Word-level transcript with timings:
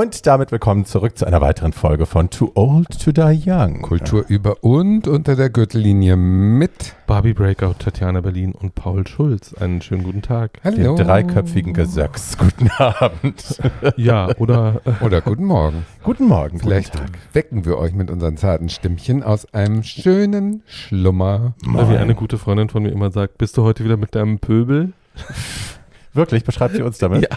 Und 0.00 0.26
damit 0.26 0.50
willkommen 0.50 0.86
zurück 0.86 1.18
zu 1.18 1.26
einer 1.26 1.42
weiteren 1.42 1.74
Folge 1.74 2.06
von 2.06 2.30
Too 2.30 2.52
Old 2.54 2.88
to 3.04 3.12
Die 3.12 3.42
Young. 3.44 3.82
Kultur 3.82 4.24
über 4.28 4.64
und 4.64 5.06
unter 5.06 5.36
der 5.36 5.50
Gürtellinie 5.50 6.16
mit 6.16 6.94
Barbie 7.06 7.34
Breakout, 7.34 7.74
Tatjana 7.80 8.22
Berlin 8.22 8.52
und 8.52 8.74
Paul 8.74 9.06
Schulz. 9.06 9.52
Einen 9.52 9.82
schönen 9.82 10.02
guten 10.02 10.22
Tag. 10.22 10.52
Dem 10.62 10.96
dreiköpfigen 10.96 11.74
Gesöcks. 11.74 12.38
Guten 12.38 12.70
Abend. 12.78 13.60
Ja, 13.96 14.34
oder 14.38 14.80
äh, 14.86 15.04
oder 15.04 15.20
guten 15.20 15.44
Morgen. 15.44 15.84
Guten 16.02 16.28
Morgen. 16.28 16.60
Vielleicht 16.60 16.92
guten 16.92 17.04
Tag. 17.04 17.18
wecken 17.34 17.66
wir 17.66 17.76
euch 17.76 17.92
mit 17.92 18.10
unseren 18.10 18.38
zarten 18.38 18.70
Stimmchen 18.70 19.22
aus 19.22 19.52
einem 19.52 19.82
schönen 19.82 20.62
Schlummer. 20.66 21.52
wie 21.62 21.98
eine 21.98 22.14
gute 22.14 22.38
Freundin 22.38 22.70
von 22.70 22.84
mir 22.84 22.90
immer 22.90 23.10
sagt, 23.10 23.36
bist 23.36 23.58
du 23.58 23.64
heute 23.64 23.84
wieder 23.84 23.98
mit 23.98 24.14
deinem 24.14 24.38
Pöbel? 24.38 24.94
Wirklich, 26.14 26.44
beschreibt 26.44 26.74
sie 26.74 26.82
uns 26.82 26.96
damit? 26.96 27.28
Ja. 27.30 27.36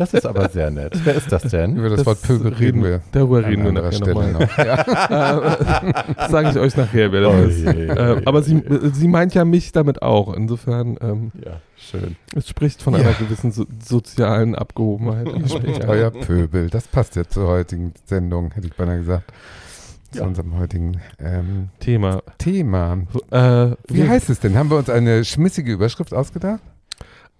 Das 0.00 0.14
ist 0.14 0.24
aber 0.24 0.48
sehr 0.48 0.70
nett. 0.70 0.98
Wer 1.04 1.14
ist 1.14 1.30
das 1.30 1.42
denn? 1.42 1.76
Über 1.76 1.90
das, 1.90 2.06
Wort 2.06 2.22
Pöbel 2.22 2.54
reden 2.54 2.82
wir. 2.82 3.02
Darüber 3.12 3.38
an 3.38 3.44
reden 3.44 3.62
wir 3.64 3.68
anderer 3.68 3.90
nachher 3.90 3.96
Stelle 3.98 4.32
noch. 4.32 4.58
Ja. 4.58 6.28
Sage 6.30 6.48
ich 6.50 6.56
euch 6.58 6.74
nachher, 6.74 7.12
wer 7.12 7.20
das 7.20 7.34
Oh 7.34 7.42
ist. 7.46 7.58
je, 7.58 7.86
Äh, 7.86 8.16
oh 8.16 8.20
aber 8.24 8.40
je. 8.40 8.62
sie, 8.62 8.90
sie 8.94 9.08
meint 9.08 9.34
ja 9.34 9.44
mich 9.44 9.72
damit 9.72 10.00
auch. 10.00 10.32
Insofern, 10.32 10.96
ähm, 11.02 11.32
Ja, 11.44 11.60
schön. 11.76 12.16
es 12.34 12.48
spricht 12.48 12.80
von 12.82 12.94
einer 12.94 13.12
gewissen 13.12 13.52
so, 13.52 13.66
sozialen 13.86 14.54
Abgehobenheit. 14.54 15.28
Euer 15.86 16.10
Pöbel. 16.10 16.70
Das 16.70 16.88
passt 16.88 17.16
ja 17.16 17.24
zur 17.28 17.48
heutigen 17.48 17.92
Sendung, 18.06 18.52
hätte 18.52 18.68
ich 18.68 18.74
beinahe 18.74 19.00
gesagt. 19.00 19.30
Zu 20.12 20.20
Ja. 20.20 20.24
unserem 20.26 20.58
heutigen 20.58 20.98
ähm, 21.18 21.68
Thema. 21.78 22.22
Thema. 22.38 22.96
Äh, 23.30 23.76
Wie 23.88 24.08
heißt 24.08 24.30
es 24.30 24.40
denn? 24.40 24.56
Haben 24.56 24.70
wir 24.70 24.78
uns 24.78 24.88
eine 24.88 25.26
schmissige 25.26 25.70
Überschrift 25.72 26.14
ausgedacht? 26.14 26.62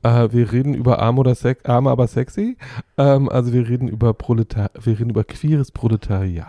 Äh, 0.03 0.29
wir 0.33 0.51
reden 0.53 0.75
über 0.75 1.01
arm 1.01 1.19
oder 1.19 1.35
sex, 1.35 1.65
arm 1.65 1.87
aber 1.87 2.07
sexy. 2.07 2.57
Ähm, 2.97 3.29
also 3.29 3.53
wir 3.53 3.69
reden 3.69 3.89
über 3.89 4.15
Proletar 4.15 4.71
wir 4.81 4.99
reden 4.99 5.11
über 5.11 5.25
queeres 5.25 5.71
Proletariat. 5.71 6.47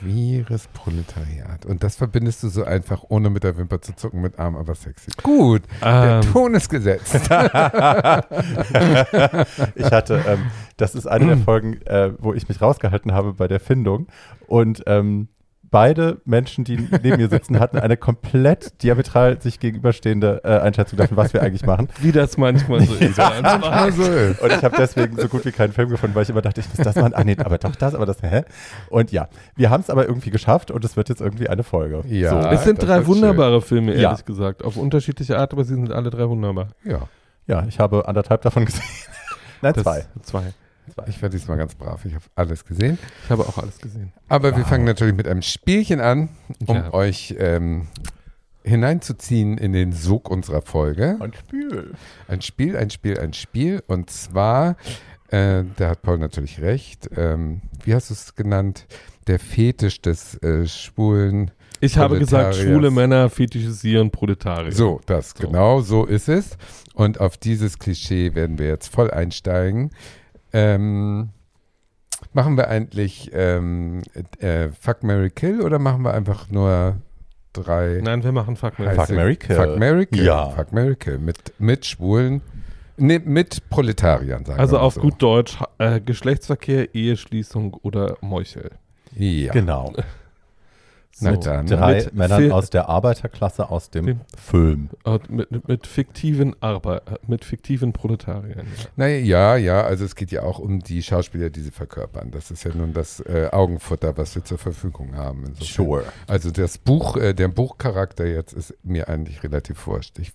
Queeres 0.00 0.68
Proletariat. 0.68 1.66
Und 1.66 1.82
das 1.82 1.96
verbindest 1.96 2.42
du 2.42 2.48
so 2.48 2.64
einfach, 2.64 3.04
ohne 3.08 3.30
mit 3.30 3.44
der 3.44 3.56
Wimper 3.56 3.80
zu 3.80 3.94
zucken, 3.94 4.20
mit 4.20 4.38
arm, 4.38 4.56
aber 4.56 4.74
sexy. 4.74 5.10
Gut, 5.22 5.62
der 5.82 6.20
Ähm, 6.24 6.32
Ton 6.32 6.54
ist 6.54 6.68
gesetzt. 6.68 7.14
ich 7.14 7.20
hatte, 9.90 10.24
ähm, 10.26 10.46
das 10.76 10.94
ist 10.94 11.06
eine 11.06 11.26
der 11.26 11.36
Folgen, 11.44 11.80
äh, 11.82 12.12
wo 12.18 12.34
ich 12.34 12.48
mich 12.48 12.60
rausgehalten 12.60 13.12
habe 13.12 13.34
bei 13.34 13.48
der 13.48 13.60
Findung. 13.60 14.06
Und 14.46 14.82
ähm, 14.86 15.28
beide 15.70 16.20
Menschen, 16.24 16.64
die 16.64 16.76
neben 17.02 17.16
mir 17.18 17.28
sitzen, 17.28 17.58
hatten 17.60 17.78
eine 17.78 17.96
komplett 17.96 18.82
diametral 18.82 19.40
sich 19.40 19.60
gegenüberstehende 19.60 20.40
äh, 20.44 20.58
Einschätzung 20.60 20.96
davon, 20.98 21.16
was 21.16 21.32
wir 21.34 21.42
eigentlich 21.42 21.66
machen. 21.66 21.88
wie 22.00 22.12
das 22.12 22.36
manchmal 22.38 22.80
so 22.82 22.94
ist. 22.94 23.18
Manchmal 23.18 23.92
so 23.92 24.02
ist. 24.02 24.40
Und 24.40 24.52
ich 24.52 24.62
habe 24.64 24.76
deswegen 24.78 25.16
so 25.18 25.28
gut 25.28 25.44
wie 25.44 25.52
keinen 25.52 25.72
Film 25.72 25.88
gefunden, 25.90 26.14
weil 26.14 26.22
ich 26.22 26.30
immer 26.30 26.42
dachte, 26.42 26.60
ich 26.60 26.68
muss 26.68 26.78
das 26.84 26.96
machen. 26.96 27.14
Ah, 27.14 27.24
nee, 27.24 27.36
aber 27.38 27.58
doch 27.58 27.76
das, 27.76 27.94
aber 27.94 28.06
das, 28.06 28.22
hä? 28.22 28.44
Und 28.88 29.12
ja, 29.12 29.28
wir 29.56 29.70
haben 29.70 29.80
es 29.80 29.90
aber 29.90 30.06
irgendwie 30.06 30.30
geschafft 30.30 30.70
und 30.70 30.84
es 30.84 30.96
wird 30.96 31.08
jetzt 31.08 31.20
irgendwie 31.20 31.48
eine 31.48 31.62
Folge. 31.62 32.02
Ja. 32.06 32.30
So. 32.42 32.48
es 32.48 32.64
sind 32.64 32.82
drei 32.82 33.06
wunderbare 33.06 33.60
Filme, 33.62 33.94
Ja. 33.94 34.10
ehrlich 34.10 34.24
gesagt. 34.24 34.64
Auf 34.64 34.76
unterschiedliche 34.76 35.38
Art, 35.38 35.52
aber 35.52 35.64
sie 35.64 35.74
sind 35.74 35.92
alle 35.92 36.10
drei 36.10 36.28
wunderbar. 36.28 36.68
Ja, 36.84 37.08
Ja, 37.46 37.64
ich 37.68 37.78
habe 37.78 38.06
anderthalb 38.08 38.42
davon 38.42 38.64
gesehen. 38.64 38.82
Nein, 39.62 39.72
Das- 39.74 39.82
zwei. 39.82 40.04
Zwei. 40.22 40.42
Ich 41.06 41.22
war 41.22 41.28
diesmal 41.28 41.56
ganz 41.58 41.74
brav. 41.74 42.04
Ich 42.04 42.14
habe 42.14 42.24
alles 42.34 42.64
gesehen. 42.64 42.98
Ich 43.24 43.30
habe 43.30 43.42
auch 43.46 43.58
alles 43.58 43.78
gesehen. 43.78 44.12
Aber 44.28 44.56
wir 44.56 44.64
fangen 44.64 44.84
natürlich 44.84 45.14
mit 45.14 45.26
einem 45.28 45.42
Spielchen 45.42 46.00
an, 46.00 46.28
um 46.66 46.76
Ja. 46.76 46.92
euch 46.94 47.34
ähm, 47.38 47.88
hineinzuziehen 48.64 49.58
in 49.58 49.72
den 49.72 49.92
Sog 49.92 50.30
unserer 50.30 50.62
Folge. 50.62 51.16
Und 51.20 51.36
Spül. 51.36 51.94
Ein 52.28 52.42
Spiel, 52.42 52.76
ein 52.76 52.90
Spiel, 52.90 53.18
ein 53.18 53.32
Spiel. 53.32 53.82
Und 53.86 54.10
zwar, 54.10 54.76
äh, 55.28 55.64
da 55.76 55.90
hat 55.90 56.02
Paul 56.02 56.18
natürlich 56.18 56.60
recht, 56.60 57.08
ähm, 57.16 57.62
wie 57.84 57.94
hast 57.94 58.10
du 58.10 58.14
es 58.14 58.34
genannt? 58.34 58.86
Der 59.26 59.38
Fetisch 59.38 60.00
des 60.00 60.36
äh, 60.42 60.66
schwulen. 60.66 61.50
Ich 61.80 61.96
habe 61.96 62.18
gesagt, 62.18 62.56
schwule 62.56 62.90
Männer 62.90 63.30
fetischisieren 63.30 64.10
Proletarier. 64.10 64.72
So, 64.72 65.00
das, 65.06 65.30
So. 65.30 65.46
genau 65.46 65.80
so 65.80 66.04
ist 66.06 66.28
es. 66.28 66.56
Und 66.94 67.20
auf 67.20 67.36
dieses 67.36 67.78
Klischee 67.78 68.34
werden 68.34 68.58
wir 68.58 68.66
jetzt 68.66 68.92
voll 68.92 69.10
einsteigen. 69.12 69.90
Ähm, 70.52 71.30
machen 72.32 72.56
wir 72.56 72.68
eigentlich 72.68 73.30
ähm, 73.32 74.02
äh, 74.40 74.68
Fuck, 74.70 75.02
Mary 75.02 75.30
Kill 75.30 75.62
oder 75.62 75.78
machen 75.78 76.02
wir 76.02 76.14
einfach 76.14 76.50
nur 76.50 76.96
drei 77.52 78.00
Nein, 78.02 78.22
wir 78.24 78.32
machen 78.32 78.56
Fuck 78.56 78.78
Mary. 78.78 78.94
Fuck, 78.94 79.10
Marry, 79.10 79.36
Kill. 79.36 79.56
Fuck, 79.56 79.78
Mary 79.78 80.06
Kill. 80.06 80.24
Ja. 80.24 80.50
Fuck, 80.50 80.72
Mary 80.72 80.96
Kill. 80.96 81.18
Mit, 81.18 81.38
mit 81.58 81.86
Schwulen, 81.86 82.42
nee, 82.96 83.18
mit 83.18 83.68
Proletariern, 83.70 84.44
sagen 84.44 84.60
Also 84.60 84.74
wir 84.74 84.78
mal 84.80 84.84
auf 84.86 84.94
so. 84.94 85.00
gut 85.00 85.22
Deutsch, 85.22 85.58
äh, 85.78 86.00
Geschlechtsverkehr, 86.00 86.94
Eheschließung 86.94 87.74
oder 87.82 88.16
Meuchel. 88.20 88.70
Ja. 89.14 89.52
Genau. 89.52 89.94
Na 91.20 91.34
So. 91.34 91.40
dann. 91.40 91.66
Drei 91.66 91.94
Mit 91.96 92.14
Männern 92.14 92.42
Fil- 92.42 92.52
aus 92.52 92.70
der 92.70 92.88
Arbeiterklasse 92.88 93.70
aus 93.70 93.90
dem 93.90 94.06
Dem- 94.06 94.20
Film. 94.36 94.88
Mit, 95.28 95.66
mit 95.68 95.86
fiktiven 95.88 96.54
Arbeit, 96.62 97.02
mit 97.28 97.44
fiktiven 97.44 97.92
Proletariern. 97.92 98.66
Ja. 98.76 98.84
Naja, 98.94 99.16
ja, 99.18 99.56
ja, 99.56 99.80
also 99.82 100.04
es 100.04 100.14
geht 100.14 100.30
ja 100.30 100.42
auch 100.44 100.60
um 100.60 100.78
die 100.78 101.02
Schauspieler, 101.02 101.50
die 101.50 101.60
sie 101.60 101.72
verkörpern. 101.72 102.30
Das 102.30 102.52
ist 102.52 102.62
ja 102.62 102.70
nun 102.72 102.92
das 102.92 103.18
äh, 103.20 103.48
Augenfutter, 103.50 104.16
was 104.16 104.36
wir 104.36 104.44
zur 104.44 104.58
Verfügung 104.58 105.16
haben. 105.16 105.44
Insofern. 105.46 105.66
Sure. 105.86 106.04
Also 106.28 106.52
das 106.52 106.78
Buch, 106.78 107.16
äh, 107.16 107.34
der 107.34 107.48
Buchcharakter 107.48 108.24
jetzt 108.26 108.52
ist 108.52 108.74
mir 108.84 109.08
eigentlich 109.08 109.42
relativ 109.42 109.84
wurscht. 109.88 110.18
Ich 110.20 110.32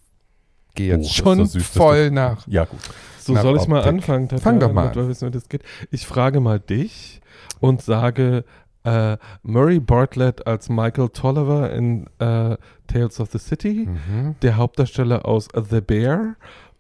gehe 0.76 0.98
jetzt 0.98 1.06
ist 1.06 1.16
schon 1.16 1.38
so 1.38 1.46
süß, 1.46 1.66
voll 1.68 2.10
du- 2.10 2.16
nach. 2.16 2.46
Ja, 2.48 2.66
gut. 2.66 2.80
So 3.22 3.32
Nach 3.32 3.42
soll 3.44 3.56
ich 3.56 3.68
mal 3.70 3.78
Optik. 3.78 3.94
anfangen, 3.94 4.28
Tatjana, 4.28 4.42
Fang 4.44 4.60
doch 4.60 4.74
mal 4.74 4.82
damit 4.84 4.96
wir 4.98 5.08
wissen, 5.08 5.28
wie 5.30 5.32
das 5.32 5.48
geht. 5.48 5.64
Ich 5.92 6.06
frage 6.06 6.42
mal 6.42 6.60
dich 6.60 7.22
und 7.62 7.82
sage 7.82 8.44
äh, 8.84 9.18
Murray 9.44 9.80
Bartlett 9.80 10.46
als 10.48 10.70
Michael 10.70 11.10
Tolliver 11.10 11.72
in 11.74 12.08
äh, 12.20 12.58
Tales 12.88 13.20
of 13.20 13.32
the 13.32 13.40
City, 13.40 13.88
Mhm. 13.88 14.36
der 14.42 14.58
Hauptdarsteller 14.58 15.26
aus 15.26 15.48
The 15.70 15.82
Bear 15.82 16.36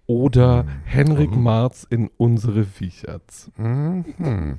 oder 0.05 0.63
Mhm. 0.63 0.67
Henrik. 0.85 1.35
Marz 1.35 1.87
in 1.89 2.09
Unsere 2.17 2.63
Viecherts. 2.65 3.49
Mhm. 3.57 4.57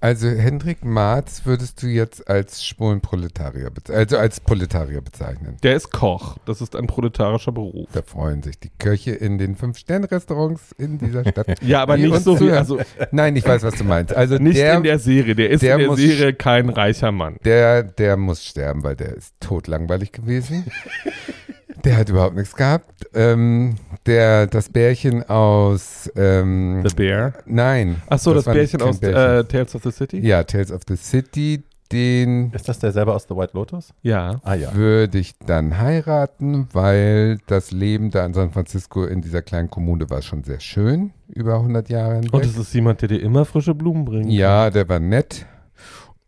Also 0.00 0.28
Hendrik 0.28 0.84
Marz 0.84 1.42
würdest 1.44 1.82
du 1.82 1.88
jetzt 1.88 2.28
als 2.30 2.64
schwulen 2.64 3.00
Proletarier, 3.00 3.68
bez- 3.70 3.90
also 3.90 4.16
als 4.16 4.38
Proletarier 4.38 5.00
bezeichnen. 5.00 5.56
Der 5.64 5.74
ist 5.74 5.90
Koch. 5.90 6.36
Das 6.44 6.60
ist 6.60 6.76
ein 6.76 6.86
proletarischer 6.86 7.50
Beruf. 7.50 7.88
Da 7.92 8.02
freuen 8.02 8.44
sich 8.44 8.60
die 8.60 8.70
Köche 8.78 9.10
in 9.10 9.38
den 9.38 9.56
Fünf-Sterne-Restaurants 9.56 10.70
in 10.78 10.98
dieser 10.98 11.28
Stadt. 11.28 11.48
Ja, 11.62 11.82
aber 11.82 11.96
nicht 11.96 12.14
so 12.22 12.38
wie, 12.38 12.52
also 12.52 12.78
Nein, 13.10 13.34
ich 13.34 13.44
weiß, 13.44 13.64
was 13.64 13.74
du 13.74 13.82
meinst. 13.82 14.14
Also 14.14 14.36
nicht 14.36 14.56
der, 14.58 14.74
in 14.76 14.82
der 14.84 15.00
Serie. 15.00 15.34
Der 15.34 15.50
ist 15.50 15.62
der 15.62 15.74
in 15.74 15.78
der 15.80 15.88
muss- 15.88 15.98
Serie 15.98 16.32
kein 16.32 16.68
reicher 16.68 17.10
Mann. 17.10 17.36
Der, 17.44 17.82
der 17.82 18.16
muss 18.16 18.44
sterben, 18.44 18.84
weil 18.84 18.94
der 18.94 19.16
ist 19.16 19.34
totlangweilig 19.40 20.12
gewesen. 20.12 20.64
der 21.84 21.96
hat 21.96 22.08
überhaupt 22.08 22.36
nichts 22.36 22.54
gehabt. 22.54 23.06
Ähm, 23.14 23.76
der, 24.06 24.46
das 24.46 24.68
Bärchen 24.68 25.28
aus, 25.28 26.10
ähm, 26.16 26.82
The 26.86 26.94
Bear. 26.94 27.34
nein. 27.46 28.02
Ach 28.08 28.18
so, 28.18 28.34
das, 28.34 28.46
nicht 28.46 28.54
Bärchen 28.54 28.82
aus 28.82 28.98
Bärchen. 28.98 29.40
Äh, 29.40 29.44
Tales 29.44 29.74
of 29.74 29.82
the 29.82 29.90
City? 29.90 30.18
ja, 30.26 30.42
Tales 30.44 30.72
of 30.72 30.82
the 30.88 30.96
City, 30.96 31.62
den 31.92 32.52
Ist 32.52 32.68
das 32.68 32.78
der 32.78 32.92
selber 32.92 33.14
aus 33.14 33.26
The 33.28 33.34
White 33.34 33.52
Lotus? 33.54 33.94
Ja. 34.02 34.40
Ah 34.42 34.54
ja. 34.54 34.74
würde 34.74 35.18
ich 35.18 35.38
dann 35.38 35.78
heiraten, 35.78 36.68
weil 36.72 37.38
das 37.46 37.70
Leben 37.70 38.10
da 38.10 38.26
in 38.26 38.34
San 38.34 38.50
Francisco 38.50 39.04
in 39.04 39.22
dieser 39.22 39.42
kleinen 39.42 39.70
Kommune 39.70 40.10
war 40.10 40.20
schon 40.22 40.44
sehr 40.44 40.60
schön, 40.60 41.12
über 41.28 41.54
100 41.54 41.88
Jahre 41.88 42.16
hinweg. 42.16 42.34
Und 42.34 42.44
es 42.44 42.56
ist 42.58 42.74
jemand, 42.74 43.00
der 43.00 43.08
dir 43.08 43.20
immer 43.22 43.44
frische 43.44 43.74
Blumen 43.74 44.04
bringt. 44.04 44.30
Ja, 44.30 44.70
der 44.70 44.88
war 44.88 45.00
nett. 45.00 45.46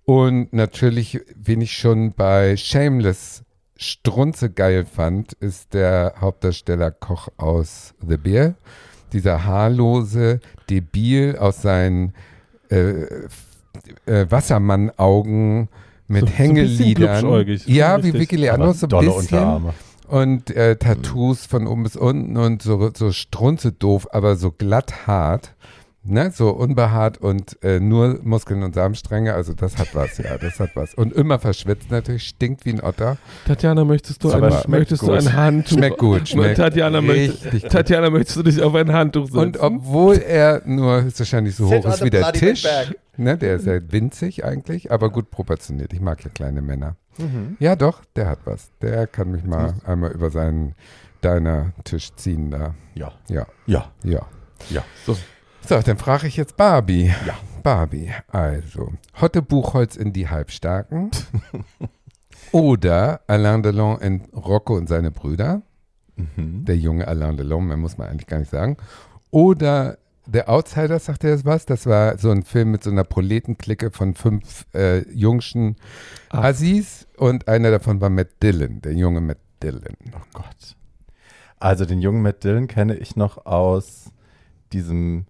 Und 0.05 0.53
natürlich, 0.53 1.20
wen 1.37 1.61
ich 1.61 1.73
schon 1.73 2.12
bei 2.12 2.56
Shameless 2.56 3.44
Strunze 3.82 4.50
geil 4.50 4.85
fand, 4.85 5.32
ist 5.32 5.73
der 5.73 6.15
Hauptdarsteller 6.21 6.91
Koch 6.91 7.29
aus 7.38 7.94
The 8.06 8.19
Bear. 8.19 8.55
Dieser 9.15 9.44
haarlose 9.47 10.41
Debil 10.69 11.37
aus 11.38 11.62
seinen 11.62 12.12
äh, 12.71 13.05
äh, 14.06 14.27
Wassermann-Augen 14.31 15.69
mit 16.09 16.21
So- 16.23 16.27
so 16.27 16.32
Hängeliedern. 16.32 17.21
glubschäugig, 17.21 17.67
ja, 17.67 17.94
richtig. 17.94 18.15
wie 18.15 18.19
Vicky 18.21 18.37
Aber 18.37 18.43
Leandros 18.59 18.81
so 18.81 18.87
ein 18.87 19.05
bisschen. 19.05 19.15
Unterarme. 19.38 19.75
Und 20.09 20.50
äh, 20.50 20.77
Tattoos 20.77 21.47
von 21.47 21.67
oben 21.67 21.85
bis 21.85 21.97
unten 21.97 22.37
und 22.37 22.62
so, 22.62 22.91
so 22.94 23.12
strunze 23.12 23.73
doof, 23.73 24.09
aber 24.12 24.37
so 24.37 24.50
glatt 24.50 25.06
hart. 25.06 25.55
Ne, 26.02 26.31
so 26.31 26.49
unbehaart 26.49 27.19
und 27.19 27.62
äh, 27.62 27.79
nur 27.79 28.20
Muskeln 28.23 28.62
und 28.62 28.75
Samenstränge, 28.75 29.35
also 29.35 29.52
das 29.52 29.76
hat 29.76 29.94
was, 29.94 30.17
ja, 30.17 30.38
das 30.38 30.58
hat 30.58 30.70
was. 30.75 30.94
Und 30.94 31.12
immer 31.12 31.38
verschwitzt 31.38 31.91
natürlich, 31.91 32.26
stinkt 32.26 32.64
wie 32.64 32.73
ein 32.73 32.81
Otter. 32.82 33.19
Tatjana, 33.47 33.85
möchtest 33.85 34.25
du, 34.25 34.32
Aber 34.32 34.64
ein, 34.64 34.70
möchtest 34.70 35.02
du 35.02 35.12
ein 35.12 35.35
Handtuch? 35.35 35.76
Schmeckt 35.76 35.99
gut, 35.99 36.26
schmeckt 36.31 36.56
Tatjana, 36.56 37.02
möchte, 37.02 37.50
gut. 37.50 37.69
Tatjana, 37.70 38.08
möchtest 38.08 38.38
du 38.38 38.43
dich 38.44 38.62
auf 38.62 38.75
ein 38.75 38.91
Handtuch 38.91 39.26
setzen? 39.26 39.38
Und 39.38 39.61
obwohl 39.61 40.17
er 40.17 40.62
nur 40.64 41.02
höchstwahrscheinlich 41.02 41.55
so 41.55 41.69
Sit 41.69 41.85
hoch 41.85 41.93
ist 41.93 42.03
wie 42.03 42.08
der 42.11 42.32
Tisch, 42.32 42.67
ne, 43.19 43.37
der 43.37 43.56
ist 43.56 43.67
ja 43.67 43.79
winzig 43.93 44.43
eigentlich, 44.43 44.91
aber 44.91 45.11
gut 45.11 45.31
proportioniert. 45.31 45.93
Ich 45.93 46.00
mag 46.00 46.25
ja 46.25 46.31
kleine 46.31 46.62
Männer. 46.62 46.96
Mhm. 47.19 47.58
Ja, 47.58 47.76
doch, 47.76 48.03
der 48.17 48.26
hat 48.26 48.38
was. 48.46 48.70
Der 48.81 49.06
kann 49.06 49.32
mich 49.32 49.44
mal 49.44 49.75
einmal 49.85 50.12
über 50.12 50.31
seinen 50.31 50.75
deiner 51.20 51.73
Tisch 51.85 52.14
ziehen 52.14 52.50
da. 52.50 52.75
Ja. 52.94 53.12
Ja, 53.29 53.46
Ja. 53.67 53.91
ja. 54.03 54.26
Ja. 54.70 54.82
So. 55.06 55.17
So, 55.67 55.81
dann 55.81 55.99
frage 55.99 56.27
ich 56.27 56.37
jetzt 56.37 56.57
Barbie. 56.57 57.12
Ja. 57.27 57.37
Barbie. 57.62 58.11
Also, 58.29 58.93
Hotte 59.21 59.43
Buchholz 59.43 59.97
in 59.97 60.12
Die 60.12 60.29
Halbstarken. 60.29 61.11
Oder 62.53 63.21
Alain 63.27 63.62
Delon 63.62 64.01
in 64.01 64.23
Rocco 64.33 64.77
und 64.77 64.89
seine 64.89 65.11
Brüder. 65.11 65.62
Mhm. 66.17 66.65
Der 66.65 66.77
junge 66.77 67.07
Alain 67.07 67.37
Delon, 67.37 67.67
mehr 67.67 67.77
muss 67.77 67.99
man 67.99 68.09
eigentlich 68.09 68.27
gar 68.27 68.39
nicht 68.39 68.51
sagen. 68.51 68.77
Oder 69.31 69.99
der 70.27 70.49
Outsider, 70.49 70.99
sagt 70.99 71.25
er 71.25 71.33
das 71.33 71.45
was? 71.45 71.67
Das 71.67 71.87
war 71.87 72.19
so 72.19 72.31
ein 72.31 72.43
Film 72.43 72.73
mit 72.73 72.85
so 72.85 72.91
einer 72.91 73.05
Proletenklicke 73.05 73.91
von 73.91 74.15
fünf 74.15 74.67
äh, 74.75 75.09
jungschen 75.13 75.77
Ach. 76.31 76.45
Assis 76.45 77.06
und 77.17 77.49
einer 77.49 77.71
davon 77.71 78.01
war 78.01 78.11
Matt 78.11 78.43
Dillon, 78.43 78.81
der 78.81 78.95
junge 78.95 79.21
Matt 79.21 79.39
Dillon. 79.63 79.97
Oh 80.15 80.25
Gott. 80.33 80.77
Also 81.59 81.85
den 81.85 82.01
jungen 82.01 82.23
Matt 82.23 82.43
Dillon 82.45 82.69
kenne 82.69 82.97
ich 82.97 83.17
noch 83.17 83.45
aus 83.47 84.11
diesem 84.73 85.27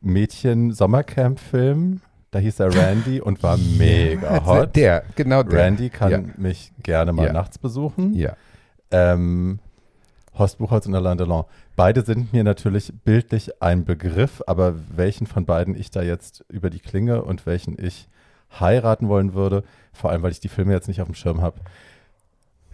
Mädchen-Sommercamp-Film. 0.00 2.00
Da 2.30 2.38
hieß 2.38 2.60
er 2.60 2.74
Randy 2.74 3.20
und 3.20 3.42
war 3.42 3.56
mega 3.78 4.34
Ja, 4.36 4.46
hot. 4.46 4.76
Der, 4.76 5.02
genau 5.16 5.42
der. 5.42 5.60
Randy 5.64 5.90
kann 5.90 6.10
Ja. 6.10 6.20
mich 6.36 6.72
gerne 6.82 7.12
mal 7.12 7.26
Ja. 7.26 7.32
nachts 7.32 7.58
besuchen. 7.58 8.14
Ja. 8.14 8.36
Ähm, 8.90 9.58
Horst 10.38 10.58
Buchholz 10.58 10.86
und 10.86 10.94
Alain 10.94 11.18
Delon. 11.18 11.44
Beide 11.76 12.02
sind 12.02 12.32
mir 12.32 12.44
natürlich 12.44 12.92
bildlich 13.04 13.60
ein 13.62 13.84
Begriff, 13.84 14.42
aber 14.46 14.74
welchen 14.94 15.26
von 15.26 15.44
beiden 15.44 15.74
ich 15.74 15.90
da 15.90 16.02
jetzt 16.02 16.44
über 16.48 16.70
die 16.70 16.78
Klinge 16.78 17.22
und 17.22 17.46
welchen 17.46 17.76
ich 17.82 18.08
heiraten 18.58 19.08
wollen 19.08 19.34
würde, 19.34 19.64
vor 19.92 20.10
allem 20.10 20.22
weil 20.22 20.32
ich 20.32 20.40
die 20.40 20.48
Filme 20.48 20.72
jetzt 20.72 20.88
nicht 20.88 21.00
auf 21.00 21.08
dem 21.08 21.14
Schirm 21.14 21.40
habe, 21.40 21.60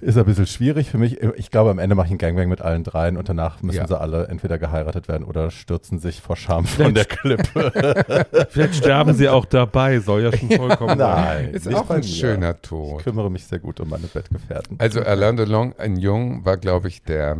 ist 0.00 0.18
ein 0.18 0.24
bisschen 0.26 0.46
schwierig 0.46 0.90
für 0.90 0.98
mich. 0.98 1.20
Ich 1.36 1.50
glaube, 1.50 1.70
am 1.70 1.78
Ende 1.78 1.94
mache 1.94 2.06
ich 2.06 2.10
einen 2.12 2.18
Gangbang 2.18 2.48
mit 2.48 2.60
allen 2.60 2.84
dreien 2.84 3.16
und 3.16 3.28
danach 3.28 3.62
müssen 3.62 3.78
Ja. 3.78 3.86
sie 3.88 3.98
alle 3.98 4.28
entweder 4.28 4.58
geheiratet 4.58 5.08
werden 5.08 5.24
oder 5.24 5.50
stürzen 5.50 5.98
sich 5.98 6.20
vor 6.20 6.36
Scham 6.36 6.66
von 6.66 6.92
der 6.94 7.06
Klippe. 7.06 8.26
Vielleicht 8.50 8.74
sterben 8.76 9.14
sie 9.14 9.28
auch 9.28 9.46
dabei, 9.46 9.98
soll 10.00 10.22
ja 10.22 10.36
schon 10.36 10.50
vollkommen 10.50 10.98
sein. 10.98 11.24
Nein, 11.44 11.54
Ist 11.54 11.66
nicht 11.66 11.76
auch 11.76 11.88
ein 11.90 12.00
mir. 12.00 12.06
schöner 12.06 12.50
Ich 12.54 12.68
Tod. 12.68 13.02
kümmere 13.04 13.30
mich 13.30 13.44
sehr 13.46 13.58
gut 13.58 13.80
um 13.80 13.88
meine 13.88 14.06
Bettgefährten. 14.06 14.76
Also 14.78 15.00
Alain 15.02 15.36
Delon, 15.36 15.74
ein 15.78 15.96
Jung, 15.96 16.44
war, 16.44 16.58
glaube 16.58 16.88
ich, 16.88 17.02
der 17.02 17.38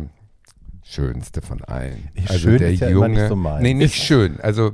schönste 0.83 1.41
von 1.41 1.63
allen. 1.63 2.07
Ich- 2.15 2.29
also 2.29 2.39
schön 2.49 2.57
der 2.59 2.71
ist 2.71 2.79
ja 2.79 2.87
immer 2.87 3.07
nicht 3.07 3.27
so. 3.27 3.35
Nee, 3.35 3.73
nicht 3.73 3.95
schön. 3.95 4.39
Also, 4.41 4.71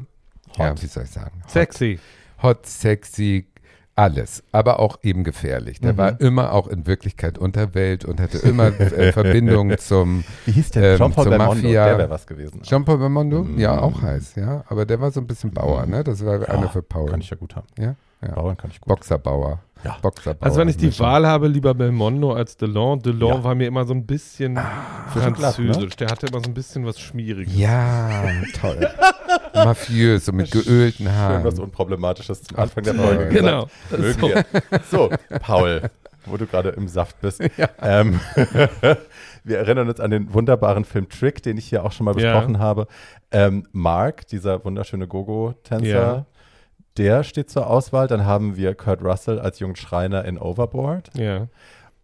ja, 0.58 0.70
Hot. 0.70 0.82
wie 0.82 0.88
soll 0.88 1.04
ich 1.04 1.10
sagen? 1.12 1.42
Hot, 1.44 1.52
Sexy. 1.52 2.00
hot 2.42 2.66
sexy, 2.66 3.48
alles. 3.96 4.44
Aber 4.52 4.80
auch 4.80 5.00
eben 5.04 5.24
gefährlich. 5.24 5.80
Der 5.80 5.94
Mhm. 5.94 5.98
war 5.98 6.20
immer 6.22 6.52
auch 6.54 6.68
in 6.68 6.88
Wirklichkeit 6.88 7.38
Unterwelt 7.38 8.06
und 8.06 8.20
hatte 8.20 8.38
immer 8.40 8.68
äh, 8.80 9.12
Verbindungen 9.14 9.78
zum 9.78 10.24
Wie 10.46 10.52
hieß 10.52 10.72
der? 10.72 10.94
ähm, 10.94 10.98
Jean-Paul 10.98 11.24
zur 11.26 11.32
Belmondo, 11.38 11.62
Mafia. 11.64 11.86
der 11.86 11.98
wäre 12.00 12.10
was 12.10 12.26
gewesen. 12.28 12.62
Jean-Paul 12.64 12.98
Belmondo? 12.98 13.44
Mhm. 13.44 13.60
Ja, 13.60 13.80
auch 13.82 14.02
heiß, 14.02 14.36
ja. 14.36 14.64
Aber 14.68 14.86
der 14.86 15.00
war 15.02 15.12
so 15.12 15.20
ein 15.20 15.28
bisschen 15.28 15.52
Bauer, 15.52 15.86
ne? 15.86 16.04
Das 16.04 16.26
war 16.26 16.48
einer 16.50 16.70
für 16.70 16.82
Paul. 16.82 17.10
Kann 17.10 17.22
ich 17.22 17.30
ja 17.30 17.38
gut 17.38 17.56
haben. 17.56 17.68
ja, 17.78 17.96
ja. 18.22 18.34
Bauern 18.36 18.58
kann 18.58 18.72
ich 18.72 18.82
gut. 18.82 18.88
Boxerbauer. 18.88 19.60
Ja. 19.84 19.98
Boxerbauer. 20.02 20.46
Also 20.46 20.60
wenn 20.60 20.70
ich 20.70 20.78
die 20.78 20.88
Mischung. 20.88 21.06
Wahl 21.06 21.28
habe, 21.28 21.48
lieber 21.48 21.74
Belmondo 21.74 22.34
als 22.34 22.56
Delon. 22.58 23.02
Delon 23.02 23.30
Ja. 23.38 23.44
war 23.44 23.56
mir 23.56 23.68
immer 23.68 23.86
so 23.86 23.94
ein 23.94 24.06
bisschen 24.06 24.58
Frisch 25.12 25.24
glatt, 25.34 25.60
ne? 25.60 25.66
französisch. 25.66 25.96
Der 25.98 26.08
hatte 26.10 26.28
immer 26.28 26.40
so 26.40 26.50
ein 26.50 26.54
bisschen 26.54 26.86
was 26.86 27.00
Schmieriges. 27.00 27.56
Ja, 27.58 28.24
toll. 28.60 28.88
Mafiös, 29.54 30.26
so 30.26 30.32
mit 30.32 30.52
geölten 30.52 31.06
Schön 31.06 31.16
Haaren. 31.16 31.44
was 31.44 31.60
Unproblematisches 31.60 32.44
zum 32.44 32.58
Anfang 32.60 32.84
der. 32.84 32.96
Folge. 32.96 33.30
Genau. 33.30 33.68
Mögen 33.92 34.20
So. 34.20 34.28
wir. 34.30 34.46
So, 34.90 35.10
Paul, 35.42 35.82
wo 36.26 36.38
du 36.38 36.46
gerade 36.46 36.70
im 36.70 36.88
Saft 36.88 37.20
bist. 37.22 37.42
Ähm, 37.82 38.20
wir 39.44 39.58
erinnern 39.58 39.90
uns 39.90 40.00
an 40.00 40.12
den 40.12 40.34
wunderbaren 40.34 40.86
Film 40.86 41.10
Trick, 41.10 41.44
den 41.44 41.58
ich 41.58 41.66
hier 41.66 41.84
auch 41.84 41.92
schon 41.92 42.06
mal 42.06 42.18
Ja. 42.20 42.34
besprochen 42.34 42.60
habe. 42.60 42.88
Ähm, 43.32 43.68
Mark, 43.72 44.28
dieser 44.28 44.64
wunderschöne 44.64 45.08
Gogo-Tänzer, 45.08 45.86
Ja. 45.88 46.26
Der 46.98 47.24
steht 47.24 47.50
zur 47.50 47.68
Auswahl. 47.68 48.08
Dann 48.08 48.26
haben 48.26 48.56
wir 48.56 48.76
Kurt 48.76 49.02
Russell 49.04 49.40
als 49.40 49.60
jungen 49.60 49.76
Schreiner 49.76 50.26
in 50.26 50.38
Overboard. 50.38 51.10
Ja. 51.18 51.48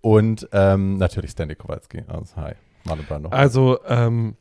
Und 0.01 0.47
ähm, 0.53 0.97
natürlich 0.97 1.31
Stanley 1.31 1.55
Kowalski. 1.55 2.03
Also, 2.07 2.35
hi, 2.37 2.53
Marlon 2.85 3.05
Brando. 3.05 3.29
Also, 3.29 3.79
ähm, 3.85 4.35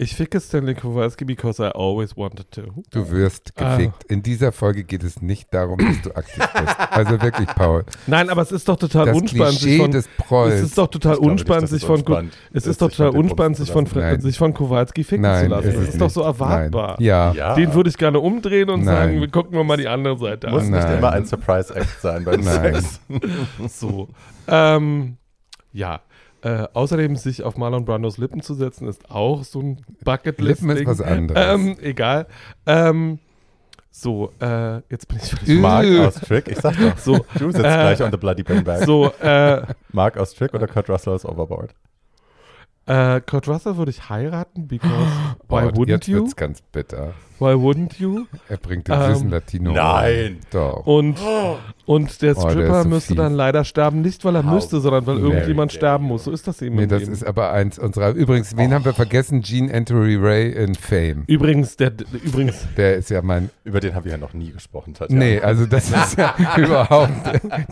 ich 0.00 0.14
ficke 0.14 0.38
Stanley 0.40 0.74
Kowalski 0.76 1.24
because 1.24 1.60
I 1.60 1.70
always 1.74 2.16
wanted 2.16 2.48
to. 2.52 2.62
Du 2.92 3.10
wirst 3.10 3.52
Ah. 3.56 3.76
gefickt. 3.76 4.04
In 4.04 4.22
dieser 4.22 4.52
Folge 4.52 4.84
geht 4.84 5.02
es 5.02 5.20
nicht 5.20 5.52
darum, 5.52 5.76
dass 5.78 6.00
du 6.02 6.14
aktiv 6.14 6.36
bist. 6.38 6.76
Also 6.90 7.20
wirklich, 7.20 7.48
Paul. 7.48 7.84
Nein, 8.06 8.30
aber 8.30 8.42
es 8.42 8.52
ist 8.52 8.68
doch 8.68 8.76
total 8.76 9.06
Das 9.06 9.16
unspannend, 9.16 9.52
sich 9.58 9.62
Klischee 9.62 9.78
von, 9.78 9.90
des 9.90 10.08
es 10.54 10.60
ist 10.62 10.78
doch 10.78 10.86
total 10.88 11.16
unspannend, 11.16 11.62
nicht, 11.62 11.70
sich 11.70 11.82
es 11.82 11.86
von 11.86 11.96
unspannend 11.96 12.32
es 12.52 12.66
ist, 12.66 12.80
doch 12.80 12.88
sich 12.90 12.96
total 12.98 13.16
unspannend, 13.16 13.56
sich 13.56 13.70
von, 13.72 13.84
lassen. 13.86 14.20
sich 14.20 14.38
von 14.38 14.54
Kowalski 14.54 15.02
ficken 15.04 15.22
Nein, 15.22 15.44
zu 15.46 15.50
lassen. 15.50 15.68
ist 15.68 15.74
Das 15.76 15.82
es 15.82 15.88
ist 15.90 16.00
doch 16.00 16.06
nicht. 16.06 16.14
so 16.14 16.22
erwartbar. 16.22 16.94
Nein. 16.98 17.04
Ja. 17.06 17.32
Ja. 17.32 17.54
Den 17.54 17.74
würde 17.74 17.90
ich 17.90 17.98
gerne 17.98 18.20
umdrehen 18.20 18.70
und 18.70 18.84
Nein. 18.84 18.94
sagen, 18.94 19.20
wir 19.20 19.28
gucken 19.30 19.52
wir 19.52 19.64
mal 19.64 19.76
die 19.76 19.88
andere 19.88 20.16
Seite 20.16 20.48
Muss 20.48 20.62
an. 20.62 20.70
nicht 20.70 20.82
Nein. 20.84 20.98
immer 20.98 21.10
ein 21.12 21.24
Surprise-Act 21.26 22.00
sein 22.00 22.24
beim 22.24 22.40
Nein. 22.40 22.74
Sex. 22.74 23.00
So. 23.68 24.08
Ähm, 24.46 25.16
ja. 25.72 26.00
Äh, 26.42 26.68
außerdem 26.72 27.16
sich 27.16 27.42
auf 27.42 27.56
Marlon 27.56 27.84
Brandos 27.84 28.16
Lippen 28.18 28.40
zu 28.42 28.54
setzen, 28.54 28.86
ist 28.86 29.10
auch 29.10 29.42
so 29.42 29.60
ein 29.60 29.80
bucketlist 30.04 30.62
Lippen 30.62 30.76
ist 30.76 30.86
was 30.86 31.00
anderes. 31.00 31.54
Ähm, 31.54 31.76
egal. 31.80 32.26
Ähm, 32.66 33.18
so, 33.90 34.30
äh, 34.40 34.76
jetzt 34.88 35.08
bin 35.08 35.18
ich 35.18 35.30
völlig 35.30 35.48
Ü- 35.48 35.60
Mark 35.60 35.84
Äh. 35.86 35.98
aus 36.06 36.14
Trick, 36.14 36.46
ich 36.48 36.58
sag 36.58 36.76
doch. 36.78 36.96
so. 36.98 37.24
Du 37.38 37.50
sitzt 37.50 37.64
Äh, 37.64 37.74
gleich 37.74 38.02
on 38.02 38.12
the 38.12 38.16
bloody 38.16 38.44
bang 38.44 38.62
bang. 38.62 38.84
So, 38.86 39.10
äh, 39.20 39.62
Mark 39.92 40.16
aus 40.16 40.34
Trick 40.34 40.54
oder 40.54 40.68
Kurt 40.68 40.88
Russell 40.88 41.14
aus 41.14 41.24
Overboard? 41.24 41.74
äh, 42.86 43.20
Kurt 43.22 43.48
Russell 43.48 43.76
würde 43.76 43.90
ich 43.90 44.08
heiraten, 44.08 44.68
because 44.68 44.88
why 45.48 45.64
Oh, 45.64 45.70
wouldn't 45.74 45.88
jetzt 45.88 46.06
you? 46.06 46.18
wird's 46.20 46.36
ganz 46.36 46.62
bitter. 46.62 47.14
Why 47.40 47.54
wouldn't 47.54 47.98
you? 47.98 48.24
Er 48.48 48.56
bringt 48.56 48.88
den 48.88 48.94
Ähm, 49.00 49.14
süßen 49.14 49.30
Latino. 49.30 49.72
nein. 49.72 50.38
Doch. 50.50 50.84
Und, 50.86 51.16
und 51.86 52.20
der 52.22 52.36
Oh, 52.36 52.42
der 52.42 52.50
Stripper 52.50 52.76
ist 52.78 52.82
so 52.82 52.88
müsste 52.88 53.08
fies. 53.08 53.16
dann 53.16 53.34
leider 53.34 53.64
sterben, 53.64 54.00
nicht 54.00 54.24
weil 54.24 54.34
er 54.36 54.44
How 54.44 54.54
müsste, 54.54 54.80
sondern 54.80 55.06
weil 55.06 55.18
irgendjemand 55.18 55.72
sterben 55.72 56.04
muss. 56.06 56.24
So 56.24 56.32
ist 56.32 56.46
das 56.48 56.60
eben 56.62 56.76
Nee, 56.76 56.82
im 56.84 56.88
das 56.88 57.00
Leben. 57.02 57.12
ist 57.12 57.24
aber 57.26 57.52
eins 57.52 57.78
unserer. 57.78 58.10
Übrigens, 58.10 58.56
wen 58.56 58.74
haben 58.74 58.84
wir 58.84 58.92
vergessen? 58.92 59.40
Gene 59.42 59.72
Anthony 59.72 60.16
Ray 60.16 60.50
in 60.52 60.74
Fame. 60.74 61.24
Übrigens, 61.28 61.76
der, 61.76 61.90
d- 61.90 62.04
übrigens, 62.24 62.66
Der 62.76 62.96
ist 62.96 63.10
ja 63.10 63.22
mein. 63.22 63.50
Über 63.64 63.80
den 63.80 63.94
haben 63.94 64.04
wir 64.04 64.12
ja 64.12 64.18
noch 64.18 64.34
nie 64.34 64.50
gesprochen, 64.50 64.94
Tatjana. 64.94 65.24
Nee, 65.24 65.40
also 65.40 65.66
das 65.66 65.90
ist 65.90 66.18
ja 66.18 66.34
überhaupt. 66.56 67.10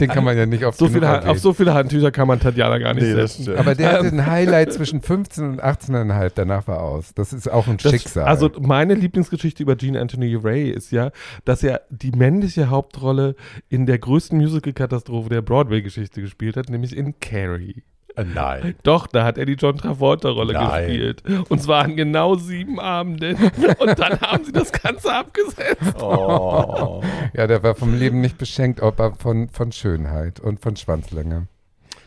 Den 0.01 0.09
kann 0.09 0.25
man 0.25 0.37
ja 0.37 0.47
nicht 0.47 0.65
auf 0.65 0.77
so 0.77 0.89
viele, 0.89 1.09
Hand- 1.09 1.27
auf 1.27 1.39
so 1.39 1.53
viele 1.53 1.75
Handtücher 1.75 2.11
kann 2.11 2.29
man 2.29 2.41
Tatjana 2.41 2.79
gar 2.79 2.95
nicht 2.95 3.05
Nee, 3.05 3.15
setzen. 3.15 3.57
Aber 3.57 3.75
der 3.75 3.93
hatte 3.93 4.07
ein 4.09 4.27
Highlight 4.27 4.73
zwischen 4.73 5.03
15 5.03 5.45
und 5.45 5.63
18,5. 5.65 6.33
Danach 6.35 6.67
war 6.69 6.81
aus. 6.83 7.13
Das 7.15 7.33
ist 7.33 7.51
auch 7.51 7.67
ein 7.67 7.79
Das- 7.83 7.91
Schicksal. 7.93 8.25
Also 8.25 8.51
meine 8.61 8.95
Lieblingsgeschichte 8.95 9.56
über 9.61 9.77
Gene 9.77 10.01
Anthony 10.01 10.35
Ray 10.35 10.71
ist 10.71 10.91
ja, 10.93 11.11
dass 11.45 11.63
er 11.63 11.83
die 11.91 12.13
männliche 12.13 12.71
Hauptrolle 12.71 13.37
in 13.69 13.87
der 13.87 13.99
größten 13.99 14.39
Musical-Katastrophe 14.39 15.29
der 15.29 15.43
Broadway-Geschichte 15.43 16.21
gespielt 16.21 16.57
hat, 16.57 16.69
nämlich 16.69 16.97
in 16.97 17.19
Carrie. 17.21 17.83
Äh, 18.17 18.25
nein. 18.25 18.75
Doch, 18.83 19.07
da 19.07 19.25
hat 19.25 19.39
er 19.39 19.45
die 19.45 19.55
John 19.55 19.77
Travolta-Rolle 19.77 20.55
gespielt. 20.55 21.23
Und 21.49 21.63
zwar 21.63 21.85
an 21.85 21.97
genau 21.97 22.35
sieben 22.37 22.81
Abenden. 22.81 23.37
Und 23.79 23.99
dann 23.99 24.21
haben 24.21 24.45
sie 24.45 24.53
das 24.53 24.73
Ganze 24.73 25.13
abgesetzt. 25.13 26.01
Oh. 26.01 27.03
ja, 27.35 27.47
der 27.47 27.63
war 27.63 27.75
vom 27.75 27.95
Leben 27.95 28.21
nicht 28.21 28.39
beschenkt, 28.39 28.83
aber 28.83 29.15
von, 29.15 29.49
von 29.51 29.71
Schönheit 29.73 30.41
und 30.41 30.61
von 30.61 30.77
Schwanzlänge. 30.77 31.49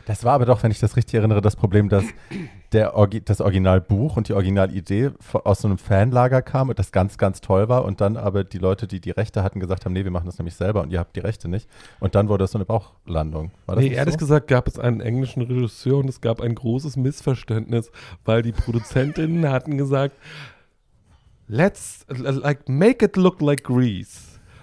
Das 0.06 0.24
war 0.24 0.34
aber 0.34 0.46
doch, 0.46 0.62
wenn 0.62 0.70
ich 0.72 0.80
das 0.80 0.96
richtig 0.96 1.14
erinnere, 1.14 1.40
das 1.40 1.54
Problem, 1.54 1.88
dass 1.88 2.04
der 2.72 2.94
Orgi 2.94 3.20
das 3.24 3.40
Originalbuch 3.40 4.16
und 4.16 4.28
die 4.28 4.32
Originalidee 4.34 5.10
aus 5.44 5.60
so 5.62 5.68
einem 5.68 5.78
Fanlager 5.78 6.40
kam 6.42 6.68
und 6.68 6.78
das 6.78 6.92
ganz, 6.92 7.18
ganz 7.18 7.40
toll 7.40 7.68
war 7.68 7.84
und 7.84 8.00
dann 8.00 8.16
aber 8.16 8.44
die 8.44 8.58
Leute, 8.58 8.86
die 8.86 9.00
die 9.00 9.10
Rechte 9.10 9.42
hatten, 9.42 9.58
gesagt 9.60 9.84
haben, 9.84 9.92
nee, 9.92 10.04
wir 10.04 10.10
machen 10.12 10.26
das 10.26 10.38
nämlich 10.38 10.54
selber 10.54 10.82
und 10.82 10.92
ihr 10.92 10.98
habt 11.00 11.16
die 11.16 11.20
Rechte 11.20 11.48
nicht. 11.48 11.68
Und 11.98 12.14
dann 12.14 12.28
wurde 12.28 12.44
das 12.44 12.52
so 12.52 12.58
eine 12.58 12.64
Bauchlandung. 12.64 13.50
War 13.66 13.76
das 13.76 13.84
Nee, 13.84 13.92
ehrlich 13.92 14.14
so? 14.14 14.18
gesagt 14.18 14.46
gab 14.48 14.68
es 14.68 14.78
einen 14.78 15.00
englischen 15.00 15.42
Regisseur 15.42 15.98
und 15.98 16.08
es 16.08 16.20
gab 16.20 16.40
ein 16.40 16.54
großes 16.54 16.96
Missverständnis, 16.96 17.90
weil 18.24 18.42
die 18.42 18.52
Produzentinnen 18.52 19.48
hatten 19.50 19.76
gesagt, 19.76 20.14
let's 21.48 22.06
like 22.08 22.68
make 22.68 23.04
it 23.04 23.16
look 23.16 23.40
like. 23.40 23.68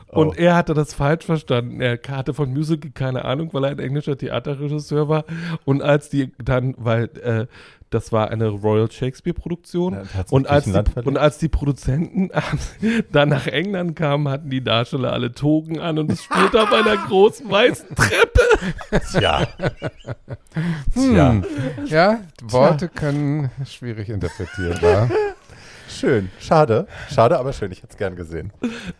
Und 0.10 0.30
Oh. 0.30 0.34
er 0.38 0.56
hatte 0.56 0.74
das 0.74 0.94
falsch 0.94 1.26
verstanden. 1.26 1.82
Er 1.82 2.00
hatte 2.10 2.34
von 2.34 2.50
Musical 2.52 2.92
keine 2.92 3.26
Ahnung, 3.26 3.50
weil 3.54 3.66
er 3.66 3.72
ein 3.72 3.80
englischer 3.80 4.18
Theaterregisseur 4.18 5.10
war. 5.10 5.26
Und 5.66 5.82
als 5.82 6.10
die 6.10 6.32
dann, 6.42 6.76
weil 6.78 7.10
äh, 7.22 7.48
das 7.90 8.12
war 8.12 8.30
eine 8.30 8.48
Royal 8.48 8.92
Shakespeare-Produktion. 8.92 9.94
Ja, 9.94 10.04
und 10.30 10.48
als 10.48 10.66
die, 10.66 10.74
und 11.06 11.18
als 11.18 11.38
die 11.38 11.48
Produzenten 11.48 12.30
dann 13.12 13.30
nach 13.30 13.48
England 13.48 13.96
kamen, 13.96 14.28
hatten 14.28 14.50
die 14.50 14.64
Darsteller 14.64 15.14
alle 15.14 15.32
Togen 15.32 15.80
an 15.80 15.98
und 15.98 16.12
es 16.12 16.24
spielte 16.24 16.62
auf 16.62 16.72
einer 16.72 16.98
großen 17.08 17.50
weißen 17.50 17.96
Treppe. 17.96 19.02
Tja. 19.12 19.48
Hm. 20.94 21.14
Tja. 21.14 21.42
Ja, 21.86 22.20
Worte 22.44 22.90
können 22.90 23.52
schwierig 23.66 24.10
interpretiert 24.10 24.82
war. 24.82 25.10
Schön. 25.90 26.30
Schade. 26.40 26.88
Schade, 27.10 27.38
aber 27.40 27.54
schön. 27.54 27.72
Ich 27.72 27.80
hätte 27.80 27.92
es 27.92 27.98
gern 27.98 28.16
gesehen. 28.16 28.52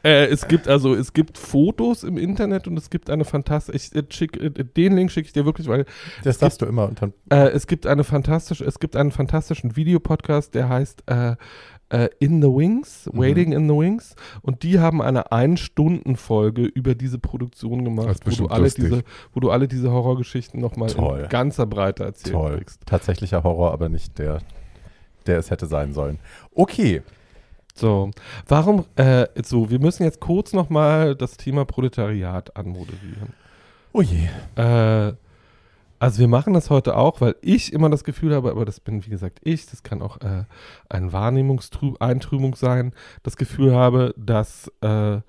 Äh, 0.04 0.26
es 0.28 0.48
gibt 0.48 0.68
also, 0.68 0.96
es 0.96 1.14
gibt 1.14 1.38
Fotos 1.38 2.04
im 2.04 2.18
Internet 2.18 2.68
und 2.68 2.78
es 2.78 2.90
gibt 2.90 3.10
eine 3.10 3.26
fantastische, 3.26 3.76
ich, 3.78 3.96
äh, 3.96 4.04
schick, 4.10 4.38
äh, 4.42 4.50
den 4.50 4.96
Link 4.96 5.12
schicke 5.12 5.28
ich 5.28 5.34
dir 5.34 5.46
wirklich, 5.46 5.68
weil 5.68 5.86
Das 6.24 6.38
darfst 6.38 6.62
du 6.62 6.66
immer. 6.66 6.88
Und 6.88 7.02
dann, 7.02 7.14
äh, 7.30 7.50
es 7.50 7.68
gibt 7.68 7.86
eine 7.88 8.04
fantastische, 8.04 8.64
es 8.66 8.80
gibt 8.80 8.96
einen 8.96 9.12
fantastischen 9.12 9.76
Videopodcast, 9.76 10.56
der 10.56 10.70
heißt 10.70 11.04
äh, 11.08 11.36
äh, 11.90 12.10
In 12.20 12.42
the 12.42 12.48
Wings, 12.50 13.10
Mhm. 13.12 13.18
Waiting 13.20 13.52
in 13.54 13.68
the 13.70 13.76
Wings. 13.76 14.16
Und 14.42 14.64
die 14.64 14.80
haben 14.80 15.02
eine 15.02 15.32
Ein-Stunden-Folge 15.32 16.64
über 16.64 16.96
diese 16.96 17.18
Produktion 17.20 17.84
gemacht, 17.86 18.20
wo 18.26 18.32
du, 18.32 18.48
alle 18.48 18.64
lustig. 18.64 18.86
diese, 18.86 19.04
wo 19.34 19.40
du 19.40 19.52
alle 19.52 19.68
diese 19.68 19.92
Horrorgeschichten 19.92 20.60
nochmal 20.60 20.92
in 20.92 21.30
ganzer 21.30 21.66
Breite 21.66 22.04
erzählt 22.04 22.34
Toll. 22.34 22.58
kriegst. 22.58 22.86
Tatsächlicher 22.86 23.44
Horror, 23.44 23.72
aber 23.72 23.90
nicht 23.90 24.18
der, 24.20 24.40
der 25.28 25.40
es 25.40 25.52
hätte 25.52 25.68
sein 25.68 25.94
sollen. 25.94 26.20
Okay. 26.54 27.02
So, 27.76 28.10
warum, 28.48 28.86
äh, 28.96 29.28
so, 29.44 29.70
wir 29.70 29.80
müssen 29.80 30.04
jetzt 30.04 30.20
kurz 30.20 30.52
nochmal 30.52 31.16
das 31.16 31.38
Thema 31.38 31.64
Proletariat 31.64 32.58
anmoderieren. 32.58 33.34
Oh 33.94 34.02
je. 34.02 34.30
Äh, 34.56 35.14
also 36.00 36.20
wir 36.20 36.28
machen 36.28 36.54
das 36.54 36.70
heute 36.70 36.96
auch, 36.96 37.22
weil 37.22 37.36
ich 37.42 37.74
immer 37.74 37.90
das 37.90 38.04
Gefühl 38.04 38.36
habe, 38.36 38.52
aber 38.52 38.66
das 38.66 38.80
bin 38.80 39.06
wie 39.06 39.10
gesagt 39.10 39.40
ich, 39.44 39.66
das 39.66 39.82
kann 39.82 40.02
auch 40.02 40.22
äh, 40.22 40.44
eine 40.90 41.12
Wahrnehmungstrübung 41.12 42.56
sein, 42.56 42.94
das 43.24 43.36
Gefühl 43.36 43.74
habe, 43.74 44.14
dass 44.16 44.72
äh, 44.82 45.20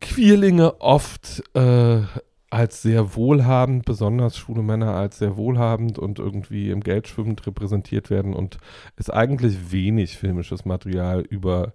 Queerlinge 0.00 0.78
oft 0.80 1.42
äh, 1.54 2.00
als 2.50 2.82
sehr 2.82 3.16
wohlhabend, 3.16 3.84
besonders 3.84 4.36
schwule 4.36 4.62
Männer 4.62 4.94
als 4.94 5.18
sehr 5.18 5.36
wohlhabend 5.36 5.98
und 5.98 6.18
irgendwie 6.18 6.70
im 6.70 6.80
Geld 6.80 7.08
schwimmend 7.08 7.46
repräsentiert 7.46 8.08
werden 8.08 8.34
und 8.34 8.58
es 8.96 9.10
eigentlich 9.10 9.72
wenig 9.72 10.16
filmisches 10.16 10.64
Material 10.64 11.22
über, 11.22 11.72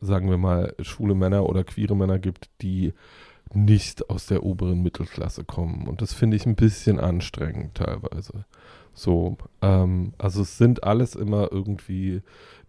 sagen 0.00 0.30
wir 0.30 0.38
mal, 0.38 0.74
schwule 0.80 1.14
Männer 1.14 1.48
oder 1.48 1.64
queere 1.64 1.96
Männer 1.96 2.18
gibt, 2.18 2.50
die 2.62 2.92
nicht 3.52 4.08
aus 4.10 4.26
der 4.26 4.44
oberen 4.44 4.82
Mittelklasse 4.82 5.44
kommen. 5.44 5.86
Und 5.86 6.00
das 6.00 6.14
finde 6.14 6.36
ich 6.36 6.46
ein 6.46 6.56
bisschen 6.56 6.98
anstrengend 7.00 7.74
teilweise. 7.74 8.44
So, 8.94 9.36
ähm, 9.60 10.12
also 10.18 10.42
es 10.42 10.58
sind 10.58 10.84
alles 10.84 11.14
immer 11.14 11.50
irgendwie, 11.50 12.22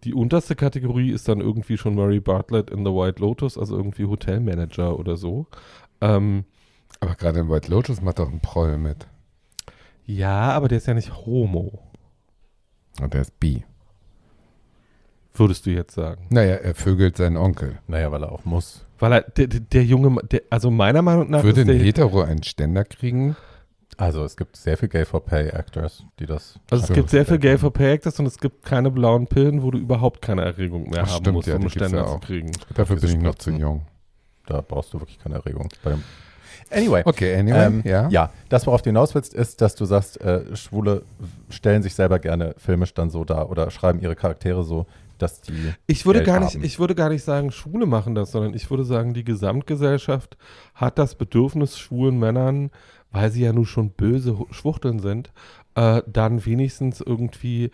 die 0.04 0.14
unterste 0.14 0.56
Kategorie 0.56 1.10
ist 1.10 1.28
dann 1.28 1.40
irgendwie 1.40 1.76
schon 1.76 1.94
Murray 1.94 2.20
Bartlett 2.20 2.70
in 2.70 2.84
The 2.84 2.92
White 2.92 3.20
Lotus, 3.20 3.58
also 3.58 3.76
irgendwie 3.76 4.06
Hotelmanager 4.06 4.98
oder 4.98 5.16
so. 5.16 5.46
Ähm, 6.00 6.44
Aber 7.00 7.14
gerade 7.14 7.40
in 7.40 7.48
White 7.50 7.70
Lotus 7.70 8.00
macht 8.00 8.18
doch 8.18 8.30
ein 8.30 8.40
Proll 8.40 8.78
mit. 8.78 9.06
ja, 10.06 10.50
aber 10.52 10.68
der 10.68 10.78
ist 10.78 10.86
ja 10.86 10.94
nicht 10.94 11.14
homo, 11.26 11.80
Und 13.00 13.14
der 13.14 13.22
ist 13.22 13.38
bi. 13.40 13.64
würdest 15.34 15.66
du 15.66 15.70
jetzt 15.70 15.94
sagen. 15.94 16.26
Naja, 16.30 16.54
er 16.56 16.74
vögelt 16.74 17.16
seinen 17.16 17.36
Onkel. 17.36 17.78
Naja, 17.88 18.10
weil 18.12 18.22
er 18.22 18.32
auch 18.32 18.44
muss. 18.44 18.84
Weil 18.98 19.12
er, 19.12 19.20
der, 19.22 19.48
der, 19.48 19.84
junge, 19.84 20.22
der, 20.26 20.42
also 20.50 20.70
meiner 20.70 21.02
Meinung 21.02 21.28
nach 21.30 21.42
Würde 21.42 21.62
ist 21.62 21.68
ein 21.68 21.76
der, 21.76 21.84
Hetero 21.84 22.22
einen 22.22 22.42
Ständer 22.42 22.84
kriegen? 22.84 23.36
Also 23.96 24.24
es 24.24 24.36
gibt 24.36 24.56
sehr 24.56 24.76
viel 24.76 24.88
Gay 24.88 25.04
for 25.04 25.24
Pay 25.24 25.48
Actors, 25.50 26.04
die 26.18 26.26
das. 26.26 26.58
also 26.70 26.84
es 26.84 26.92
gibt 26.92 27.10
sehr 27.10 27.24
viel 27.26 27.38
Gay 27.38 27.58
for 27.58 27.72
Pay 27.72 27.92
Actors 27.94 28.18
und 28.18 28.26
es 28.26 28.38
gibt 28.38 28.64
keine 28.64 28.90
blauen 28.90 29.26
Pillen, 29.28 29.62
wo 29.62 29.70
du 29.70 29.78
überhaupt 29.78 30.20
keine 30.22 30.42
Erregung 30.42 30.90
mehr 30.90 31.02
Ach, 31.04 31.10
haben 31.12 31.20
stimmt, 31.22 31.34
musst, 31.34 31.48
ja, 31.48 31.54
um 31.56 31.60
einen 31.62 31.70
Ständer 31.70 31.98
ja 31.98 32.06
zu 32.06 32.12
auch. 32.12 32.20
kriegen. 32.20 32.50
Dafür 32.74 32.96
bin 32.96 33.10
ich 33.10 33.18
noch 33.18 33.36
zu 33.36 33.50
jung. 33.52 33.82
Da 34.46 34.60
brauchst 34.62 34.92
du 34.94 35.00
wirklich 35.00 35.18
keine 35.20 35.36
Erregung. 35.36 35.68
Bei 35.84 35.90
dem 35.90 36.02
anyway. 36.70 37.02
Okay, 37.04 37.34
anyway, 37.36 37.66
Ähm, 37.66 37.82
ja. 37.84 38.08
ja, 38.08 38.30
das, 38.48 38.66
worauf 38.66 38.82
du 38.82 38.90
hinaus 38.90 39.14
willst, 39.14 39.34
ist, 39.34 39.60
dass 39.60 39.74
du 39.74 39.84
sagst, 39.84 40.20
äh, 40.20 40.56
Schwule 40.56 41.02
stellen 41.50 41.82
sich 41.82 41.94
selber 41.94 42.18
gerne 42.18 42.54
filmisch 42.58 42.94
dann 42.94 43.10
so 43.10 43.24
dar 43.24 43.50
oder 43.50 43.70
schreiben 43.70 44.00
ihre 44.00 44.16
Charaktere 44.16 44.64
so, 44.64 44.86
dass 45.18 45.40
die. 45.40 45.72
Ich 45.86 46.06
würde 46.06 46.20
Geld 46.20 46.26
gar 46.26 46.40
nicht, 46.40 46.54
haben. 46.54 46.64
ich 46.64 46.78
würde 46.78 46.94
gar 46.94 47.08
nicht 47.08 47.24
sagen, 47.24 47.52
Schwule 47.52 47.86
machen 47.86 48.14
das, 48.14 48.32
sondern 48.32 48.54
ich 48.54 48.70
würde 48.70 48.84
sagen, 48.84 49.14
die 49.14 49.24
Gesamtgesellschaft 49.24 50.36
hat 50.74 50.98
das 50.98 51.14
Bedürfnis, 51.14 51.78
schwulen 51.78 52.18
Männern, 52.18 52.70
weil 53.10 53.30
sie 53.30 53.42
ja 53.42 53.52
nun 53.52 53.66
schon 53.66 53.90
böse 53.90 54.36
Schwuchteln 54.50 54.98
sind, 54.98 55.32
äh, 55.76 56.02
dann 56.06 56.44
wenigstens 56.44 57.00
irgendwie 57.00 57.70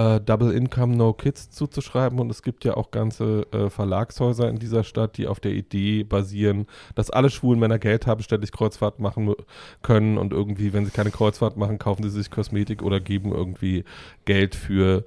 äh, 0.00 0.20
Double 0.20 0.52
Income 0.52 0.96
No 0.96 1.12
Kids 1.12 1.50
zuzuschreiben. 1.50 2.18
Und 2.18 2.30
es 2.30 2.42
gibt 2.42 2.64
ja 2.64 2.76
auch 2.76 2.90
ganze 2.90 3.46
äh, 3.52 3.68
Verlagshäuser 3.68 4.48
in 4.48 4.58
dieser 4.58 4.82
Stadt, 4.82 5.18
die 5.18 5.26
auf 5.26 5.40
der 5.40 5.52
Idee 5.52 6.04
basieren, 6.04 6.66
dass 6.94 7.10
alle 7.10 7.30
schwulen 7.30 7.60
Männer 7.60 7.78
Geld 7.78 8.06
haben, 8.06 8.22
ständig 8.22 8.52
Kreuzfahrt 8.52 8.98
machen 8.98 9.34
können 9.82 10.16
und 10.16 10.32
irgendwie, 10.32 10.72
wenn 10.72 10.86
sie 10.86 10.90
keine 10.90 11.10
Kreuzfahrt 11.10 11.56
machen, 11.56 11.78
kaufen 11.78 12.02
sie 12.02 12.10
sich 12.10 12.30
Kosmetik 12.30 12.82
oder 12.82 13.00
geben 13.00 13.32
irgendwie 13.32 13.84
Geld 14.24 14.54
für 14.54 15.04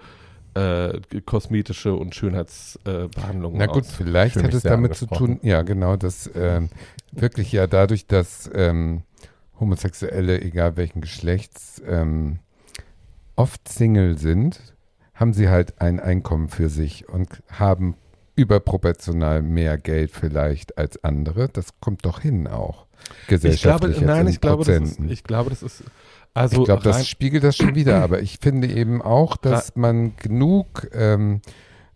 äh, 0.53 0.99
kosmetische 1.25 1.95
und 1.95 2.13
Schönheitsbehandlungen. 2.13 3.59
Äh, 3.59 3.65
Na 3.65 3.71
gut, 3.71 3.83
aus. 3.83 3.91
vielleicht 3.91 4.35
hat 4.35 4.53
es 4.53 4.61
damit 4.61 4.95
zu 4.95 5.07
tun, 5.07 5.39
ja 5.41 5.63
genau, 5.63 5.95
dass 5.95 6.29
ähm, 6.35 6.69
wirklich 7.11 7.51
ja 7.51 7.65
dadurch, 7.65 8.05
dass 8.05 8.49
ähm, 8.53 9.01
Homosexuelle, 9.59 10.41
egal 10.41 10.77
welchen 10.77 11.01
Geschlechts, 11.01 11.81
ähm, 11.87 12.37
oft 13.35 13.67
Single 13.67 14.19
sind, 14.19 14.72
haben 15.23 15.33
sie 15.33 15.47
halt 15.47 15.79
ein 15.79 16.01
Einkommen 16.01 16.49
für 16.49 16.67
sich 16.67 17.07
und 17.07 17.41
haben 17.49 17.95
überproportional 18.35 19.41
mehr 19.41 19.77
Geld 19.77 20.11
vielleicht 20.11 20.77
als 20.77 21.01
andere. 21.01 21.47
Das 21.47 21.79
kommt 21.79 22.05
doch 22.05 22.19
hin 22.19 22.45
auch. 22.45 22.87
Ich 23.21 23.27
glaube, 23.27 23.41
Gesellschaftlich 23.41 24.01
nein, 24.01 24.27
in 24.27 24.33
ich 24.33 24.41
glaube, 24.41 24.65
das 24.65 24.81
ist, 24.81 24.99
ich 24.99 25.23
glaube, 25.23 25.49
das 25.49 25.63
ist, 25.63 25.85
also 26.33 26.59
ich 26.59 26.65
glaube, 26.65 26.83
das 26.83 27.07
spiegelt 27.07 27.45
das 27.45 27.55
schon 27.55 27.73
wieder, 27.73 28.03
aber 28.03 28.21
ich 28.21 28.39
finde 28.41 28.67
eben 28.67 29.01
auch, 29.01 29.37
dass 29.37 29.77
man 29.77 30.17
genug 30.17 30.89
ähm, 30.91 31.39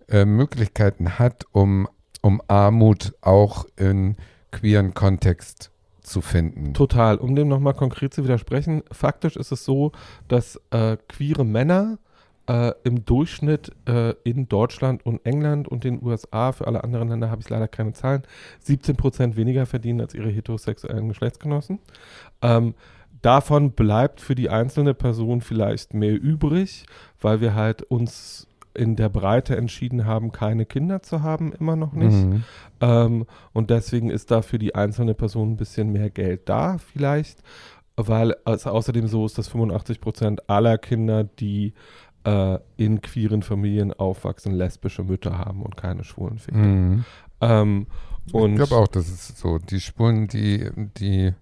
äh, 0.07 0.24
Möglichkeiten 0.24 1.19
hat, 1.19 1.43
um, 1.51 1.89
um 2.22 2.41
Armut 2.48 3.13
auch 3.19 3.65
in 3.75 4.15
queeren 4.51 4.93
Kontext 4.93 5.69
zu 6.00 6.22
finden. 6.22 6.74
Total. 6.74 7.17
Um 7.17 7.36
dem 7.36 7.50
nochmal 7.50 7.74
konkret 7.74 8.13
zu 8.13 8.24
widersprechen, 8.24 8.84
faktisch 8.89 9.36
ist 9.36 9.51
es 9.51 9.65
so, 9.65 9.91
dass 10.29 10.62
äh, 10.72 10.96
queere 11.10 11.43
Männer 11.43 11.98
äh, 12.48 12.74
im 12.84 13.06
Durchschnitt 13.06 13.72
äh, 13.88 14.13
in 14.24 14.48
Deutschland 14.48 15.06
und 15.06 15.25
England 15.25 15.68
und 15.68 15.84
den 15.84 16.01
USA, 16.04 16.51
für 16.51 16.68
alle 16.68 16.84
anderen 16.84 17.10
Länder 17.10 17.30
habe 17.30 17.42
ich 17.42 17.50
leider 17.50 17.68
keine 17.68 17.94
Zahlen, 17.94 18.24
17 18.62 18.96
Prozent 18.96 19.36
weniger 19.36 19.66
verdienen 19.66 20.01
als 20.01 20.13
ihre 20.13 20.30
heterosexuellen 20.30 21.10
Geschlechtsgenossen. 21.10 21.80
Ähm, 22.42 22.74
davon 23.22 23.72
bleibt 23.72 24.22
für 24.22 24.36
die 24.36 24.50
einzelne 24.50 24.94
Person 24.94 25.42
vielleicht 25.42 25.94
mehr 25.94 26.20
übrig, 26.20 26.86
weil 27.20 27.42
wir 27.42 27.54
halt 27.54 27.84
uns 27.84 28.48
in 28.74 28.96
der 28.96 29.10
Breite 29.10 29.58
entschieden 29.58 30.06
haben, 30.06 30.32
keine 30.32 30.66
Kinder 30.66 31.01
zu 31.01 31.24
haben, 31.24 31.51
immer 31.51 31.75
noch 31.75 31.94
nicht. 31.94 32.16
Mhm. 32.16 32.44
Ähm, 32.80 33.25
und 33.51 33.72
deswegen 33.72 34.12
ist 34.12 34.30
da 34.30 34.44
für 34.44 34.60
die 34.60 34.75
einzelne 34.75 35.16
Person 35.16 35.54
ein 35.54 35.58
bisschen 35.58 35.92
mehr 35.92 36.12
Geld 36.12 36.48
da, 36.48 36.77
vielleicht, 36.77 37.42
weil 37.96 38.36
es 38.46 38.68
außerdem 38.68 39.08
so 39.08 39.25
ist, 39.25 39.39
dass 39.39 39.48
85 39.48 40.00
Prozent 40.00 40.48
aller 40.48 40.77
Kinder, 40.77 41.24
die 41.24 41.74
äh, 42.27 42.60
in 42.77 43.01
queeren 43.01 43.41
Familien 43.43 43.93
aufwachsen, 43.93 44.53
lesbische 44.53 45.03
Mütter 45.03 45.38
haben 45.38 45.62
und 45.63 45.77
keine 45.77 46.03
schwulen 46.03 46.39
Väter. 46.39 46.57
Mhm. 46.57 47.05
Ähm, 47.41 47.88
und 48.34 48.51
ich 48.51 48.57
glaube 48.57 48.75
auch, 48.75 48.88
das 48.88 49.07
ist 49.07 49.38
so. 49.38 49.57
Die 49.57 49.79
Spuren, 49.79 50.27
die, 50.27 50.69
die 50.98 51.34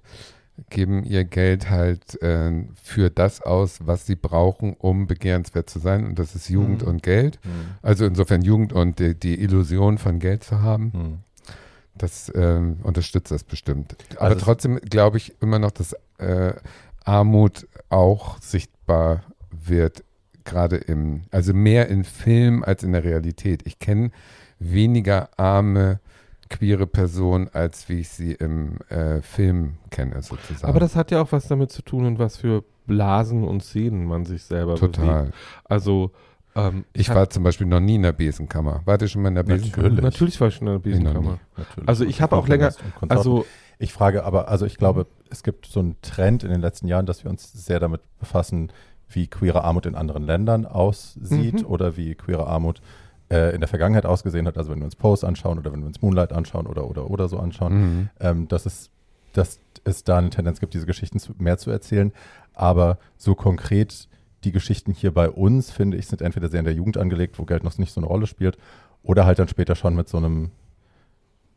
geben 0.70 1.04
ihr 1.04 1.24
Geld 1.26 1.70
halt 1.70 2.22
äh, 2.22 2.52
für 2.82 3.10
das 3.10 3.42
aus, 3.42 3.80
was 3.88 4.06
sie 4.06 4.16
brauchen, 4.16 4.74
um 4.78 5.08
begehrenswert 5.08 5.70
zu 5.70 5.80
sein. 5.80 6.06
Und 6.06 6.20
das 6.20 6.36
ist 6.36 6.48
Jugend 6.50 6.84
Mhm. 6.84 6.88
und 6.88 7.04
Geld. 7.04 7.40
Hm, 7.44 7.52
Also 7.82 8.06
insofern 8.06 8.42
Jugend 8.44 8.72
und 8.72 9.00
die, 9.00 9.16
die 9.16 9.42
Illusion 9.42 9.98
von 9.98 10.20
Geld 10.20 10.44
zu 10.44 10.62
haben. 10.62 10.94
hm. 10.94 11.18
Das 11.98 12.30
ähm, 12.36 12.78
unterstützt 12.84 13.32
das 13.32 13.44
bestimmt. 13.46 13.96
Aber 14.18 14.26
Also 14.26 14.46
trotzdem 14.46 14.80
glaube 14.82 15.16
ich 15.18 15.34
immer 15.42 15.60
noch, 15.60 15.72
dass 15.72 15.96
äh, 16.20 16.54
Armut 17.06 17.68
auch 17.90 18.38
sichtbar 18.42 19.24
wird, 19.52 20.04
gerade 20.46 20.78
im, 20.78 21.24
also 21.32 21.54
mehr 21.54 21.90
in 21.90 22.04
Film 22.04 22.64
als 22.64 22.84
in 22.84 22.92
der 22.94 23.04
Realität. 23.04 23.64
Ich 23.66 23.80
kenne 23.80 24.12
weniger 24.60 25.30
arme 25.38 26.00
queere 26.50 26.86
Personen, 26.88 27.50
als 27.54 27.90
wie 27.90 28.00
ich 28.02 28.10
sie 28.10 28.34
im 28.34 28.78
äh, 28.90 29.22
Film 29.22 29.74
kenne, 29.90 30.22
sozusagen. 30.22 30.68
aber 30.70 30.80
das 30.80 30.96
hat 30.96 31.10
ja 31.12 31.20
auch 31.22 31.32
was 31.32 31.48
damit 31.48 31.72
zu 31.72 31.82
tun, 31.82 32.06
in 32.06 32.20
was 32.20 32.38
für 32.38 32.64
Blasen 32.86 33.44
und 33.44 33.64
Szenen 33.64 34.06
man 34.06 34.26
sich 34.26 34.44
selber 34.44 34.76
total. 34.76 35.22
bewegt. 35.22 35.34
Also 35.64 36.12
ähm, 36.56 36.86
Ich 36.94 37.10
hab- 37.10 37.16
war 37.18 37.30
zum 37.32 37.42
Beispiel 37.44 37.66
noch 37.66 37.80
nie 37.80 37.96
in 37.96 38.04
der 38.04 38.12
Besenkammer. 38.14 38.82
Wart 38.86 39.02
ihr 39.02 39.08
schon 39.08 39.24
mal 39.24 39.30
in 39.30 39.36
der 39.36 39.44
Besenkammer? 39.44 39.90
Natürlich. 39.90 40.04
natürlich 40.04 40.40
war 40.42 40.48
ich 40.50 40.56
schon 40.56 40.68
in 40.68 40.74
der 40.74 40.78
Ich 40.92 41.00
Besenkammer. 41.00 41.40
Natürlich. 41.58 41.90
Also 41.90 42.06
ich 42.06 42.22
habe 42.22 42.36
auch 42.36 42.48
länger, 42.48 42.72
also 43.10 43.46
Ich 43.80 43.92
frage 43.92 44.24
aber, 44.24 44.48
also 44.48 44.68
ich 44.68 44.78
glaube, 44.78 45.08
es 45.32 45.42
gibt 45.42 45.66
so 45.66 45.80
einen 45.80 46.00
Trend 46.02 46.44
in 46.44 46.52
den 46.52 46.62
letzten 46.62 46.88
Jahren, 46.88 47.08
dass 47.08 47.24
wir 47.24 47.32
uns 47.32 47.52
sehr 47.54 47.80
damit 47.80 48.02
befassen, 48.20 48.72
wie 49.10 49.28
queere 49.28 49.64
Armut 49.64 49.86
in 49.86 49.96
anderen 49.96 50.24
Ländern 50.24 50.66
aussieht 50.66 51.62
Mhm. 51.62 51.66
oder 51.66 51.96
wie 51.98 52.16
queere 52.16 52.48
Armut 52.48 52.82
äh, 53.30 53.54
in 53.56 53.62
der 53.62 53.68
Vergangenheit 53.68 54.06
ausgesehen 54.06 54.46
hat. 54.48 54.58
Also 54.58 54.72
wenn 54.72 54.80
wir 54.80 54.86
uns 54.86 54.96
Pose 54.96 55.28
anschauen 55.28 55.58
oder 55.58 55.72
wenn 55.72 55.80
wir 55.82 55.88
uns 55.88 56.02
Moonlight 56.02 56.32
anschauen 56.34 56.68
oder 56.68 56.88
oder 56.90 57.10
oder 57.10 57.28
so 57.28 57.40
anschauen, 57.40 57.74
Mhm. 57.74 58.10
ähm, 58.20 58.48
dass, 58.48 58.66
es, 58.66 58.90
dass 59.34 59.60
es 59.84 60.04
da 60.04 60.18
eine 60.18 60.30
Tendenz 60.30 60.60
gibt, 60.60 60.74
diese 60.74 60.86
Geschichten 60.86 61.20
zu, 61.20 61.34
mehr 61.38 61.58
zu 61.58 61.72
erzählen. 61.72 62.12
Aber 62.54 62.98
so 63.18 63.36
konkret 63.36 64.08
die 64.44 64.52
Geschichten 64.52 64.92
hier 64.94 65.12
bei 65.14 65.30
uns, 65.30 65.72
finde 65.72 65.98
ich, 65.98 66.06
sind 66.08 66.22
entweder 66.22 66.50
sehr 66.50 66.60
in 66.60 66.66
der 66.66 66.74
Jugend 66.76 66.98
angelegt, 66.98 67.40
wo 67.40 67.46
Geld 67.46 67.64
noch 67.64 67.76
nicht 67.80 67.92
so 67.94 68.00
eine 68.00 68.08
Rolle 68.08 68.28
spielt, 68.28 68.58
oder 69.02 69.26
halt 69.26 69.40
dann 69.40 69.48
später 69.48 69.76
schon 69.76 69.96
mit 69.96 70.08
so 70.08 70.18
einem 70.18 70.52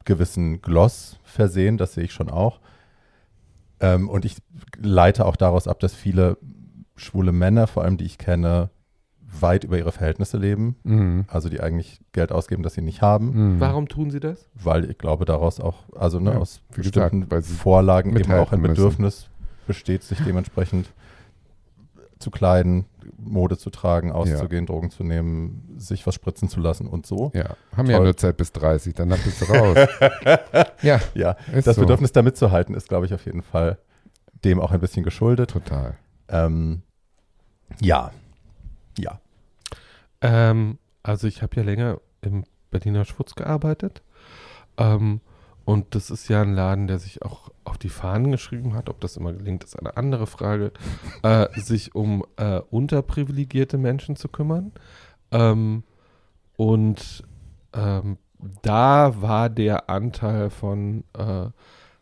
gewissen 0.04 0.62
Gloss 0.62 1.18
versehen, 1.22 1.76
das 1.76 1.94
sehe 1.94 2.04
ich 2.04 2.12
schon 2.12 2.30
auch. 2.30 2.60
Ähm, 3.80 4.08
und 4.08 4.24
ich 4.24 4.36
leite 4.80 5.26
auch 5.26 5.36
daraus 5.36 5.68
ab, 5.68 5.80
dass 5.80 5.94
viele 5.94 6.38
schwule 6.98 7.32
Männer, 7.32 7.66
vor 7.66 7.84
allem 7.84 7.96
die 7.96 8.04
ich 8.04 8.18
kenne, 8.18 8.70
weit 9.40 9.64
über 9.64 9.76
ihre 9.76 9.92
Verhältnisse 9.92 10.38
leben, 10.38 10.76
Mhm. 10.84 11.24
also 11.28 11.48
die 11.50 11.60
eigentlich 11.60 12.00
Geld 12.12 12.32
ausgeben, 12.32 12.62
das 12.62 12.74
sie 12.74 12.80
nicht 12.82 13.02
haben, 13.02 13.56
Mhm. 13.56 13.60
Warum 13.60 13.86
tun 13.88 14.10
sie 14.10 14.20
das? 14.20 14.48
weil 14.54 14.90
ich 14.90 14.96
glaube 14.98 15.24
daraus 15.26 15.60
auch, 15.60 15.84
also 15.94 16.18
ne, 16.18 16.32
Ja, 16.32 16.38
aus 16.38 16.60
bestimmten 16.74 17.28
gesagt, 17.28 17.46
Vorlagen 17.46 18.16
eben 18.16 18.32
auch 18.32 18.52
ein 18.52 18.60
müssen. 18.60 18.74
Bedürfnis 18.74 19.28
besteht, 19.66 20.02
sich 20.02 20.18
dementsprechend 20.22 20.90
zu 22.18 22.30
kleiden, 22.30 22.86
Mode 23.16 23.58
zu 23.58 23.70
tragen, 23.70 24.10
auszugehen, 24.12 24.66
Drogen 24.66 24.90
zu 24.90 25.04
nehmen, 25.04 25.74
sich 25.76 26.06
was 26.06 26.14
spritzen 26.14 26.48
zu 26.48 26.58
lassen 26.60 26.86
und 26.88 27.06
so. 27.06 27.30
Ja, 27.34 27.54
haben 27.76 27.88
ja 27.90 27.96
Toll. 27.98 28.06
nur 28.06 28.16
Zeit 28.16 28.36
bis 28.38 28.52
30, 28.52 28.94
danach 28.94 29.18
bist 29.18 29.40
du 29.42 29.44
raus. 29.46 29.76
ja, 30.82 31.00
Ja, 31.14 31.36
das 31.64 31.76
so. 31.76 31.82
Bedürfnis 31.82 32.12
da 32.12 32.22
mitzuhalten 32.22 32.74
ist, 32.74 32.88
glaube 32.88 33.06
ich, 33.06 33.14
auf 33.14 33.24
jeden 33.26 33.42
Fall 33.42 33.78
dem 34.44 34.58
auch 34.60 34.72
ein 34.72 34.80
bisschen 34.80 35.04
geschuldet. 35.04 35.50
Total. 35.50 35.96
Ähm, 36.28 36.82
ja, 37.80 38.10
ja. 38.98 39.20
Ähm, 40.20 40.78
also 41.02 41.26
ich 41.26 41.42
habe 41.42 41.56
ja 41.56 41.62
länger 41.62 42.00
im 42.20 42.44
Berliner 42.70 43.04
Schwutz 43.04 43.34
gearbeitet. 43.34 44.02
Ähm, 44.76 45.20
und 45.64 45.94
das 45.94 46.10
ist 46.10 46.28
ja 46.28 46.40
ein 46.40 46.54
Laden, 46.54 46.86
der 46.86 46.98
sich 46.98 47.22
auch 47.22 47.50
auf 47.64 47.76
die 47.76 47.90
Fahnen 47.90 48.32
geschrieben 48.32 48.74
hat. 48.74 48.88
Ob 48.88 49.00
das 49.00 49.16
immer 49.16 49.32
gelingt, 49.32 49.64
ist 49.64 49.78
eine 49.78 49.96
andere 49.96 50.26
Frage. 50.26 50.72
äh, 51.22 51.48
sich 51.60 51.94
um 51.94 52.24
äh, 52.36 52.60
unterprivilegierte 52.70 53.76
Menschen 53.76 54.16
zu 54.16 54.28
kümmern. 54.28 54.72
Ähm, 55.30 55.84
und 56.56 57.22
ähm, 57.74 58.18
da 58.62 59.20
war 59.20 59.50
der 59.50 59.90
Anteil 59.90 60.50
von 60.50 61.04
äh, 61.16 61.48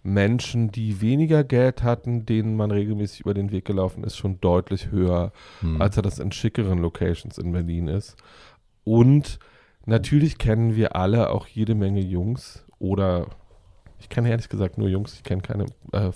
Menschen, 0.06 0.70
die 0.70 1.00
weniger 1.00 1.42
Geld 1.44 1.82
hatten, 1.82 2.24
denen 2.26 2.56
man 2.56 2.70
regelmäßig 2.70 3.20
über 3.20 3.34
den 3.34 3.50
Weg 3.50 3.64
gelaufen 3.64 4.04
ist, 4.04 4.16
schon 4.16 4.40
deutlich 4.40 4.90
höher 4.90 5.32
Hm. 5.60 5.80
als 5.82 5.96
er 5.96 6.02
das 6.02 6.18
in 6.18 6.30
schickeren 6.32 6.78
Locations 6.78 7.38
in 7.38 7.52
Berlin 7.52 7.88
ist. 7.88 8.16
Und 8.84 9.38
natürlich 9.84 10.38
kennen 10.38 10.76
wir 10.76 10.94
alle 10.96 11.30
auch 11.30 11.46
jede 11.46 11.74
Menge 11.74 12.00
Jungs 12.00 12.64
oder 12.78 13.26
ich 13.98 14.08
kenne 14.08 14.28
ehrlich 14.30 14.48
gesagt 14.48 14.78
nur 14.78 14.88
Jungs, 14.88 15.14
ich 15.14 15.22
kenne 15.24 15.42
keine 15.42 15.64
äh, 15.92 16.10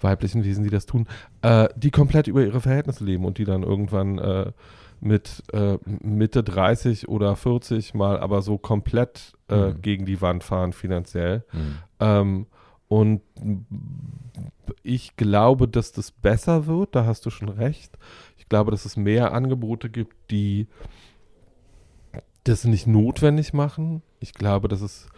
weiblichen 0.00 0.44
Wesen, 0.44 0.64
die 0.64 0.70
das 0.70 0.86
tun, 0.86 1.06
äh, 1.42 1.68
die 1.76 1.90
komplett 1.90 2.28
über 2.28 2.42
ihre 2.44 2.60
Verhältnisse 2.60 3.04
leben 3.04 3.24
und 3.24 3.38
die 3.38 3.44
dann 3.44 3.62
irgendwann 3.62 4.18
äh, 4.18 4.52
mit 5.00 5.42
äh, 5.52 5.78
Mitte 5.84 6.44
30 6.44 7.08
oder 7.08 7.34
40 7.36 7.92
mal 7.94 8.18
aber 8.20 8.40
so 8.40 8.56
komplett 8.56 9.32
äh, 9.48 9.70
Mhm. 9.70 9.82
gegen 9.82 10.06
die 10.06 10.20
Wand 10.22 10.44
fahren 10.44 10.72
finanziell. 10.72 11.44
Hm. 11.50 11.74
Ähm, 12.00 12.46
und 12.92 13.22
ich 14.82 15.16
glaube, 15.16 15.66
dass 15.66 15.92
das 15.92 16.10
besser 16.10 16.66
wird, 16.66 16.94
da 16.94 17.06
hast 17.06 17.24
du 17.24 17.30
schon 17.30 17.48
recht. 17.48 17.96
Ich 18.36 18.50
glaube, 18.50 18.70
dass 18.70 18.84
es 18.84 18.98
mehr 18.98 19.32
Angebote 19.32 19.88
gibt, 19.88 20.14
die 20.30 20.66
das 22.44 22.64
nicht 22.64 22.86
notwendig 22.86 23.54
machen. 23.54 24.02
Ich 24.20 24.34
glaube, 24.34 24.68
dass 24.68 24.82
es 24.82 25.08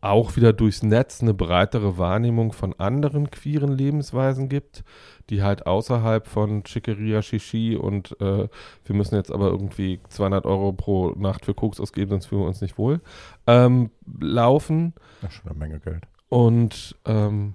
auch 0.00 0.36
wieder 0.36 0.52
durchs 0.52 0.84
Netz 0.84 1.20
eine 1.20 1.34
breitere 1.34 1.98
Wahrnehmung 1.98 2.52
von 2.52 2.78
anderen 2.78 3.28
queeren 3.28 3.76
Lebensweisen 3.76 4.48
gibt, 4.48 4.84
die 5.30 5.42
halt 5.42 5.66
außerhalb 5.66 6.28
von 6.28 6.62
Chicoria, 6.62 7.22
Shishi 7.22 7.74
und 7.74 8.12
äh, 8.20 8.46
wir 8.84 8.94
müssen 8.94 9.16
jetzt 9.16 9.32
aber 9.32 9.48
irgendwie 9.48 9.98
200 10.10 10.46
Euro 10.46 10.72
pro 10.74 11.10
Nacht 11.18 11.44
für 11.44 11.54
Koks 11.54 11.80
ausgeben, 11.80 12.10
sonst 12.10 12.26
fühlen 12.26 12.42
wir 12.42 12.46
uns 12.46 12.60
nicht 12.60 12.78
wohl, 12.78 13.00
ähm, 13.48 13.90
laufen. 14.20 14.94
Ja, 15.22 15.30
schon 15.32 15.50
eine 15.50 15.58
Menge 15.58 15.80
Geld. 15.80 16.06
Und 16.30 16.96
ähm, 17.04 17.54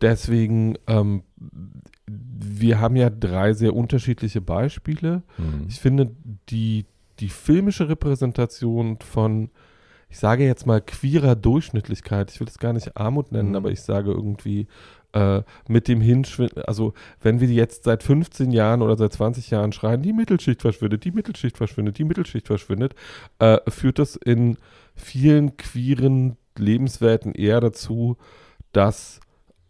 deswegen, 0.00 0.76
ähm, 0.86 1.24
wir 2.06 2.78
haben 2.78 2.94
ja 2.94 3.10
drei 3.10 3.52
sehr 3.54 3.74
unterschiedliche 3.74 4.40
Beispiele. 4.40 5.22
Hm. 5.36 5.64
Ich 5.68 5.80
finde, 5.80 6.10
die, 6.50 6.84
die 7.18 7.28
filmische 7.30 7.88
Repräsentation 7.88 8.98
von, 9.00 9.50
ich 10.10 10.18
sage 10.18 10.44
jetzt 10.44 10.66
mal 10.66 10.80
queerer 10.80 11.34
Durchschnittlichkeit, 11.36 12.30
ich 12.30 12.38
will 12.38 12.46
es 12.48 12.58
gar 12.58 12.72
nicht 12.74 12.96
Armut 12.96 13.32
nennen, 13.32 13.50
Mhm. 13.50 13.56
aber 13.56 13.70
ich 13.70 13.80
sage 13.80 14.12
irgendwie 14.12 14.68
äh, 15.14 15.40
mit 15.68 15.88
dem 15.88 16.02
Hinschwinden, 16.02 16.62
also 16.64 16.92
wenn 17.22 17.40
wir 17.40 17.48
jetzt 17.48 17.84
seit 17.84 18.02
15 18.02 18.50
Jahren 18.50 18.82
oder 18.82 18.96
seit 18.98 19.14
20 19.14 19.48
Jahren 19.50 19.72
schreien, 19.72 20.02
die 20.02 20.12
Mittelschicht 20.12 20.60
verschwindet, 20.60 21.04
die 21.06 21.12
Mittelschicht 21.12 21.56
verschwindet, 21.56 21.96
die 21.98 22.04
Mittelschicht 22.04 22.46
verschwindet, 22.46 22.94
äh, 23.38 23.58
führt 23.68 23.98
das 23.98 24.16
in 24.16 24.58
vielen 24.94 25.56
queeren 25.56 26.36
Lebenswelten 26.58 27.32
eher 27.32 27.60
dazu, 27.60 28.16
dass 28.72 29.20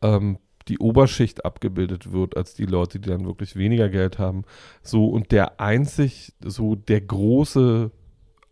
ähm, 0.03 0.39
die 0.69 0.79
Oberschicht 0.79 1.45
abgebildet 1.45 2.13
wird 2.13 2.37
als 2.37 2.55
die 2.55 2.67
Leute, 2.67 3.01
die 3.01 3.09
dann 3.09 3.25
wirklich 3.25 3.57
weniger 3.57 3.89
Geld 3.89 4.19
haben. 4.19 4.45
So 4.83 5.07
und 5.07 5.33
der 5.33 5.61
einzig, 5.61 6.35
so 6.45 6.75
der 6.75 7.01
große 7.01 7.91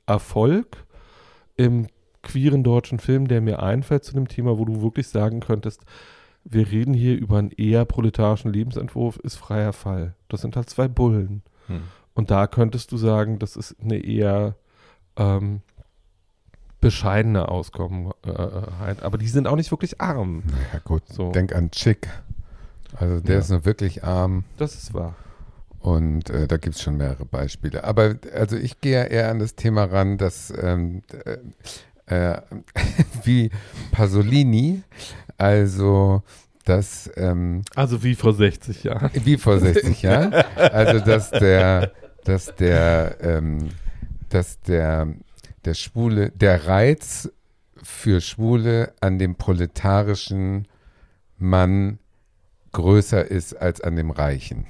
Erfolg 0.06 0.84
im 1.56 1.88
queeren 2.22 2.64
deutschen 2.64 2.98
Film, 2.98 3.28
der 3.28 3.40
mir 3.40 3.62
einfällt 3.62 4.04
zu 4.04 4.14
dem 4.14 4.28
Thema, 4.28 4.58
wo 4.58 4.64
du 4.64 4.82
wirklich 4.82 5.08
sagen 5.08 5.40
könntest, 5.40 5.82
wir 6.44 6.70
reden 6.70 6.94
hier 6.94 7.18
über 7.18 7.38
einen 7.38 7.50
eher 7.50 7.84
proletarischen 7.84 8.52
Lebensentwurf, 8.52 9.16
ist 9.18 9.36
freier 9.36 9.72
Fall. 9.72 10.14
Das 10.28 10.40
sind 10.40 10.56
halt 10.56 10.70
zwei 10.70 10.88
Bullen. 10.88 11.42
Hm. 11.66 11.82
Und 12.14 12.30
da 12.30 12.46
könntest 12.46 12.92
du 12.92 12.96
sagen, 12.96 13.38
das 13.38 13.56
ist 13.56 13.76
eine 13.82 13.98
eher 13.98 14.56
ähm, 15.16 15.60
bescheidene 16.86 17.48
Auskommenheit. 17.48 19.02
Aber 19.02 19.18
die 19.18 19.28
sind 19.28 19.46
auch 19.46 19.56
nicht 19.56 19.70
wirklich 19.70 20.00
arm. 20.00 20.42
Ja 20.72 20.78
gut, 20.84 21.02
So. 21.08 21.32
denk 21.32 21.54
an 21.54 21.70
Chick. 21.70 22.08
Also 22.96 23.20
der 23.20 23.34
Ja. 23.36 23.40
ist 23.40 23.50
nur 23.50 23.64
wirklich 23.64 24.04
arm 24.04 24.44
Das 24.56 24.74
ist 24.74 24.94
wahr. 24.94 25.14
und 25.80 26.30
äh, 26.30 26.46
da 26.46 26.56
gibt 26.56 26.76
es 26.76 26.82
schon 26.82 26.96
mehrere 26.96 27.24
Beispiele. 27.24 27.84
Aber 27.84 28.14
also 28.34 28.56
ich 28.56 28.80
gehe 28.80 28.92
ja 28.92 29.04
eher 29.04 29.30
an 29.30 29.38
das 29.40 29.54
Thema 29.56 29.84
ran, 29.84 30.16
dass 30.18 30.52
ähm, 30.62 31.02
äh, 32.06 32.34
äh, 32.34 32.40
wie 33.24 33.50
Pasolini, 33.92 34.82
also 35.38 36.22
das 36.64 37.10
ähm, 37.16 37.62
Also 37.74 38.02
wie 38.02 38.14
vor 38.14 38.32
60 38.32 38.84
Jahren. 38.84 39.10
Wie 39.24 39.36
vor 39.36 39.58
60 39.58 40.02
Jahren. 40.02 40.32
Also, 40.56 41.04
dass 41.04 41.30
der, 41.30 41.92
dass 42.24 42.54
der, 42.56 43.16
ähm, 43.20 43.68
dass 44.30 44.60
der, 44.62 45.08
der 45.66 45.74
Schwule, 45.74 46.30
der 46.30 46.66
Reiz 46.66 47.30
für 47.82 48.20
Schwule 48.20 48.94
an 49.00 49.18
dem 49.18 49.34
proletarischen 49.34 50.66
Mann 51.38 51.98
größer 52.72 53.24
ist 53.24 53.54
als 53.54 53.80
an 53.80 53.96
dem 53.96 54.10
Reichen. 54.10 54.66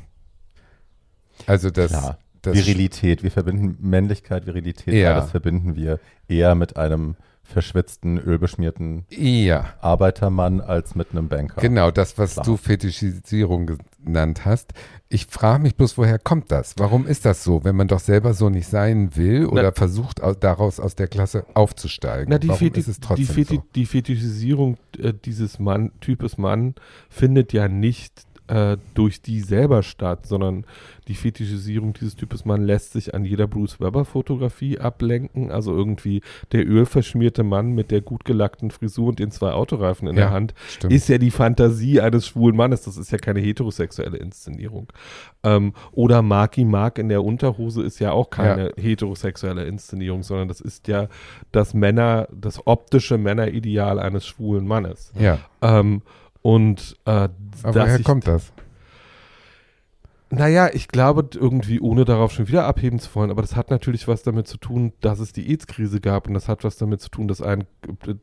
Also, 1.46 1.70
dass, 1.70 1.90
Klar. 1.92 2.18
das 2.42 2.56
Virilität, 2.56 3.22
wir 3.22 3.30
verbinden 3.30 3.76
Männlichkeit, 3.80 4.46
Virilität, 4.46 4.94
Ja. 4.94 5.14
das 5.14 5.30
verbinden 5.30 5.76
wir 5.76 6.00
eher 6.28 6.54
mit 6.54 6.76
einem 6.76 7.16
verschwitzten, 7.46 8.18
ölbeschmierten 8.18 9.04
ja, 9.11 9.66
Arbeitermann 9.80 10.61
als 10.61 10.94
mit 10.94 11.12
einem 11.12 11.28
Banker. 11.28 11.61
genau, 11.61 11.90
das, 11.90 12.18
was 12.18 12.35
Klar. 12.35 12.44
du 12.46 12.56
Fetischisierung 12.56 13.78
genannt 14.04 14.44
hast. 14.44 14.72
Ich 15.09 15.26
frage 15.26 15.62
mich 15.62 15.76
bloß, 15.76 15.96
woher 15.98 16.18
kommt 16.18 16.50
das? 16.50 16.74
Warum 16.78 17.06
ist 17.06 17.24
das 17.24 17.44
so, 17.44 17.62
wenn 17.64 17.76
man 17.76 17.87
doch 17.88 18.00
selber 18.00 18.35
so 18.35 18.48
nicht 18.50 18.68
sein 18.68 19.14
will 19.16 19.46
oder 19.46 19.72
versucht, 19.72 20.22
au- 20.22 20.35
daraus 20.35 20.80
aus 20.80 20.96
der 20.96 21.06
Klasse 21.06 21.46
aufzusteigen? 21.54 22.26
Na, 22.28 22.38
die, 22.38 22.48
Warum 22.48 22.59
Feti 22.59 22.80
ist 22.80 22.88
es 22.88 22.96
die, 23.00 23.06
trotzdem 23.06 23.26
Feti 23.26 23.54
so? 23.56 23.64
die 23.74 23.87
Fetischisierung 23.87 24.76
äh, 24.98 25.12
dieses 25.14 25.59
Mann, 25.61 25.92
Types 26.00 26.38
Mann 26.38 26.74
findet 27.09 27.52
ja 27.52 27.68
nicht 27.68 28.24
äh, 28.48 28.76
durch 28.94 29.22
die 29.22 29.40
selber 29.40 29.82
statt, 29.82 30.26
sondern 30.26 30.64
die 31.09 31.14
Fetischisierung 31.14 31.92
dieses 31.92 32.16
Types 32.16 32.44
Mann 32.44 32.62
lässt 32.64 32.92
sich 32.92 33.14
an 33.14 33.24
jeder 33.24 33.46
Bruce 33.46 33.80
Weber 33.80 34.04
Fotografie 34.04 34.78
ablenken. 34.78 35.50
Also 35.50 35.74
irgendwie 35.74 36.20
der 36.52 36.66
ölverschmierte 36.66 37.42
Mann 37.44 37.72
mit 37.72 37.90
der 37.90 38.00
gut 38.00 38.24
gelackten 38.24 38.70
Frisur 38.70 39.09
und 39.09 39.18
den 39.18 39.30
zwei 39.30 39.52
Autoreifen 39.52 40.09
in 40.09 40.16
Ja, 40.16 40.22
der 40.22 40.30
Hand 40.32 40.54
Stimmt. 40.68 40.92
ist 40.92 41.09
ja 41.09 41.18
die 41.18 41.30
Fantasie 41.30 42.00
eines 42.00 42.26
schwulen 42.26 42.56
Mannes. 42.56 42.82
Das 42.82 42.96
ist 42.96 43.11
ja 43.12 43.18
keine 43.18 43.40
heterosexuelle 43.40 44.16
Inszenierung. 44.18 44.92
Ähm, 45.42 45.72
oder 45.92 46.22
Marky 46.22 46.64
Mark 46.64 46.98
in 46.98 47.09
der 47.09 47.22
Unterhose 47.24 47.82
ist 47.82 47.98
ja 48.00 48.12
auch 48.12 48.30
keine 48.30 48.72
heterosexuelle 48.76 49.64
Inszenierung, 49.64 50.22
sondern 50.22 50.48
das 50.48 50.61
ist 50.61 50.88
ja 50.88 51.09
das 51.52 51.74
Männer, 51.74 52.28
das 52.32 52.66
optische 52.66 53.18
Männerideal 53.18 53.98
eines 53.98 54.26
schwulen 54.26 54.66
Mannes. 54.66 55.12
ja, 55.18 55.38
Ähm, 55.62 56.02
und 56.46 56.96
äh, 57.06 57.11
aber 57.11 57.35
woher 57.64 58.02
kommt 58.04 58.28
das? 58.28 58.52
Naja, 60.28 60.68
ich 60.72 60.88
glaube 60.88 61.28
irgendwie, 61.34 61.78
ohne 61.78 62.04
darauf 62.04 62.32
schon 62.32 62.48
wieder 62.48 62.66
abheben 62.66 62.98
zu 62.98 63.14
wollen, 63.14 63.30
aber 63.30 63.42
das 63.42 63.54
hat 63.54 63.70
natürlich 63.70 64.08
was 64.08 64.24
damit 64.24 64.48
zu 64.48 64.56
tun, 64.58 64.92
dass 65.00 65.20
es 65.20 65.32
die 65.32 65.48
AIDS-Krise 65.50 66.00
gab 66.00 66.26
und 66.26 66.34
das 66.34 66.48
hat 66.48 66.64
was 66.64 66.76
damit 66.76 67.00
zu 67.00 67.10
tun, 67.10 67.28
dass, 67.28 67.40
ein, 67.40 67.64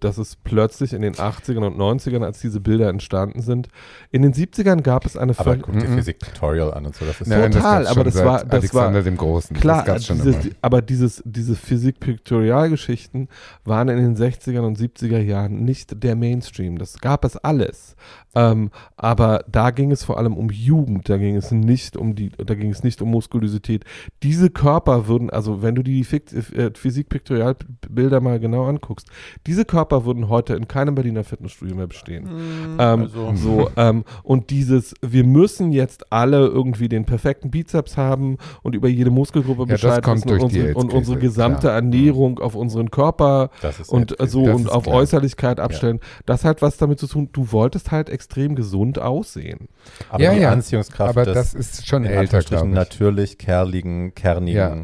dass 0.01 0.17
es 0.17 0.35
plötzlich 0.35 0.91
in 0.91 1.01
den 1.01 1.13
80ern 1.13 1.65
und 1.65 1.77
90ern, 1.77 2.21
als 2.25 2.41
diese 2.41 2.59
Bilder 2.59 2.89
entstanden 2.89 3.41
sind, 3.41 3.69
in 4.11 4.21
den 4.21 4.33
70ern 4.33 4.81
gab 4.81 5.05
es 5.05 5.15
eine 5.15 5.33
Aber 5.39 5.55
guck 5.55 5.79
dir 5.79 5.87
Mhm. 5.87 5.95
Physik-Tutorial 5.95 6.73
an 6.73 6.85
und 6.87 6.95
so. 6.95 7.05
Das 7.05 7.21
ist 7.21 7.27
Nein, 7.27 7.51
Total, 7.51 7.83
gab's 7.85 7.91
aber 7.95 8.03
das 8.03 8.15
war- 8.25 8.43
das 8.43 8.51
Alexander 8.51 8.95
war- 8.95 9.03
dem 9.03 9.15
Großen. 9.17 9.55
Klar, 9.55 9.77
das 9.77 9.85
gab's 9.85 10.05
schon 10.07 10.17
diese, 10.17 10.29
immer. 10.31 10.55
aber 10.61 10.81
dieses, 10.81 11.23
diese 11.25 11.55
Physik-Piktorialgeschichten 11.55 13.29
waren 13.65 13.87
in 13.89 13.97
den 13.97 14.15
60er 14.15 14.61
und 14.65 14.77
70er 14.77 15.19
Jahren 15.19 15.63
nicht 15.63 16.03
der 16.03 16.15
Mainstream. 16.15 16.77
Das 16.77 16.99
gab 16.99 17.25
es 17.25 17.37
alles. 17.37 17.95
Ähm, 18.35 18.71
aber 18.97 19.45
da 19.49 19.69
ging 19.71 19.91
es 19.91 20.03
vor 20.03 20.17
allem 20.17 20.35
um 20.35 20.49
Jugend. 20.49 21.07
Da 21.07 21.17
ging 21.17 21.35
es 21.35 21.51
nicht 21.51 21.92
nicht 21.93 21.97
um 21.97 22.15
die, 22.15 22.29
da 22.29 22.55
ging 22.55 22.71
es 22.71 22.83
nicht 22.83 23.01
um 23.01 23.09
Muskulosität. 23.11 23.83
Diese 24.21 24.49
Körper 24.49 25.07
würden, 25.07 25.29
also 25.29 25.61
wenn 25.61 25.75
du 25.75 25.83
die 25.83 26.03
Fik 26.03 26.31
äh, 26.33 26.71
Physik-Piktorialbilder 26.73 28.21
mal 28.21 28.39
genau 28.39 28.65
anguckst, 28.65 29.07
diese 29.47 29.65
Körper 29.65 30.05
würden 30.05 30.29
heute 30.29 30.55
in 30.55 30.67
keinem 30.67 30.95
Berliner 30.95 31.23
Fitnessstudio 31.23 31.75
mehr 31.75 31.87
bestehen. 31.87 32.23
Mm, 32.23 32.79
ähm, 32.79 33.01
also- 33.01 33.33
so, 33.35 33.69
ähm, 33.77 34.03
und 34.23 34.49
dieses, 34.49 34.93
wir 35.01 35.23
müssen 35.23 35.71
jetzt 35.71 36.11
alle 36.11 36.47
irgendwie 36.47 36.89
den 36.89 37.05
perfekten 37.05 37.51
Bizeps 37.51 37.97
haben 37.97 38.37
und 38.61 38.75
über 38.75 38.87
jede 38.87 39.09
Muskelgruppe 39.09 39.65
Bescheid 39.65 40.05
wissen 40.05 40.29
und, 40.29 40.43
unsere, 40.43 40.73
und 40.75 40.93
unsere 40.93 41.19
gesamte 41.19 41.61
klar. 41.61 41.75
Ernährung 41.75 42.39
auf 42.39 42.55
unseren 42.55 42.91
Körper 42.91 43.49
und 43.87 44.15
so 44.27 44.45
Das 44.45 44.55
und 44.55 44.71
auf 44.71 44.83
klar. 44.83 44.95
Äußerlichkeit 44.95 45.59
abstellen. 45.59 45.99
Das 46.25 46.43
hat 46.43 46.61
was 46.61 46.77
damit 46.77 46.99
zu 46.99 47.07
tun, 47.07 47.29
du 47.31 47.51
wolltest 47.51 47.91
halt 47.91 48.09
extrem 48.09 48.55
gesund 48.55 48.99
aussehen. 48.99 49.67
Aber 50.09 50.23
Ja, 50.23 50.33
die 50.33 50.41
ja. 50.41 50.51
Anziehungskraft 50.51 51.09
Aber 51.17 51.25
das 51.25 51.53
ist 51.53 51.82
schon 51.87 52.03
in 52.05 52.11
älter, 52.11 52.39
glaube 52.41 52.67
ich. 52.69 52.73
natürlich 52.73 53.37
kerligen, 53.37 54.13
kernigen 54.15 54.55
Ja. 54.57 54.83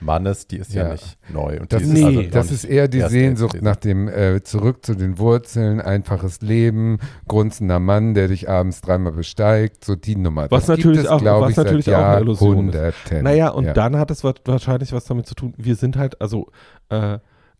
Mannes, 0.00 0.48
die 0.48 0.56
ist 0.56 0.74
ja, 0.74 0.86
Ja. 0.86 0.92
nicht 0.92 1.16
neu. 1.32 1.60
Und 1.60 1.72
Das, 1.72 1.82
ist, 1.82 1.92
Nee. 1.92 2.04
also 2.04 2.22
das 2.22 2.50
ist 2.50 2.64
eher 2.64 2.88
die 2.88 3.02
Sehnsucht 3.02 3.62
nach 3.62 3.76
dem 3.76 4.08
äh, 4.08 4.42
Zurück 4.42 4.84
zu 4.84 4.96
den 4.96 5.16
Wurzeln, 5.18 5.80
einfaches 5.80 6.40
Leben, 6.40 6.98
grunzender 7.28 7.78
Mann, 7.78 8.14
der 8.14 8.26
dich 8.26 8.48
abends 8.48 8.80
dreimal 8.80 9.12
besteigt, 9.12 9.84
so 9.84 9.94
die 9.94 10.16
Nummer. 10.16 10.50
Was 10.50 10.66
das 10.66 10.76
natürlich 10.76 10.96
gibt 11.02 11.06
es, 11.06 11.10
auch- 11.12 11.20
glaube 11.20 11.42
was 11.44 11.50
ich, 11.50 11.54
seit 11.56 11.64
natürlich 11.66 11.94
auch 11.94 12.02
eine 12.04 12.20
Illusion 12.20 12.68
ist. 12.70 13.22
Naja, 13.22 13.50
und 13.50 13.64
ja. 13.66 13.72
dann 13.74 13.96
hat 13.96 14.10
es 14.10 14.24
wa- 14.24 14.34
wahrscheinlich 14.44 14.92
was 14.92 15.04
damit 15.04 15.26
zu 15.26 15.36
tun, 15.36 15.54
wir 15.56 15.76
sind 15.76 15.96
halt, 15.96 16.20
also 16.20 16.48
äh, 16.88 17.18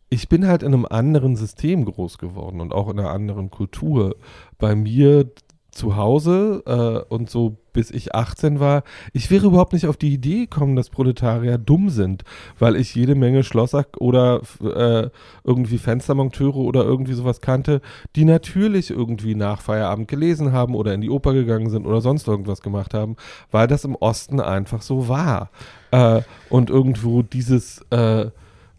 ich 0.08 0.28
bin 0.28 0.46
halt 0.46 0.62
in 0.64 0.74
einem 0.74 0.84
anderen 0.84 1.36
System 1.36 1.84
groß 1.84 2.18
geworden 2.18 2.60
und 2.60 2.72
auch 2.74 2.90
in 2.90 2.98
einer 2.98 3.10
anderen 3.10 3.50
Kultur. 3.50 4.16
Bei 4.58 4.74
mir 4.74 5.30
zu 5.72 5.96
Hause 5.96 6.62
äh, 6.66 7.12
und 7.12 7.30
so 7.30 7.56
bis 7.72 7.90
ich 7.90 8.14
18 8.14 8.61
war, 8.61 8.85
ich 9.14 9.30
wäre 9.30 9.46
überhaupt 9.46 9.72
nicht 9.72 9.87
auf 9.87 9.96
die 9.96 10.12
Idee 10.12 10.40
gekommen, 10.40 10.76
dass 10.76 10.90
Proletarier 10.90 11.56
dumm 11.56 11.88
sind, 11.88 12.22
weil 12.58 12.76
ich 12.76 12.94
jede 12.94 13.14
Menge 13.14 13.42
Schlosser 13.42 13.87
oder 13.96 14.42
äh, 14.61 15.08
irgendwie 15.44 15.78
Fenstermonteure 15.78 16.56
oder 16.56 16.85
irgendwie 16.85 17.14
sowas 17.14 17.40
kannte, 17.40 17.80
die 18.14 18.26
natürlich 18.26 18.90
irgendwie 18.90 19.35
nach 19.35 19.62
Feierabend 19.62 20.08
gelesen 20.08 20.52
haben 20.52 20.74
oder 20.74 20.92
in 20.92 21.00
die 21.00 21.11
Oper 21.11 21.32
gegangen 21.32 21.70
sind 21.70 21.87
oder 21.87 22.02
sonst 22.02 22.28
irgendwas 22.28 22.61
gemacht 22.61 22.92
haben, 22.92 23.16
weil 23.50 23.66
das 23.66 23.85
im 23.85 23.94
Osten 23.96 24.40
einfach 24.40 24.82
so 24.82 25.08
war. 25.08 25.50
Äh, 25.90 26.20
und 26.50 26.68
irgendwo 26.68 27.22
dieses, 27.22 27.80
äh, 27.90 28.26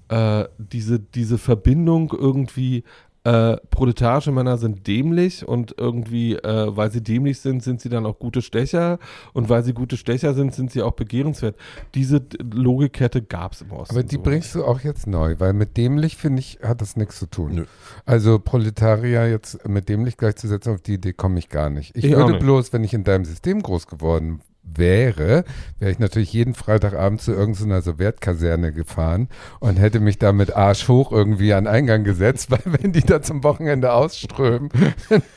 äh, 0.09 0.47
diese, 0.59 0.99
diese 0.99 1.39
Verbindung 1.39 2.13
irgendwie, 2.15 2.83
äh, 3.25 3.57
proletarische 3.69 4.31
Männer 4.31 4.57
sind 4.57 4.85
dämlich 4.85 5.47
und 5.47 5.75
irgendwie, 5.77 6.35
äh, 6.35 6.75
weil 6.75 6.91
sie 6.91 7.01
dämlich 7.01 7.39
sind, 7.39 7.63
sind 7.63 7.79
sie 7.79 7.89
dann 7.89 8.05
auch 8.05 8.19
gute 8.19 8.41
Stecher 8.41 8.99
und 9.31 9.47
weil 9.49 9.63
sie 9.63 9.73
gute 9.73 9.95
Stecher 9.95 10.33
sind, 10.33 10.53
sind 10.53 10.71
sie 10.71 10.81
auch 10.81 10.91
begehrenswert. 10.91 11.55
Diese 11.95 12.21
Logikkette 12.53 13.21
gab 13.21 13.53
es 13.53 13.61
im 13.61 13.71
Osten. 13.71 13.95
Aber 13.95 14.03
die 14.03 14.15
so 14.15 14.21
bringst 14.21 14.53
du 14.55 14.65
auch 14.65 14.81
jetzt 14.81 15.07
neu, 15.07 15.35
weil 15.39 15.53
mit 15.53 15.77
dämlich, 15.77 16.17
finde 16.17 16.39
ich, 16.39 16.59
hat 16.61 16.81
das 16.81 16.97
nichts 16.97 17.19
zu 17.19 17.27
tun. 17.27 17.55
Nö. 17.55 17.65
Also 18.05 18.39
Proletarier 18.39 19.29
jetzt 19.29 19.67
mit 19.67 19.87
dämlich 19.87 20.17
gleichzusetzen, 20.17 20.73
auf 20.73 20.81
die 20.81 20.95
Idee 20.95 21.13
komme 21.13 21.39
ich 21.39 21.47
gar 21.47 21.69
nicht. 21.69 21.95
Ich 21.95 22.03
Ich 22.05 22.11
würde 22.11 22.33
nicht. 22.33 22.41
bloß, 22.41 22.73
wenn 22.73 22.83
ich 22.83 22.93
in 22.93 23.05
deinem 23.05 23.25
System 23.25 23.61
groß 23.61 23.87
geworden 23.87 24.41
wäre, 24.63 25.43
wäre 25.79 25.91
ich 25.91 25.99
natürlich 25.99 26.33
jeden 26.33 26.55
Freitagabend 26.55 27.21
zu 27.21 27.31
irgendeiner 27.31 27.81
Sowjetkaserne 27.81 28.71
gefahren 28.71 29.27
und 29.59 29.75
hätte 29.77 29.99
mich 29.99 30.17
da 30.17 30.31
mit 30.31 30.55
Arsch 30.55 30.87
hoch 30.87 31.11
irgendwie 31.11 31.53
an 31.53 31.67
Eingang 31.67 32.03
gesetzt, 32.03 32.49
weil 32.51 32.61
wenn 32.65 32.91
die 32.91 33.01
da 33.01 33.21
zum 33.21 33.43
Wochenende 33.43 33.91
ausströmen, 33.93 34.69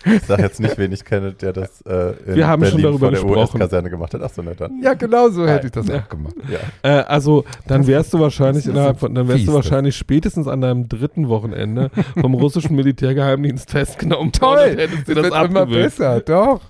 Ich 0.05 0.23
sage 0.23 0.43
jetzt 0.43 0.61
nicht, 0.61 0.79
wen 0.79 0.93
ich 0.93 1.05
kenne, 1.05 1.33
der 1.33 1.53
das 1.53 1.83
äh, 1.83 2.13
in 2.27 2.35
Wir 2.37 2.47
haben 2.47 2.65
schon 2.65 2.81
Berlin 2.81 2.99
darüber 3.01 3.17
vor 3.17 3.31
der. 3.35 3.43
US-Kaserne 3.43 3.91
gemacht 3.91 4.15
hat. 4.15 4.23
Achso, 4.23 4.43
na 4.43 4.55
dann. 4.55 4.81
ja 4.83 4.95
genau 4.95 5.29
so 5.29 5.47
hätte 5.47 5.67
ich 5.67 5.73
das 5.73 5.87
Ja. 5.89 5.97
auch 5.99 6.09
gemacht. 6.09 6.35
Ja. 6.51 6.59
Äh, 7.01 7.03
also 7.05 7.45
dann 7.67 7.87
wärst 7.87 8.15
du 8.15 8.21
wahrscheinlich 8.21 8.67
innerhalb 8.67 9.01
von, 9.01 9.15
dann 9.15 9.29
wärst 9.29 9.41
fies, 9.41 9.47
du 9.49 9.55
wahrscheinlich 9.55 9.97
spätestens 9.97 10.47
an 10.49 10.61
deinem 10.61 10.89
dritten 10.89 11.29
Wochenende 11.29 11.91
vom 12.19 12.33
russischen 12.35 12.75
Militärgeheimdienst 12.77 13.71
festgenommen 13.71 14.33
worden 14.41 14.77
Toll, 14.77 14.77
das 14.77 14.91
das 15.05 15.07
wird 15.17 15.27
immer 15.27 15.37
abgewöhnt. 15.61 15.71
besser, 15.85 16.21
doch. 16.21 16.61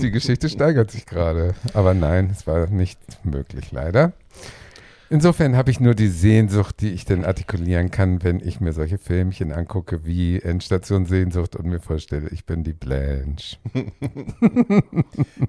Die 0.00 0.10
Geschichte 0.10 0.48
steigert 0.48 0.90
sich 0.90 1.04
gerade. 1.06 1.54
Aber 1.74 1.94
nein, 1.94 2.30
es 2.30 2.46
war 2.46 2.66
nicht 2.68 2.98
möglich, 3.24 3.72
leider. 3.72 4.12
Insofern 5.12 5.56
habe 5.56 5.72
ich 5.72 5.80
nur 5.80 5.96
die 5.96 6.06
Sehnsucht, 6.06 6.80
die 6.80 6.92
ich 6.92 7.04
dann 7.04 7.24
artikulieren 7.24 7.90
kann, 7.90 8.22
wenn 8.22 8.38
ich 8.38 8.60
mir 8.60 8.72
solche 8.72 8.96
Filmchen 8.96 9.50
angucke 9.50 10.04
wie 10.06 10.38
Endstation 10.38 11.04
Sehnsucht 11.04 11.56
und 11.56 11.66
mir 11.66 11.80
vorstelle, 11.80 12.28
ich 12.28 12.46
bin 12.46 12.62
die 12.62 12.74
Blanche. 12.74 13.56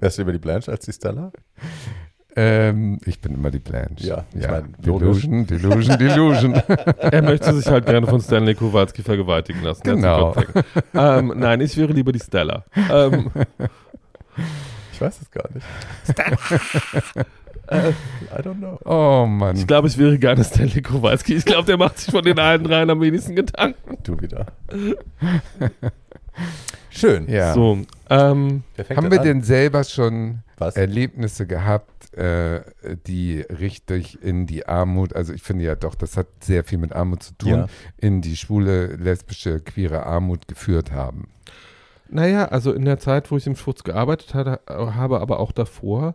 Wärst 0.00 0.18
du 0.18 0.22
über 0.22 0.32
die 0.32 0.40
Blanche 0.40 0.72
als 0.72 0.84
die 0.84 0.92
Stella? 0.92 1.30
Ähm, 2.34 2.98
ich 3.04 3.20
bin 3.20 3.34
immer 3.34 3.52
die 3.52 3.60
Blanche. 3.60 4.04
Ja, 4.04 4.24
ich 4.34 4.42
ja. 4.42 4.50
mein. 4.50 4.74
Delusion, 4.78 5.46
Delusion, 5.46 5.98
Delusion. 5.98 6.54
Er 6.98 7.22
möchte 7.22 7.54
sich 7.54 7.66
halt 7.66 7.86
gerne 7.86 8.06
von 8.06 8.20
Stanley 8.20 8.54
Kowalski 8.54 9.02
vergewaltigen 9.02 9.62
lassen. 9.62 9.82
Genau. 9.84 10.34
Ähm, 10.94 11.34
nein, 11.36 11.60
ich 11.60 11.76
wäre 11.76 11.92
lieber 11.92 12.10
die 12.10 12.20
Stella. 12.20 12.64
Ähm, 12.90 13.30
weiß 15.02 15.20
es 15.20 15.30
gar 15.30 15.48
nicht. 15.52 15.66
äh, 17.68 17.90
I 17.90 18.42
don't 18.42 18.58
know. 18.58 18.78
Oh 18.84 19.26
Mann. 19.26 19.56
ich 19.56 19.66
glaube, 19.66 19.88
ich 19.88 19.98
wäre 19.98 20.18
gerne 20.18 20.44
Stanley 20.44 20.82
Kowalski. 20.82 21.34
Ich 21.34 21.44
glaube, 21.44 21.64
der 21.66 21.76
macht 21.76 21.98
sich 21.98 22.10
von 22.12 22.24
den 22.24 22.38
allen 22.38 22.64
dreien 22.64 22.88
am 22.90 23.00
wenigsten 23.00 23.34
Gedanken. 23.36 23.98
Du 24.02 24.20
wieder. 24.20 24.46
Schön. 26.90 27.28
ja. 27.28 27.52
So, 27.54 27.78
ähm, 28.10 28.62
Haben 28.94 29.10
wir 29.10 29.20
an? 29.20 29.26
denn 29.26 29.42
selber 29.42 29.84
schon 29.84 30.40
Was? 30.58 30.76
Erlebnisse 30.76 31.46
gehabt, 31.46 32.14
äh, 32.16 32.62
die 33.06 33.40
richtig 33.40 34.22
in 34.22 34.46
die 34.46 34.66
Armut, 34.66 35.14
also 35.16 35.32
ich 35.32 35.42
finde 35.42 35.64
ja 35.64 35.74
doch, 35.74 35.94
das 35.94 36.16
hat 36.16 36.26
sehr 36.42 36.64
viel 36.64 36.78
mit 36.78 36.92
Armut 36.92 37.22
zu 37.22 37.34
tun, 37.38 37.48
Ja. 37.50 37.66
in 37.96 38.20
die 38.20 38.36
schwule, 38.36 38.96
lesbische, 38.96 39.60
queere 39.60 40.04
Armut 40.04 40.46
geführt 40.48 40.92
haben. 40.92 41.28
Naja, 42.12 42.44
also 42.46 42.72
in 42.72 42.84
der 42.84 42.98
Zeit, 42.98 43.30
wo 43.30 43.36
ich 43.36 43.46
im 43.46 43.56
Schutz 43.56 43.84
gearbeitet 43.84 44.34
hatte, 44.34 44.60
habe, 44.68 45.20
aber 45.20 45.40
auch 45.40 45.52
davor, 45.52 46.14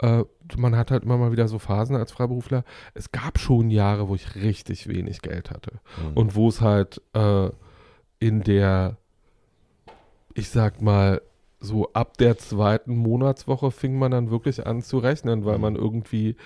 äh, 0.00 0.24
man 0.56 0.76
hat 0.76 0.90
halt 0.90 1.04
immer 1.04 1.18
mal 1.18 1.32
wieder 1.32 1.48
so 1.48 1.58
Phasen 1.58 1.96
als 1.96 2.12
Freiberufler. 2.12 2.64
Es 2.94 3.12
gab 3.12 3.38
schon 3.38 3.70
Jahre, 3.70 4.08
wo 4.08 4.14
ich 4.14 4.34
richtig 4.34 4.88
wenig 4.88 5.20
Geld 5.22 5.50
hatte. 5.50 5.72
Mhm. 6.02 6.16
Und 6.16 6.34
wo 6.34 6.48
es 6.48 6.60
halt 6.60 7.00
äh, 7.12 7.50
in 8.18 8.42
der, 8.42 8.96
ich 10.34 10.48
sag 10.48 10.80
mal, 10.82 11.20
so 11.60 11.90
ab 11.92 12.18
der 12.18 12.36
zweiten 12.38 12.96
Monatswoche 12.96 13.70
fing 13.70 13.98
man 13.98 14.10
dann 14.10 14.30
wirklich 14.30 14.66
an 14.66 14.82
zu 14.82 14.98
rechnen, 14.98 15.44
weil 15.44 15.56
Mhm. 15.56 15.60
man 15.62 15.76
irgendwie 15.76 16.36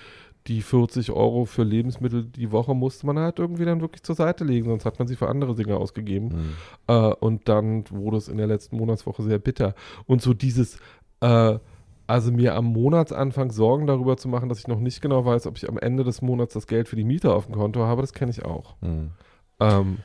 die 0.49 0.63
40 0.63 1.11
Euro 1.11 1.45
für 1.45 1.63
Lebensmittel 1.63 2.25
die 2.25 2.51
Woche 2.51 2.73
musste 2.73 3.05
man 3.05 3.19
halt 3.19 3.37
irgendwie 3.37 3.65
dann 3.65 3.81
wirklich 3.81 4.01
zur 4.01 4.15
Seite 4.15 4.43
legen, 4.43 4.67
sonst 4.67 4.83
hat 4.83 4.97
man 4.97 5.07
sie 5.07 5.15
für 5.15 5.29
andere 5.29 5.53
Dinge 5.53 5.77
ausgegeben. 5.77 6.27
Mhm. 6.27 6.53
Äh, 6.87 7.13
und 7.13 7.47
dann 7.47 7.85
wurde 7.91 8.17
es 8.17 8.27
in 8.27 8.37
der 8.37 8.47
letzten 8.47 8.77
Monatswoche 8.77 9.21
sehr 9.21 9.37
bitter. 9.37 9.75
Und 10.07 10.23
so 10.23 10.33
dieses, 10.33 10.79
äh, 11.21 11.59
also 12.07 12.31
mir 12.31 12.55
am 12.55 12.65
Monatsanfang 12.65 13.51
Sorgen 13.51 13.85
darüber 13.85 14.17
zu 14.17 14.27
machen, 14.27 14.49
dass 14.49 14.59
ich 14.59 14.67
noch 14.67 14.79
nicht 14.79 15.01
genau 15.01 15.23
weiß, 15.23 15.45
ob 15.45 15.55
ich 15.57 15.69
am 15.69 15.77
Ende 15.77 16.03
des 16.03 16.23
Monats 16.23 16.55
das 16.55 16.65
Geld 16.65 16.87
für 16.87 16.95
die 16.95 17.03
Miete 17.03 17.31
auf 17.31 17.45
dem 17.45 17.53
Konto 17.53 17.81
habe, 17.81 18.01
das 18.01 18.13
kenne 18.13 18.31
ich 18.31 18.43
auch. 18.43 18.75
Mhm. 18.81 19.11
Ähm, 19.59 19.97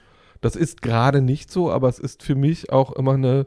das 0.42 0.57
ist 0.57 0.83
gerade 0.83 1.22
nicht 1.22 1.50
so, 1.50 1.72
aber 1.72 1.88
es 1.88 1.98
ist 1.98 2.22
für 2.22 2.35
mich 2.35 2.70
auch 2.70 2.92
immer 2.92 3.14
eine, 3.14 3.46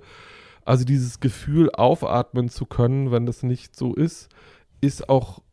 also 0.65 0.83
dieses 0.83 1.19
Gefühl, 1.19 1.69
aufatmen 1.69 2.49
zu 2.49 2.65
können, 2.65 3.11
wenn 3.11 3.27
das 3.27 3.43
nicht 3.43 3.75
so 3.75 3.93
ist, 3.93 4.29
ist 4.81 5.07
auch 5.07 5.43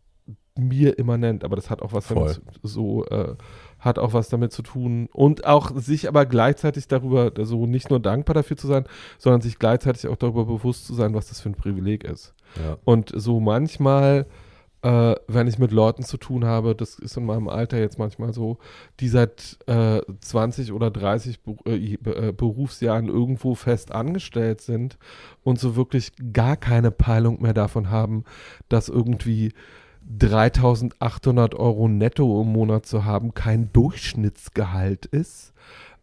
mir 0.56 0.98
immanent. 0.98 1.44
Aber 1.44 1.56
das 1.56 1.70
hat 1.70 1.82
auch 1.82 1.92
was 1.92 2.08
damit 2.08 2.34
Voll. 2.34 2.42
zu, 2.62 2.68
so, 2.68 3.04
äh, 3.06 3.34
hat 3.78 3.98
auch 3.98 4.12
was 4.12 4.28
damit 4.28 4.52
zu 4.52 4.62
tun 4.62 5.08
und 5.12 5.44
auch 5.44 5.72
sich 5.76 6.08
aber 6.08 6.24
gleichzeitig 6.26 6.88
darüber, 6.88 7.32
so 7.44 7.66
nicht 7.66 7.90
nur 7.90 8.00
dankbar 8.00 8.34
dafür 8.34 8.56
zu 8.56 8.66
sein, 8.66 8.84
sondern 9.18 9.40
sich 9.40 9.58
gleichzeitig 9.58 10.08
auch 10.08 10.16
darüber 10.16 10.46
bewusst 10.46 10.86
zu 10.86 10.94
sein, 10.94 11.12
was 11.14 11.28
das 11.28 11.40
für 11.40 11.50
ein 11.50 11.54
Privileg 11.54 12.04
ist. 12.04 12.34
Ja. 12.56 12.78
Und 12.84 13.12
so 13.14 13.40
manchmal, 13.40 14.26
äh, 14.82 15.16
wenn 15.26 15.48
ich 15.48 15.58
mit 15.58 15.72
Leuten 15.72 16.02
zu 16.02 16.16
tun 16.16 16.44
habe, 16.44 16.74
das 16.74 16.98
ist 16.98 17.16
in 17.16 17.26
meinem 17.26 17.48
Alter 17.48 17.78
jetzt 17.78 17.98
manchmal 17.98 18.32
so, 18.32 18.58
die 19.00 19.08
seit 19.08 19.58
äh, 19.66 20.00
20 20.20 20.72
oder 20.72 20.90
30 20.90 21.42
Be 21.42 21.56
äh, 21.66 21.96
Be- 21.98 22.16
äh, 22.28 22.32
Berufsjahren 22.32 23.08
irgendwo 23.08 23.54
fest 23.54 23.92
angestellt 23.92 24.60
sind 24.60 24.98
und 25.42 25.58
so 25.58 25.74
wirklich 25.76 26.12
gar 26.32 26.56
keine 26.56 26.90
Peilung 26.90 27.42
mehr 27.42 27.54
davon 27.54 27.90
haben, 27.90 28.24
dass 28.68 28.88
irgendwie 28.88 29.52
3800 30.06 31.54
Euro 31.54 31.88
netto 31.88 32.42
im 32.42 32.48
Monat 32.48 32.86
zu 32.86 33.04
haben 33.04 33.34
kein 33.34 33.72
Durchschnittsgehalt 33.72 35.06
ist. 35.06 35.52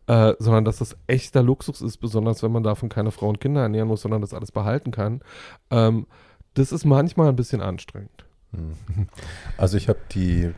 Äh, 0.08 0.34
sondern 0.40 0.66
dass 0.66 0.80
das 0.80 0.98
echter 1.06 1.44
Luxus 1.44 1.82
ist, 1.82 1.98
besonders 1.98 2.42
wenn 2.42 2.52
man 2.52 2.64
davon 2.64 2.90
keine 2.90 3.12
Frau 3.12 3.30
und 3.30 3.40
Kinder 3.40 3.62
ernähren 3.62 3.88
muss, 3.88 4.02
sondern 4.02 4.22
das 4.22 4.34
alles 4.34 4.52
behalten 4.52 4.92
kann. 4.92 5.22
Ähm, 5.70 6.08
das 6.56 6.72
ist 6.72 6.86
manchmal 6.86 7.30
ein 7.30 7.36
bisschen 7.36 7.62
anstrengend. 7.62 8.26
Mhm. 8.52 9.08
Also 9.58 9.78
ich 9.78 9.88
habe 9.88 10.00
die, 10.12 10.52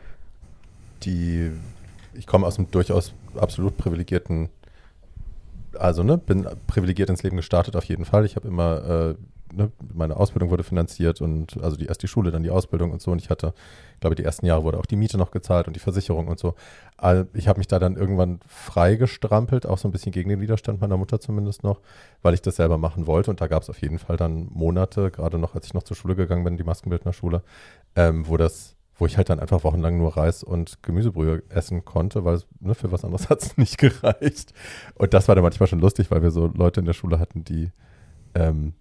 die, 1.02 1.52
ich 2.14 2.26
komme 2.26 2.46
aus 2.46 2.58
einem 2.58 2.70
durchaus 2.70 3.12
absolut 3.36 3.76
privilegierten 3.76 4.48
also 5.78 6.02
ne, 6.02 6.18
bin 6.18 6.46
privilegiert 6.66 7.10
ins 7.10 7.22
Leben 7.22 7.36
gestartet 7.36 7.76
auf 7.76 7.84
jeden 7.84 8.04
Fall. 8.04 8.24
Ich 8.24 8.36
habe 8.36 8.48
immer, 8.48 8.84
äh, 8.84 9.14
ne, 9.56 9.72
meine 9.92 10.16
Ausbildung 10.16 10.50
wurde 10.50 10.64
finanziert 10.64 11.20
und 11.20 11.62
also 11.62 11.76
die, 11.76 11.86
erst 11.86 12.02
die 12.02 12.08
Schule, 12.08 12.30
dann 12.30 12.42
die 12.42 12.50
Ausbildung 12.50 12.90
und 12.90 13.00
so. 13.00 13.10
Und 13.10 13.20
ich 13.20 13.30
hatte, 13.30 13.54
glaube 14.00 14.16
die 14.16 14.24
ersten 14.24 14.46
Jahre 14.46 14.64
wurde 14.64 14.78
auch 14.78 14.86
die 14.86 14.96
Miete 14.96 15.18
noch 15.18 15.30
gezahlt 15.30 15.66
und 15.66 15.74
die 15.74 15.80
Versicherung 15.80 16.28
und 16.28 16.38
so. 16.38 16.54
Also 16.96 17.26
ich 17.34 17.48
habe 17.48 17.58
mich 17.58 17.68
da 17.68 17.78
dann 17.78 17.96
irgendwann 17.96 18.40
freigestrampelt, 18.46 19.66
auch 19.66 19.78
so 19.78 19.88
ein 19.88 19.92
bisschen 19.92 20.12
gegen 20.12 20.30
den 20.30 20.40
Widerstand 20.40 20.80
meiner 20.80 20.96
Mutter 20.96 21.20
zumindest 21.20 21.62
noch, 21.62 21.80
weil 22.22 22.34
ich 22.34 22.42
das 22.42 22.56
selber 22.56 22.78
machen 22.78 23.06
wollte. 23.06 23.30
Und 23.30 23.40
da 23.40 23.46
gab 23.46 23.62
es 23.62 23.70
auf 23.70 23.80
jeden 23.80 23.98
Fall 23.98 24.16
dann 24.16 24.48
Monate, 24.52 25.10
gerade 25.10 25.38
noch, 25.38 25.54
als 25.54 25.66
ich 25.66 25.74
noch 25.74 25.82
zur 25.82 25.96
Schule 25.96 26.16
gegangen 26.16 26.44
bin, 26.44 26.56
die 26.56 26.64
Maskenbildnerschule, 26.64 27.42
ähm, 27.96 28.28
wo 28.28 28.36
das 28.36 28.76
wo 28.96 29.06
ich 29.06 29.16
halt 29.16 29.28
dann 29.28 29.40
einfach 29.40 29.64
wochenlang 29.64 29.98
nur 29.98 30.16
Reis 30.16 30.42
und 30.42 30.82
Gemüsebrühe 30.82 31.42
essen 31.48 31.84
konnte, 31.84 32.24
weil 32.24 32.36
es, 32.36 32.46
ne, 32.60 32.74
für 32.74 32.92
was 32.92 33.04
anderes 33.04 33.28
hat 33.30 33.42
es 33.42 33.56
nicht 33.56 33.78
gereicht. 33.78 34.52
Und 34.94 35.14
das 35.14 35.28
war 35.28 35.34
dann 35.34 35.44
manchmal 35.44 35.66
schon 35.66 35.80
lustig, 35.80 36.10
weil 36.10 36.22
wir 36.22 36.30
so 36.30 36.46
Leute 36.46 36.80
in 36.80 36.86
der 36.86 36.92
Schule 36.92 37.18
hatten, 37.18 37.44
die, 37.44 37.72
ähm, 38.34 38.74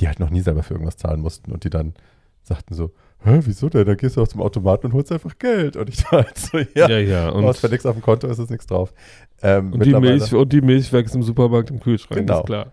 die 0.00 0.08
halt 0.08 0.20
noch 0.20 0.30
nie 0.30 0.40
selber 0.40 0.62
für 0.62 0.74
irgendwas 0.74 0.96
zahlen 0.96 1.20
mussten 1.20 1.52
und 1.52 1.64
die 1.64 1.70
dann 1.70 1.94
sagten 2.42 2.74
so, 2.74 2.90
Hä, 3.22 3.40
wieso 3.42 3.68
denn? 3.68 3.84
Da 3.84 3.94
gehst 3.94 4.16
du 4.16 4.22
auch 4.22 4.28
zum 4.28 4.40
Automaten 4.40 4.86
und 4.86 4.92
holst 4.94 5.12
einfach 5.12 5.36
Geld. 5.38 5.76
Und 5.76 5.90
ich 5.90 6.04
halt 6.10 6.38
so, 6.38 6.58
ja, 6.58 6.88
Ja, 6.88 6.98
ja. 6.98 7.28
Und, 7.28 7.42
du 7.42 7.48
hast 7.48 7.58
für 7.60 7.68
nichts 7.68 7.84
auf 7.84 7.94
dem 7.94 8.00
Konto, 8.02 8.26
ist 8.26 8.38
es 8.38 8.48
nichts 8.48 8.66
drauf. 8.66 8.94
Ähm, 9.42 9.74
und, 9.74 9.84
die 9.84 9.94
Milch, 9.94 10.32
und 10.34 10.52
die 10.52 10.62
Milch 10.62 10.90
wächst 10.92 11.14
im 11.14 11.22
Supermarkt 11.22 11.70
im 11.70 11.80
Kühlschrank, 11.80 12.20
Genau. 12.20 12.40
ist 12.40 12.46
klar. 12.46 12.72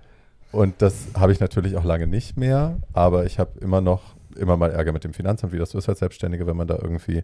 Und 0.53 0.81
das 0.81 1.07
habe 1.15 1.33
ich 1.33 1.41
natürlich 1.41 1.75
auch 1.75 1.83
lange 1.83 2.07
nicht 2.07 2.37
mehr, 2.37 2.77
aber 2.93 3.25
ich 3.25 3.39
habe 3.39 3.59
immer 3.59 3.81
noch, 3.81 4.15
immer 4.37 4.55
mal 4.55 4.71
Ärger 4.71 4.93
mit 4.93 5.03
dem 5.03 5.13
Finanzamt, 5.13 5.51
wie 5.51 5.57
das 5.57 5.71
so 5.71 5.77
ist 5.77 5.89
als 5.89 5.99
Selbstständige, 5.99 6.47
wenn 6.47 6.55
man 6.55 6.67
da 6.67 6.79
irgendwie 6.81 7.23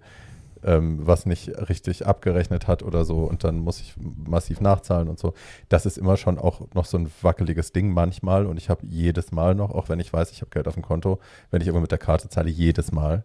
ähm, 0.66 1.00
was 1.06 1.26
nicht 1.26 1.50
richtig 1.70 2.06
abgerechnet 2.06 2.68
hat 2.68 2.84
oder 2.84 3.06
so 3.06 3.20
und 3.24 3.44
dann 3.44 3.60
muss 3.60 3.80
ich 3.80 3.96
massiv 3.98 4.62
nachzahlen 4.62 5.10
und 5.10 5.20
so. 5.20 5.34
Das 5.70 5.86
ist 5.86 5.98
immer 5.98 6.18
schon 6.18 6.38
auch 6.38 6.62
noch 6.74 6.86
so 6.86 6.98
ein 6.98 7.12
wackeliges 7.22 7.72
Ding 7.72 7.92
manchmal 7.92 8.46
und 8.46 8.58
ich 8.58 8.70
habe 8.70 8.86
jedes 8.86 9.32
Mal 9.32 9.56
noch, 9.56 9.72
auch 9.72 9.90
wenn 9.90 10.00
ich 10.00 10.12
weiß, 10.12 10.32
ich 10.32 10.42
habe 10.42 10.52
Geld 10.52 10.68
auf 10.68 10.76
dem 10.76 10.84
Konto, 10.84 11.20
wenn 11.52 11.62
ich 11.62 11.68
irgendwo 11.68 11.82
mit 11.82 11.92
der 11.92 11.98
Karte 11.98 12.30
zahle, 12.30 12.50
jedes 12.50 12.92
Mal 12.92 13.24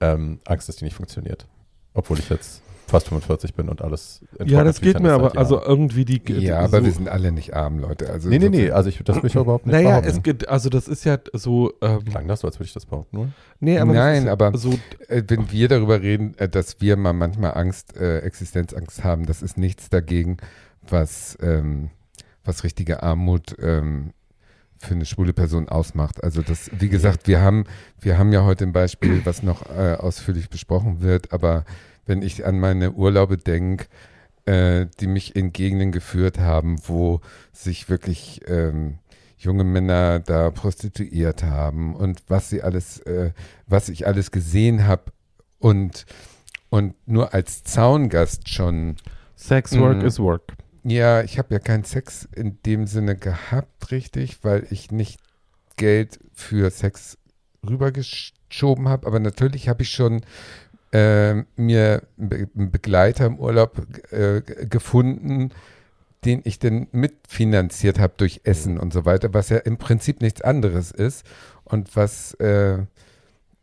ähm, 0.00 0.40
Angst, 0.44 0.68
dass 0.68 0.76
die 0.76 0.84
nicht 0.84 0.96
funktioniert. 0.96 1.46
Obwohl 1.94 2.18
ich 2.18 2.28
jetzt 2.28 2.62
fast 2.86 3.08
45 3.08 3.54
bin 3.54 3.68
und 3.68 3.82
alles 3.82 4.20
Ja, 4.44 4.62
das 4.64 4.80
geht 4.80 5.00
mir 5.00 5.12
aber, 5.12 5.30
seit 5.30 5.38
also 5.38 5.56
Jahren. 5.56 5.68
irgendwie 5.68 6.04
die. 6.04 6.22
Ja, 6.40 6.60
aber 6.60 6.78
so, 6.78 6.84
wir 6.84 6.92
sind 6.92 7.08
alle 7.08 7.32
nicht 7.32 7.54
arm, 7.54 7.78
Leute. 7.78 8.08
Also 8.10 8.28
Nee, 8.28 8.38
nee, 8.38 8.48
nee, 8.48 8.70
also 8.70 8.88
ich, 8.88 8.98
das 9.04 9.16
will 9.22 9.26
ich 9.26 9.34
überhaupt 9.34 9.66
nicht 9.66 9.74
Naja, 9.74 9.88
behaupten. 10.00 10.08
es 10.10 10.22
geht, 10.22 10.48
also 10.48 10.68
das 10.68 10.86
ist 10.88 11.04
ja 11.04 11.18
so. 11.32 11.72
Ähm, 11.82 12.04
Klang 12.04 12.28
das 12.28 12.40
so, 12.40 12.46
als 12.46 12.56
würde 12.58 12.66
ich 12.66 12.72
das 12.74 12.86
behaupten, 12.86 13.16
nur? 13.16 13.28
nee, 13.60 13.78
aber 13.78 13.92
Nein, 13.92 14.28
aber- 14.28 14.56
so. 14.56 14.78
Äh, 15.08 15.22
wenn 15.26 15.50
wir 15.50 15.68
darüber 15.68 16.00
reden, 16.00 16.34
äh, 16.38 16.48
dass 16.48 16.80
wir 16.80 16.96
mal 16.96 17.12
manchmal 17.12 17.54
Angst, 17.54 17.96
äh, 17.96 18.20
Existenzangst 18.20 19.02
haben, 19.04 19.26
das 19.26 19.42
ist 19.42 19.58
nichts 19.58 19.88
dagegen, 19.90 20.36
was, 20.88 21.36
ähm, 21.42 21.90
was 22.44 22.62
richtige 22.64 23.02
Armut 23.02 23.56
ähm, 23.60 24.12
für 24.78 24.94
eine 24.94 25.06
schwule 25.06 25.32
Person 25.32 25.68
ausmacht. 25.68 26.22
Also 26.22 26.42
das, 26.42 26.70
wie 26.78 26.88
gesagt, 26.90 27.26
wir 27.26 27.40
haben, 27.40 27.64
wir 28.00 28.18
haben 28.18 28.30
ja 28.32 28.44
heute 28.44 28.64
ein 28.64 28.72
Beispiel, 28.72 29.22
was 29.24 29.42
noch 29.42 29.62
äh, 29.70 29.94
ausführlich 29.94 30.50
besprochen 30.50 31.00
wird, 31.00 31.32
aber 31.32 31.64
wenn 32.06 32.22
ich 32.22 32.46
an 32.46 32.58
meine 32.58 32.92
Urlaube 32.92 33.36
denke, 33.36 33.86
äh, 34.46 34.86
die 35.00 35.06
mich 35.06 35.36
in 35.36 35.52
Gegenden 35.52 35.92
geführt 35.92 36.38
haben, 36.38 36.76
wo 36.86 37.20
sich 37.52 37.88
wirklich 37.88 38.40
ähm, 38.46 38.98
junge 39.36 39.64
Männer 39.64 40.20
da 40.20 40.50
prostituiert 40.50 41.42
haben 41.42 41.94
und 41.94 42.22
was 42.28 42.48
sie 42.48 42.62
alles, 42.62 43.00
äh, 43.00 43.32
was 43.66 43.88
ich 43.88 44.06
alles 44.06 44.30
gesehen 44.30 44.86
habe 44.86 45.12
und 45.58 46.06
und 46.68 46.94
nur 47.06 47.32
als 47.32 47.62
Zaungast 47.64 48.48
schon. 48.48 48.96
Sex 49.36 49.78
work 49.78 49.98
Mhm. 49.98 50.06
is 50.06 50.18
work. 50.18 50.54
Ja, 50.82 51.22
ich 51.22 51.38
habe 51.38 51.54
ja 51.54 51.58
keinen 51.60 51.84
Sex 51.84 52.28
in 52.34 52.58
dem 52.64 52.86
Sinne 52.86 53.16
gehabt, 53.16 53.90
richtig, 53.90 54.38
weil 54.42 54.66
ich 54.70 54.90
nicht 54.90 55.20
Geld 55.76 56.18
für 56.32 56.70
Sex 56.70 57.18
rübergeschoben 57.68 58.88
habe. 58.88 59.06
Aber 59.06 59.20
natürlich 59.20 59.68
habe 59.68 59.82
ich 59.82 59.90
schon 59.90 60.22
äh, 60.92 61.34
mir 61.56 62.02
einen 62.18 62.28
Be- 62.28 62.48
einen 62.56 62.70
Begleiter 62.70 63.26
im 63.26 63.38
Urlaub 63.38 63.86
äh, 64.12 64.40
gefunden, 64.42 65.50
den 66.24 66.40
ich 66.44 66.58
dann 66.58 66.88
mitfinanziert 66.92 67.98
habe 67.98 68.14
durch 68.16 68.40
Essen 68.44 68.78
und 68.78 68.92
so 68.92 69.04
weiter, 69.04 69.32
was 69.34 69.48
ja 69.48 69.58
im 69.58 69.76
Prinzip 69.76 70.20
nichts 70.20 70.42
anderes 70.42 70.90
ist 70.90 71.24
und 71.64 71.94
was, 71.94 72.34
äh, 72.34 72.78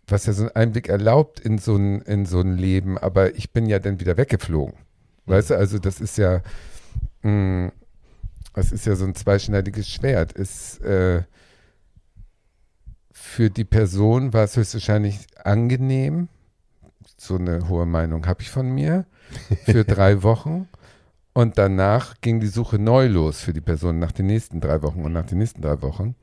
was 0.07 0.25
ja 0.25 0.33
so 0.33 0.43
einen 0.43 0.55
Einblick 0.55 0.87
erlaubt 0.87 1.39
in 1.39 1.57
so 1.57 1.75
ein, 1.75 2.01
in 2.01 2.25
so 2.25 2.39
ein 2.39 2.57
Leben. 2.57 2.97
Aber 2.97 3.35
ich 3.35 3.51
bin 3.51 3.65
ja 3.65 3.79
dann 3.79 3.99
wieder 3.99 4.17
weggeflogen. 4.17 4.75
Weißt 5.25 5.49
du, 5.49 5.57
also 5.57 5.79
das 5.79 5.99
ist 5.99 6.17
ja, 6.17 6.41
mh, 7.21 7.71
das 8.53 8.71
ist 8.71 8.85
ja 8.85 8.95
so 8.95 9.05
ein 9.05 9.15
zweischneidiges 9.15 9.89
Schwert. 9.89 10.33
Ist, 10.33 10.81
äh, 10.81 11.23
für 13.11 13.49
die 13.49 13.63
Person 13.65 14.33
war 14.33 14.43
es 14.43 14.55
höchstwahrscheinlich 14.55 15.25
angenehm. 15.43 16.29
So 17.17 17.35
eine 17.35 17.67
hohe 17.69 17.85
Meinung 17.85 18.25
habe 18.25 18.41
ich 18.41 18.49
von 18.49 18.69
mir. 18.69 19.05
Für 19.65 19.83
drei 19.85 20.23
Wochen. 20.23 20.67
Und 21.33 21.57
danach 21.57 22.21
ging 22.21 22.39
die 22.39 22.47
Suche 22.47 22.77
neu 22.77 23.07
los 23.07 23.41
für 23.41 23.53
die 23.53 23.61
Person 23.61 23.99
nach 23.99 24.11
den 24.11 24.27
nächsten 24.27 24.61
drei 24.61 24.81
Wochen. 24.81 25.03
Und 25.03 25.13
nach 25.13 25.25
den 25.25 25.39
nächsten 25.39 25.61
drei 25.61 25.81
Wochen 25.81 26.15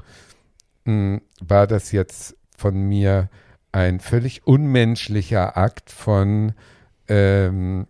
mh, 0.84 1.20
war 1.40 1.66
das 1.66 1.92
jetzt 1.92 2.36
von 2.56 2.74
mir 2.88 3.28
ein 3.72 4.00
völlig 4.00 4.46
unmenschlicher 4.46 5.56
Akt 5.56 5.90
von 5.90 6.52
ähm, 7.08 7.86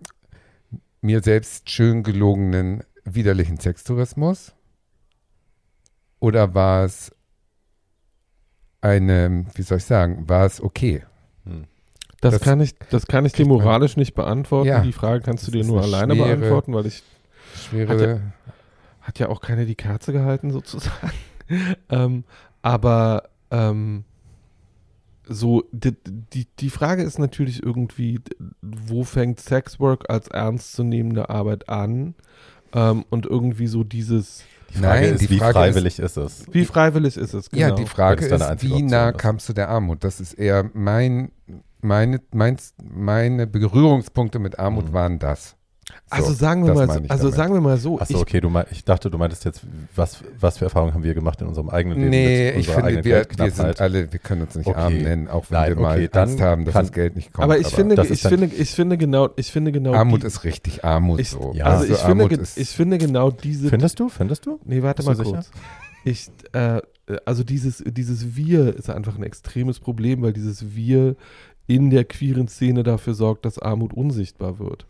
mir 1.01 1.23
selbst 1.23 1.71
schön 1.71 2.03
gelogenen 2.03 2.85
widerlichen 3.05 3.59
Sextourismus? 3.59 4.55
Oder 6.19 6.55
war 6.55 6.85
es 6.85 7.15
eine, 8.83 9.47
wie 9.55 9.63
soll 9.63 9.79
ich 9.79 9.85
sagen, 9.85 10.29
war 10.29 10.47
es 10.47 10.61
okay? 10.61 11.05
Das, 12.21 12.35
Das 12.35 12.43
kann 12.43 12.61
ich, 12.61 12.75
das 12.91 13.07
kann 13.07 13.25
ich 13.25 13.33
dir 13.33 13.47
moralisch 13.47 13.97
nicht 13.97 14.15
beantworten. 14.15 14.69
Ja. 14.69 14.81
Die 14.81 14.93
Frage 14.93 15.23
kannst 15.23 15.47
du 15.47 15.51
dir 15.51 15.61
ist 15.63 15.67
nur 15.69 15.79
eine 15.83 15.87
alleine 15.87 16.15
schwere- 16.15 16.37
beantworten, 16.37 16.75
weil 16.75 16.87
ich 16.87 17.03
Schwere. 17.55 17.89
Hat 17.93 18.01
er- 18.01 18.21
hat 19.01 19.19
ja 19.19 19.29
auch 19.29 19.41
keiner 19.41 19.65
die 19.65 19.75
Kerze 19.75 20.13
gehalten, 20.13 20.51
sozusagen. 20.53 21.11
ähm, 21.89 22.25
aber 22.63 23.31
ähm, 23.51 24.05
so, 25.27 25.65
die, 25.73 25.97
die, 26.33 26.47
die 26.59 26.71
Frage 26.71 27.03
ist 27.03 27.19
natürlich 27.19 27.63
irgendwie, 27.63 28.21
wo 28.61 29.05
fängt 29.05 29.41
Sexwork 29.41 30.11
als 30.11 30.29
ernstzunehmende 30.29 31.31
Arbeit 31.31 31.69
an? 31.69 32.15
Ähm, 32.73 33.05
und 33.11 33.27
irgendwie 33.27 33.67
so 33.67 33.83
dieses, 33.85 34.43
Die 34.71 34.79
Frage 34.79 35.01
Nein, 35.07 35.15
ist, 35.15 35.21
die 35.23 35.31
wie 35.31 35.39
Frage 35.39 35.55
freiwillig 35.55 35.99
ist, 35.99 36.17
es? 36.17 36.45
wie 36.53 36.65
freiwillig 36.65 37.17
ist 37.17 37.35
es? 37.35 37.49
Genau. 37.51 37.63
Ja, 37.69 37.71
die 37.75 37.87
Frage 37.87 38.25
ist, 38.27 38.63
wie 38.63 38.83
nah 38.83 39.11
ist. 39.11 39.19
kamst 39.19 39.49
du 39.49 39.53
der 39.53 39.69
Armut? 39.71 40.05
Das 40.05 40.21
ist 40.21 40.35
eher 40.35 40.71
mein, 40.75 41.31
meine, 41.83 42.21
meins, 42.33 42.75
meine 42.83 43.47
Berührungspunkte 43.47 44.39
mit 44.39 44.59
Armut 44.59 44.89
Mhm. 44.89 44.93
waren 44.93 45.19
das. 45.19 45.57
So, 45.91 45.95
also 46.17 46.33
sagen 46.35 46.65
wir 46.65 46.73
mal, 46.75 46.87
so, 46.87 46.93
also 47.09 47.25
damit. 47.25 47.35
sagen 47.35 47.53
wir 47.55 47.61
mal 47.61 47.77
so, 47.77 47.99
Achso, 48.01 48.15
ich, 48.15 48.21
okay, 48.21 48.41
du 48.41 48.49
mein, 48.49 48.65
ich 48.71 48.85
dachte, 48.85 49.11
du 49.11 49.19
meintest 49.19 49.45
jetzt, 49.45 49.63
was, 49.97 50.23
was 50.39 50.59
für 50.59 50.67
Erfahrungen 50.67 50.95
haben 50.95 51.03
wir 51.03 51.15
gemacht 51.15 51.41
in 51.41 51.49
unserem 51.49 51.69
eigenen 51.69 51.99
Leben? 51.99 52.11
Nee, 52.11 52.53
mit 52.53 52.61
ich 52.61 52.69
finde, 52.69 53.05
wir, 53.05 53.27
wir 53.37 53.51
sind 53.51 53.81
alle, 53.81 54.13
wir 54.13 54.19
können 54.21 54.43
uns 54.43 54.55
nicht 54.55 54.69
Okay. 54.69 54.79
arm 54.79 54.95
nennen, 54.99 55.27
auch 55.27 55.47
wenn 55.51 55.59
Nein, 55.59 55.69
wir 55.71 55.83
mal 55.83 55.97
okay, 55.97 56.09
dann 56.13 56.29
Angst 56.29 56.41
haben, 56.41 56.65
dass 56.65 56.75
kann- 56.75 56.85
das 56.87 56.93
Geld 56.93 57.17
nicht 57.17 57.33
kommt. 57.33 57.43
aber 57.43 57.59
ich 57.59 57.67
finde, 57.67 57.97
das 57.97 58.09
ich 58.09 58.23
finde, 58.23 58.47
ich 58.47 58.71
finde 58.71 58.99
genau, 58.99 59.31
ich 59.35 59.51
finde 59.51 59.73
genau, 59.73 59.93
Armut 59.95 60.23
die, 60.23 60.27
ist 60.29 60.45
richtig 60.45 60.85
Armut 60.85 61.19
ich, 61.19 61.31
so. 61.31 61.53
Ja. 61.57 61.65
also 61.65 61.79
Also 61.81 61.95
ich 61.95 61.99
finde, 61.99 62.23
Armut 62.25 62.29
ge- 62.31 62.41
ist, 62.41 62.57
ich 62.57 62.69
finde 62.71 62.99
genau 62.99 63.31
diese 63.33 63.69
Findest 63.69 63.99
du? 63.99 64.09
Findest 64.09 64.47
du? 64.47 64.61
Nee, 64.65 64.83
warte 64.85 65.03
mal 65.03 65.17
sicher? 65.17 65.29
kurz. 65.33 65.51
Ich, 66.05 66.31
äh, 66.53 66.81
also 67.25 67.43
dieses, 67.43 67.83
dieses 67.85 68.37
Wir 68.37 68.77
ist 68.77 68.89
einfach 68.89 69.17
ein 69.19 69.25
extremes 69.25 69.81
Problem, 69.81 70.23
weil 70.23 70.33
dieses 70.33 70.77
Wir 70.77 71.17
in 71.71 71.91
der 71.91 72.05
queeren 72.05 72.49
Szene 72.49 72.83
dafür 72.83 73.15
sorgt, 73.15 73.45
dass 73.45 73.61
Armut 73.61 73.93
unsichtbar 73.95 74.59
wird. 74.59 74.87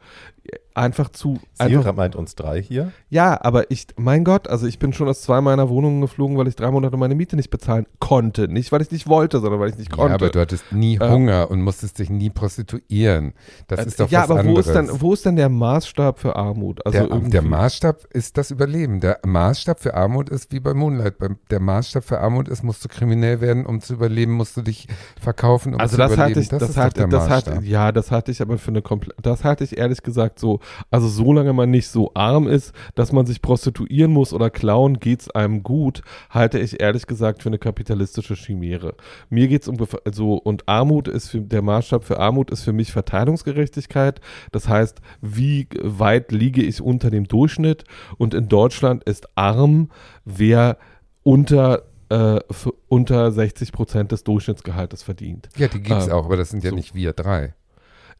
Einfach 0.73 1.09
zu, 1.11 1.41
einfach, 1.59 1.83
Sira 1.83 1.93
meint 1.93 2.15
uns 2.17 2.37
drei 2.37 2.63
hier. 2.63 2.93
ja, 3.11 3.39
aber 3.43 3.71
ich, 3.73 3.89
mein 3.97 4.23
Gott, 4.25 4.47
also 4.49 4.67
ich 4.69 4.79
bin 4.79 4.93
schon 4.93 5.09
aus 5.09 5.21
zwei 5.21 5.41
meiner 5.41 5.69
Wohnungen 5.69 6.01
geflogen, 6.01 6.39
weil 6.39 6.47
ich 6.47 6.55
drei 6.57 6.71
Monate 6.71 6.97
meine 6.97 7.15
Miete 7.17 7.35
nicht 7.37 7.51
bezahlen 7.51 7.87
konnte. 7.99 8.47
Nicht, 8.49 8.71
weil 8.71 8.81
ich 8.81 8.91
nicht 8.91 9.09
wollte, 9.09 9.41
sondern 9.41 9.59
weil 9.61 9.71
ich 9.71 9.77
nicht 9.79 9.91
ja, 9.91 9.97
konnte. 9.97 10.15
aber 10.15 10.31
du 10.31 10.41
hattest 10.41 10.73
nie 10.73 10.97
Äh, 10.97 11.11
Hunger 11.11 11.51
und 11.51 11.61
musstest 11.61 11.99
dich 11.99 12.09
nie 12.09 12.31
prostituieren. 12.31 13.35
Das 13.67 13.81
Äh, 13.81 13.87
ist 13.89 14.01
doch 14.01 14.11
ja, 14.11 14.23
was 14.23 14.31
aber 14.31 14.45
wo 14.45 14.49
anderes. 14.49 14.67
ist, 14.69 14.73
dann, 14.75 15.01
wo 15.01 15.13
ist 15.13 15.27
denn 15.27 15.37
der 15.37 15.49
Maßstab 15.49 16.19
für 16.21 16.37
Armut? 16.37 16.87
Also 16.87 17.07
der, 17.07 17.19
der 17.19 17.43
Maßstab 17.43 18.05
ist 18.13 18.39
das 18.39 18.51
Überleben. 18.53 19.01
Der 19.01 19.19
Maßstab 19.27 19.81
für 19.81 19.95
Armut 19.95 20.31
ist 20.31 20.53
wie 20.53 20.61
bei 20.61 20.73
Moonlight. 20.73 21.17
Der 21.51 21.61
Maßstab 21.61 22.05
für 22.05 22.21
Armut 22.21 22.49
ist, 22.49 22.63
musst 22.63 22.85
du 22.85 22.89
kriminell 22.89 23.41
werden, 23.41 23.67
um 23.67 23.81
zu 23.81 23.95
überleben, 23.95 24.33
musst 24.33 24.57
du 24.57 24.63
dich 24.63 24.87
verkaufen, 25.21 25.75
um 25.75 25.81
Also 25.81 25.97
zu 25.97 25.99
das 25.99 26.13
überleben. 26.13 26.31
hatte 26.31 26.41
ich, 26.41 26.49
das, 26.49 26.69
ist 26.69 26.77
hatte, 26.77 27.01
der 27.01 27.09
das 27.09 27.29
Maßstab. 27.29 27.55
hatte, 27.57 27.67
ja, 27.67 27.93
das 27.93 28.11
hatte 28.11 28.31
ich 28.31 28.41
aber 28.41 28.57
für 28.57 28.71
eine 28.71 28.83
komplett, 28.83 29.17
das 29.21 29.45
hatte 29.45 29.65
ich 29.65 29.77
ehrlich 29.77 30.03
gesagt 30.03 30.39
So, 30.41 30.61
also 30.91 31.07
solange 31.09 31.53
man 31.53 31.71
nicht 31.71 31.89
so 31.89 32.11
arm 32.15 32.49
ist, 32.49 32.73
dass 32.95 33.13
man 33.13 33.27
sich 33.27 33.43
prostituieren 33.43 34.13
muss 34.13 34.33
oder 34.33 34.51
klauen, 34.51 34.99
geht's 34.99 35.31
einem 35.31 35.63
gut, 35.63 36.03
halte 36.31 36.59
ich 36.59 36.81
ehrlich 36.81 37.07
gesagt 37.07 37.43
für 37.43 37.49
eine 37.51 37.59
kapitalistische 37.59 38.35
Chimäre. 38.35 38.95
Mir 39.29 39.49
geht's 39.49 39.69
um 39.69 39.77
Bef- 39.77 40.01
so 40.15 40.35
und 40.35 40.69
Armut 40.69 41.07
ist 41.09 41.29
für 41.29 41.41
der 41.41 41.63
Maßstab 41.63 42.05
für 42.05 42.19
Armut 42.19 42.51
ist 42.51 42.63
für 42.63 42.73
mich 42.73 42.91
Verteilungsgerechtigkeit. 42.93 44.21
Das 44.53 44.69
heißt, 44.69 45.01
wie 45.21 45.69
weit 45.83 46.33
liege 46.33 46.63
ich 46.63 46.81
unter 46.81 47.11
dem 47.11 47.25
Durchschnitt? 47.29 47.85
Und 48.19 48.35
in 48.35 48.49
Deutschland 48.49 49.05
ist 49.05 49.29
arm, 49.37 49.91
wer 50.25 50.79
unter 51.23 51.83
äh, 52.09 52.41
unter 52.89 53.31
60 53.31 53.71
Prozent 53.73 54.11
des 54.11 54.25
Durchschnittsgehaltes 54.25 55.03
verdient. 55.05 55.49
Ja, 55.57 55.69
die 55.69 55.81
gibt's 55.81 56.07
Ähm, 56.09 56.13
auch, 56.13 56.25
aber 56.25 56.37
das 56.37 56.51
sind 56.51 56.65
ja 56.65 56.71
so. 56.71 56.77
nicht 56.77 56.95
wir 56.95 57.13
drei. 57.13 57.55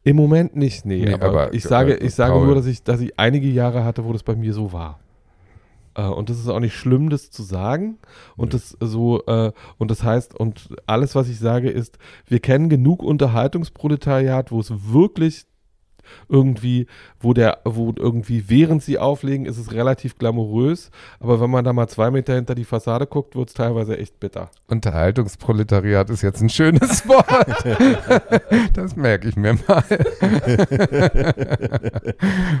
Im 0.03 0.15
Moment 0.15 0.55
nicht, 0.55 0.85
nee. 0.85 1.05
Nee, 1.05 1.13
aber, 1.13 1.25
aber, 1.25 1.53
ich 1.53 1.63
sage, 1.63 1.99
äh, 1.99 2.05
ich 2.05 2.15
sage 2.15 2.33
Paul. 2.33 2.45
nur, 2.45 2.55
dass 2.55 2.65
ich, 2.65 2.83
dass 2.83 3.01
ich 3.01 3.19
einige 3.19 3.47
Jahre 3.47 3.83
hatte, 3.83 4.03
wo 4.03 4.13
das 4.13 4.23
bei 4.23 4.35
mir 4.35 4.53
so 4.53 4.73
war. 4.73 4.99
Äh, 5.95 6.03
und 6.03 6.29
das 6.29 6.39
ist 6.39 6.47
auch 6.47 6.59
nicht 6.59 6.75
schlimm, 6.75 7.09
das 7.09 7.29
zu 7.29 7.43
sagen. 7.43 7.97
Und 8.35 8.53
das 8.53 8.75
so, 8.79 9.23
äh, 9.25 9.51
und 9.77 9.91
das 9.91 10.03
heißt, 10.03 10.33
und 10.35 10.69
alles, 10.87 11.15
was 11.15 11.29
ich 11.29 11.39
sage, 11.39 11.69
ist, 11.69 11.99
wir 12.25 12.39
kennen 12.39 12.69
genug 12.69 13.03
Unterhaltungsproletariat, 13.03 14.51
wo 14.51 14.59
es 14.59 14.71
wirklich 14.91 15.45
irgendwie, 16.27 16.87
wo 17.21 17.33
der, 17.33 17.59
wo 17.63 17.93
irgendwie, 17.95 18.49
während 18.49 18.83
sie 18.83 18.97
auflegen, 18.97 19.45
ist 19.45 19.57
es 19.57 19.71
relativ 19.71 20.17
glamourös. 20.17 20.91
Aber 21.19 21.39
wenn 21.39 21.49
man 21.49 21.63
da 21.63 21.73
mal 21.73 21.87
zwei 21.87 22.11
Meter 22.11 22.35
hinter 22.35 22.55
die 22.55 22.65
Fassade 22.65 23.07
guckt, 23.07 23.35
wird 23.35 23.49
es 23.49 23.53
teilweise 23.53 23.97
echt 23.97 24.19
bitter. 24.19 24.49
Unterhaltungsproletariat 24.67 26.09
ist 26.09 26.21
jetzt 26.21 26.41
ein 26.41 26.49
schönes 26.49 27.07
Wort. 27.07 27.65
das 28.73 28.95
merke 28.95 29.29
ich 29.29 29.35
mir 29.35 29.57
mal. 29.67 29.83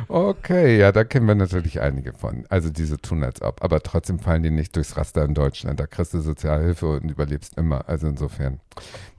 okay, 0.07 0.77
ja, 0.77 0.91
da 0.91 1.03
kennen 1.03 1.27
wir 1.27 1.35
natürlich 1.35 1.81
einige 1.81 2.13
von. 2.13 2.45
Also 2.49 2.69
diese 2.69 2.97
tun 2.97 3.23
als 3.23 3.41
ob. 3.41 3.63
Aber 3.63 3.81
trotzdem 3.81 4.19
fallen 4.19 4.43
die 4.43 4.51
nicht 4.51 4.75
durchs 4.75 4.97
Raster 4.97 5.25
in 5.25 5.33
Deutschland. 5.33 5.79
Da 5.79 5.87
kriegst 5.87 6.13
du 6.13 6.21
Sozialhilfe 6.21 6.87
und 6.87 7.09
überlebst 7.09 7.57
immer. 7.57 7.87
Also 7.89 8.07
insofern. 8.07 8.59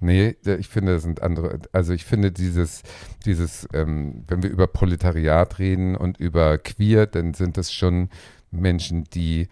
Nee, 0.00 0.36
ich 0.44 0.68
finde, 0.68 0.94
das 0.94 1.02
sind 1.02 1.22
andere. 1.22 1.58
Also 1.72 1.92
ich 1.92 2.04
finde 2.04 2.32
dieses, 2.32 2.82
dieses, 3.24 3.68
ähm, 3.72 4.24
wenn 4.28 4.42
wir 4.42 4.50
über 4.50 4.66
Proletariat 4.66 5.31
reden 5.40 5.96
und 5.96 6.18
über 6.18 6.58
Queer, 6.58 7.06
dann 7.06 7.34
sind 7.34 7.56
das 7.56 7.72
schon 7.72 8.08
Menschen, 8.50 9.04
die 9.04 9.48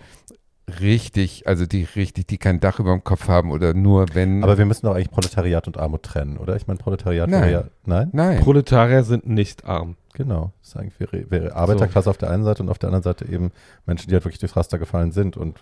richtig, 0.80 1.46
also 1.46 1.66
die 1.66 1.86
richtig, 1.96 2.28
die 2.28 2.38
kein 2.38 2.60
Dach 2.60 2.78
über 2.78 2.92
dem 2.92 3.02
Kopf 3.02 3.28
haben 3.28 3.50
oder 3.50 3.74
nur 3.74 4.06
wenn. 4.14 4.44
Aber 4.44 4.58
wir 4.58 4.66
müssen 4.66 4.86
doch 4.86 4.94
eigentlich 4.94 5.10
Proletariat 5.10 5.66
und 5.66 5.78
Armut 5.78 6.02
trennen, 6.02 6.36
oder? 6.36 6.56
Ich 6.56 6.66
meine, 6.66 6.78
Proletariat 6.78 7.28
Nein. 7.28 7.42
wäre 7.42 7.52
ja. 7.52 7.64
Nein? 7.86 8.10
Nein. 8.12 8.40
Proletarier 8.40 9.02
sind 9.02 9.28
nicht 9.28 9.64
arm. 9.64 9.96
Genau. 10.14 10.52
Das 10.60 10.70
ist 10.70 10.76
eigentlich 10.76 11.00
wäre, 11.00 11.30
wäre 11.30 11.56
Arbeiterklasse 11.56 12.10
auf 12.10 12.18
der 12.18 12.30
einen 12.30 12.44
Seite 12.44 12.62
und 12.62 12.68
auf 12.68 12.78
der 12.78 12.88
anderen 12.88 13.02
Seite 13.02 13.26
eben 13.26 13.52
Menschen, 13.86 14.08
die 14.08 14.14
halt 14.14 14.24
wirklich 14.24 14.40
durchs 14.40 14.56
Raster 14.56 14.78
gefallen 14.78 15.12
sind 15.12 15.36
und 15.36 15.60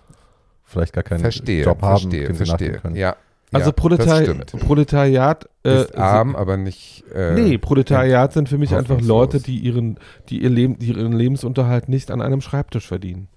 vielleicht 0.65 0.93
gar 0.93 1.05
keinen 1.05 1.21
verstehe, 1.21 1.65
Job 1.65 1.81
haben, 1.83 2.01
verstehe, 2.01 2.27
dem 2.27 2.37
sie 2.37 2.47
verstehe. 2.47 2.73
können. 2.73 2.97
Ja. 2.97 3.17
Also 3.53 3.71
ja, 3.71 3.73
Proletari. 3.73 4.35
Proletariat 4.59 5.49
äh, 5.65 5.83
ist 5.83 5.97
arm, 5.97 6.37
aber 6.37 6.57
nicht. 6.57 7.05
Äh, 7.15 7.33
Nee, 7.33 7.59
Proletariat 7.59 8.33
sind 8.33 8.49
für 8.49 8.59
mich 8.59 8.75
einfach. 8.75 9.01
Leute, 9.01 9.41
die 9.41 9.59
ihren, 9.59 9.99
die 10.29 10.43
ihr 10.43 10.51
Leben, 10.51 10.79
die 10.79 10.89
ihren 10.89 11.13
Lebensunterhalt 11.13 11.89
nicht 11.89 12.11
an 12.11 12.21
einem 12.21 12.41
Schreibtisch 12.41 12.87
verdienen. 12.87 13.29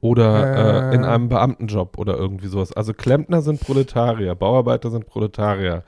Oder 0.00 0.90
äh, 0.92 0.94
in 0.94 1.04
einem 1.04 1.28
Beamtenjob 1.28 1.98
oder 1.98 2.16
irgendwie 2.16 2.46
sowas. 2.48 2.72
Also 2.72 2.92
Klempner 2.92 3.42
sind 3.42 3.60
Proletarier, 3.60 4.34
Bauarbeiter 4.34 4.90
sind 4.90 5.06
Proletarier, 5.06 5.82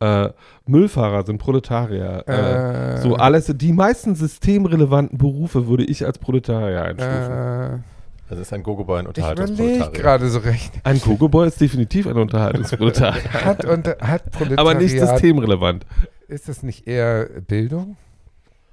äh, 0.00 0.30
Müllfahrer 0.66 1.24
sind 1.26 1.38
Proletarier. 1.38 2.24
Äh, 2.26 2.94
Äh, 2.94 2.96
so 3.02 3.14
alles, 3.16 3.52
die 3.54 3.72
meisten 3.72 4.14
systemrelevanten 4.16 5.18
Berufe 5.18 5.68
würde 5.68 5.84
ich 5.84 6.04
als 6.06 6.18
Proletarier 6.18 6.82
einstufen. 6.82 7.84
Das 8.30 8.38
ist 8.38 8.52
ein 8.52 8.62
Gogo-Boy 8.62 9.06
und 9.06 9.18
ich 9.18 9.24
überlege 9.24 9.42
Unterhaltungsproletariat. 9.42 9.94
gerade 9.94 10.28
so 10.28 10.38
recht. 10.38 10.72
Ein 10.84 11.00
Kogoboy 11.00 11.48
ist 11.48 11.60
definitiv 11.60 12.06
ein 12.06 12.16
Unterhaltungsproletarier. 12.16 13.24
Hat, 13.32 13.64
unter, 13.64 13.96
hat 14.00 14.30
Proletariat. 14.30 14.58
aber 14.60 14.74
nicht 14.74 14.96
systemrelevant. 15.00 15.84
Ist 16.28 16.48
das 16.48 16.62
nicht 16.62 16.86
eher 16.86 17.24
Bildung? 17.24 17.96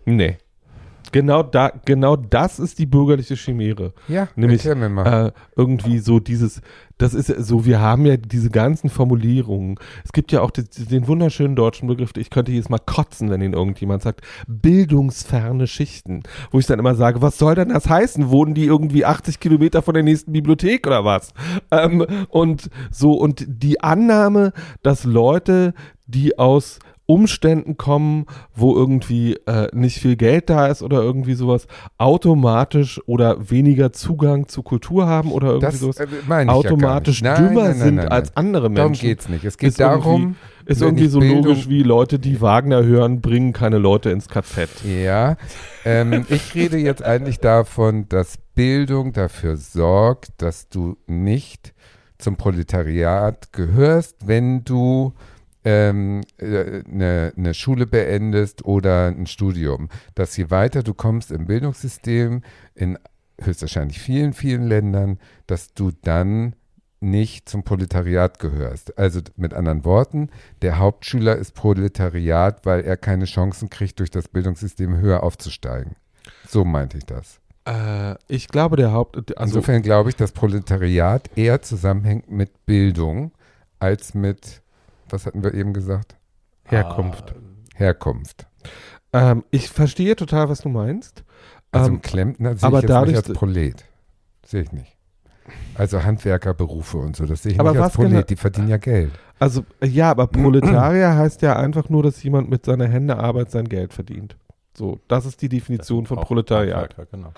Nee. 0.05 0.37
Genau, 1.11 1.43
da, 1.43 1.71
genau 1.85 2.15
das 2.15 2.59
ist 2.59 2.79
die 2.79 2.85
bürgerliche 2.85 3.35
Chimäre. 3.35 3.93
Ja, 4.07 4.27
Nämlich. 4.35 4.65
Äh, 4.65 5.31
irgendwie 5.55 5.99
so 5.99 6.19
dieses, 6.19 6.61
das 6.97 7.13
ist 7.13 7.27
so, 7.27 7.65
wir 7.65 7.79
haben 7.79 8.05
ja 8.05 8.17
diese 8.17 8.49
ganzen 8.49 8.89
Formulierungen. 8.89 9.79
Es 10.03 10.11
gibt 10.11 10.31
ja 10.31 10.41
auch 10.41 10.51
die, 10.51 10.63
den 10.63 11.07
wunderschönen 11.07 11.55
deutschen 11.55 11.87
Begriff, 11.87 12.11
ich 12.17 12.29
könnte 12.29 12.51
jetzt 12.51 12.69
mal 12.69 12.79
kotzen, 12.79 13.29
wenn 13.29 13.41
ihn 13.41 13.53
irgendjemand 13.53 14.01
sagt, 14.01 14.21
bildungsferne 14.47 15.67
Schichten. 15.67 16.23
Wo 16.51 16.59
ich 16.59 16.65
dann 16.65 16.79
immer 16.79 16.95
sage, 16.95 17.21
was 17.21 17.37
soll 17.37 17.55
denn 17.55 17.69
das 17.69 17.87
heißen? 17.87 18.29
Wohnen 18.29 18.53
die 18.53 18.65
irgendwie 18.65 19.05
80 19.05 19.39
Kilometer 19.39 19.81
von 19.81 19.93
der 19.93 20.03
nächsten 20.03 20.31
Bibliothek 20.31 20.87
oder 20.87 21.05
was? 21.05 21.33
Ähm, 21.71 22.05
und 22.29 22.69
so, 22.91 23.11
und 23.11 23.45
die 23.47 23.81
Annahme, 23.81 24.53
dass 24.81 25.03
Leute, 25.03 25.73
die 26.07 26.37
aus 26.39 26.79
Umständen 27.07 27.77
kommen, 27.77 28.25
wo 28.53 28.75
irgendwie 28.75 29.33
äh, 29.47 29.67
nicht 29.73 29.97
viel 29.99 30.15
Geld 30.15 30.49
da 30.51 30.67
ist 30.67 30.83
oder 30.83 31.01
irgendwie 31.01 31.33
sowas, 31.33 31.65
automatisch 31.97 33.01
oder 33.07 33.49
weniger 33.49 33.91
Zugang 33.93 34.47
zu 34.47 34.61
Kultur 34.61 35.07
haben 35.07 35.31
oder 35.31 35.47
irgendwie 35.47 35.65
das 35.65 35.79
sowas, 35.79 35.97
äh, 35.99 36.45
automatisch 36.47 37.21
ja. 37.21 37.33
Nein, 37.33 37.47
dümmer 37.47 37.61
nein, 37.69 37.77
nein, 37.77 37.87
sind 37.87 37.99
als 38.11 38.35
andere 38.35 38.69
Darum 38.69 38.91
Menschen. 38.91 39.07
geht's 39.07 39.29
nicht. 39.29 39.43
Es 39.45 39.57
geht 39.57 39.69
Ist 39.69 39.79
darum, 39.79 40.35
Ist 40.65 40.81
irgendwie 40.81 41.07
so 41.07 41.19
Bildung- 41.19 41.43
logisch 41.45 41.69
wie 41.69 41.81
Leute, 41.81 42.19
die 42.19 42.41
Wagner 42.41 42.83
hören, 42.83 43.21
bringen 43.21 43.53
keine 43.53 43.77
Leute 43.77 44.09
ins 44.09 44.27
KZ. 44.27 44.69
Ja, 44.85 45.37
ähm, 45.85 46.25
ich 46.29 46.53
rede 46.55 46.77
jetzt 46.77 47.03
eigentlich 47.03 47.39
davon, 47.39 48.09
dass 48.09 48.37
Bildung 48.53 49.13
dafür 49.13 49.55
sorgt, 49.55 50.29
dass 50.41 50.67
du 50.67 50.97
nicht 51.07 51.73
zum 52.17 52.35
Proletariat 52.35 53.53
gehörst, 53.53 54.27
wenn 54.27 54.63
du 54.65 55.13
eine 55.67 56.21
äh, 56.39 56.83
ne- 56.87 57.33
ne 57.35 57.53
Schule 57.53 57.87
beendest 57.87 58.65
oder 58.65 59.07
ein 59.07 59.27
Studium. 59.27 59.89
Dass 60.15 60.35
je 60.37 60.49
weiter 60.49 60.83
du 60.83 60.93
kommst 60.93 61.31
im 61.31 61.45
Bildungssystem, 61.45 62.41
in 62.75 62.97
höchstwahrscheinlich 63.41 63.99
vielen, 63.99 64.33
vielen 64.33 64.63
Ländern, 64.67 65.19
dass 65.45 65.73
du 65.73 65.91
dann 66.01 66.55
nicht 66.99 67.47
zum 67.47 67.63
Proletariat 67.63 68.39
gehörst. 68.39 68.97
Also 68.97 69.21
mit 69.35 69.53
anderen 69.53 69.85
Worten, 69.85 70.29
der 70.61 70.79
Hauptschüler 70.79 71.35
ist 71.35 71.53
Proletariat, 71.53 72.65
weil 72.65 72.81
er 72.81 72.97
keine 72.97 73.25
Chancen 73.25 73.69
kriegt, 73.69 73.99
durch 73.99 74.09
das 74.09 74.27
Bildungssystem 74.27 74.97
höher 74.97 75.21
aufzusteigen. 75.23 75.95
So 76.47 76.65
meinte 76.65 76.97
ich 76.97 77.05
das. 77.05 77.39
Äh, 77.67 78.15
ich 78.27 78.47
glaube, 78.47 78.77
der 78.77 78.93
Haupt. 78.93 79.37
Also, 79.37 79.57
Insofern 79.57 79.81
glaube 79.81 80.09
ich, 80.09 80.15
dass 80.15 80.31
Proletariat 80.31 81.29
eher 81.35 81.61
zusammenhängt 81.61 82.31
mit 82.31 82.65
Bildung 82.65 83.31
als 83.79 84.13
mit, 84.13 84.61
was 85.09 85.25
hatten 85.25 85.43
wir 85.43 85.53
eben 85.53 85.73
gesagt? 85.73 86.15
Herkunft. 86.65 87.33
Herkunft. 87.75 88.47
ähm, 89.13 89.43
ich 89.51 89.69
verstehe 89.69 90.15
total, 90.15 90.49
was 90.49 90.61
du 90.61 90.69
meinst. 90.69 91.23
Also 91.71 91.91
Ähm, 91.91 92.01
Klempner 92.01 92.55
sehe 92.57 92.67
aber 92.67 92.79
ich 92.83 92.89
jetzt 92.89 93.05
nicht 93.07 93.17
als 93.17 93.33
Prolet. 93.33 93.85
Sehe 94.45 94.61
ich 94.63 94.71
nicht. 94.71 94.95
Also 95.75 96.03
Handwerkerberufe 96.03 96.97
und 96.97 97.15
so, 97.15 97.25
das 97.25 97.43
sehe 97.43 97.53
ich 97.53 97.59
Aber 97.59 97.71
nicht 97.71 97.81
als 97.81 97.91
was 97.93 97.97
genau- 97.97 98.09
Prolet. 98.09 98.29
Die 98.29 98.35
verdienen 98.35 98.67
ja 98.69 98.77
Geld. 98.77 99.11
Also, 99.39 99.63
ja, 99.83 100.09
aber 100.11 100.27
Proletarier 100.27 101.15
heißt 101.15 101.41
ja 101.43 101.55
einfach 101.57 101.89
nur, 101.89 102.03
dass 102.03 102.21
jemand 102.23 102.49
mit 102.49 102.65
seiner 102.65 102.87
Händearbeit 102.87 103.51
sein 103.51 103.69
Geld 103.69 103.93
verdient. 103.93 104.35
So, 104.75 104.99
das 105.07 105.25
ist 105.25 105.41
die 105.41 105.49
Definition 105.49 106.05
von 106.05 106.17
Proletariat. 106.19 106.95
Genau. 107.11 107.33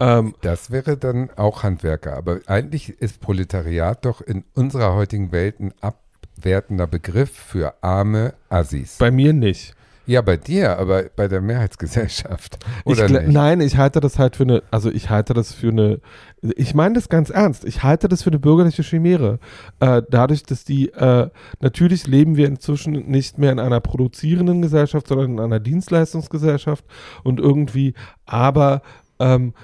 Ähm, 0.00 0.34
Das 0.40 0.70
wäre 0.70 0.96
dann 0.96 1.30
auch 1.36 1.62
Handwerker. 1.62 2.16
Aber 2.16 2.40
eigentlich 2.46 2.88
ist 3.00 3.20
Proletariat 3.20 4.04
doch 4.04 4.20
in 4.20 4.44
unserer 4.54 4.94
heutigen 4.94 5.30
Welt 5.32 5.60
ein 5.60 5.72
abwertender 6.36 6.86
Begriff 6.86 7.30
für 7.30 7.74
arme 7.82 8.34
Assis. 8.48 8.98
bei 8.98 9.10
mir 9.10 9.32
nicht. 9.32 9.74
Ja, 10.06 10.20
bei 10.20 10.36
dir, 10.36 10.78
aber 10.78 11.04
bei 11.16 11.28
der 11.28 11.40
Mehrheitsgesellschaft. 11.40 12.58
Oder 12.84 13.06
ich, 13.06 13.12
nicht? 13.12 13.28
Nein, 13.28 13.62
ich 13.62 13.78
halte 13.78 14.00
das 14.00 14.18
halt 14.18 14.36
für 14.36 14.42
eine, 14.42 14.62
also 14.70 14.90
ich 14.90 15.08
halte 15.08 15.32
das 15.32 15.54
für 15.54 15.68
eine, 15.68 16.00
ich 16.42 16.74
meine 16.74 16.94
das 16.94 17.08
ganz 17.08 17.30
ernst, 17.30 17.64
ich 17.64 17.82
halte 17.82 18.08
das 18.08 18.22
für 18.22 18.28
eine 18.28 18.38
bürgerliche 18.38 18.82
Chimäre. 18.82 19.38
Äh, 19.80 20.02
dadurch, 20.10 20.42
dass 20.42 20.64
die, 20.64 20.90
äh, 20.90 21.30
natürlich 21.60 22.06
leben 22.06 22.36
wir 22.36 22.48
inzwischen 22.48 22.92
nicht 23.10 23.38
mehr 23.38 23.50
in 23.50 23.58
einer 23.58 23.80
produzierenden 23.80 24.60
Gesellschaft, 24.60 25.08
sondern 25.08 25.32
in 25.32 25.40
einer 25.40 25.60
Dienstleistungsgesellschaft 25.60 26.84
und 27.22 27.40
irgendwie, 27.40 27.94
aber 28.26 28.82
ähm, 29.18 29.54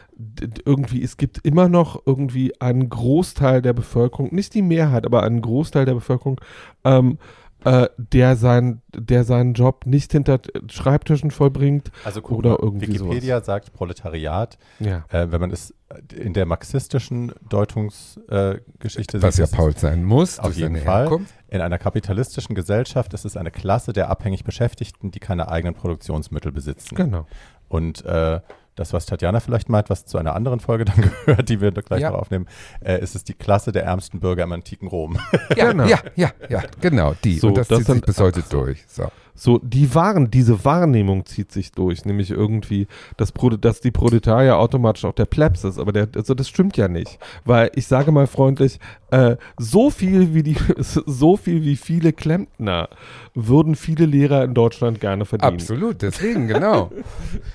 irgendwie, 0.64 1.02
es 1.02 1.16
gibt 1.16 1.38
immer 1.44 1.68
noch 1.68 2.02
irgendwie 2.06 2.60
einen 2.60 2.88
Großteil 2.88 3.62
der 3.62 3.72
Bevölkerung, 3.72 4.34
nicht 4.34 4.54
die 4.54 4.62
Mehrheit, 4.62 5.06
aber 5.06 5.22
einen 5.22 5.40
Großteil 5.40 5.84
der 5.84 5.94
Bevölkerung, 5.94 6.40
ähm, 6.84 7.18
äh, 7.64 7.88
der, 7.98 8.36
sein, 8.36 8.80
der 8.94 9.24
seinen 9.24 9.52
Job 9.52 9.84
nicht 9.84 10.12
hinter 10.12 10.40
Schreibtischen 10.70 11.30
vollbringt, 11.30 11.92
Also 12.04 12.22
guck 12.22 12.38
Oder 12.38 12.50
mal, 12.52 12.58
irgendwie 12.62 12.88
Wikipedia 12.88 13.42
sagt 13.42 13.74
Proletariat, 13.74 14.56
Ja. 14.78 15.04
äh, 15.10 15.30
wenn 15.30 15.42
man 15.42 15.50
es 15.50 15.74
in 16.14 16.32
der 16.32 16.46
marxistischen 16.46 17.32
Deutungsgeschichte 17.50 19.18
äh, 19.18 19.22
Was 19.22 19.36
ja 19.36 19.46
Paul 19.46 19.76
sein 19.76 20.04
muss, 20.04 20.38
Auf 20.38 20.54
jeden 20.56 20.76
Fall. 20.76 21.02
Herkunft. 21.02 21.34
In 21.48 21.60
einer 21.60 21.78
kapitalistischen 21.78 22.54
Gesellschaft 22.54 23.12
ist 23.12 23.24
es 23.24 23.36
eine 23.36 23.50
Klasse 23.50 23.92
der 23.92 24.08
abhängig 24.08 24.44
Beschäftigten, 24.44 25.10
die 25.10 25.18
keine 25.20 25.48
eigenen 25.50 25.74
Produktionsmittel 25.74 26.52
besitzen. 26.52 26.94
Genau. 26.94 27.26
Und 27.68 28.04
äh, 28.04 28.40
das, 28.80 28.92
was 28.92 29.06
Tatjana 29.06 29.40
vielleicht 29.40 29.68
meint, 29.68 29.90
was 29.90 30.06
zu 30.06 30.18
einer 30.18 30.34
anderen 30.34 30.58
Folge 30.60 30.84
dann 30.86 31.00
gehört, 31.24 31.48
die 31.48 31.60
wir 31.60 31.70
gleich 31.70 32.00
Ja. 32.00 32.10
noch 32.10 32.18
aufnehmen, 32.18 32.46
äh, 32.84 32.98
ist 33.00 33.14
es 33.14 33.22
die 33.24 33.34
Klasse 33.34 33.72
der 33.72 33.84
ärmsten 33.84 34.20
Bürger 34.20 34.44
im 34.44 34.52
antiken 34.52 34.88
Rom. 34.88 35.18
Ja, 35.56 35.70
Genau. 35.70 35.84
ja, 35.84 35.98
ja, 36.16 36.30
ja, 36.48 36.62
genau, 36.80 37.14
die. 37.22 37.38
So, 37.38 37.48
und 37.48 37.56
das, 37.58 37.68
das 37.68 37.78
zieht 37.78 37.86
sich 37.86 37.94
sind- 37.94 38.06
bis 38.06 38.18
heute 38.18 38.42
durch. 38.48 38.84
So. 38.88 39.08
So, 39.34 39.58
die 39.58 39.94
Waren, 39.94 40.30
diese 40.30 40.64
Wahrnehmung 40.64 41.26
zieht 41.26 41.52
sich 41.52 41.72
durch, 41.72 42.04
nämlich 42.04 42.30
irgendwie, 42.30 42.86
dass, 43.16 43.32
dass 43.60 43.80
die 43.80 43.90
Proletarier 43.90 44.56
automatisch 44.58 45.04
auch 45.04 45.14
der 45.14 45.26
Plebs 45.26 45.64
ist, 45.64 45.78
aber 45.78 45.92
der, 45.92 46.08
also 46.14 46.34
das 46.34 46.48
stimmt 46.48 46.76
ja 46.76 46.88
nicht, 46.88 47.18
weil 47.44 47.70
ich 47.74 47.86
sage 47.86 48.12
mal 48.12 48.26
freundlich, 48.26 48.78
äh, 49.10 49.36
so 49.58 49.90
viel 49.90 50.34
wie 50.34 50.42
die, 50.42 50.56
so 50.78 51.36
viel 51.36 51.64
wie 51.64 51.76
viele 51.76 52.12
Klempner 52.12 52.88
würden 53.34 53.74
viele 53.74 54.06
Lehrer 54.06 54.44
in 54.44 54.54
Deutschland 54.54 55.00
gerne 55.00 55.24
verdienen. 55.24 55.54
Absolut, 55.54 56.02
deswegen, 56.02 56.48
genau. 56.48 56.90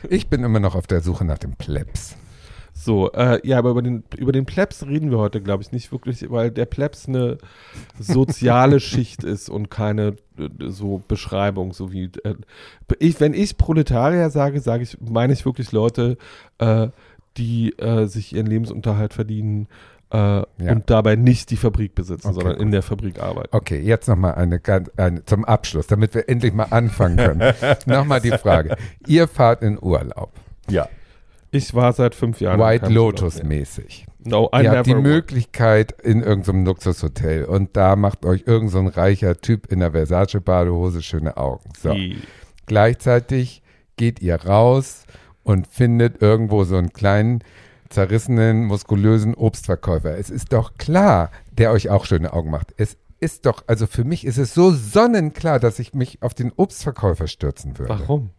Ich 0.10 0.28
bin 0.28 0.44
immer 0.44 0.60
noch 0.60 0.76
auf 0.76 0.88
der 0.88 1.02
Suche 1.02 1.26
nach 1.26 1.38
dem 1.38 1.56
Plebs. 1.56 2.16
So, 2.78 3.10
äh, 3.14 3.40
ja, 3.48 3.58
aber 3.58 3.70
über 3.72 3.82
den, 3.82 4.04
über 4.18 4.34
den 4.34 4.46
Plebs 4.46 4.86
reden 4.86 5.10
wir 5.10 5.18
heute, 5.18 5.42
glaube 5.42 5.64
ich, 5.64 5.72
nicht 5.72 5.92
wirklich, 5.94 6.30
weil 6.30 6.52
der 6.52 6.66
Plebs 6.66 7.08
eine 7.08 7.38
soziale 8.00 8.80
Schicht 8.82 9.24
ist 9.24 9.50
und 9.50 9.72
keine 9.72 10.16
äh, 10.38 10.50
so 10.68 11.02
Beschreibung, 11.08 11.72
so 11.74 11.92
wie 11.94 12.12
äh, 12.24 12.36
ich, 13.00 13.20
wenn 13.22 13.34
ich 13.34 13.58
Proletarier 13.58 14.30
sage, 14.30 14.60
sage 14.60 14.84
ich, 14.84 14.98
meine 15.00 15.32
ich 15.34 15.46
wirklich 15.46 15.72
Leute, 15.72 16.18
äh, 16.60 16.90
die 17.38 17.72
äh, 17.80 18.08
sich 18.08 18.34
ihren 18.36 18.46
Lebensunterhalt 18.46 19.14
verdienen 19.14 19.68
äh, 20.10 20.42
und 20.60 20.90
dabei 20.90 21.16
nicht 21.16 21.52
die 21.52 21.58
Fabrik 21.58 21.96
besitzen, 21.96 22.28
Okay, 22.28 22.36
sondern 22.36 22.54
gut. 22.56 22.62
in 22.62 22.72
der 22.72 22.82
Fabrik 22.82 23.22
arbeiten. 23.22 23.56
Okay, 23.56 23.80
jetzt 23.80 24.08
nochmal 24.08 24.36
eine, 24.36 24.60
ganz- 24.60 24.92
eine 24.98 25.24
zum 25.26 25.46
Abschluss, 25.46 25.88
damit 25.88 26.14
wir 26.14 26.28
endlich 26.30 26.54
mal 26.54 26.68
anfangen 26.72 27.18
können. 27.18 27.54
nochmal 27.86 28.20
die 28.22 28.32
Frage. 28.32 28.76
Ihr 29.08 29.28
fahrt 29.30 29.62
in 29.64 29.82
Urlaub, 29.82 30.32
ja. 30.70 30.88
Ich 31.56 31.74
war 31.74 31.93
seit 31.93 32.16
fünf 32.16 32.41
Jahren. 32.41 32.60
White 32.60 32.84
keinem 32.86 32.95
Lotus 32.95 33.36
Urlaub 33.36 33.47
mehr. 33.49 33.60
mäßig. 33.60 34.06
No, 34.24 34.49
I 34.56 34.64
Ihr 34.64 34.72
habt 34.72 34.88
die. 34.88 34.95
Möglichkeit 34.95 35.91
in 36.01 36.22
irgendeinem 36.24 36.66
Luxushotel 36.66 37.45
und 37.45 37.78
da 37.78 37.95
macht 37.95 38.26
euch 38.26 38.43
irgendein 38.45 38.70
so 38.70 38.80
ein 38.80 38.88
reicher 38.88 39.38
Typ 39.38 39.72
in 39.72 39.80
der 39.80 39.91
Versace-Badehose 39.91 41.01
schöne 41.03 41.38
Augen. 41.38 41.70
So. 41.82 41.93
Die- 41.93 42.18
Gleichzeitig 42.66 43.62
geht 43.95 44.22
ihr 44.22 44.36
raus 44.36 45.06
und 45.43 45.68
findet 45.68 46.22
irgendwo 46.22 46.64
so 46.64 46.76
einen 46.78 46.91
kleinen, 46.91 47.43
zerrissenen, 47.89 48.66
muskulösen 48.66 49.36
Obstverkäufer. 49.36 50.18
Es 50.18 50.32
ist 50.32 50.51
doch 50.51 50.74
klar, 50.78 51.30
der 51.51 51.72
euch 51.72 51.89
auch 51.91 52.06
schöne 52.06 52.34
Augen 52.34 52.49
macht. 52.49 52.74
Es 52.78 52.97
ist 53.20 53.45
doch, 53.45 53.64
also 53.68 53.86
für 53.88 54.03
mich 54.03 54.26
ist 54.26 54.38
es 54.39 54.53
so 54.56 54.72
sonnenklar, 54.72 55.60
dass 55.60 55.78
ich 55.80 55.93
mich 55.93 56.22
auf 56.24 56.34
den 56.34 56.51
Obstverkäufer 56.56 57.28
stürzen 57.28 57.78
würde. 57.78 57.99
Warum? 57.99 58.32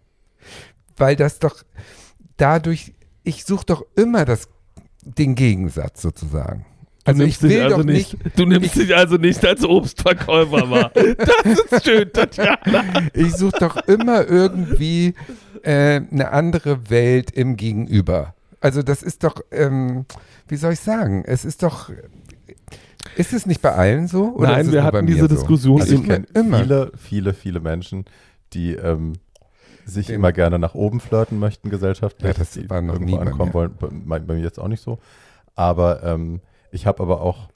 Weil 0.97 1.15
das 1.17 1.39
doch 1.39 1.63
dadurch, 2.37 2.93
ich 3.27 3.45
suche 3.45 3.67
doch 3.67 3.85
immer 3.97 4.25
das, 4.25 4.49
den 5.05 5.35
Gegensatz 5.35 6.01
sozusagen. 6.03 6.65
Also 7.05 7.23
ich 7.23 7.39
dich 7.39 7.51
will 7.51 7.69
doch 7.69 7.85
nicht, 7.85 8.17
Du 8.37 8.47
nimmst 8.47 8.75
dich 8.77 8.95
also 8.97 9.17
nicht 9.17 9.45
als 9.45 9.65
Obstverkäufer 9.65 10.71
wahr. 10.71 10.91
Das 10.95 11.59
ist 11.73 11.85
schön, 11.85 12.11
Tatjana. 12.13 12.85
ich 13.15 13.33
suche 13.35 13.59
doch 13.61 13.77
immer 13.89 14.27
irgendwie 14.27 15.15
äh, 15.63 16.01
eine 16.11 16.31
andere 16.33 16.91
Welt 16.91 17.31
im 17.31 17.57
Gegenüber. 17.57 18.35
Also 18.61 18.83
das 18.83 19.03
ist 19.03 19.23
doch, 19.23 19.41
ähm, 19.53 20.05
wie 20.49 20.57
soll 20.57 20.73
ich 20.73 20.81
sagen, 20.81 21.23
es 21.27 21.45
ist 21.45 21.63
doch, 21.63 21.91
ist 23.17 23.33
es 23.33 23.47
nicht 23.47 23.63
bei 23.63 23.73
allen 23.73 24.09
so? 24.09 24.35
Oder 24.35 24.49
ist 24.49 24.57
Nein, 24.57 24.67
es 24.67 24.73
wir 24.73 24.83
nur 24.83 24.91
bei 24.91 24.97
hatten 24.99 25.07
mir 25.07 25.13
diese 25.15 25.29
so? 25.29 25.35
Diskussion 25.35 25.81
Also 25.81 25.95
ich 25.95 26.01
in, 26.01 26.07
kenne 26.07 26.27
immer. 26.35 26.59
viele, 26.59 26.93
viele, 26.97 27.35
viele 27.35 27.61
Menschen, 27.61 28.05
die 28.53 28.73
ähm, 28.75 29.13
sich 29.89 30.11
immer 30.11 30.33
gerne 30.33 30.59
nach 30.59 30.75
oben 30.75 31.01
flirten 31.01 31.39
möchten 31.39 31.71
gesellschaftlich. 31.71 32.33
Ja, 32.33 32.39
das 32.39 32.69
war 32.69 32.83
noch 32.83 32.95
irgendwo 32.95 33.13
nie 33.13 33.19
bei 33.19 33.31
ankommen 33.31 33.49
mir. 33.51 33.55
wollen. 33.55 33.75
Bei, 33.79 33.89
bei 33.91 34.19
bei 34.19 34.35
mir 34.35 34.43
jetzt 34.43 34.59
auch 34.59 34.69
nicht 34.69 34.83
so. 34.83 34.99
Aber 35.55 36.03
ähm, 36.03 36.41
ich 36.71 36.87
habe 36.87 37.03
aber 37.03 37.21
auch 37.23 37.49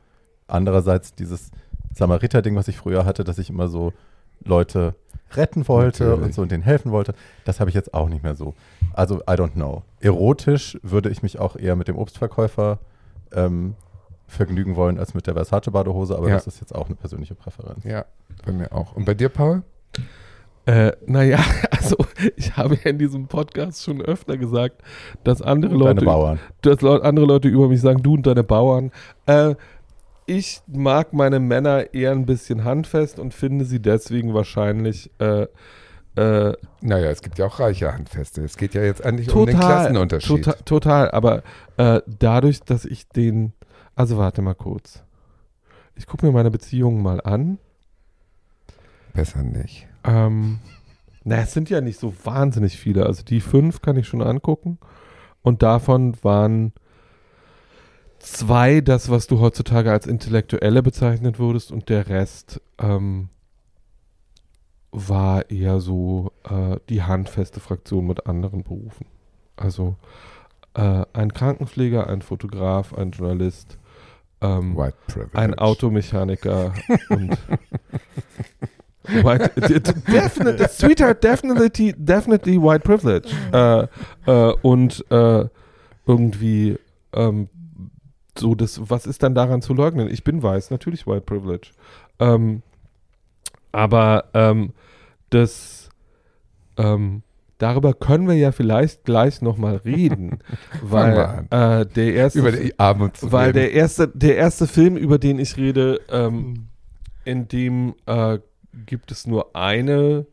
andererseits 0.46 1.14
dieses 1.14 1.50
Samariter-Ding, 1.94 2.56
was 2.56 2.68
ich 2.68 2.76
früher 2.78 3.04
hatte, 3.04 3.24
dass 3.24 3.38
ich 3.38 3.50
immer 3.50 3.68
so 3.68 3.92
Leute 4.44 4.94
retten 5.32 5.68
wollte 5.68 6.04
Natürlich. 6.04 6.24
und 6.26 6.34
so 6.34 6.42
und 6.42 6.50
denen 6.50 6.62
helfen 6.62 6.92
wollte. 6.92 7.14
Das 7.44 7.60
habe 7.60 7.68
ich 7.70 7.74
jetzt 7.74 7.92
auch 7.94 8.08
nicht 8.08 8.22
mehr 8.22 8.34
so. 8.34 8.54
Also, 8.94 9.18
I 9.20 9.32
don't 9.34 9.52
know. 9.52 9.82
Erotisch 10.00 10.78
würde 10.82 11.08
ich 11.10 11.22
mich 11.22 11.38
auch 11.38 11.56
eher 11.56 11.76
mit 11.76 11.88
dem 11.88 11.96
Obstverkäufer 11.98 12.78
ähm, 13.32 13.74
vergnügen 14.26 14.76
wollen 14.76 14.98
als 14.98 15.14
mit 15.14 15.26
der 15.26 15.34
Versace-Badehose, 15.34 16.16
aber 16.16 16.28
Ja. 16.28 16.34
das 16.36 16.46
ist 16.46 16.60
jetzt 16.60 16.74
auch 16.74 16.86
eine 16.86 16.94
persönliche 16.96 17.34
Präferenz. 17.34 17.84
Ja, 17.84 18.04
bei 18.44 18.52
mir 18.52 18.72
auch. 18.72 18.94
Und 18.96 19.04
bei 19.04 19.14
dir, 19.14 19.28
Paul? 19.28 19.62
Äh, 20.70 20.92
naja, 21.04 21.40
also 21.72 21.96
ich 22.36 22.56
habe 22.56 22.76
ja 22.76 22.90
in 22.90 22.98
diesem 22.98 23.26
Podcast 23.26 23.82
schon 23.82 24.00
öfter 24.00 24.36
gesagt, 24.36 24.82
dass 25.24 25.42
andere 25.42 25.74
Leute, 25.74 26.04
Bauern. 26.04 26.38
dass 26.62 26.84
andere 26.84 27.26
Leute 27.26 27.48
über 27.48 27.66
mich 27.68 27.80
sagen, 27.80 28.04
du 28.04 28.14
und 28.14 28.24
deine 28.24 28.44
Bauern. 28.44 28.92
Äh, 29.26 29.56
ich 30.26 30.60
mag 30.68 31.12
meine 31.12 31.40
Männer 31.40 31.92
eher 31.92 32.12
ein 32.12 32.24
bisschen 32.24 32.62
handfest 32.62 33.18
und 33.18 33.34
finde 33.34 33.64
sie 33.64 33.82
deswegen 33.82 34.32
wahrscheinlich 34.32 35.10
äh, 35.18 35.48
äh, 36.14 36.52
Naja, 36.82 37.10
es 37.10 37.22
gibt 37.22 37.40
ja 37.40 37.46
auch 37.46 37.58
reiche 37.58 37.92
Handfeste. 37.92 38.44
Es 38.44 38.56
geht 38.56 38.74
ja 38.74 38.84
jetzt 38.84 39.04
eigentlich 39.04 39.34
um 39.34 39.46
den 39.46 39.56
total, 39.56 39.70
Klassenunterschied. 39.72 40.44
total, 40.44 40.62
total. 40.64 41.10
Aber 41.10 41.42
äh, 41.78 42.00
dadurch, 42.06 42.60
dass 42.60 42.84
ich 42.84 43.08
den, 43.08 43.54
also 43.96 44.18
warte 44.18 44.40
mal 44.40 44.54
kurz. 44.54 45.02
Ich 45.96 46.06
gucke 46.06 46.24
mir 46.26 46.30
meine 46.30 46.52
Beziehungen 46.52 47.02
mal 47.02 47.20
an. 47.20 47.58
Besser 49.14 49.42
nicht. 49.42 49.89
Ähm, 50.04 50.58
na, 51.24 51.36
es 51.36 51.52
sind 51.52 51.70
ja 51.70 51.80
nicht 51.80 52.00
so 52.00 52.14
wahnsinnig 52.24 52.78
viele. 52.78 53.06
Also 53.06 53.22
die 53.22 53.40
fünf 53.40 53.82
kann 53.82 53.96
ich 53.96 54.08
schon 54.08 54.22
angucken. 54.22 54.78
Und 55.42 55.62
davon 55.62 56.16
waren 56.22 56.72
zwei 58.18 58.80
das, 58.80 59.10
was 59.10 59.26
du 59.26 59.40
heutzutage 59.40 59.90
als 59.90 60.06
Intellektuelle 60.06 60.82
bezeichnet 60.82 61.38
würdest. 61.38 61.72
Und 61.72 61.88
der 61.88 62.08
Rest 62.08 62.60
ähm, 62.78 63.28
war 64.92 65.50
eher 65.50 65.80
so 65.80 66.32
äh, 66.48 66.76
die 66.88 67.02
handfeste 67.02 67.60
Fraktion 67.60 68.06
mit 68.06 68.26
anderen 68.26 68.62
Berufen. 68.62 69.06
Also 69.56 69.96
äh, 70.74 71.04
ein 71.12 71.32
Krankenpfleger, 71.32 72.06
ein 72.06 72.22
Fotograf, 72.22 72.94
ein 72.94 73.10
Journalist, 73.10 73.78
ähm, 74.40 74.76
ein 75.34 75.54
Automechaniker 75.58 76.72
und 77.10 77.36
white, 79.22 79.50
definitely, 80.10 80.66
sweetheart, 80.68 81.22
definitely, 81.22 81.94
definitely 81.96 82.60
white 82.60 82.80
privilege. 82.84 83.28
Äh, 83.52 83.86
äh, 84.26 84.54
und 84.62 85.04
äh, 85.10 85.46
irgendwie 86.06 86.78
ähm, 87.12 87.48
so 88.38 88.54
das, 88.54 88.80
was 88.88 89.06
ist 89.06 89.22
dann 89.22 89.34
daran 89.34 89.62
zu 89.62 89.74
leugnen? 89.74 90.08
Ich 90.10 90.24
bin 90.24 90.42
weiß, 90.42 90.70
natürlich 90.70 91.06
white 91.06 91.22
privilege. 91.22 91.70
Ähm, 92.18 92.62
aber 93.72 94.24
ähm, 94.34 94.72
das 95.30 95.88
ähm, 96.76 97.22
darüber 97.58 97.94
können 97.94 98.26
wir 98.26 98.36
ja 98.36 98.52
vielleicht 98.52 99.04
gleich 99.04 99.42
nochmal 99.42 99.76
reden, 99.76 100.38
weil 100.82 101.46
äh, 101.50 101.86
der 101.86 102.14
erste 102.14 102.38
Über 102.40 102.52
die 102.52 102.78
Arme 102.78 103.12
zu 103.12 103.30
weil 103.30 103.48
reden. 103.48 103.58
der 103.58 103.72
erste, 103.72 104.08
der 104.08 104.36
erste 104.36 104.66
Film, 104.66 104.96
über 104.96 105.18
den 105.18 105.38
ich 105.38 105.56
rede, 105.56 106.00
ähm, 106.10 106.66
in 107.24 107.48
dem 107.48 107.94
äh, 108.06 108.38
gibt 108.72 109.10
es 109.10 109.26
nur 109.26 109.54
eine 109.54 110.26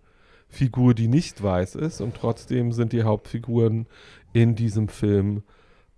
Figur, 0.49 0.93
die 0.93 1.07
nicht 1.07 1.43
weiß 1.43 1.75
ist 1.75 2.01
und 2.01 2.15
trotzdem 2.15 2.71
sind 2.71 2.93
die 2.93 3.03
Hauptfiguren 3.03 3.87
in 4.33 4.55
diesem 4.55 4.87
Film 4.87 5.43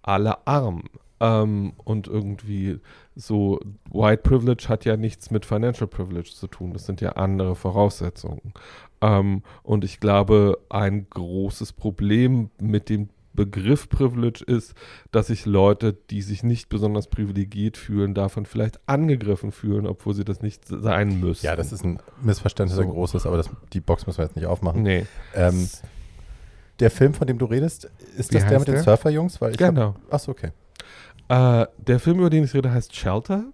alle 0.02 0.48
arm. 0.48 0.84
Ähm, 1.20 1.74
und 1.84 2.08
irgendwie 2.08 2.80
so, 3.16 3.60
White 3.92 4.22
Privilege 4.24 4.70
hat 4.70 4.86
ja 4.86 4.96
nichts 4.96 5.32
mit 5.32 5.46
Financial 5.46 5.88
Privilege 5.88 6.32
zu 6.34 6.48
tun. 6.48 6.72
Das 6.74 6.86
sind 6.86 7.02
ja 7.02 7.14
andere 7.14 7.56
Voraussetzungen. 7.56 8.54
Ähm, 9.02 9.44
und 9.64 9.84
ich 9.84 10.00
glaube, 10.00 10.60
ein 10.70 11.08
großes 11.10 11.74
Problem 11.74 12.50
mit 12.60 12.90
dem 12.90 13.10
Begriff 13.46 13.90
Privilege 13.90 14.44
ist, 14.46 14.74
dass 15.12 15.28
sich 15.28 15.46
Leute, 15.46 15.94
die 15.94 16.22
sich 16.22 16.44
nicht 16.44 16.70
besonders 16.70 17.08
privilegiert 17.08 17.78
fühlen, 17.78 18.14
davon 18.14 18.46
vielleicht 18.46 18.80
angegriffen 18.88 19.52
fühlen, 19.52 19.88
obwohl 19.88 20.14
sie 20.14 20.26
das 20.26 20.42
nicht 20.42 20.64
sein 20.68 21.20
müssen. 21.20 21.46
Ja, 21.46 21.56
das 21.56 21.72
ist 21.72 21.84
ein 21.84 22.00
Missverständnis, 22.22 22.78
ein 22.80 22.86
So. 22.88 22.92
großes, 22.92 23.26
aber 23.26 23.38
das, 23.38 23.50
die 23.74 23.80
Box 23.80 24.06
müssen 24.08 24.18
wir 24.20 24.26
jetzt 24.26 24.36
nicht 24.36 24.46
aufmachen. 24.46 24.84
Nee. 24.84 25.06
Ähm, 25.36 25.70
der 26.80 26.92
Film, 26.92 27.14
von 27.14 27.28
dem 27.28 27.38
du 27.38 27.46
redest, 27.46 27.90
ist 28.18 28.32
Wie 28.32 28.36
das 28.38 28.48
der 28.48 28.60
mit 28.60 28.68
den 28.68 28.76
der? 28.76 28.84
Surferjungs? 28.84 29.40
Weil 29.42 29.56
ich 29.56 29.62
hab- 29.62 29.74
Genau. 29.74 29.96
Achso, 30.10 30.32
okay. 30.32 30.52
Äh, 31.30 31.66
der 31.78 32.00
Film, 32.00 32.20
über 32.20 32.30
den 32.30 32.44
ich 32.44 32.54
rede, 32.54 32.72
heißt 32.72 32.96
Shelter, 32.96 33.46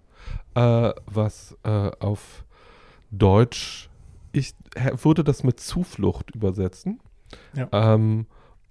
äh, 0.54 0.92
was 1.06 1.56
äh, 1.64 1.90
auf 2.00 2.44
Deutsch, 3.10 3.88
ich 4.32 4.54
würde 5.02 5.24
das 5.24 5.44
mit 5.44 5.60
Zuflucht 5.60 6.34
übersetzen. 6.34 7.00
Ja. 7.54 7.68
Ähm, 7.72 8.26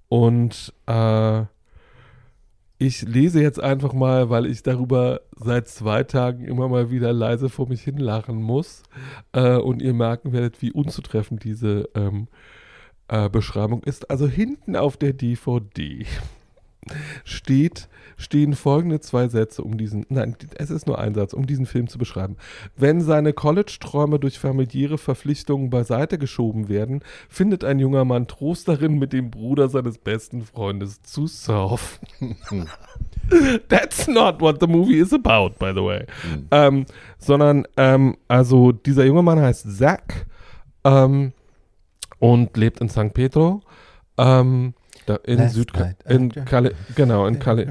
und 0.10 0.74
äh, 0.88 1.44
ich 2.78 3.04
lese 3.04 3.42
jetzt 3.42 3.60
einfach 3.62 3.94
mal, 3.94 4.30
weil 4.30 4.46
ich 4.46 4.62
darüber 4.62 5.22
seit 5.38 5.68
zwei 5.70 6.04
Tagen 6.04 6.44
immer 6.44 6.68
mal 6.68 6.92
wieder 6.92 7.14
leise 7.14 7.50
vor 7.50 7.70
mich 7.70 7.82
hin 7.82 7.98
lachen 7.98 8.42
muss. 8.42 8.84
Äh, 9.32 9.56
und 9.56 9.82
ihr 9.82 9.94
merken 9.94 10.34
werdet, 10.34 10.62
wie 10.62 10.72
unzutreffend 10.72 11.44
diese 11.44 11.90
ähm, 11.96 12.28
äh, 13.08 13.30
Beschreibung 13.30 13.84
ist 13.84 14.10
also 14.10 14.28
hinten 14.28 14.76
auf 14.76 14.98
der 14.98 15.14
DVD 15.14 16.06
steht, 17.24 17.90
stehen 18.18 18.54
folgende 18.54 19.00
zwei 19.00 19.28
Sätze, 19.28 19.62
um 19.62 19.78
diesen, 19.78 20.06
nein, 20.10 20.36
es 20.56 20.70
ist 20.70 20.88
nur 20.88 21.00
ein 21.00 21.14
Satz, 21.14 21.34
um 21.34 21.46
diesen 21.46 21.66
Film 21.66 21.88
zu 21.88 21.98
beschreiben. 21.98 22.38
Wenn 22.76 23.02
seine 23.02 23.34
College-Träume 23.34 24.20
durch 24.20 24.40
familiäre 24.40 24.98
Verpflichtungen 24.98 25.70
beiseite 25.70 26.18
geschoben 26.18 26.70
werden, 26.70 27.02
findet 27.30 27.64
ein 27.64 27.80
junger 27.80 28.06
Mann 28.06 28.28
Trost 28.28 28.68
darin, 28.68 28.98
mit 29.00 29.14
dem 29.14 29.32
Bruder 29.32 29.70
seines 29.70 29.98
besten 29.98 30.44
Freundes 30.44 31.02
zu 31.02 31.28
surfen. 31.28 32.08
That's 33.70 34.08
not 34.08 34.40
what 34.40 34.60
the 34.60 34.68
movie 34.68 35.00
is 35.00 35.12
about, 35.12 35.56
by 35.60 35.72
the 35.74 35.84
way. 35.84 36.06
Mhm. 36.24 36.48
Ähm, 36.52 36.86
sondern, 37.18 37.68
ähm, 37.76 38.18
also 38.28 38.72
dieser 38.72 39.06
junge 39.06 39.24
Mann 39.24 39.40
heißt 39.40 39.78
Zach 39.78 40.04
ähm, 40.84 41.34
und 42.20 42.56
lebt 42.56 42.80
in 42.82 42.90
San 42.90 43.12
Pedro. 43.12 43.62
Ähm, 44.18 44.74
da 45.06 45.16
in, 45.16 45.50
Südka 45.50 45.94
in 46.08 46.30
Kali 46.30 46.72
genau, 46.96 47.26
in, 47.28 47.40
Kali 47.40 47.68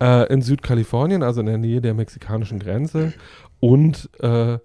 äh, 0.00 0.32
in 0.32 0.42
Südkalifornien, 0.42 1.22
also 1.22 1.40
in 1.40 1.46
der 1.46 1.58
Nähe 1.58 1.80
der 1.80 1.94
mexikanischen 1.94 2.58
Grenze. 2.58 3.12
Und 3.60 4.10
äh, 4.20 4.58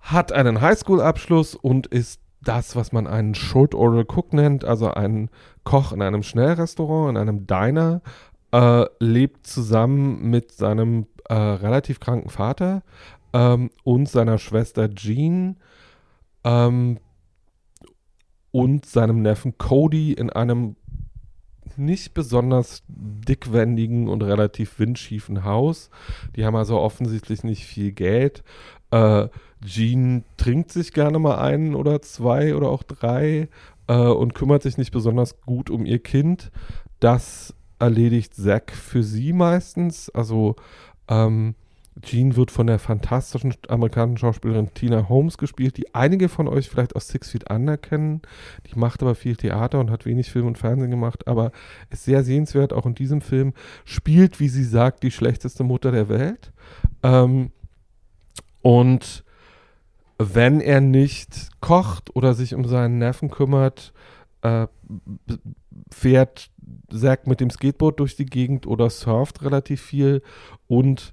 hat 0.00 0.32
einen 0.32 0.60
Highschool-Abschluss 0.60 1.54
und 1.54 1.86
ist 1.86 2.20
das, 2.42 2.74
was 2.74 2.92
man 2.92 3.06
einen 3.06 3.34
Short 3.34 3.74
Order 3.74 4.04
Cook 4.08 4.32
nennt, 4.32 4.64
also 4.64 4.90
ein 4.92 5.30
Koch 5.64 5.92
in 5.92 6.02
einem 6.02 6.24
Schnellrestaurant, 6.24 7.10
in 7.10 7.16
einem 7.16 7.46
Diner, 7.46 8.02
äh, 8.52 8.84
lebt 8.98 9.46
zusammen 9.46 10.28
mit 10.28 10.50
seinem 10.52 11.06
äh, 11.28 11.34
relativ 11.34 12.00
kranken 12.00 12.30
Vater 12.30 12.82
ähm, 13.32 13.70
und 13.84 14.08
seiner 14.08 14.38
Schwester 14.38 14.92
Jean 14.92 15.56
ähm, 16.44 16.98
und 18.50 18.86
seinem 18.86 19.22
Neffen 19.22 19.56
Cody 19.56 20.12
in 20.12 20.28
einem 20.28 20.76
nicht 21.78 22.14
besonders 22.14 22.82
dickwendigen 22.88 24.08
und 24.08 24.22
relativ 24.22 24.78
windschiefen 24.78 25.44
Haus. 25.44 25.90
Die 26.36 26.44
haben 26.44 26.56
also 26.56 26.78
offensichtlich 26.78 27.44
nicht 27.44 27.64
viel 27.64 27.92
Geld. 27.92 28.42
Äh, 28.90 29.28
Jean 29.64 30.24
trinkt 30.36 30.72
sich 30.72 30.92
gerne 30.92 31.18
mal 31.18 31.38
einen 31.38 31.74
oder 31.74 32.02
zwei 32.02 32.54
oder 32.54 32.68
auch 32.68 32.82
drei 32.82 33.48
äh, 33.86 33.94
und 33.94 34.34
kümmert 34.34 34.62
sich 34.62 34.78
nicht 34.78 34.92
besonders 34.92 35.40
gut 35.40 35.70
um 35.70 35.86
ihr 35.86 36.00
Kind. 36.00 36.50
Das 37.00 37.54
erledigt 37.78 38.34
Zack 38.34 38.72
für 38.72 39.02
sie 39.02 39.32
meistens. 39.32 40.10
Also 40.10 40.56
ähm, 41.08 41.54
Jean 42.00 42.36
wird 42.36 42.50
von 42.50 42.66
der 42.66 42.78
fantastischen 42.78 43.54
amerikanischen 43.68 44.16
Schauspielerin 44.18 44.72
Tina 44.72 45.08
Holmes 45.08 45.36
gespielt, 45.36 45.76
die 45.76 45.94
einige 45.94 46.30
von 46.30 46.48
euch 46.48 46.70
vielleicht 46.70 46.96
aus 46.96 47.08
Six 47.08 47.30
Feet 47.30 47.50
Under 47.50 47.76
kennen. 47.76 48.22
Die 48.66 48.78
macht 48.78 49.02
aber 49.02 49.14
viel 49.14 49.36
Theater 49.36 49.78
und 49.78 49.90
hat 49.90 50.06
wenig 50.06 50.30
Film 50.30 50.46
und 50.46 50.56
Fernsehen 50.56 50.90
gemacht, 50.90 51.28
aber 51.28 51.52
ist 51.90 52.04
sehr 52.04 52.24
sehenswert, 52.24 52.72
auch 52.72 52.86
in 52.86 52.94
diesem 52.94 53.20
Film. 53.20 53.52
Spielt, 53.84 54.40
wie 54.40 54.48
sie 54.48 54.64
sagt, 54.64 55.02
die 55.02 55.10
schlechteste 55.10 55.64
Mutter 55.64 55.92
der 55.92 56.08
Welt. 56.08 56.52
Ähm, 57.02 57.50
und 58.62 59.24
wenn 60.18 60.60
er 60.60 60.80
nicht 60.80 61.50
kocht 61.60 62.14
oder 62.16 62.32
sich 62.32 62.54
um 62.54 62.64
seinen 62.64 62.98
Neffen 62.98 63.30
kümmert, 63.30 63.92
äh, 64.40 64.66
fährt 65.90 66.50
Zack 66.90 67.26
mit 67.26 67.40
dem 67.40 67.50
Skateboard 67.50 68.00
durch 68.00 68.16
die 68.16 68.26
Gegend 68.26 68.66
oder 68.66 68.88
surft 68.88 69.42
relativ 69.42 69.82
viel 69.82 70.22
und 70.68 71.12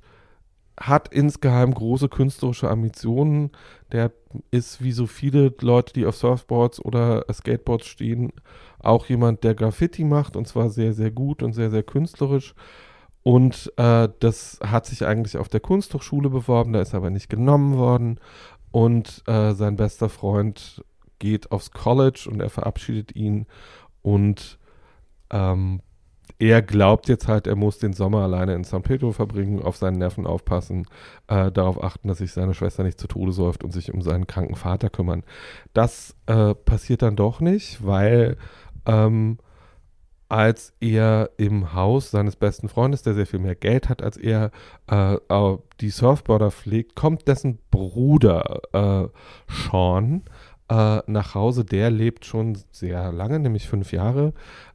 hat 0.80 1.10
insgeheim 1.10 1.74
große 1.74 2.08
künstlerische 2.10 2.70
Ambitionen. 2.70 3.52
Der 3.92 4.12
ist 4.52 4.82
wie 4.82 4.92
so 4.92 5.08
viele 5.08 5.54
Leute, 5.60 5.94
die 5.94 6.06
auf 6.06 6.16
Surfboards 6.16 6.84
oder 6.84 7.26
Skateboards 7.32 7.88
stehen, 7.88 8.32
auch 8.80 9.08
jemand, 9.08 9.44
der 9.44 9.56
Graffiti 9.56 10.04
macht 10.04 10.36
und 10.36 10.48
zwar 10.48 10.70
sehr, 10.70 10.94
sehr 10.94 11.12
gut 11.12 11.44
und 11.44 11.54
sehr, 11.54 11.70
sehr 11.70 11.84
künstlerisch. 11.84 12.56
Und 13.24 13.74
äh, 13.76 14.08
das 14.20 14.60
hat 14.66 14.86
sich 14.86 15.06
eigentlich 15.06 15.38
auf 15.38 15.50
der 15.50 15.60
Kunsthochschule 15.60 16.30
beworben, 16.30 16.74
da 16.74 16.82
ist 16.82 16.96
aber 16.96 17.10
nicht 17.10 17.30
genommen 17.30 17.78
worden. 17.78 18.20
Und 18.72 19.24
äh, 19.28 19.54
sein 19.54 19.76
bester 19.76 20.10
Freund 20.10 20.84
geht 21.18 21.52
aufs 21.52 21.72
College 21.72 22.30
und 22.32 22.40
er 22.40 22.50
verabschiedet 22.50 23.16
ihn 23.16 23.46
und 24.02 24.58
ähm, 25.32 25.82
er 26.40 26.62
glaubt 26.62 27.10
jetzt 27.10 27.28
halt, 27.28 27.48
er 27.48 27.58
muss 27.58 27.80
den 27.80 27.92
Sommer 27.92 28.20
alleine 28.20 28.56
in 28.56 28.64
San 28.64 28.82
Pedro 28.82 29.12
verbringen, 29.12 29.62
auf 29.62 29.76
seinen 29.76 29.98
Nerven 29.98 30.26
aufpassen, 30.26 30.88
äh, 31.28 31.52
darauf 31.52 31.84
achten, 31.84 32.08
dass 32.08 32.20
sich 32.20 32.32
seine 32.32 32.54
Schwester 32.54 32.84
nicht 32.84 33.00
zu 33.00 33.08
Tode 33.08 33.34
säuft 33.34 33.64
und 33.64 33.72
sich 33.72 33.94
um 33.94 34.02
seinen 34.02 34.26
kranken 34.26 34.56
Vater 34.56 34.90
kümmern. 34.90 35.24
Das 35.74 36.16
äh, 36.28 36.56
passiert 36.56 37.02
dann 37.02 37.18
doch 37.18 37.42
nicht, 37.42 37.86
weil 37.86 38.38
ähm, 38.86 39.38
als 40.30 40.74
er 40.80 41.32
im 41.38 41.74
Haus 41.74 42.12
seines 42.12 42.38
besten 42.38 42.70
Freundes, 42.70 43.02
der 43.02 43.16
sehr 43.16 43.26
viel 43.26 43.40
mehr 43.40 43.56
Geld 43.56 43.90
hat 43.90 44.02
als 44.02 44.16
er, 44.16 44.52
äh, 44.88 45.18
die 45.82 45.90
Surfboarder 45.90 46.52
pflegt, 46.52 46.96
kommt 46.96 47.28
dessen 47.28 47.60
Bruder 47.70 48.62
äh, 48.72 49.08
Sean 49.52 50.24
äh, 50.70 51.00
nach 51.06 51.36
Hause. 51.36 51.66
Der 51.66 51.90
lebt 51.90 52.26
schon 52.26 52.58
sehr 52.72 53.12
lange, 53.12 53.40
nämlich 53.40 53.68
fünf 53.68 53.92
Jahre, 53.92 54.34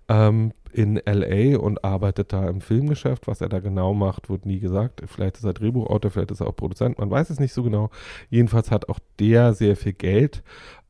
ähm, 0.09 0.53
in 0.75 1.01
LA 1.07 1.59
und 1.59 1.85
arbeitet 1.85 2.33
da 2.33 2.49
im 2.49 2.61
Filmgeschäft. 2.61 3.27
Was 3.27 3.41
er 3.41 3.49
da 3.49 3.61
genau 3.61 3.95
macht, 3.95 4.29
wird 4.29 4.45
nie 4.47 4.59
gesagt. 4.59 5.03
Vielleicht 5.07 5.37
ist 5.37 5.45
er 5.45 5.53
Drehbuchautor, 5.53 6.11
vielleicht 6.11 6.33
ist 6.33 6.41
er 6.41 6.49
auch 6.49 6.57
Produzent, 6.57 6.99
man 6.99 7.11
weiß 7.11 7.31
es 7.31 7.41
nicht 7.41 7.53
so 7.53 7.62
genau. 7.62 7.91
Jedenfalls 8.29 8.70
hat 8.70 8.89
auch 8.89 8.99
der 9.18 9.55
sehr 9.55 9.77
viel 9.77 9.93
Geld 9.93 10.43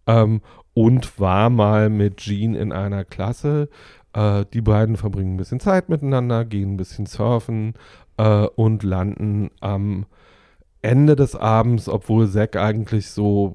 ähm, 0.06 0.40
und 0.72 1.20
war 1.20 1.50
mal 1.50 1.90
mit 1.90 2.16
Jean 2.16 2.54
in 2.54 2.72
einer 2.72 3.04
Klasse. 3.04 3.68
Äh, 4.14 4.44
die 4.52 4.62
beiden 4.62 4.96
verbringen 4.96 5.34
ein 5.34 5.38
bisschen 5.38 5.60
Zeit 5.60 5.88
miteinander, 5.88 6.44
gehen 6.44 6.74
ein 6.74 6.76
bisschen 6.76 7.06
surfen 7.06 7.74
äh, 8.16 8.46
und 8.46 8.82
landen 8.82 9.50
am 9.60 10.06
Ende 10.82 11.16
des 11.16 11.36
Abends, 11.36 11.88
obwohl 11.88 12.28
Zack 12.28 12.56
eigentlich 12.56 13.10
so 13.10 13.54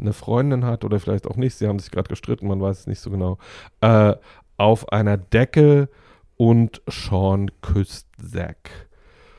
eine 0.00 0.12
Freundin 0.12 0.64
hat 0.64 0.84
oder 0.84 0.98
vielleicht 0.98 1.26
auch 1.26 1.36
nicht, 1.36 1.54
sie 1.54 1.66
haben 1.66 1.78
sich 1.78 1.90
gerade 1.90 2.08
gestritten, 2.08 2.46
man 2.46 2.60
weiß 2.60 2.80
es 2.80 2.86
nicht 2.86 3.00
so 3.00 3.10
genau, 3.10 3.38
äh, 3.80 4.14
auf 4.60 4.92
einer 4.92 5.16
Decke 5.16 5.88
und 6.36 6.82
Sean 6.86 7.50
küsst 7.62 8.08
Zack. 8.22 8.88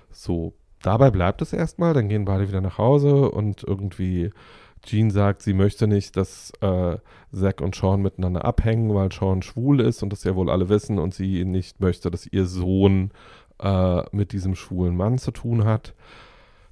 So, 0.09 0.53
dabei 0.81 1.11
bleibt 1.11 1.43
es 1.43 1.53
erstmal, 1.53 1.93
dann 1.93 2.09
gehen 2.09 2.25
beide 2.25 2.47
wieder 2.47 2.59
nach 2.59 2.79
Hause 2.79 3.29
und 3.29 3.63
irgendwie 3.63 4.31
Jean 4.81 5.11
sagt, 5.11 5.43
sie 5.43 5.53
möchte 5.53 5.85
nicht, 5.85 6.17
dass 6.17 6.51
äh, 6.61 6.97
Zack 7.31 7.61
und 7.61 7.75
Sean 7.75 8.01
miteinander 8.01 8.45
abhängen, 8.45 8.95
weil 8.95 9.11
Sean 9.11 9.43
schwul 9.43 9.79
ist 9.79 10.01
und 10.01 10.11
das 10.11 10.23
ja 10.23 10.35
wohl 10.35 10.49
alle 10.49 10.69
wissen 10.69 10.97
und 10.97 11.13
sie 11.13 11.45
nicht 11.45 11.79
möchte, 11.79 12.09
dass 12.09 12.25
ihr 12.25 12.47
Sohn 12.47 13.11
äh, 13.59 14.01
mit 14.11 14.31
diesem 14.31 14.55
schwulen 14.55 14.97
Mann 14.97 15.19
zu 15.19 15.29
tun 15.29 15.65
hat. 15.65 15.93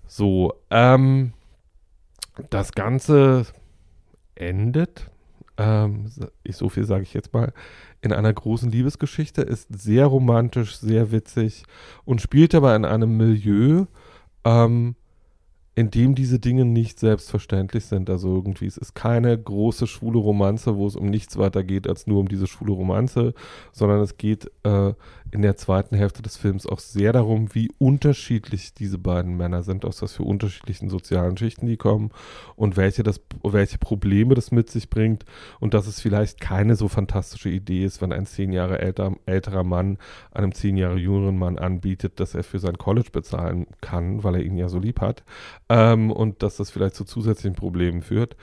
So, 0.08 0.56
ähm, 0.72 1.34
das 2.50 2.72
Ganze 2.72 3.45
endet, 4.34 5.12
ähm, 5.60 6.05
so 6.49 6.70
viel 6.70 6.86
sage 6.86 7.03
ich 7.03 7.14
jetzt 7.14 7.34
mal, 7.34 7.51
in 8.01 8.14
einer 8.14 8.34
großen 8.34 8.72
Liebesgeschichte, 8.72 9.41
ist 9.41 9.68
sehr 9.70 10.05
romantisch, 10.05 10.78
sehr 10.78 11.12
witzig 11.12 11.66
und 12.05 12.22
spielt 12.22 12.55
aber 12.55 12.76
in 12.76 12.86
einem 12.86 13.18
Milieu, 13.18 13.86
ähm, 14.45 14.95
in 15.76 15.91
dem 15.91 16.16
diese 16.16 16.39
Dinge 16.39 16.66
nicht 16.66 16.99
selbstverständlich 16.99 17.86
sind. 17.86 18.10
Also 18.10 18.34
irgendwie, 18.36 18.66
es 18.66 18.78
ist 18.78 18.95
keine 18.95 19.38
große 19.38 19.86
schwule 19.86 20.20
Romanze, 20.20 20.78
wo 20.78 20.88
es 20.88 20.95
um 20.95 21.10
nichts 21.10 21.38
weiter 21.38 21.64
geht 21.64 21.88
als 21.88 22.07
nur 22.07 22.20
um 22.20 22.28
diese 22.30 22.47
schwule 22.47 22.74
Romanze, 22.74 23.34
sondern 23.74 23.99
es 24.01 24.18
geht 24.18 24.49
äh, 24.64 24.93
in 25.32 25.41
der 25.41 25.57
zweiten 25.57 25.95
Hälfte 25.95 26.21
des 26.21 26.38
Films 26.38 26.65
auch 26.65 26.80
sehr 26.80 27.13
darum, 27.13 27.53
wie 27.53 27.71
unterschiedlich 27.77 28.73
diese 28.73 28.97
beiden 28.97 29.38
Männer 29.38 29.63
sind, 29.63 29.86
aus 29.86 30.01
was 30.01 30.13
für 30.13 30.23
unterschiedlichen 30.23 30.89
sozialen 30.89 31.38
Schichten 31.38 31.67
die 31.67 31.77
kommen 31.77 32.11
und 32.55 32.77
welche, 32.77 33.03
das, 33.03 33.21
welche 33.43 33.77
Probleme 33.77 34.36
das 34.36 34.51
mit 34.51 34.69
sich 34.69 34.89
bringt 34.89 35.25
und 35.59 35.73
dass 35.73 35.88
es 35.88 36.01
vielleicht 36.01 36.39
keine 36.39 36.75
so 36.75 36.88
fantastische 36.88 37.49
Idee 37.49 37.86
ist, 37.86 38.01
wenn 38.01 38.11
ein 38.11 38.25
zehn 38.25 38.51
Jahre 38.51 38.80
älter, 38.80 39.13
älterer 39.25 39.63
Mann 39.63 39.97
einem 40.32 40.53
zehn 40.53 40.77
Jahre 40.77 40.97
jüngeren 40.97 41.38
Mann 41.38 41.57
anbietet, 41.57 42.19
dass 42.19 42.36
er 42.36 42.43
für 42.43 42.59
sein 42.59 42.77
College 42.77 43.09
bezahlen 43.11 43.67
kann, 43.82 44.23
weil 44.23 44.36
er 44.36 44.43
ihn 44.43 44.57
ja 44.57 44.69
so 44.69 44.80
lieb 44.80 45.01
hat 45.01 45.23
ähm, 45.69 46.11
und 46.11 46.43
dass 46.43 46.57
das 46.57 46.71
vielleicht 46.71 46.95
zu 46.95 47.05
zusätzlichen 47.05 47.55
Problemen 47.55 48.01
führt. 48.01 48.36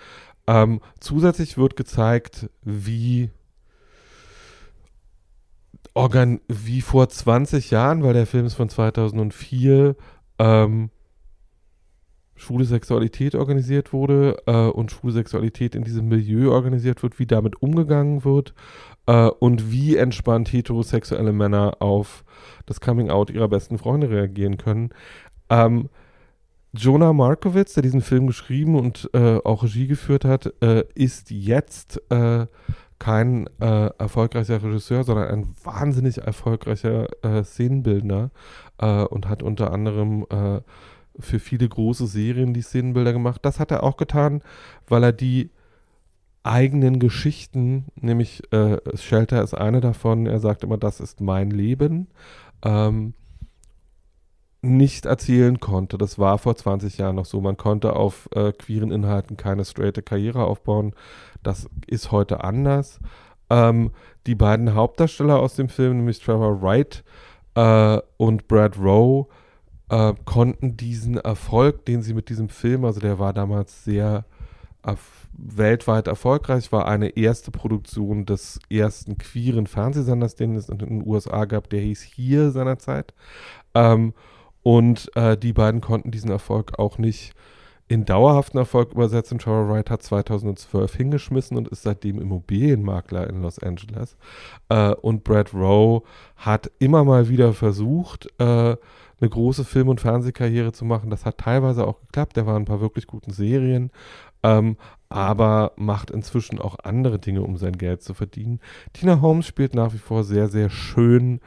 Ähm, 0.46 0.80
zusätzlich 1.00 1.58
wird 1.58 1.76
gezeigt, 1.76 2.48
wie 2.62 3.30
organ 5.96 6.40
wie 6.46 6.82
vor 6.82 7.08
20 7.08 7.70
Jahren, 7.70 8.02
weil 8.02 8.12
der 8.12 8.26
Film 8.26 8.46
ist 8.46 8.54
von 8.54 8.68
2004, 8.68 9.96
ähm, 10.38 10.90
schwule 12.34 12.66
Sexualität 12.66 13.34
organisiert 13.34 13.94
wurde 13.94 14.36
äh, 14.46 14.68
und 14.68 14.90
schwule 14.90 15.14
Sexualität 15.14 15.74
in 15.74 15.84
diesem 15.84 16.08
Milieu 16.08 16.52
organisiert 16.52 17.02
wird, 17.02 17.18
wie 17.18 17.26
damit 17.26 17.62
umgegangen 17.62 18.24
wird 18.24 18.54
äh, 19.06 19.26
und 19.26 19.72
wie 19.72 19.96
entspannt 19.96 20.52
heterosexuelle 20.52 21.32
Männer 21.32 21.78
auf 21.80 22.24
das 22.66 22.80
Coming-out 22.80 23.30
ihrer 23.30 23.48
besten 23.48 23.78
Freunde 23.78 24.10
reagieren 24.10 24.58
können. 24.58 24.90
Ähm, 25.48 25.88
Jonah 26.74 27.14
Markowitz, 27.14 27.72
der 27.72 27.82
diesen 27.82 28.02
Film 28.02 28.26
geschrieben 28.26 28.76
und 28.78 29.08
äh, 29.14 29.38
auch 29.42 29.62
Regie 29.62 29.86
geführt 29.86 30.26
hat, 30.26 30.52
äh, 30.60 30.84
ist 30.94 31.30
jetzt 31.30 32.02
äh, 32.10 32.46
kein 32.98 33.46
äh, 33.60 33.90
erfolgreicher 33.98 34.62
Regisseur, 34.62 35.04
sondern 35.04 35.28
ein 35.28 35.54
wahnsinnig 35.62 36.18
erfolgreicher 36.18 37.08
äh, 37.22 37.44
Szenenbildner 37.44 38.30
äh, 38.78 39.02
und 39.04 39.28
hat 39.28 39.42
unter 39.42 39.72
anderem 39.72 40.26
äh, 40.30 40.60
für 41.18 41.38
viele 41.38 41.68
große 41.68 42.06
Serien 42.06 42.54
die 42.54 42.62
Szenenbilder 42.62 43.12
gemacht. 43.12 43.40
Das 43.44 43.60
hat 43.60 43.70
er 43.70 43.82
auch 43.82 43.96
getan, 43.96 44.42
weil 44.86 45.02
er 45.02 45.12
die 45.12 45.50
eigenen 46.42 47.00
Geschichten, 47.00 47.86
nämlich 47.96 48.42
äh, 48.52 48.78
Shelter 48.94 49.42
ist 49.42 49.54
eine 49.54 49.80
davon, 49.80 50.26
er 50.26 50.38
sagt 50.38 50.62
immer, 50.62 50.78
das 50.78 51.00
ist 51.00 51.20
mein 51.20 51.50
Leben, 51.50 52.06
ähm, 52.62 53.14
nicht 54.66 55.06
erzählen 55.06 55.60
konnte. 55.60 55.98
Das 55.98 56.18
war 56.18 56.38
vor 56.38 56.56
20 56.56 56.98
Jahren 56.98 57.16
noch 57.16 57.26
so. 57.26 57.40
Man 57.40 57.56
konnte 57.56 57.94
auf 57.94 58.28
äh, 58.34 58.52
queeren 58.52 58.90
Inhalten 58.90 59.36
keine 59.36 59.64
straighte 59.64 60.02
Karriere 60.02 60.44
aufbauen. 60.44 60.94
Das 61.42 61.68
ist 61.86 62.12
heute 62.12 62.44
anders. 62.44 63.00
Ähm, 63.50 63.92
die 64.26 64.34
beiden 64.34 64.74
Hauptdarsteller 64.74 65.38
aus 65.38 65.56
dem 65.56 65.68
Film, 65.68 65.98
nämlich 65.98 66.20
Trevor 66.20 66.60
Wright 66.62 67.04
äh, 67.54 68.00
und 68.16 68.48
Brad 68.48 68.78
Rowe, 68.78 69.28
äh, 69.88 70.14
konnten 70.24 70.76
diesen 70.76 71.16
Erfolg, 71.18 71.84
den 71.84 72.02
sie 72.02 72.14
mit 72.14 72.28
diesem 72.28 72.48
Film, 72.48 72.84
also 72.84 73.00
der 73.00 73.18
war 73.18 73.32
damals 73.32 73.84
sehr 73.84 74.24
erf 74.82 75.26
weltweit 75.38 76.06
erfolgreich, 76.06 76.72
war 76.72 76.88
eine 76.88 77.10
erste 77.10 77.50
Produktion 77.50 78.24
des 78.24 78.58
ersten 78.70 79.18
queeren 79.18 79.66
Fernsehsenders, 79.66 80.34
den 80.34 80.56
es 80.56 80.70
in 80.70 80.78
den 80.78 81.06
USA 81.06 81.44
gab, 81.44 81.68
der 81.68 81.80
hieß 81.80 82.00
hier 82.00 82.50
seinerzeit. 82.52 83.12
Ähm, 83.74 84.14
und 84.66 85.14
äh, 85.14 85.38
die 85.38 85.52
beiden 85.52 85.80
konnten 85.80 86.10
diesen 86.10 86.28
Erfolg 86.28 86.76
auch 86.80 86.98
nicht 86.98 87.34
in 87.86 88.04
dauerhaften 88.04 88.58
Erfolg 88.58 88.90
übersetzen. 88.90 89.38
Trevor 89.38 89.68
Wright 89.68 89.90
hat 89.90 90.02
2012 90.02 90.92
hingeschmissen 90.92 91.56
und 91.56 91.68
ist 91.68 91.84
seitdem 91.84 92.20
Immobilienmakler 92.20 93.30
in 93.30 93.42
Los 93.42 93.60
Angeles. 93.60 94.16
Äh, 94.68 94.90
und 94.94 95.22
Brad 95.22 95.54
Rowe 95.54 96.02
hat 96.34 96.72
immer 96.80 97.04
mal 97.04 97.28
wieder 97.28 97.52
versucht, 97.52 98.26
äh, 98.40 98.44
eine 98.44 99.30
große 99.30 99.64
Film- 99.64 99.88
und 99.88 100.00
Fernsehkarriere 100.00 100.72
zu 100.72 100.84
machen. 100.84 101.10
Das 101.10 101.24
hat 101.24 101.38
teilweise 101.38 101.86
auch 101.86 102.00
geklappt. 102.00 102.34
Der 102.34 102.46
war 102.46 102.56
in 102.56 102.62
ein 102.62 102.66
paar 102.66 102.80
wirklich 102.80 103.06
guten 103.06 103.30
Serien. 103.30 103.92
Ähm, 104.42 104.76
aber 105.08 105.74
macht 105.76 106.10
inzwischen 106.10 106.60
auch 106.60 106.80
andere 106.82 107.20
Dinge, 107.20 107.42
um 107.42 107.56
sein 107.56 107.78
Geld 107.78 108.02
zu 108.02 108.14
verdienen. 108.14 108.58
Tina 108.94 109.20
Holmes 109.20 109.46
spielt 109.46 109.76
nach 109.76 109.94
wie 109.94 109.98
vor 109.98 110.24
sehr, 110.24 110.48
sehr 110.48 110.70
schön 110.70 111.38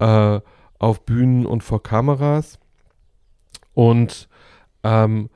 äh, 0.00 0.40
auf 0.80 1.06
Bühnen 1.06 1.46
und 1.46 1.62
vor 1.62 1.80
Kameras. 1.80 2.58
Und 3.74 4.28
ähm, 4.82 5.28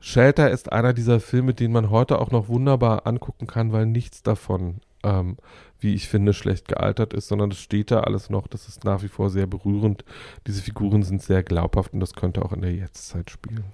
Shelter 0.00 0.50
ist 0.50 0.72
einer 0.72 0.92
dieser 0.92 1.20
Filme, 1.20 1.54
den 1.54 1.70
man 1.70 1.90
heute 1.90 2.18
auch 2.18 2.30
noch 2.32 2.48
wunderbar 2.48 3.06
angucken 3.06 3.46
kann, 3.46 3.72
weil 3.72 3.86
nichts 3.86 4.22
davon, 4.22 4.80
ähm, 5.04 5.36
wie 5.78 5.94
ich 5.94 6.08
finde, 6.08 6.32
schlecht 6.32 6.66
gealtert 6.66 7.14
ist, 7.14 7.28
sondern 7.28 7.52
es 7.52 7.58
steht 7.58 7.90
da 7.90 8.00
alles 8.00 8.28
noch. 8.28 8.48
Das 8.48 8.66
ist 8.66 8.84
nach 8.84 9.02
wie 9.02 9.08
vor 9.08 9.30
sehr 9.30 9.46
berührend. 9.46 10.04
Diese 10.46 10.60
Figuren 10.60 11.04
sind 11.04 11.22
sehr 11.22 11.44
glaubhaft 11.44 11.92
und 11.92 12.00
das 12.00 12.14
könnte 12.14 12.44
auch 12.44 12.52
in 12.52 12.62
der 12.62 12.74
Jetztzeit 12.74 13.30
spielen. 13.30 13.64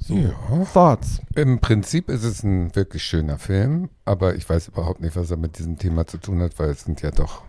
So, 0.00 0.14
ja. 0.14 0.32
Thoughts. 0.72 1.20
Im 1.36 1.60
Prinzip 1.60 2.08
ist 2.08 2.24
es 2.24 2.42
ein 2.42 2.74
wirklich 2.74 3.04
schöner 3.04 3.38
Film, 3.38 3.90
aber 4.04 4.34
ich 4.34 4.48
weiß 4.48 4.68
überhaupt 4.68 5.00
nicht, 5.00 5.14
was 5.14 5.30
er 5.30 5.36
mit 5.36 5.58
diesem 5.58 5.78
Thema 5.78 6.04
zu 6.04 6.18
tun 6.18 6.42
hat, 6.42 6.58
weil 6.58 6.70
es 6.70 6.82
sind 6.82 7.00
ja 7.02 7.12
doch 7.12 7.44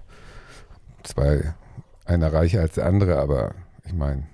zwei, 1.02 1.56
einer 2.06 2.32
reicher 2.32 2.62
als 2.62 2.76
der 2.76 2.86
andere, 2.86 3.18
aber 3.18 3.56
ich 3.86 3.94
meine, 3.94 4.28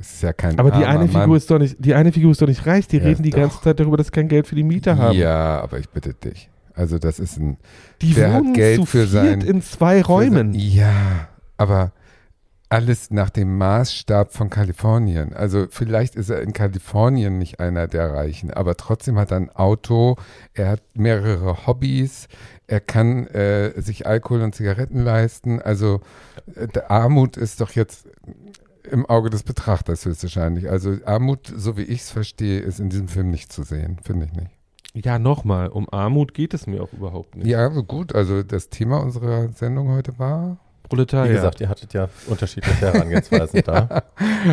es 0.00 0.14
ist 0.14 0.22
ja 0.22 0.32
kein 0.32 0.58
Aber 0.58 0.70
die 0.70 0.84
eine 0.84 1.06
Figur 1.06 1.26
Mann. 1.26 1.36
ist 1.36 1.50
doch 1.50 1.58
nicht, 1.58 1.76
die 1.78 1.94
eine 1.94 2.10
Figur 2.10 2.32
ist 2.32 2.40
doch 2.40 2.48
nicht 2.48 2.66
reich. 2.66 2.88
Die 2.88 2.96
ja, 2.96 3.04
reden 3.04 3.22
die 3.22 3.30
doch. 3.30 3.38
ganze 3.38 3.60
Zeit 3.60 3.78
darüber, 3.78 3.96
dass 3.96 4.06
sie 4.06 4.12
kein 4.12 4.28
Geld 4.28 4.46
für 4.46 4.54
die 4.54 4.62
Miete 4.62 4.96
haben. 4.96 5.16
Ja, 5.16 5.60
aber 5.60 5.78
ich 5.78 5.88
bitte 5.90 6.14
dich. 6.14 6.48
Also 6.74 6.98
das 6.98 7.18
ist 7.18 7.38
ein. 7.38 7.58
Die 8.00 8.14
der 8.14 8.32
hat 8.32 8.54
Geld 8.54 8.88
für 8.88 9.06
sein 9.06 9.42
in 9.42 9.60
zwei 9.60 10.00
Räumen. 10.00 10.54
Sein, 10.54 10.60
ja, 10.60 11.28
aber 11.58 11.92
alles 12.70 13.10
nach 13.10 13.30
dem 13.30 13.58
Maßstab 13.58 14.32
von 14.32 14.48
Kalifornien. 14.48 15.32
Also 15.34 15.66
vielleicht 15.68 16.14
ist 16.14 16.30
er 16.30 16.40
in 16.40 16.52
Kalifornien 16.52 17.36
nicht 17.36 17.58
einer 17.58 17.88
der 17.88 18.12
Reichen, 18.14 18.52
aber 18.52 18.76
trotzdem 18.76 19.18
hat 19.18 19.32
er 19.32 19.38
ein 19.38 19.50
Auto, 19.50 20.16
er 20.54 20.68
hat 20.68 20.82
mehrere 20.94 21.66
Hobbys, 21.66 22.28
er 22.68 22.78
kann 22.78 23.26
äh, 23.26 23.72
sich 23.82 24.06
Alkohol 24.06 24.42
und 24.42 24.54
Zigaretten 24.54 25.02
leisten. 25.02 25.60
Also 25.60 26.00
äh, 26.54 26.68
Armut 26.86 27.36
ist 27.36 27.60
doch 27.60 27.72
jetzt 27.72 28.08
im 28.90 29.06
Auge 29.06 29.30
des 29.30 29.42
Betrachters 29.42 30.04
höchstwahrscheinlich. 30.04 30.70
Also 30.70 30.96
Armut, 31.04 31.52
so 31.54 31.76
wie 31.76 31.82
ich 31.82 32.00
es 32.00 32.10
verstehe, 32.10 32.60
ist 32.60 32.80
in 32.80 32.90
diesem 32.90 33.08
Film 33.08 33.30
nicht 33.30 33.52
zu 33.52 33.62
sehen, 33.62 33.98
finde 34.02 34.26
ich 34.26 34.32
nicht. 34.32 34.50
Ja, 34.94 35.18
nochmal, 35.18 35.68
um 35.68 35.88
Armut 35.90 36.34
geht 36.34 36.52
es 36.52 36.66
mir 36.66 36.82
auch 36.82 36.92
überhaupt 36.92 37.36
nicht. 37.36 37.46
Ja, 37.46 37.68
gut, 37.68 38.14
also 38.14 38.42
das 38.42 38.70
Thema 38.70 39.00
unserer 39.00 39.48
Sendung 39.50 39.88
heute 39.88 40.18
war 40.18 40.58
Proletariat. 40.90 41.30
Wie 41.30 41.34
gesagt, 41.34 41.60
ihr 41.60 41.68
hattet 41.68 41.94
ja 41.94 42.08
unterschiedliche 42.26 42.80
Herangehensweisen 42.80 43.62
da. 43.64 44.02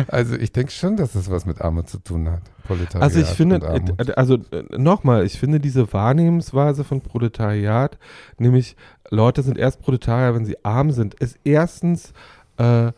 Also 0.06 0.36
ich 0.36 0.52
denke 0.52 0.70
schon, 0.70 0.96
dass 0.96 1.16
es 1.16 1.28
was 1.28 1.44
mit 1.44 1.60
Armut 1.60 1.88
zu 1.88 1.98
tun 1.98 2.30
hat. 2.30 2.42
Proletariat 2.64 3.02
also 3.02 3.20
ich 3.20 3.26
finde, 3.26 3.56
äh, 3.56 4.12
also 4.12 4.36
äh, 4.52 4.62
nochmal, 4.78 5.26
ich 5.26 5.38
finde 5.38 5.58
diese 5.58 5.92
Wahrnehmensweise 5.92 6.84
von 6.84 7.00
Proletariat, 7.00 7.98
nämlich 8.38 8.76
Leute 9.10 9.42
sind 9.42 9.58
erst 9.58 9.82
Proletarier, 9.82 10.34
wenn 10.36 10.44
sie 10.44 10.64
arm 10.64 10.92
sind, 10.92 11.14
ist 11.14 11.38
erstens 11.42 12.12
äh, 12.58 12.92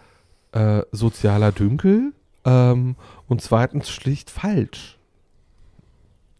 äh, 0.52 0.82
sozialer 0.92 1.52
Dünkel 1.52 2.12
ähm, 2.44 2.96
und 3.28 3.42
zweitens 3.42 3.90
schlicht 3.90 4.30
falsch. 4.30 4.99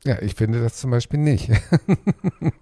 Ja, 0.05 0.17
ich 0.23 0.35
finde 0.35 0.63
das 0.63 0.77
zum 0.77 0.91
Beispiel 0.91 1.19
nicht. 1.19 1.51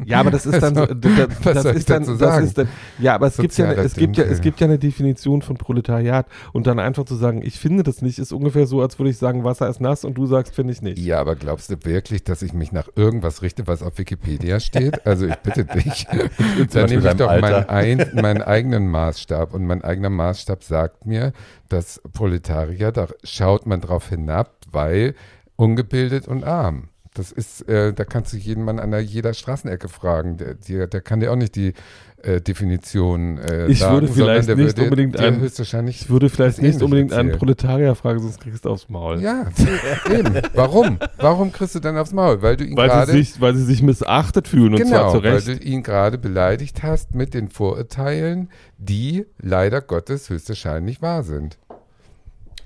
ja, 0.05 0.18
aber 0.18 0.32
das 0.32 0.45
ist 0.47 0.61
dann, 0.61 0.76
also, 0.76 0.93
das, 0.93 1.28
das 1.62 1.64
ist 1.76 1.89
dann, 1.89 2.18
das 2.18 2.43
ist 2.43 2.59
dann, 2.59 2.68
ja, 2.99 3.14
aber 3.14 3.28
es 3.28 3.36
gibt 3.36 3.57
ja, 3.57 3.72
es 3.72 3.95
gibt 3.95 4.16
ja, 4.16 4.24
es 4.24 4.41
gibt 4.41 4.59
ja 4.59 4.66
eine 4.66 4.78
Definition 4.78 5.43
von 5.43 5.57
Proletariat 5.57 6.26
und 6.53 6.66
dann 6.66 6.80
einfach 6.80 7.05
zu 7.05 7.14
sagen, 7.14 7.43
ich 7.45 7.61
finde 7.61 7.84
das 7.84 8.03
nicht, 8.03 8.18
ist 8.18 8.32
ungefähr 8.32 8.66
so, 8.66 8.82
als 8.82 8.99
würde 8.99 9.11
ich 9.11 9.18
sagen, 9.18 9.45
Wasser 9.45 9.68
ist 9.68 9.80
nass 9.80 10.05
und 10.05 10.14
du 10.14 10.26
sagst, 10.26 10.57
finde 10.57 10.72
ich 10.72 10.82
nicht. 10.82 10.99
Ja, 10.99 11.20
aber 11.20 11.36
glaubst 11.36 11.70
du 11.70 11.76
wirklich, 11.84 12.24
dass 12.24 12.43
ich 12.43 12.55
mich 12.55 12.72
nach 12.72 12.89
irgendwas 12.97 13.41
richte, 13.41 13.68
was 13.68 13.84
auf 13.84 13.99
Wikipedia 13.99 14.59
steht? 14.59 15.07
Also 15.07 15.26
ich 15.26 15.36
bitte 15.36 15.64
dich, 15.64 16.07
dann 16.72 16.91
nehme 16.91 17.09
ich 17.09 17.16
doch 17.16 17.41
meinen, 17.41 17.68
ein, 17.68 18.11
meinen 18.20 18.43
eigenen 18.43 18.89
Maßstab 18.89 19.55
und 19.55 19.64
mein 19.64 19.84
eigener 19.84 20.11
Maßstab 20.11 20.64
sagt 20.64 21.07
mir, 21.07 21.32
dass 21.68 22.03
Proletarier, 22.12 22.91
da 22.91 23.07
schaut 23.22 23.64
man 23.66 23.80
drauf 23.80 24.09
hinab, 24.09 24.57
weil 24.72 25.14
ungebildet 25.55 26.26
und 26.26 26.43
arm. 26.43 26.89
Das 27.19 27.33
ist, 27.33 27.69
äh, 27.69 27.93
da 27.93 28.05
kannst 28.05 28.33
du 28.33 28.37
jeden 28.37 28.62
Mann 28.64 28.79
an 28.79 28.93
der, 28.93 29.01
jeder 29.01 29.35
Straßenecke 29.35 29.89
fragen. 29.89 30.37
Der, 30.37 30.55
der, 30.55 30.87
der 30.87 31.01
kann 31.01 31.19
dir 31.19 31.33
auch 31.33 31.37
nicht 31.37 31.57
die 31.57 31.75
äh, 32.23 32.41
Definition 32.41 33.39
äh, 33.39 33.66
ich 33.66 33.81
sagen, 33.81 33.95
würde 33.95 34.09
vielleicht 34.09 34.49
nicht 34.49 34.59
würde, 34.59 34.83
unbedingt 34.83 35.19
einen, 35.19 35.41
höchstwahrscheinlich 35.41 36.03
ich 36.03 36.11
würde 36.11 36.29
vielleicht 36.31 36.62
nicht 36.62 36.81
unbedingt 36.81 37.11
erzählen. 37.11 37.31
einen 37.31 37.39
Proletarier 37.39 37.95
fragen, 37.97 38.21
sonst 38.21 38.41
kriegst 38.41 38.64
du 38.64 38.71
aufs 38.71 38.89
Maul. 38.89 39.21
Ja, 39.21 39.47
eben. 40.11 40.35
Warum? 40.55 40.99
Warum 41.16 41.51
kriegst 41.51 41.75
du 41.75 41.81
dann 41.81 41.97
aufs 41.97 42.12
Maul? 42.12 42.41
Weil 42.41 42.57
du 42.57 42.64
ihn 42.64 42.77
weil 42.77 42.89
gerade, 42.89 43.11
sie 43.11 43.19
sich, 43.19 43.41
weil 43.41 43.55
sie 43.57 43.64
sich 43.64 43.83
missachtet 43.83 44.47
fühlen 44.47 44.77
genau, 44.77 44.83
und 44.83 44.89
zwar 44.89 45.11
zu 45.11 45.19
Recht. 45.19 45.49
weil 45.49 45.57
du 45.57 45.64
ihn 45.64 45.83
gerade 45.83 46.19
beleidigt 46.19 46.85
hast 46.85 47.16
mit 47.16 47.35
den 47.35 47.49
Vorurteilen, 47.49 48.49
die 48.79 49.27
leider 49.41 49.81
Gottes 49.81 50.31
höchstwahrscheinlich 50.31 51.03
wahr 51.03 51.25
sind. 51.25 51.59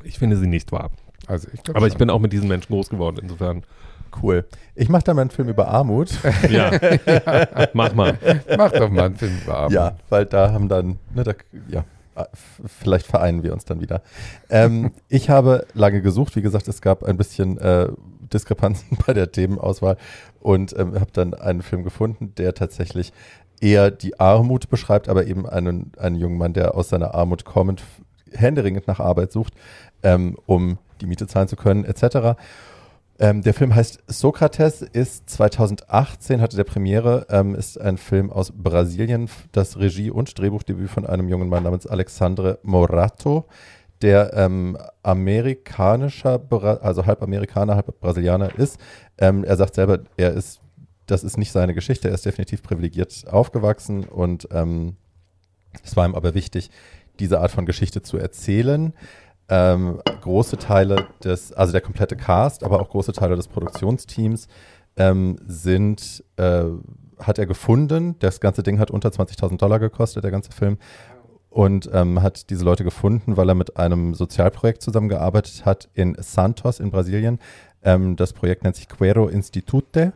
Ich 0.05 0.19
finde 0.19 0.37
sie 0.37 0.47
nicht 0.47 0.73
wahr. 0.73 0.91
Also 1.27 1.49
ich 1.53 1.61
Aber 1.71 1.81
schon. 1.81 1.89
ich 1.89 1.97
bin 1.97 2.11
auch 2.11 2.19
mit 2.21 2.33
diesen 2.33 2.49
Menschen 2.49 2.69
groß 2.69 2.91
geworden, 2.91 3.19
insofern. 3.23 3.63
Cool. 4.21 4.45
Ich 4.75 4.89
mache 4.89 5.05
da 5.05 5.15
mal 5.15 5.23
einen 5.23 5.31
Film 5.31 5.49
über 5.49 5.69
Armut. 5.69 6.11
Ja, 6.49 6.73
ja. 6.73 7.69
mach 7.73 7.95
mal. 7.95 8.19
Mach 8.57 8.73
doch 8.73 8.91
mal 8.91 9.07
einen 9.07 9.17
Film 9.17 9.39
über 9.43 9.57
Armut. 9.57 9.73
Ja, 9.73 9.97
weil 10.09 10.27
da 10.27 10.53
haben 10.53 10.69
dann, 10.69 10.99
ne, 11.15 11.25
da, 11.25 11.33
ja, 11.69 11.85
vielleicht 12.67 13.07
vereinen 13.07 13.43
wir 13.43 13.53
uns 13.53 13.65
dann 13.65 13.81
wieder. 13.81 14.03
Ähm, 14.51 14.93
ich 15.09 15.31
habe 15.31 15.67
lange 15.75 16.03
gesucht. 16.03 16.37
Wie 16.37 16.43
gesagt, 16.43 16.69
es 16.69 16.83
gab 16.83 17.03
ein 17.05 17.17
bisschen 17.17 17.59
äh, 17.59 17.89
Diskrepanzen 18.33 18.99
bei 19.07 19.13
der 19.13 19.31
Themenauswahl 19.33 19.97
und 20.41 20.77
ähm, 20.79 20.95
habe 20.95 21.13
dann 21.13 21.35
einen 21.35 21.63
Film 21.63 21.85
gefunden, 21.85 22.35
der 22.37 22.55
tatsächlich 22.55 23.13
eher 23.61 23.91
die 23.91 24.19
Armut 24.19 24.69
beschreibt, 24.69 25.09
aber 25.09 25.27
eben 25.27 25.49
einen, 25.49 25.93
einen 25.99 26.17
jungen 26.17 26.37
Mann, 26.37 26.53
der 26.53 26.75
aus 26.75 26.89
seiner 26.89 27.15
Armut 27.15 27.45
kommend 27.45 27.83
händeringend 28.33 28.89
nach 28.89 28.99
Arbeit 28.99 29.31
sucht, 29.33 29.55
ähm, 30.03 30.37
um 30.47 30.79
die 31.01 31.07
Miete 31.07 31.27
zahlen 31.27 31.49
zu 31.49 31.57
können, 31.57 31.85
etc. 31.85 32.39
Ähm, 33.19 33.43
der 33.43 33.55
Film 33.55 33.75
heißt 33.75 34.03
Sokrates, 34.07 34.83
ist 34.83 35.29
2018, 35.29 36.41
hatte 36.41 36.57
der 36.57 36.65
Premiere, 36.65 37.27
ähm, 37.31 37.55
ist 37.55 37.81
ein 37.81 37.99
Film 37.99 38.31
aus 38.31 38.53
Brasilien, 38.53 39.29
das 39.53 39.79
Regie- 39.79 40.11
und 40.11 40.39
Drehbuchdebüt 40.39 40.91
von 40.91 41.07
einem 41.07 41.29
jungen 41.29 41.49
Mann 41.49 41.65
namens 41.65 41.87
Alexandre 41.87 42.59
Morato, 42.63 43.47
der 44.01 44.33
ähm, 44.35 44.77
amerikanischer, 45.03 46.41
also 46.83 47.07
halb 47.07 47.23
Amerikaner, 47.23 47.77
halb 47.77 48.01
Brasilianer 48.01 48.59
ist. 48.59 48.81
Ähm, 49.19 49.45
er 49.45 49.57
sagt 49.57 49.75
selber, 49.75 50.01
er 50.17 50.33
ist, 50.33 50.61
das 51.07 51.23
ist 51.23 51.37
nicht 51.37 51.53
seine 51.53 51.75
Geschichte, 51.75 52.09
er 52.09 52.15
ist 52.15 52.27
definitiv 52.27 52.63
privilegiert 52.63 53.25
aufgewachsen 53.31 54.05
und 54.05 54.49
ähm, 54.51 54.97
es 55.85 55.97
war 55.97 56.07
ihm 56.07 56.15
aber 56.15 56.35
wichtig, 56.35 56.71
diese 57.21 57.41
Art 57.41 57.51
von 57.51 57.67
Geschichte 57.67 58.03
zu 58.03 58.17
erzählen 58.17 58.95
ähm, 59.49 60.01
große 60.21 60.57
Teile 60.57 61.07
des, 61.23 61.53
also 61.53 61.73
der 61.73 61.81
komplette 61.81 62.17
Cast, 62.17 62.65
aber 62.65 62.81
auch 62.81 62.89
große 62.89 63.13
Teile 63.13 63.37
des 63.37 63.49
Produktionsteams 63.49 64.49
ähm, 64.97 65.37
sind, 65.47 66.25
äh, 66.37 66.65
hat 67.19 67.39
er 67.39 67.47
gefunden. 67.47 68.17
Das 68.19 68.41
ganze 68.41 68.63
Ding 68.63 68.79
hat 68.79 68.91
unter 68.91 69.11
20.000 69.11 69.59
Dollar 69.59 69.79
gekostet, 69.79 70.25
der 70.25 70.31
ganze 70.31 70.53
Film. 70.53 70.79
Und 71.51 71.91
ähm, 71.93 72.23
hat 72.23 72.49
diese 72.49 72.65
Leute 72.65 72.83
gefunden, 72.83 73.37
weil 73.37 73.49
er 73.49 73.55
mit 73.55 73.77
einem 73.77 74.15
Sozialprojekt 74.15 74.81
zusammengearbeitet 74.81 75.67
hat 75.67 75.91
in 75.93 76.17
Santos 76.19 76.81
in 76.81 76.91
Brasilien. 76.91 77.39
Ähm, 77.83 78.17
das 78.17 78.33
Projekt 78.33 78.65
nennt 78.65 78.77
sich 78.77 78.89
Quero 78.89 79.29
Institute. 79.29 80.15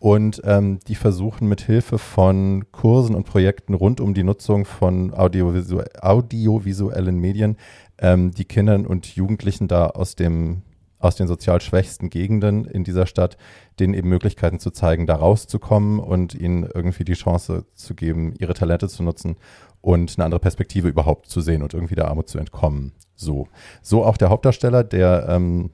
Und 0.00 0.42
ähm, 0.44 0.78
die 0.86 0.94
versuchen 0.94 1.48
mit 1.48 1.62
Hilfe 1.62 1.98
von 1.98 2.70
Kursen 2.70 3.16
und 3.16 3.24
Projekten 3.24 3.74
rund 3.74 4.00
um 4.00 4.14
die 4.14 4.22
Nutzung 4.22 4.64
von 4.64 5.12
audiovisu 5.12 5.80
audiovisuellen 6.00 7.18
Medien 7.18 7.56
ähm, 7.98 8.32
die 8.32 8.44
Kindern 8.44 8.86
und 8.86 9.14
Jugendlichen 9.16 9.68
da 9.68 9.86
aus 9.86 10.14
dem 10.14 10.62
aus 11.00 11.14
den 11.14 11.28
sozial 11.28 11.60
schwächsten 11.60 12.10
Gegenden 12.10 12.64
in 12.64 12.82
dieser 12.82 13.06
Stadt, 13.06 13.36
denen 13.78 13.94
eben 13.94 14.08
Möglichkeiten 14.08 14.58
zu 14.58 14.70
zeigen, 14.70 15.06
da 15.06 15.14
rauszukommen 15.14 16.00
und 16.00 16.34
ihnen 16.34 16.68
irgendwie 16.74 17.04
die 17.04 17.14
Chance 17.14 17.66
zu 17.74 17.94
geben, 17.94 18.34
ihre 18.38 18.54
Talente 18.54 18.88
zu 18.88 19.02
nutzen 19.02 19.36
und 19.80 20.16
eine 20.16 20.24
andere 20.24 20.40
Perspektive 20.40 20.88
überhaupt 20.88 21.28
zu 21.28 21.40
sehen 21.40 21.62
und 21.62 21.72
irgendwie 21.72 21.94
der 21.94 22.08
Armut 22.08 22.28
zu 22.28 22.38
entkommen. 22.38 22.92
So. 23.14 23.46
So 23.80 24.04
auch 24.04 24.16
der 24.16 24.30
Hauptdarsteller, 24.30 24.82
der 24.82 25.26
ähm, 25.28 25.70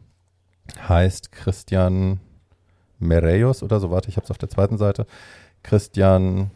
heißt 0.88 1.32
Christian 1.32 2.20
Mereyos 2.98 3.62
oder 3.62 3.80
so, 3.80 3.90
warte, 3.90 4.08
ich 4.08 4.16
habe 4.16 4.24
es 4.24 4.30
auf 4.30 4.38
der 4.38 4.50
zweiten 4.50 4.76
Seite. 4.76 5.06
Christian 5.62 6.50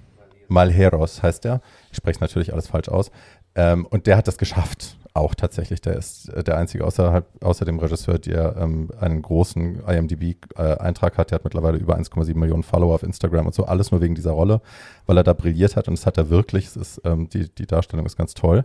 Malheros 0.48 1.22
heißt 1.22 1.44
er. 1.46 1.60
Ich 1.90 1.96
spreche 1.96 2.20
natürlich 2.20 2.52
alles 2.52 2.68
falsch 2.68 2.88
aus. 2.88 3.10
Ähm, 3.54 3.86
und 3.86 4.06
der 4.06 4.16
hat 4.16 4.28
das 4.28 4.38
geschafft, 4.38 4.98
auch 5.18 5.34
tatsächlich. 5.34 5.80
Der 5.80 5.96
ist 5.96 6.28
äh, 6.30 6.42
der 6.42 6.56
einzige 6.56 6.84
außerhalb, 6.84 7.26
außer 7.42 7.64
dem 7.64 7.78
Regisseur, 7.78 8.18
der 8.18 8.56
ähm, 8.56 8.90
einen 9.00 9.22
großen 9.22 9.82
IMDb-Eintrag 9.86 11.18
hat. 11.18 11.30
Der 11.30 11.36
hat 11.36 11.44
mittlerweile 11.44 11.78
über 11.78 11.96
1,7 11.96 12.36
Millionen 12.36 12.62
Follower 12.62 12.94
auf 12.94 13.02
Instagram 13.02 13.46
und 13.46 13.54
so. 13.54 13.64
Alles 13.64 13.90
nur 13.90 14.00
wegen 14.00 14.14
dieser 14.14 14.32
Rolle, 14.32 14.60
weil 15.06 15.16
er 15.16 15.24
da 15.24 15.32
brilliert 15.32 15.76
hat. 15.76 15.88
Und 15.88 15.98
das 15.98 16.06
hat 16.06 16.18
er 16.18 16.30
wirklich. 16.30 16.66
Es 16.66 16.76
ist, 16.76 17.00
ähm, 17.04 17.28
die, 17.28 17.48
die 17.48 17.66
Darstellung 17.66 18.06
ist 18.06 18.16
ganz 18.16 18.34
toll. 18.34 18.64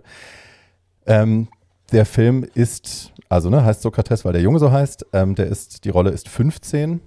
Ähm, 1.06 1.48
der 1.92 2.06
Film 2.06 2.46
ist, 2.54 3.12
also 3.30 3.50
ne, 3.50 3.64
heißt 3.64 3.82
Sokrates, 3.82 4.26
weil 4.26 4.34
der 4.34 4.42
Junge 4.42 4.60
so 4.60 4.72
heißt. 4.72 5.08
Ähm, 5.14 5.36
der 5.36 5.48
ist, 5.48 5.86
die 5.86 5.90
Rolle 5.90 6.12
ist 6.12 6.30
15. 6.30 7.02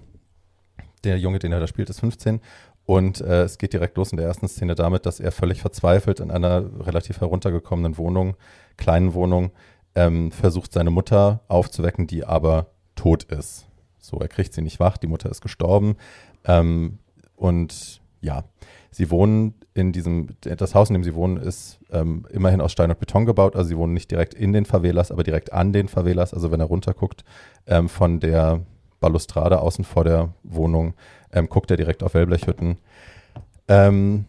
Der 1.03 1.19
Junge, 1.19 1.39
den 1.39 1.51
er 1.51 1.59
da 1.59 1.67
spielt, 1.67 1.89
ist 1.89 1.99
15 1.99 2.41
und 2.87 3.19
äh, 3.19 3.43
es 3.43 3.57
geht 3.57 3.73
direkt 3.73 3.97
los 3.97 4.11
in 4.11 4.17
der 4.17 4.25
ersten 4.25 4.47
Szene 4.47 4.73
damit, 4.73 5.05
dass 5.05 5.19
er 5.19 5.33
völlig 5.33 5.59
verzweifelt 5.59 6.21
in 6.21 6.31
einer 6.31 6.63
relativ 6.85 7.19
heruntergekommenen 7.19 7.97
Wohnung, 7.97 8.37
kleinen 8.77 9.13
Wohnung, 9.13 9.51
ähm, 9.93 10.31
versucht 10.31 10.71
seine 10.71 10.89
Mutter 10.89 11.41
aufzuwecken, 11.49 12.07
die 12.07 12.23
aber 12.23 12.67
tot 12.95 13.25
ist. 13.25 13.67
So, 13.99 14.19
er 14.19 14.29
kriegt 14.29 14.53
sie 14.53 14.61
nicht 14.61 14.79
wach, 14.79 14.95
die 14.95 15.07
Mutter 15.07 15.29
ist 15.29 15.41
gestorben. 15.41 15.97
Ähm, 16.45 16.99
und 17.35 17.99
ja, 18.21 18.45
sie 18.89 19.11
wohnen 19.11 19.55
in 19.73 19.91
diesem, 19.91 20.29
das 20.39 20.73
Haus, 20.73 20.89
in 20.89 20.93
dem 20.93 21.03
sie 21.03 21.13
wohnen, 21.13 21.35
ist 21.35 21.79
ähm, 21.91 22.25
immerhin 22.29 22.61
aus 22.61 22.71
Stein 22.71 22.89
und 22.89 23.01
Beton 23.01 23.25
gebaut. 23.25 23.57
Also 23.57 23.67
sie 23.67 23.77
wohnen 23.77 23.93
nicht 23.93 24.11
direkt 24.11 24.33
in 24.33 24.53
den 24.53 24.63
Favelas, 24.63 25.11
aber 25.11 25.23
direkt 25.23 25.51
an 25.51 25.73
den 25.73 25.89
Favelas. 25.89 26.33
Also 26.33 26.51
wenn 26.51 26.61
er 26.61 26.67
runterguckt 26.67 27.25
ähm, 27.65 27.89
von 27.89 28.21
der 28.21 28.61
Balustrade 28.99 29.59
außen 29.59 29.85
vor 29.85 30.03
der 30.03 30.33
Wohnung, 30.43 30.93
ähm, 31.31 31.49
guckt 31.49 31.71
er 31.71 31.77
direkt 31.77 32.03
auf 32.03 32.13
Wellblechhütten. 32.13 32.77
Ähm, 33.67 34.25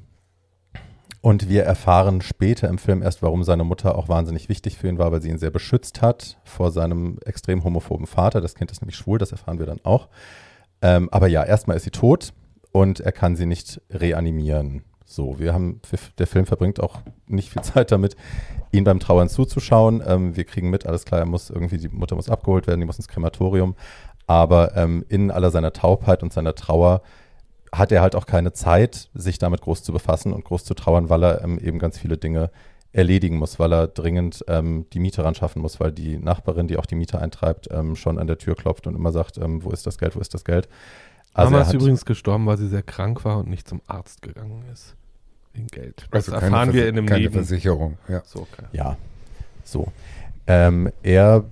und 1.20 1.48
wir 1.48 1.64
erfahren 1.64 2.20
später 2.20 2.68
im 2.68 2.78
Film 2.78 3.02
erst, 3.02 3.22
warum 3.22 3.42
seine 3.42 3.64
Mutter 3.64 3.96
auch 3.96 4.08
wahnsinnig 4.08 4.48
wichtig 4.48 4.78
für 4.78 4.88
ihn 4.88 4.98
war, 4.98 5.10
weil 5.10 5.20
sie 5.20 5.30
ihn 5.30 5.38
sehr 5.38 5.50
beschützt 5.50 6.00
hat 6.00 6.38
vor 6.44 6.70
seinem 6.70 7.18
extrem 7.24 7.64
homophoben 7.64 8.06
Vater. 8.06 8.40
Das 8.40 8.54
Kind 8.54 8.70
ist 8.70 8.80
nämlich 8.80 8.96
schwul, 8.96 9.18
das 9.18 9.32
erfahren 9.32 9.58
wir 9.58 9.66
dann 9.66 9.80
auch. 9.84 10.08
Ähm, 10.80 11.08
aber 11.10 11.26
ja, 11.26 11.42
erstmal 11.44 11.76
ist 11.76 11.84
sie 11.84 11.90
tot 11.90 12.32
und 12.70 13.00
er 13.00 13.12
kann 13.12 13.34
sie 13.34 13.46
nicht 13.46 13.80
reanimieren. 13.90 14.84
So, 15.04 15.38
wir 15.38 15.54
haben, 15.54 15.80
der 16.18 16.26
Film 16.26 16.46
verbringt 16.46 16.80
auch 16.80 17.00
nicht 17.26 17.50
viel 17.50 17.62
Zeit 17.62 17.90
damit, 17.90 18.14
ihn 18.72 18.84
beim 18.84 19.00
Trauern 19.00 19.28
zuzuschauen. 19.28 20.02
Ähm, 20.06 20.36
wir 20.36 20.44
kriegen 20.44 20.70
mit, 20.70 20.86
alles 20.86 21.04
klar, 21.04 21.20
er 21.20 21.26
muss 21.26 21.50
irgendwie, 21.50 21.78
die 21.78 21.88
Mutter 21.88 22.14
muss 22.14 22.28
abgeholt 22.28 22.66
werden, 22.66 22.80
die 22.80 22.86
muss 22.86 22.98
ins 22.98 23.08
Krematorium. 23.08 23.74
Aber 24.28 24.76
ähm, 24.76 25.04
in 25.08 25.30
aller 25.32 25.50
seiner 25.50 25.72
Taubheit 25.72 26.22
und 26.22 26.32
seiner 26.32 26.54
Trauer 26.54 27.02
hat 27.72 27.90
er 27.90 28.02
halt 28.02 28.14
auch 28.14 28.26
keine 28.26 28.52
Zeit, 28.52 29.08
sich 29.14 29.38
damit 29.38 29.62
groß 29.62 29.82
zu 29.82 29.92
befassen 29.92 30.32
und 30.32 30.44
groß 30.44 30.64
zu 30.64 30.74
trauern, 30.74 31.08
weil 31.08 31.24
er 31.24 31.42
ähm, 31.42 31.58
eben 31.58 31.78
ganz 31.78 31.98
viele 31.98 32.18
Dinge 32.18 32.50
erledigen 32.92 33.36
muss, 33.36 33.58
weil 33.58 33.72
er 33.72 33.86
dringend 33.86 34.44
ähm, 34.48 34.86
die 34.92 35.00
Miete 35.00 35.24
ran 35.24 35.34
schaffen 35.34 35.60
muss, 35.60 35.80
weil 35.80 35.92
die 35.92 36.18
Nachbarin, 36.18 36.68
die 36.68 36.76
auch 36.76 36.86
die 36.86 36.94
Miete 36.94 37.20
eintreibt, 37.20 37.68
ähm, 37.70 37.96
schon 37.96 38.18
an 38.18 38.26
der 38.26 38.38
Tür 38.38 38.54
klopft 38.54 38.86
und 38.86 38.94
immer 38.94 39.12
sagt, 39.12 39.38
ähm, 39.38 39.64
wo 39.64 39.70
ist 39.70 39.86
das 39.86 39.98
Geld, 39.98 40.14
wo 40.14 40.20
ist 40.20 40.34
das 40.34 40.44
Geld. 40.44 40.68
Also 41.32 41.50
Mama 41.50 41.62
ist 41.62 41.72
übrigens 41.72 42.04
gestorben, 42.04 42.46
weil 42.46 42.58
sie 42.58 42.68
sehr 42.68 42.82
krank 42.82 43.24
war 43.24 43.38
und 43.38 43.48
nicht 43.48 43.68
zum 43.68 43.80
Arzt 43.86 44.22
gegangen 44.22 44.64
ist. 44.72 44.94
Wegen 45.52 45.68
Geld. 45.68 46.06
Das 46.10 46.28
also 46.28 46.44
erfahren 46.44 46.72
wir 46.72 46.88
in 46.88 46.98
einem 46.98 47.06
keine 47.06 47.20
Leben. 47.22 47.34
Versicherung, 47.34 47.98
ja. 48.08 48.22
So, 48.24 48.40
okay. 48.40 48.66
Ja, 48.72 48.96
so. 49.64 49.88
Ähm, 50.46 50.90
er 51.02 51.44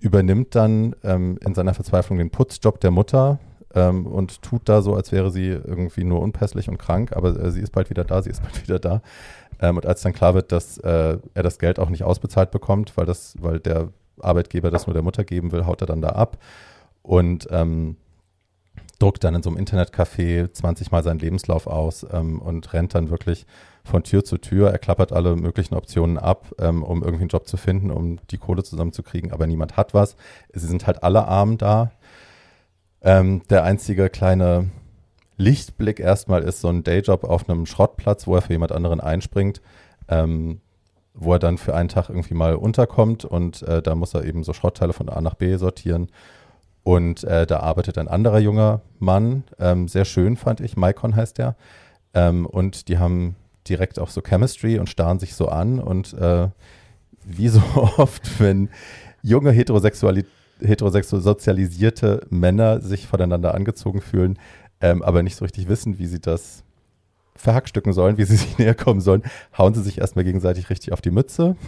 übernimmt 0.00 0.54
dann 0.54 0.94
ähm, 1.02 1.38
in 1.44 1.54
seiner 1.54 1.74
Verzweiflung 1.74 2.18
den 2.18 2.30
Putzjob 2.30 2.80
der 2.80 2.90
Mutter 2.90 3.38
ähm, 3.74 4.06
und 4.06 4.42
tut 4.42 4.68
da 4.68 4.82
so, 4.82 4.94
als 4.94 5.12
wäre 5.12 5.30
sie 5.30 5.48
irgendwie 5.48 6.04
nur 6.04 6.20
unpässlich 6.20 6.68
und 6.68 6.78
krank, 6.78 7.12
aber 7.14 7.38
äh, 7.38 7.50
sie 7.50 7.60
ist 7.60 7.72
bald 7.72 7.90
wieder 7.90 8.04
da, 8.04 8.22
sie 8.22 8.30
ist 8.30 8.42
bald 8.42 8.62
wieder 8.62 8.78
da. 8.78 9.02
Ähm, 9.60 9.76
und 9.76 9.86
als 9.86 10.02
dann 10.02 10.12
klar 10.12 10.34
wird, 10.34 10.52
dass 10.52 10.78
äh, 10.78 11.18
er 11.34 11.42
das 11.42 11.58
Geld 11.58 11.78
auch 11.78 11.90
nicht 11.90 12.04
ausbezahlt 12.04 12.50
bekommt, 12.50 12.96
weil, 12.96 13.06
das, 13.06 13.34
weil 13.40 13.58
der 13.60 13.88
Arbeitgeber 14.20 14.70
das 14.70 14.86
nur 14.86 14.94
der 14.94 15.02
Mutter 15.02 15.24
geben 15.24 15.52
will, 15.52 15.66
haut 15.66 15.80
er 15.80 15.86
dann 15.86 16.00
da 16.00 16.10
ab 16.10 16.38
und 17.02 17.48
ähm, 17.50 17.96
druckt 18.98 19.22
dann 19.24 19.34
in 19.34 19.42
so 19.42 19.50
einem 19.50 19.58
Internetcafé 19.58 20.52
20 20.52 20.90
Mal 20.90 21.02
seinen 21.02 21.20
Lebenslauf 21.20 21.66
aus 21.66 22.06
ähm, 22.10 22.40
und 22.40 22.72
rennt 22.72 22.94
dann 22.94 23.10
wirklich 23.10 23.46
von 23.84 24.02
Tür 24.02 24.24
zu 24.24 24.38
Tür. 24.38 24.70
Er 24.70 24.78
klappert 24.78 25.12
alle 25.12 25.36
möglichen 25.36 25.74
Optionen 25.74 26.18
ab, 26.18 26.54
ähm, 26.58 26.82
um 26.82 27.02
irgendwie 27.02 27.22
einen 27.22 27.30
Job 27.30 27.46
zu 27.48 27.56
finden, 27.56 27.90
um 27.90 28.18
die 28.30 28.38
Kohle 28.38 28.62
zusammenzukriegen, 28.62 29.32
aber 29.32 29.46
niemand 29.46 29.76
hat 29.76 29.94
was. 29.94 30.16
Sie 30.52 30.66
sind 30.66 30.86
halt 30.86 31.02
alle 31.02 31.26
arm 31.26 31.58
da. 31.58 31.90
Ähm, 33.00 33.42
der 33.48 33.64
einzige 33.64 34.10
kleine 34.10 34.70
Lichtblick 35.36 36.00
erstmal 36.00 36.42
ist 36.42 36.60
so 36.60 36.68
ein 36.68 36.82
Dayjob 36.82 37.24
auf 37.24 37.48
einem 37.48 37.64
Schrottplatz, 37.64 38.26
wo 38.26 38.34
er 38.34 38.42
für 38.42 38.52
jemand 38.52 38.72
anderen 38.72 39.00
einspringt, 39.00 39.62
ähm, 40.08 40.60
wo 41.14 41.32
er 41.32 41.38
dann 41.38 41.58
für 41.58 41.74
einen 41.74 41.88
Tag 41.88 42.08
irgendwie 42.08 42.34
mal 42.34 42.56
unterkommt 42.56 43.24
und 43.24 43.62
äh, 43.62 43.80
da 43.80 43.94
muss 43.94 44.14
er 44.14 44.24
eben 44.24 44.42
so 44.42 44.52
Schrottteile 44.52 44.92
von 44.92 45.08
A 45.08 45.20
nach 45.20 45.34
B 45.34 45.56
sortieren. 45.56 46.08
Und 46.82 47.22
äh, 47.24 47.46
da 47.46 47.60
arbeitet 47.60 47.98
ein 47.98 48.08
anderer 48.08 48.38
junger 48.38 48.80
Mann, 48.98 49.44
ähm, 49.58 49.88
sehr 49.88 50.04
schön 50.04 50.36
fand 50.36 50.60
ich, 50.60 50.76
Maikon 50.76 51.14
heißt 51.14 51.38
der. 51.38 51.54
Ähm, 52.14 52.46
und 52.46 52.88
die 52.88 52.98
haben 52.98 53.36
direkt 53.68 53.98
auch 53.98 54.10
so 54.10 54.20
Chemistry 54.20 54.78
und 54.78 54.88
starren 54.88 55.18
sich 55.18 55.34
so 55.34 55.48
an 55.48 55.78
und 55.80 56.14
äh, 56.14 56.48
wie 57.24 57.48
so 57.48 57.62
oft, 57.96 58.40
wenn 58.40 58.70
junge 59.22 59.50
sozialisierte 61.20 62.26
Männer 62.30 62.80
sich 62.80 63.06
voneinander 63.06 63.54
angezogen 63.54 64.00
fühlen, 64.00 64.38
ähm, 64.80 65.02
aber 65.02 65.22
nicht 65.22 65.36
so 65.36 65.44
richtig 65.44 65.68
wissen, 65.68 65.98
wie 65.98 66.06
sie 66.06 66.20
das 66.20 66.64
verhackstücken 67.36 67.92
sollen, 67.92 68.18
wie 68.18 68.24
sie 68.24 68.36
sich 68.36 68.58
näher 68.58 68.74
kommen 68.74 69.00
sollen, 69.00 69.22
hauen 69.56 69.74
sie 69.74 69.82
sich 69.82 69.98
erstmal 69.98 70.24
gegenseitig 70.24 70.70
richtig 70.70 70.92
auf 70.92 71.00
die 71.00 71.10
Mütze 71.10 71.56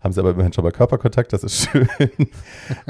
haben 0.00 0.12
sie 0.12 0.20
aber 0.20 0.30
immerhin 0.30 0.52
schon 0.52 0.64
mal 0.64 0.72
Körperkontakt, 0.72 1.32
das 1.32 1.44
ist 1.44 1.68
schön. 1.68 1.88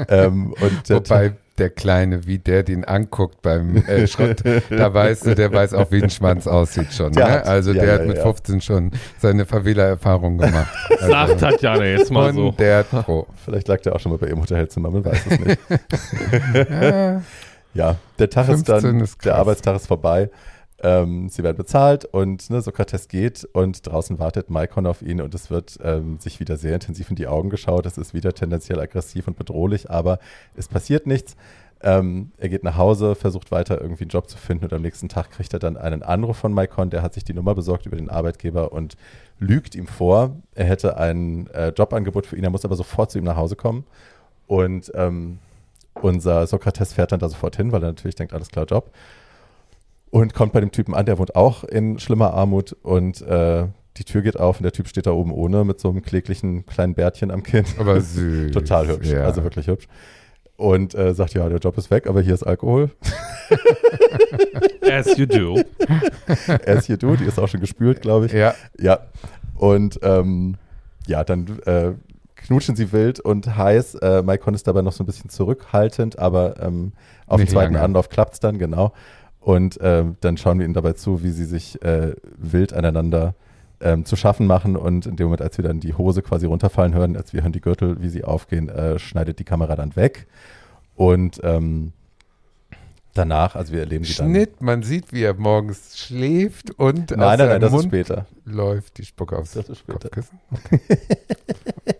ähm, 0.07 0.53
und 0.61 0.89
Wobei 0.89 1.35
der 1.61 1.69
Kleine, 1.69 2.25
wie 2.25 2.39
der 2.39 2.63
den 2.63 2.83
anguckt 2.85 3.43
beim 3.43 3.77
äh, 3.85 4.07
Schrott, 4.11 4.43
da 4.69 4.91
weißt 4.91 5.27
du, 5.27 5.35
der 5.35 5.53
weiß 5.53 5.75
auch, 5.75 5.91
wie 5.91 6.01
ein 6.01 6.09
Schwanz 6.09 6.47
aussieht 6.47 6.91
schon. 6.91 7.11
Ne? 7.11 7.23
Hat, 7.23 7.45
also 7.45 7.71
ja, 7.71 7.81
der 7.81 7.93
ja, 7.93 7.99
hat 7.99 8.07
mit 8.07 8.17
ja. 8.17 8.23
15 8.23 8.61
schon 8.61 8.91
seine 9.19 9.45
Favela-Erfahrung 9.45 10.37
gemacht. 10.37 10.67
Also, 11.01 11.07
Sagt 11.09 11.39
Tatjana 11.39 11.85
jetzt 11.85 12.11
mal 12.11 12.31
so. 12.33 12.51
Der 12.51 12.83
Pro. 12.83 13.25
Vielleicht 13.43 13.67
lag 13.67 13.81
der 13.81 13.95
auch 13.95 13.99
schon 13.99 14.11
mal 14.11 14.17
bei 14.19 14.27
ihrem 14.27 14.41
Hotelzimmer, 14.41 14.91
man 14.91 15.03
weiß 15.03 15.19
es 15.29 15.39
nicht. 15.39 15.59
ja, 17.73 17.95
der 18.19 18.29
Tag 18.29 18.49
ist 18.49 18.69
dann, 18.69 18.99
ist 19.01 19.25
der 19.25 19.35
Arbeitstag 19.35 19.77
ist 19.77 19.87
vorbei. 19.87 20.29
Ähm, 20.83 21.29
sie 21.29 21.43
werden 21.43 21.57
bezahlt 21.57 22.05
und 22.05 22.49
ne, 22.49 22.59
Sokrates 22.61 23.07
geht 23.07 23.45
und 23.53 23.85
draußen 23.85 24.17
wartet 24.17 24.49
Maikon 24.49 24.87
auf 24.87 25.03
ihn 25.03 25.21
und 25.21 25.35
es 25.35 25.51
wird 25.51 25.77
ähm, 25.83 26.17
sich 26.19 26.39
wieder 26.39 26.57
sehr 26.57 26.73
intensiv 26.73 27.11
in 27.11 27.15
die 27.15 27.27
Augen 27.27 27.51
geschaut. 27.51 27.85
Es 27.85 27.99
ist 27.99 28.15
wieder 28.15 28.33
tendenziell 28.33 28.79
aggressiv 28.79 29.27
und 29.27 29.37
bedrohlich, 29.37 29.91
aber 29.91 30.17
es 30.55 30.67
passiert 30.67 31.05
nichts. 31.05 31.35
Ähm, 31.83 32.31
er 32.37 32.49
geht 32.49 32.63
nach 32.63 32.77
Hause, 32.77 33.13
versucht 33.13 33.51
weiter 33.51 33.79
irgendwie 33.79 34.05
einen 34.05 34.09
Job 34.09 34.27
zu 34.27 34.37
finden 34.37 34.65
und 34.65 34.73
am 34.73 34.81
nächsten 34.81 35.07
Tag 35.07 35.29
kriegt 35.29 35.53
er 35.53 35.59
dann 35.59 35.77
einen 35.77 36.01
Anruf 36.01 36.37
von 36.37 36.51
Maikon, 36.51 36.89
der 36.89 37.03
hat 37.03 37.13
sich 37.13 37.23
die 37.23 37.33
Nummer 37.33 37.53
besorgt 37.53 37.85
über 37.85 37.97
den 37.97 38.09
Arbeitgeber 38.09 38.71
und 38.71 38.97
lügt 39.39 39.75
ihm 39.75 39.87
vor, 39.87 40.35
er 40.55 40.65
hätte 40.65 40.97
ein 40.97 41.47
äh, 41.51 41.69
Jobangebot 41.69 42.25
für 42.25 42.37
ihn, 42.37 42.43
er 42.43 42.49
muss 42.49 42.65
aber 42.65 42.75
sofort 42.75 43.11
zu 43.11 43.19
ihm 43.19 43.23
nach 43.23 43.35
Hause 43.35 43.55
kommen 43.55 43.85
und 44.47 44.91
ähm, 44.95 45.39
unser 45.93 46.47
Sokrates 46.47 46.93
fährt 46.93 47.11
dann 47.11 47.19
da 47.19 47.29
sofort 47.29 47.55
hin, 47.55 47.71
weil 47.71 47.83
er 47.83 47.89
natürlich 47.89 48.15
denkt, 48.15 48.33
alles 48.33 48.49
klar, 48.49 48.65
Job 48.65 48.91
und 50.11 50.33
kommt 50.33 50.53
bei 50.53 50.59
dem 50.59 50.71
Typen 50.71 50.93
an, 50.93 51.05
der 51.05 51.17
wohnt 51.17 51.35
auch 51.35 51.63
in 51.63 51.97
schlimmer 51.97 52.33
Armut 52.33 52.73
und 52.83 53.21
äh, 53.21 53.65
die 53.97 54.03
Tür 54.03 54.21
geht 54.21 54.39
auf 54.39 54.57
und 54.57 54.63
der 54.63 54.71
Typ 54.71 54.87
steht 54.87 55.05
da 55.05 55.11
oben 55.11 55.33
ohne 55.33 55.63
mit 55.65 55.79
so 55.79 55.89
einem 55.89 56.01
kläglichen 56.01 56.65
kleinen 56.65 56.93
Bärtchen 56.93 57.31
am 57.31 57.43
Kinn. 57.43 57.65
Aber 57.79 57.99
süß. 58.01 58.51
Total 58.51 58.87
hübsch, 58.87 59.09
ja. 59.09 59.23
also 59.23 59.43
wirklich 59.43 59.67
hübsch. 59.67 59.87
und 60.57 60.93
äh, 60.95 61.13
sagt, 61.13 61.33
ja, 61.33 61.47
der 61.49 61.59
Job 61.59 61.77
ist 61.77 61.89
weg, 61.91 62.07
aber 62.07 62.21
hier 62.21 62.33
ist 62.33 62.43
Alkohol. 62.43 62.91
As 64.81 65.17
you 65.17 65.25
do. 65.25 65.61
As 66.65 66.87
you 66.87 66.97
do, 66.97 67.15
die 67.15 67.25
ist 67.25 67.39
auch 67.39 67.47
schon 67.47 67.61
gespült, 67.61 68.01
glaube 68.01 68.27
ich. 68.27 68.33
Ja. 68.33 68.53
Ja. 68.77 68.99
Und 69.55 69.99
ähm, 70.03 70.55
ja, 71.07 71.23
dann 71.23 71.59
äh, 71.65 71.91
knutschen 72.35 72.75
sie 72.75 72.91
wild 72.91 73.19
und 73.19 73.55
heiß. 73.55 73.95
Äh, 73.95 74.21
Maikon 74.23 74.53
ist 74.53 74.67
dabei 74.67 74.81
noch 74.81 74.91
so 74.91 75.03
ein 75.03 75.05
bisschen 75.05 75.29
zurückhaltend, 75.29 76.19
aber 76.19 76.61
ähm, 76.61 76.93
auf 77.27 77.39
Nicht 77.39 77.49
dem 77.49 77.53
zweiten 77.53 77.73
lange. 77.73 77.85
Anlauf 77.85 78.09
klappt 78.09 78.33
es 78.33 78.39
dann, 78.39 78.57
genau. 78.57 78.93
Und 79.41 79.79
ähm, 79.81 80.15
dann 80.21 80.37
schauen 80.37 80.59
wir 80.59 80.65
ihnen 80.65 80.75
dabei 80.75 80.93
zu, 80.93 81.23
wie 81.23 81.31
sie 81.31 81.45
sich 81.45 81.81
äh, 81.83 82.13
wild 82.37 82.73
aneinander 82.73 83.33
ähm, 83.81 84.05
zu 84.05 84.15
schaffen 84.15 84.45
machen. 84.47 84.77
Und 84.77 85.07
in 85.07 85.15
dem 85.15 85.25
Moment, 85.25 85.41
als 85.41 85.57
wir 85.57 85.63
dann 85.63 85.79
die 85.79 85.95
Hose 85.95 86.21
quasi 86.21 86.45
runterfallen 86.45 86.93
hören, 86.93 87.17
als 87.17 87.33
wir 87.33 87.41
hören 87.41 87.51
die 87.51 87.61
Gürtel, 87.61 88.01
wie 88.01 88.09
sie 88.09 88.23
aufgehen, 88.23 88.69
äh, 88.69 88.99
schneidet 88.99 89.39
die 89.39 89.43
Kamera 89.43 89.75
dann 89.75 89.95
weg. 89.95 90.27
Und 90.95 91.41
ähm, 91.43 91.91
danach, 93.13 93.55
also 93.55 93.73
wir 93.73 93.81
erleben 93.81 94.03
sie 94.05 94.13
dann. 94.15 94.29
Schnitt, 94.29 94.61
man 94.61 94.83
sieht, 94.83 95.11
wie 95.13 95.23
er 95.23 95.33
morgens 95.33 95.97
schläft 95.97 96.71
und 96.71 97.11
aus 97.13 97.17
Nein, 97.17 97.17
nein, 97.17 97.37
nein, 97.37 97.47
seinem 97.49 97.61
das 97.61 97.67
ist 97.69 97.73
Mund 97.73 97.85
später. 97.85 98.25
läuft 98.45 98.97
die 98.97 99.05
Spucke 99.05 99.37
aufs 99.37 99.53
Das 99.53 99.69
ist 99.69 99.79
später. 99.79 100.09
Kopfkissen. 100.09 100.39
Okay. 100.51 100.79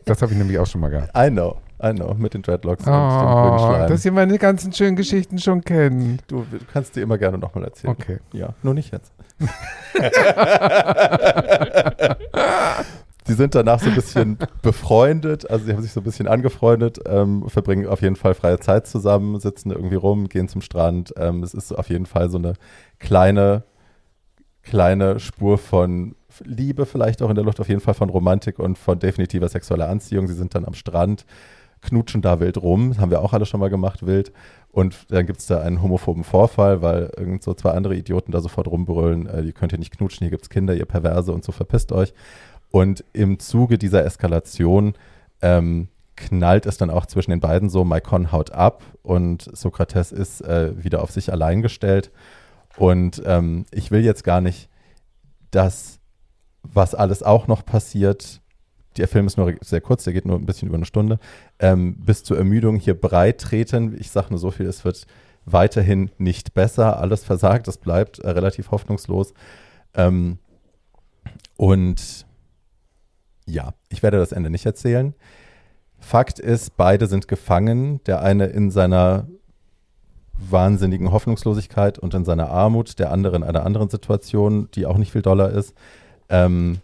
das 0.05 0.21
habe 0.21 0.31
ich 0.33 0.37
nämlich 0.37 0.57
auch 0.59 0.67
schon 0.67 0.81
mal 0.81 0.89
gehabt. 0.89 1.11
I 1.17 1.29
know, 1.29 1.57
I 1.83 1.91
know, 1.93 2.13
mit 2.13 2.33
den 2.33 2.41
Dreadlocks 2.41 2.85
und 2.85 2.93
dem 2.93 2.99
Oh, 2.99 3.57
Schleim. 3.57 3.89
dass 3.89 4.05
ihr 4.05 4.11
meine 4.11 4.37
ganzen 4.37 4.73
schönen 4.73 4.95
Geschichten 4.95 5.39
schon 5.39 5.61
kennt. 5.63 6.23
Du, 6.27 6.45
du 6.49 6.57
kannst 6.71 6.95
dir 6.95 7.03
immer 7.03 7.17
gerne 7.17 7.37
nochmal 7.37 7.65
erzählen. 7.65 7.91
Okay. 7.93 8.19
Ja, 8.33 8.53
nur 8.63 8.73
nicht 8.73 8.91
jetzt. 8.93 9.11
Sie 13.31 13.37
sind 13.37 13.55
danach 13.55 13.79
so 13.79 13.87
ein 13.87 13.95
bisschen 13.95 14.37
befreundet, 14.61 15.49
also 15.49 15.63
sie 15.63 15.71
haben 15.71 15.81
sich 15.81 15.93
so 15.93 16.01
ein 16.01 16.03
bisschen 16.03 16.27
angefreundet, 16.27 16.99
ähm, 17.05 17.47
verbringen 17.47 17.87
auf 17.87 18.01
jeden 18.01 18.17
Fall 18.17 18.33
freie 18.33 18.59
Zeit 18.59 18.87
zusammen, 18.87 19.39
sitzen 19.39 19.71
irgendwie 19.71 19.95
rum, 19.95 20.27
gehen 20.27 20.49
zum 20.49 20.59
Strand. 20.59 21.13
Ähm, 21.15 21.41
es 21.41 21.53
ist 21.53 21.71
auf 21.71 21.87
jeden 21.87 22.05
Fall 22.05 22.29
so 22.29 22.37
eine 22.37 22.55
kleine, 22.99 23.63
kleine 24.63 25.21
Spur 25.21 25.57
von 25.57 26.15
Liebe, 26.43 26.85
vielleicht 26.85 27.21
auch 27.21 27.29
in 27.29 27.35
der 27.35 27.45
Luft, 27.45 27.61
auf 27.61 27.69
jeden 27.69 27.79
Fall 27.79 27.93
von 27.93 28.09
Romantik 28.09 28.59
und 28.59 28.77
von 28.77 28.99
definitiver 28.99 29.47
sexueller 29.47 29.87
Anziehung. 29.87 30.27
Sie 30.27 30.33
sind 30.33 30.53
dann 30.53 30.65
am 30.65 30.73
Strand, 30.73 31.25
knutschen 31.79 32.21
da 32.21 32.41
wild 32.41 32.61
rum, 32.61 32.97
haben 32.97 33.11
wir 33.11 33.21
auch 33.21 33.31
alle 33.31 33.45
schon 33.45 33.61
mal 33.61 33.69
gemacht, 33.69 34.05
wild. 34.05 34.33
Und 34.71 35.09
dann 35.09 35.25
gibt 35.25 35.39
es 35.39 35.47
da 35.47 35.61
einen 35.61 35.81
homophoben 35.81 36.25
Vorfall, 36.25 36.81
weil 36.81 37.11
irgend 37.15 37.43
so 37.43 37.53
zwei 37.53 37.71
andere 37.71 37.95
Idioten 37.95 38.33
da 38.33 38.41
sofort 38.41 38.67
rumbrüllen, 38.67 39.27
äh, 39.27 39.41
ihr 39.41 39.53
könnt 39.53 39.71
hier 39.71 39.79
nicht 39.79 39.97
knutschen, 39.97 40.25
hier 40.25 40.31
gibt 40.31 40.43
es 40.43 40.49
Kinder, 40.49 40.75
ihr 40.75 40.85
Perverse 40.85 41.31
und 41.31 41.45
so 41.45 41.53
verpisst 41.53 41.93
euch. 41.93 42.13
Und 42.71 43.03
im 43.13 43.39
Zuge 43.39 43.77
dieser 43.77 44.05
Eskalation 44.05 44.93
ähm, 45.41 45.89
knallt 46.15 46.65
es 46.65 46.77
dann 46.77 46.89
auch 46.89 47.05
zwischen 47.05 47.31
den 47.31 47.39
beiden 47.39 47.69
so, 47.69 47.83
Maikon 47.83 48.31
haut 48.31 48.51
ab 48.51 48.83
und 49.01 49.49
Sokrates 49.55 50.11
ist 50.11 50.41
äh, 50.41 50.71
wieder 50.83 51.01
auf 51.03 51.11
sich 51.11 51.31
allein 51.31 51.61
gestellt. 51.61 52.11
Und 52.77 53.21
ähm, 53.25 53.65
ich 53.71 53.91
will 53.91 54.03
jetzt 54.03 54.23
gar 54.23 54.41
nicht 54.41 54.69
das, 55.51 55.99
was 56.63 56.95
alles 56.95 57.23
auch 57.23 57.47
noch 57.47 57.65
passiert, 57.65 58.41
der 58.97 59.07
Film 59.07 59.27
ist 59.27 59.37
nur 59.37 59.53
sehr 59.61 59.81
kurz, 59.81 60.03
der 60.03 60.13
geht 60.13 60.25
nur 60.25 60.37
ein 60.37 60.45
bisschen 60.45 60.67
über 60.67 60.77
eine 60.77 60.85
Stunde, 60.85 61.19
ähm, 61.59 61.95
bis 61.95 62.23
zur 62.23 62.37
Ermüdung 62.37 62.77
hier 62.77 62.99
breit 62.99 63.39
treten. 63.39 63.95
Ich 63.99 64.11
sage 64.11 64.27
nur 64.31 64.39
so 64.39 64.51
viel, 64.51 64.65
es 64.65 64.83
wird 64.83 65.07
weiterhin 65.45 66.11
nicht 66.17 66.53
besser, 66.53 66.99
alles 66.99 67.23
versagt, 67.23 67.67
es 67.67 67.77
bleibt 67.77 68.19
äh, 68.19 68.29
relativ 68.29 68.71
hoffnungslos. 68.71 69.33
Ähm, 69.93 70.39
und 71.55 72.25
ja, 73.51 73.73
ich 73.89 74.03
werde 74.03 74.17
das 74.17 74.31
Ende 74.31 74.49
nicht 74.49 74.65
erzählen. 74.65 75.13
Fakt 75.99 76.39
ist, 76.39 76.77
beide 76.77 77.07
sind 77.07 77.27
gefangen. 77.27 78.03
Der 78.05 78.21
eine 78.21 78.47
in 78.47 78.71
seiner 78.71 79.27
wahnsinnigen 80.49 81.11
Hoffnungslosigkeit 81.11 81.99
und 81.99 82.13
in 82.13 82.25
seiner 82.25 82.49
Armut, 82.49 82.97
der 82.97 83.11
andere 83.11 83.35
in 83.35 83.43
einer 83.43 83.65
anderen 83.65 83.89
Situation, 83.89 84.69
die 84.73 84.85
auch 84.85 84.97
nicht 84.97 85.11
viel 85.11 85.21
doller 85.21 85.51
ist. 85.51 85.75
Ähm, 86.29 86.79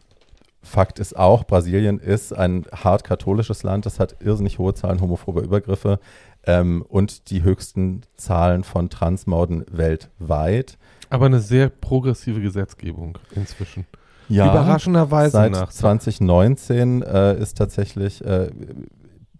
Fakt 0.61 0.99
ist 0.99 1.15
auch, 1.15 1.45
Brasilien 1.45 1.97
ist 1.97 2.33
ein 2.33 2.65
hart 2.71 3.03
katholisches 3.03 3.63
Land. 3.63 3.85
Das 3.85 3.99
hat 3.99 4.17
irrsinnig 4.19 4.59
hohe 4.59 4.73
Zahlen 4.73 4.99
homophober 4.99 5.41
Übergriffe 5.41 5.99
ähm, 6.45 6.83
und 6.87 7.31
die 7.31 7.41
höchsten 7.41 8.01
Zahlen 8.17 8.63
von 8.63 8.89
Transmorden 8.89 9.65
weltweit. 9.71 10.77
Aber 11.09 11.25
eine 11.27 11.39
sehr 11.39 11.69
progressive 11.69 12.41
Gesetzgebung 12.41 13.17
inzwischen. 13.33 13.87
Ja, 14.29 14.51
Überraschenderweise 14.51 15.31
Seit 15.31 15.51
nach. 15.51 15.69
2019 15.69 17.01
äh, 17.01 17.39
ist 17.39 17.57
tatsächlich 17.57 18.23
äh, 18.25 18.49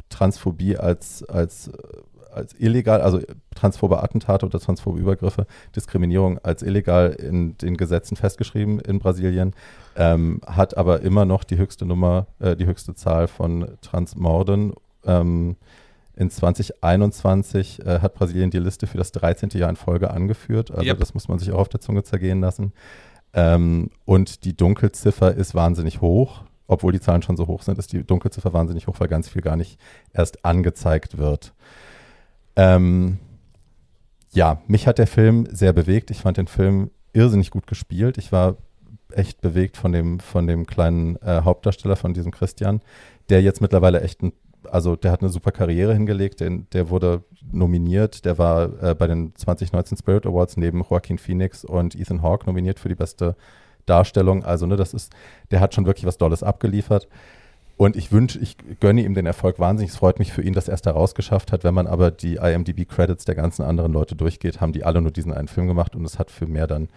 Transphobie 0.10 0.78
als, 0.78 1.24
als, 1.24 1.70
als 2.34 2.54
illegal, 2.58 3.02
also 3.02 3.20
transphobe 3.56 4.02
Attentate 4.02 4.46
oder 4.46 4.60
transphobe 4.60 5.00
Übergriffe, 5.00 5.46
Diskriminierung 5.76 6.40
als 6.40 6.64
illegal 6.64 7.12
in 7.12 7.58
den 7.58 7.76
Gesetzen 7.76 8.16
festgeschrieben 8.16 8.80
in 8.80 9.00
Brasilien, 9.00 9.54
ähm, 9.96 10.42
hat 10.46 10.78
aber 10.78 11.02
immer 11.02 11.26
noch 11.26 11.44
die 11.44 11.58
höchste 11.58 11.86
Nummer, 11.86 12.28
äh, 12.40 12.56
die 12.56 12.66
höchste 12.66 12.96
Zahl 12.96 13.28
von 13.28 13.68
Transmorden. 13.82 14.74
Ähm, 15.06 15.58
in 16.16 16.32
2021 16.32 17.86
äh, 17.86 18.00
hat 18.00 18.16
Brasilien 18.16 18.50
die 18.50 18.58
Liste 18.60 18.88
für 18.88 18.98
das 18.98 19.12
13. 19.12 19.50
Jahr 19.54 19.70
in 19.70 19.76
Folge 19.76 20.10
angeführt. 20.10 20.72
Also 20.72 20.84
Yep. 20.86 21.00
das 21.00 21.14
muss 21.14 21.28
man 21.28 21.38
sich 21.38 21.52
auch 21.52 21.60
auf 21.60 21.70
der 21.70 21.80
Zunge 21.80 22.04
zergehen 22.04 22.42
lassen. 22.42 22.74
Ähm, 23.38 23.92
und 24.04 24.46
die 24.46 24.58
Dunkelziffer 24.58 25.36
ist 25.36 25.54
wahnsinnig 25.54 26.02
hoch. 26.02 26.44
Obwohl 26.66 26.92
die 26.92 27.00
Zahlen 27.00 27.22
schon 27.22 27.38
so 27.38 27.48
hoch 27.48 27.62
sind, 27.62 27.78
ist 27.78 27.94
die 27.94 28.04
Dunkelziffer 28.04 28.52
wahnsinnig 28.52 28.88
hoch, 28.88 29.00
weil 29.00 29.08
ganz 29.08 29.30
viel 29.30 29.44
gar 29.44 29.56
nicht 29.56 29.80
erst 30.12 30.44
angezeigt 30.44 31.20
wird. 31.20 31.54
Ähm, 32.58 33.20
ja, 34.34 34.62
mich 34.68 34.88
hat 34.88 34.98
der 34.98 35.08
Film 35.08 35.48
sehr 35.52 35.72
bewegt. 35.72 36.10
Ich 36.10 36.22
fand 36.22 36.38
den 36.38 36.48
Film 36.48 36.90
irrsinnig 37.14 37.52
gut 37.52 37.68
gespielt. 37.68 38.18
Ich 38.18 38.32
war 38.32 38.58
echt 39.12 39.40
bewegt 39.40 39.78
von 39.78 39.92
dem, 39.92 40.20
von 40.20 40.48
dem 40.48 40.66
kleinen 40.66 41.16
äh, 41.18 41.42
Hauptdarsteller, 41.44 41.96
von 41.96 42.14
diesem 42.14 42.32
Christian, 42.32 42.82
der 43.30 43.44
jetzt 43.44 43.62
mittlerweile 43.62 44.02
echt 44.02 44.24
ein, 44.24 44.34
also 44.72 44.96
der 44.96 45.12
hat 45.12 45.22
eine 45.22 45.30
super 45.30 45.52
Karriere 45.52 45.94
hingelegt, 45.94 46.40
den, 46.40 46.68
der 46.74 46.90
wurde 46.90 47.24
nominiert, 47.52 48.26
der 48.26 48.38
war 48.38 48.70
äh, 48.84 48.96
bei 48.96 49.08
den 49.08 49.34
2019 49.36 49.98
Spirit 49.98 50.26
Awards 50.26 50.58
neben 50.58 50.84
Joaquin 50.84 51.18
Phoenix 51.18 51.64
und 51.66 51.96
Ethan 51.96 52.22
Hawke 52.22 52.46
nominiert 52.46 52.80
für 52.80 52.90
die 52.90 52.96
beste 52.96 53.36
Darstellung. 53.86 54.44
Also, 54.44 54.66
ne, 54.66 54.76
das 54.76 54.94
ist, 54.94 55.14
der 55.52 55.60
hat 55.62 55.74
schon 55.74 55.86
wirklich 55.86 56.06
was 56.06 56.18
Dolles 56.18 56.44
abgeliefert. 56.44 57.08
Und 57.78 57.96
ich 57.96 58.12
wünsche, 58.12 58.40
ich 58.40 58.58
gönne 58.80 59.02
ihm 59.04 59.14
den 59.14 59.28
Erfolg 59.28 59.60
wahnsinnig. 59.60 59.92
Es 59.92 59.98
freut 59.98 60.18
mich 60.18 60.34
für 60.34 60.42
ihn, 60.42 60.54
dass 60.54 60.68
er 60.68 60.74
es 60.74 60.82
da 60.82 60.92
rausgeschafft 60.92 61.52
hat. 61.52 61.64
Wenn 61.64 61.76
man 61.76 61.86
aber 61.86 62.10
die 62.10 62.36
IMDb-Credits 62.38 63.24
der 63.26 63.36
ganzen 63.36 63.62
anderen 63.64 63.94
Leute 63.94 64.16
durchgeht, 64.16 64.60
haben 64.62 64.74
die 64.74 64.84
alle 64.84 65.00
nur 65.00 65.12
diesen 65.12 65.32
einen 65.32 65.48
Film 65.48 65.68
gemacht 65.68 65.96
und 65.96 66.04
es 66.04 66.18
hat 66.18 66.32
für 66.32 66.48
mehr 66.48 66.66
dann, 66.66 66.90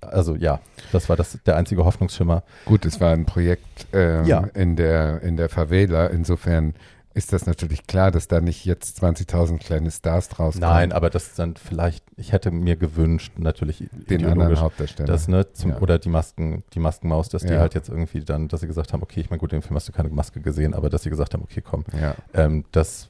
also 0.00 0.34
ja, 0.34 0.58
das 0.90 1.08
war 1.08 1.14
das, 1.14 1.38
der 1.46 1.56
einzige 1.56 1.84
Hoffnungsschimmer. 1.84 2.42
Gut, 2.64 2.84
es 2.84 3.00
war 3.00 3.12
ein 3.12 3.24
Projekt 3.24 3.86
ähm, 3.92 4.24
Ja. 4.24 4.40
in, 4.52 4.74
der, 4.74 5.22
in 5.22 5.36
der 5.36 5.48
Favela. 5.48 6.08
Insofern 6.08 6.74
ist 7.16 7.32
das 7.32 7.46
natürlich 7.46 7.86
klar, 7.86 8.10
dass 8.10 8.28
da 8.28 8.42
nicht 8.42 8.66
jetzt 8.66 9.02
20.000 9.02 9.56
kleine 9.58 9.90
Stars 9.90 10.28
draus. 10.28 10.56
Nein, 10.58 10.92
aber 10.92 11.08
das 11.08 11.32
dann 11.34 11.56
vielleicht, 11.56 12.04
ich 12.18 12.32
hätte 12.32 12.50
mir 12.50 12.76
gewünscht, 12.76 13.32
natürlich 13.38 13.88
den 13.90 14.26
anderen 14.26 14.60
Hauptdarsteller. 14.60 15.06
dass, 15.06 15.26
ne, 15.26 15.50
zum, 15.54 15.70
Ja. 15.70 15.78
oder 15.80 15.98
die 15.98 16.10
Masken, 16.10 16.62
die 16.74 16.78
Maskenmaus, 16.78 17.30
dass 17.30 17.40
die 17.42 17.54
Ja. 17.54 17.60
halt 17.60 17.74
jetzt 17.74 17.88
irgendwie 17.88 18.20
dann, 18.20 18.48
dass 18.48 18.60
sie 18.60 18.66
gesagt 18.66 18.92
haben, 18.92 19.02
okay, 19.02 19.20
ich 19.20 19.30
meine, 19.30 19.40
gut, 19.40 19.50
in 19.54 19.60
dem 19.60 19.62
Film 19.62 19.76
hast 19.76 19.88
du 19.88 19.92
keine 19.92 20.10
Maske 20.10 20.40
gesehen, 20.42 20.74
aber 20.74 20.90
dass 20.90 21.04
sie 21.04 21.10
gesagt 21.10 21.32
haben, 21.32 21.42
okay, 21.42 21.62
komm, 21.62 21.84
ja. 21.98 22.14
ähm, 22.34 22.66
das, 22.72 23.08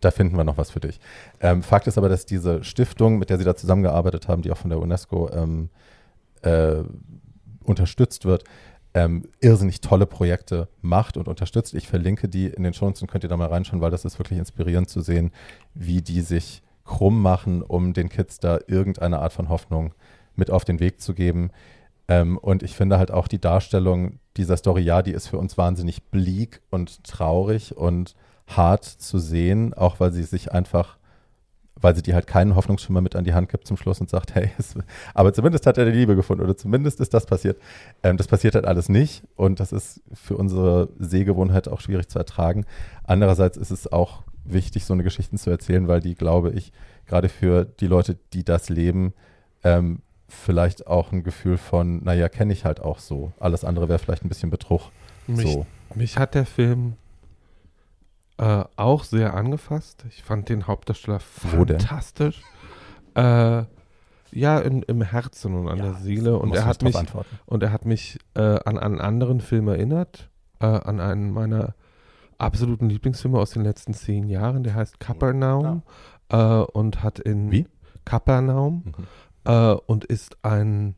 da 0.00 0.12
finden 0.12 0.36
wir 0.36 0.44
noch 0.44 0.56
was 0.56 0.70
für 0.70 0.80
dich. 0.80 1.00
Ähm, 1.40 1.64
Fakt 1.64 1.88
ist 1.88 1.98
aber, 1.98 2.08
dass 2.08 2.26
diese 2.26 2.62
Stiftung, 2.62 3.18
mit 3.18 3.30
der 3.30 3.38
sie 3.38 3.44
da 3.44 3.56
zusammengearbeitet 3.56 4.28
haben, 4.28 4.42
die 4.42 4.52
auch 4.52 4.58
von 4.58 4.70
der 4.70 4.78
UNESCO 4.78 5.28
ähm, 5.32 5.70
äh, 6.42 6.84
unterstützt 7.64 8.24
wird, 8.26 8.44
ähm, 8.94 9.24
irrsinnig 9.40 9.80
tolle 9.80 10.06
Projekte 10.06 10.68
macht 10.80 11.16
und 11.16 11.28
unterstützt. 11.28 11.74
Ich 11.74 11.88
verlinke 11.88 12.28
die 12.28 12.46
in 12.46 12.62
den 12.62 12.72
Shownotes 12.72 13.02
und 13.02 13.10
könnt 13.10 13.24
ihr 13.24 13.28
da 13.28 13.36
mal 13.36 13.48
reinschauen, 13.48 13.80
weil 13.80 13.90
das 13.90 14.04
ist 14.04 14.18
wirklich 14.18 14.38
inspirierend 14.38 14.88
zu 14.88 15.00
sehen, 15.00 15.32
wie 15.74 16.00
die 16.00 16.20
sich 16.20 16.62
krumm 16.84 17.20
machen, 17.20 17.62
um 17.62 17.92
den 17.92 18.08
Kids 18.08 18.38
da 18.38 18.58
irgendeine 18.66 19.18
Art 19.18 19.32
von 19.32 19.48
Hoffnung 19.48 19.94
mit 20.36 20.50
auf 20.50 20.64
den 20.64 20.80
Weg 20.80 21.00
zu 21.00 21.14
geben. 21.14 21.50
Ähm, 22.06 22.38
und 22.38 22.62
ich 22.62 22.74
finde 22.74 22.98
halt 22.98 23.10
auch 23.10 23.26
die 23.26 23.40
Darstellung 23.40 24.20
dieser 24.36 24.56
Story, 24.56 24.82
ja, 24.82 25.02
die 25.02 25.12
ist 25.12 25.28
für 25.28 25.38
uns 25.38 25.58
wahnsinnig 25.58 26.04
bleak 26.04 26.60
und 26.70 27.02
traurig 27.04 27.76
und 27.76 28.14
hart 28.46 28.84
zu 28.84 29.18
sehen, 29.18 29.74
auch 29.74 30.00
weil 30.00 30.12
sie 30.12 30.24
sich 30.24 30.52
einfach, 30.52 30.98
weil 31.80 31.94
sie 31.94 32.02
dir 32.02 32.14
halt 32.14 32.26
keinen 32.26 32.54
Hoffnungsschimmer 32.54 33.00
mit 33.00 33.16
an 33.16 33.24
die 33.24 33.34
Hand 33.34 33.48
gibt 33.48 33.66
zum 33.66 33.76
Schluss 33.76 34.00
und 34.00 34.08
sagt, 34.08 34.34
hey, 34.34 34.50
es, 34.58 34.74
aber 35.12 35.32
zumindest 35.32 35.66
hat 35.66 35.78
er 35.78 35.84
die 35.84 35.90
Liebe 35.92 36.16
gefunden 36.16 36.42
oder 36.42 36.56
zumindest 36.56 37.00
ist 37.00 37.12
das 37.14 37.26
passiert. 37.26 37.60
Ähm, 38.02 38.16
das 38.16 38.26
passiert 38.26 38.54
halt 38.54 38.64
alles 38.64 38.88
nicht 38.88 39.22
und 39.36 39.60
das 39.60 39.72
ist 39.72 40.00
für 40.12 40.36
unsere 40.36 40.88
Sehgewohnheit 40.98 41.68
auch 41.68 41.80
schwierig 41.80 42.08
zu 42.08 42.18
ertragen. 42.18 42.64
Andererseits 43.04 43.56
ist 43.56 43.70
es 43.70 43.92
auch 43.92 44.22
wichtig, 44.44 44.84
so 44.84 44.92
eine 44.92 45.02
Geschichte 45.02 45.36
zu 45.36 45.50
erzählen, 45.50 45.88
weil 45.88 46.00
die, 46.00 46.14
glaube 46.14 46.50
ich, 46.52 46.72
gerade 47.06 47.28
für 47.28 47.64
die 47.64 47.86
Leute, 47.86 48.16
die 48.32 48.44
das 48.44 48.68
leben, 48.68 49.12
ähm, 49.62 50.00
vielleicht 50.28 50.86
auch 50.86 51.12
ein 51.12 51.22
Gefühl 51.22 51.58
von, 51.58 52.02
naja, 52.02 52.28
kenne 52.28 52.52
ich 52.52 52.64
halt 52.64 52.80
auch 52.80 52.98
so. 52.98 53.32
Alles 53.38 53.64
andere 53.64 53.88
wäre 53.88 53.98
vielleicht 53.98 54.24
ein 54.24 54.28
bisschen 54.28 54.50
Betrug. 54.50 54.90
Mich, 55.26 55.50
So. 55.50 55.66
mich 55.94 56.18
hat 56.18 56.34
der 56.34 56.46
Film 56.46 56.94
äh, 58.38 58.64
auch 58.76 59.04
sehr 59.04 59.34
angefasst. 59.34 60.04
Ich 60.08 60.22
fand 60.22 60.48
den 60.48 60.66
Hauptdarsteller 60.66 61.20
fantastisch. 61.20 62.42
Äh, 63.14 63.64
ja, 64.32 64.58
in, 64.58 64.82
im 64.82 65.02
Herzen 65.02 65.54
und 65.54 65.68
an 65.68 65.78
Ja, 65.78 65.84
der 65.84 65.94
Seele. 65.94 66.38
Und 66.38 66.54
er 66.54 66.64
hat 66.66 66.82
mich 66.82 66.96
antworten. 66.96 67.38
und 67.46 67.62
er 67.62 67.70
hat 67.72 67.84
mich 67.84 68.18
äh, 68.34 68.40
an 68.64 68.78
einen 68.78 69.00
anderen 69.00 69.40
Film 69.40 69.68
erinnert, 69.68 70.28
äh, 70.60 70.66
an 70.66 71.00
einen 71.00 71.30
meiner 71.30 71.74
absoluten 72.38 72.88
Lieblingsfilme 72.88 73.38
aus 73.38 73.50
den 73.50 73.62
letzten 73.62 73.94
zehn 73.94 74.26
Jahren. 74.28 74.64
Der 74.64 74.74
heißt 74.74 74.98
Kapernaum 74.98 75.82
äh, 76.30 76.36
und 76.36 77.02
hat 77.04 77.20
in 77.20 77.52
Wie? 77.52 77.68
Kapernaum 78.04 78.82
Mhm. 78.86 78.92
äh, 79.44 79.72
und 79.86 80.04
ist 80.04 80.36
ein 80.42 80.96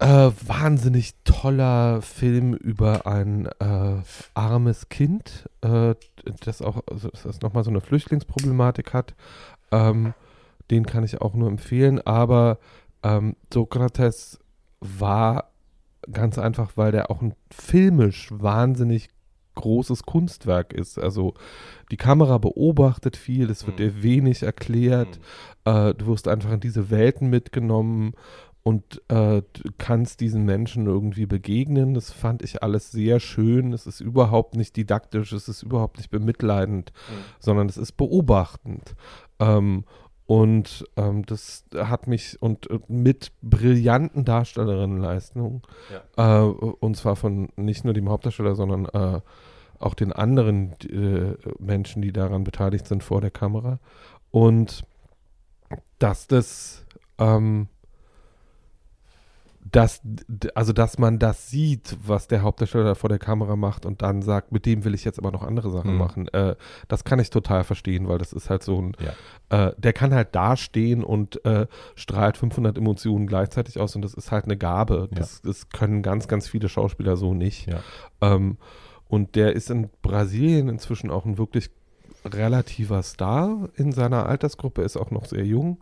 äh, 0.00 0.30
wahnsinnig 0.46 1.14
toller 1.24 2.02
Film 2.02 2.54
über 2.54 3.06
ein 3.06 3.46
äh, 3.58 3.96
armes 4.34 4.88
Kind, 4.88 5.48
äh, 5.62 5.94
das 6.44 6.62
auch 6.62 6.82
also 6.88 7.08
das 7.10 7.40
nochmal 7.40 7.64
so 7.64 7.70
eine 7.70 7.80
Flüchtlingsproblematik 7.80 8.92
hat. 8.94 9.14
Ähm, 9.72 10.14
den 10.70 10.86
kann 10.86 11.04
ich 11.04 11.20
auch 11.20 11.34
nur 11.34 11.48
empfehlen, 11.48 12.00
aber 12.06 12.58
ähm, 13.02 13.36
Sokrates 13.52 14.38
war 14.80 15.50
ganz 16.12 16.38
einfach, 16.38 16.72
weil 16.76 16.92
der 16.92 17.10
auch 17.10 17.20
ein 17.20 17.34
filmisch 17.50 18.28
wahnsinnig 18.30 19.08
großes 19.56 20.04
Kunstwerk 20.04 20.72
ist. 20.72 20.98
Also 20.98 21.34
die 21.90 21.96
Kamera 21.96 22.38
beobachtet 22.38 23.16
viel, 23.16 23.50
es 23.50 23.66
wird 23.66 23.80
Mhm. 23.80 23.82
dir 23.82 24.02
wenig 24.04 24.42
erklärt, 24.44 25.18
äh, 25.64 25.94
du 25.94 26.06
wirst 26.06 26.28
einfach 26.28 26.52
in 26.52 26.60
diese 26.60 26.90
Welten 26.90 27.28
mitgenommen 27.28 28.12
und 28.62 29.02
äh, 29.08 29.42
du 29.52 29.70
kannst 29.78 30.20
diesen 30.20 30.44
Menschen 30.44 30.86
irgendwie 30.86 31.26
begegnen. 31.26 31.94
Das 31.94 32.12
fand 32.12 32.42
ich 32.42 32.62
alles 32.62 32.90
sehr 32.90 33.18
schön. 33.20 33.72
Es 33.72 33.86
ist 33.86 34.00
überhaupt 34.00 34.56
nicht 34.56 34.76
didaktisch, 34.76 35.32
es 35.32 35.48
ist 35.48 35.62
überhaupt 35.62 35.96
nicht 35.96 36.10
bemitleidend, 36.10 36.92
sondern 37.38 37.68
es 37.68 37.76
ist 37.76 37.92
beobachtend. 37.92 38.94
Ähm, 39.38 39.84
und 40.26 40.84
ähm, 40.96 41.24
das 41.24 41.64
hat 41.74 42.06
mich 42.06 42.36
und 42.42 42.70
äh, 42.70 42.78
mit 42.88 43.32
brillanten 43.40 44.26
Darstellerinnenleistungen, 44.26 45.62
äh, 46.18 46.40
und 46.40 46.98
zwar 46.98 47.16
von 47.16 47.48
nicht 47.56 47.84
nur 47.84 47.94
dem 47.94 48.10
Hauptdarsteller, 48.10 48.54
sondern 48.54 48.84
äh, 48.86 49.22
auch 49.78 49.94
den 49.94 50.12
anderen 50.12 50.72
äh, 50.82 51.34
Menschen, 51.58 52.02
die 52.02 52.12
daran 52.12 52.44
beteiligt 52.44 52.86
sind 52.86 53.02
vor 53.02 53.22
der 53.22 53.30
Kamera. 53.30 53.78
Und 54.30 54.84
dass 55.98 56.26
das, 56.26 56.84
ähm, 57.18 57.68
dass, 59.70 60.00
also 60.54 60.72
dass 60.72 60.98
man 60.98 61.18
das 61.18 61.50
sieht, 61.50 61.96
was 62.04 62.26
der 62.28 62.42
Hauptdarsteller 62.42 62.94
vor 62.94 63.08
der 63.10 63.18
Kamera 63.18 63.56
macht 63.56 63.84
und 63.84 64.02
dann 64.02 64.22
sagt, 64.22 64.52
mit 64.52 64.64
dem 64.66 64.84
will 64.84 64.94
ich 64.94 65.04
jetzt 65.04 65.18
aber 65.18 65.30
noch 65.32 65.42
andere 65.42 65.70
Sachen 65.70 65.92
Mhm. 65.92 65.98
machen. 65.98 66.28
Äh, 66.28 66.54
das 66.88 67.04
kann 67.04 67.18
ich 67.18 67.30
total 67.30 67.64
verstehen, 67.64 68.08
weil 68.08 68.18
das 68.18 68.32
ist 68.32 68.50
halt 68.50 68.62
so 68.62 68.80
ein, 68.80 68.96
Ja. 69.50 69.68
äh, 69.68 69.74
der 69.76 69.92
kann 69.92 70.14
halt 70.14 70.34
dastehen 70.34 71.02
und 71.04 71.44
äh, 71.44 71.66
strahlt 71.96 72.36
500 72.36 72.78
Emotionen 72.78 73.26
gleichzeitig 73.26 73.78
aus 73.78 73.94
und 73.96 74.02
das 74.02 74.14
ist 74.14 74.30
halt 74.32 74.44
eine 74.44 74.56
Gabe. 74.56 75.08
Das, 75.12 75.42
das 75.42 75.68
können 75.70 76.02
ganz, 76.02 76.28
ganz 76.28 76.48
viele 76.48 76.68
Schauspieler 76.68 77.16
so 77.16 77.34
nicht. 77.34 77.66
Ja. 77.68 77.80
Ähm, 78.20 78.56
und 79.08 79.34
der 79.36 79.54
ist 79.56 79.70
in 79.70 79.88
Brasilien 80.02 80.68
inzwischen 80.68 81.10
auch 81.10 81.24
ein 81.24 81.36
wirklich 81.38 81.70
relativer 82.24 83.02
Star 83.02 83.68
in 83.74 83.92
seiner 83.92 84.26
Altersgruppe, 84.26 84.82
ist 84.82 84.96
auch 84.96 85.10
noch 85.10 85.24
sehr 85.26 85.44
jung. 85.44 85.78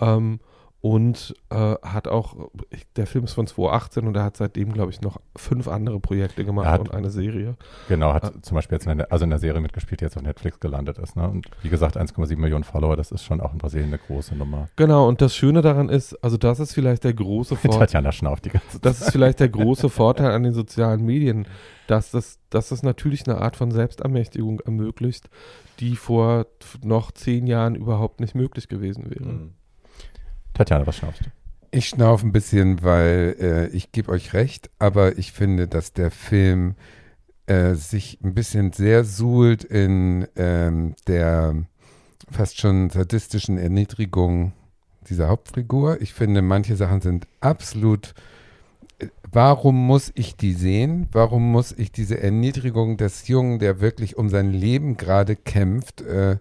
Ähm, 0.00 0.40
und 0.84 1.32
äh, 1.50 1.76
hat 1.80 2.08
auch, 2.08 2.50
der 2.96 3.06
Film 3.06 3.24
ist 3.24 3.34
von 3.34 3.46
2018 3.46 4.04
und 4.04 4.16
er 4.16 4.24
hat 4.24 4.36
seitdem, 4.36 4.72
glaube 4.72 4.90
ich, 4.90 5.00
noch 5.00 5.20
fünf 5.36 5.68
andere 5.68 6.00
Projekte 6.00 6.44
gemacht 6.44 6.66
hat- 6.66 6.80
und 6.80 6.92
eine 6.92 7.08
Serie. 7.08 7.54
Genau, 7.88 8.12
hat 8.12 8.24
Ah. 8.24 8.32
zum 8.42 8.56
Beispiel 8.56 8.76
jetzt 8.76 8.88
in 8.88 8.98
der, 8.98 9.12
also 9.12 9.22
in 9.22 9.30
der 9.30 9.38
Serie 9.38 9.60
mitgespielt, 9.60 10.00
die 10.00 10.04
jetzt 10.06 10.16
auf 10.16 10.24
Netflix 10.24 10.58
gelandet 10.58 10.98
ist. 10.98 11.14
Ne? 11.14 11.28
Und 11.30 11.46
wie 11.62 11.68
gesagt, 11.68 11.96
1,7 11.96 12.36
Millionen 12.36 12.64
Follower, 12.64 12.96
das 12.96 13.12
ist 13.12 13.22
schon 13.22 13.40
auch 13.40 13.52
in 13.52 13.58
Brasilien 13.58 13.90
eine 13.90 13.98
große 13.98 14.34
Nummer. 14.34 14.68
Genau, 14.74 15.06
und 15.06 15.22
das 15.22 15.36
Schöne 15.36 15.62
daran 15.62 15.88
ist, 15.88 16.14
also 16.22 16.36
das 16.36 16.58
ist 16.58 16.74
vielleicht 16.74 17.04
der 17.04 17.14
große 17.14 17.54
Vorteil. 17.56 17.78
Tatjana 17.86 18.10
schnauft 18.10 18.44
die 18.46 18.50
ganze 18.50 18.72
Zeit. 18.72 18.84
Das 18.84 19.00
ist 19.02 19.12
vielleicht 19.12 19.38
der 19.38 19.50
große 19.50 19.88
Vorteil 19.88 20.32
an 20.32 20.42
den 20.42 20.52
sozialen 20.52 21.04
Medien, 21.06 21.46
dass 21.86 22.10
das, 22.10 22.40
dass 22.50 22.70
das 22.70 22.82
natürlich 22.82 23.24
eine 23.28 23.38
Art 23.40 23.54
von 23.54 23.70
Selbstermächtigung 23.70 24.58
ermöglicht, 24.58 25.30
die 25.78 25.94
vor 25.94 26.46
noch 26.82 27.12
zehn 27.12 27.46
Jahren 27.46 27.76
überhaupt 27.76 28.18
nicht 28.18 28.34
möglich 28.34 28.66
gewesen 28.66 29.08
wäre. 29.10 29.24
Mhm. 29.32 29.54
Tatjana, 30.54 30.86
was 30.86 30.96
schnaufst 30.96 31.22
du? 31.22 31.30
Ich 31.70 31.88
schnaufe 31.88 32.26
ein 32.26 32.32
bisschen, 32.32 32.82
weil 32.82 33.36
äh, 33.40 33.66
ich 33.68 33.92
gebe 33.92 34.12
euch 34.12 34.34
recht, 34.34 34.70
aber 34.78 35.16
ich 35.16 35.32
finde, 35.32 35.68
dass 35.68 35.92
der 35.92 36.10
Film 36.10 36.74
äh, 37.46 37.74
sich 37.74 38.18
ein 38.22 38.34
bisschen 38.34 38.72
sehr 38.72 39.04
suhlt 39.04 39.64
in 39.64 40.26
ähm, 40.36 40.94
der 41.06 41.64
fast 42.30 42.60
schon 42.60 42.90
sadistischen 42.90 43.58
Erniedrigung 43.58 44.52
dieser 45.08 45.28
Hauptfigur. 45.28 46.00
Ich 46.00 46.12
finde, 46.12 46.42
manche 46.42 46.76
Sachen 46.76 47.00
sind 47.00 47.26
absolut. 47.40 48.14
äh, 48.98 49.08
Warum 49.30 49.86
muss 49.86 50.12
ich 50.14 50.36
die 50.36 50.52
sehen? 50.52 51.08
Warum 51.12 51.50
muss 51.52 51.72
ich 51.72 51.90
diese 51.90 52.20
Erniedrigung 52.22 52.96
des 52.98 53.28
Jungen, 53.28 53.58
der 53.58 53.80
wirklich 53.80 54.16
um 54.18 54.28
sein 54.28 54.52
Leben 54.52 54.96
gerade 54.96 55.36
kämpft, 55.36 56.02
äh, 56.02 56.32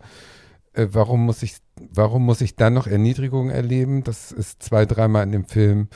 äh, 0.74 0.88
warum 0.91 1.26
muss 1.26 1.43
ich, 1.43 1.55
warum 1.93 2.25
muss 2.25 2.41
ich 2.41 2.55
dann 2.55 2.73
noch 2.73 2.88
Erniedrigung 2.88 3.49
erleben? 3.49 4.03
Das 4.03 4.32
ist 4.32 4.63
zwei, 4.63 4.86
dreimal 4.86 5.23
in 5.23 5.32
dem 5.32 5.45
Film 5.45 5.88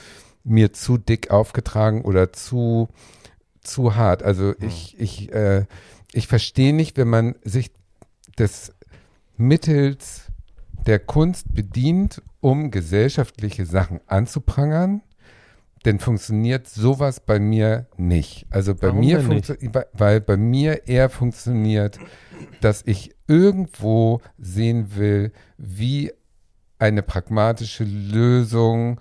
mir 0.43 0.73
zu 0.73 0.97
dick 0.97 1.31
aufgetragen 1.31 2.03
oder 2.03 2.31
zu, 2.31 2.87
zu 3.61 3.95
hart. 3.95 4.23
Also 4.23 4.53
ich, 4.59 4.99
ich, 4.99 5.33
äh, 5.33 5.65
ich 6.13 6.27
verstehe 6.27 6.73
nicht, 6.73 6.97
wenn 6.97 7.09
man 7.09 7.35
sich 7.43 7.71
des 8.37 8.73
Mittels 9.37 10.23
der 10.85 10.99
Kunst 10.99 11.53
bedient, 11.53 12.21
um 12.41 12.69
gesellschaftliche 12.69 13.65
Sachen 13.65 13.99
anzuprangern, 14.07 15.01
denn 15.85 15.99
funktioniert 15.99 16.67
sowas 16.67 17.19
bei 17.19 17.39
mir 17.39 17.87
nicht. 17.95 18.47
Also 18.49 18.73
bei 18.73 18.87
Warum 18.87 18.99
mir 18.99 19.21
funktioniert, 19.21 19.87
weil 19.93 20.19
bei 20.19 20.35
mir 20.35 20.87
eher 20.87 21.09
funktioniert, 21.09 21.99
dass 22.61 22.83
ich 22.85 23.15
irgendwo 23.27 24.21
sehen 24.37 24.95
will, 24.95 25.31
wie 25.57 26.11
eine 26.79 27.03
pragmatische 27.03 27.83
Lösung 27.83 28.99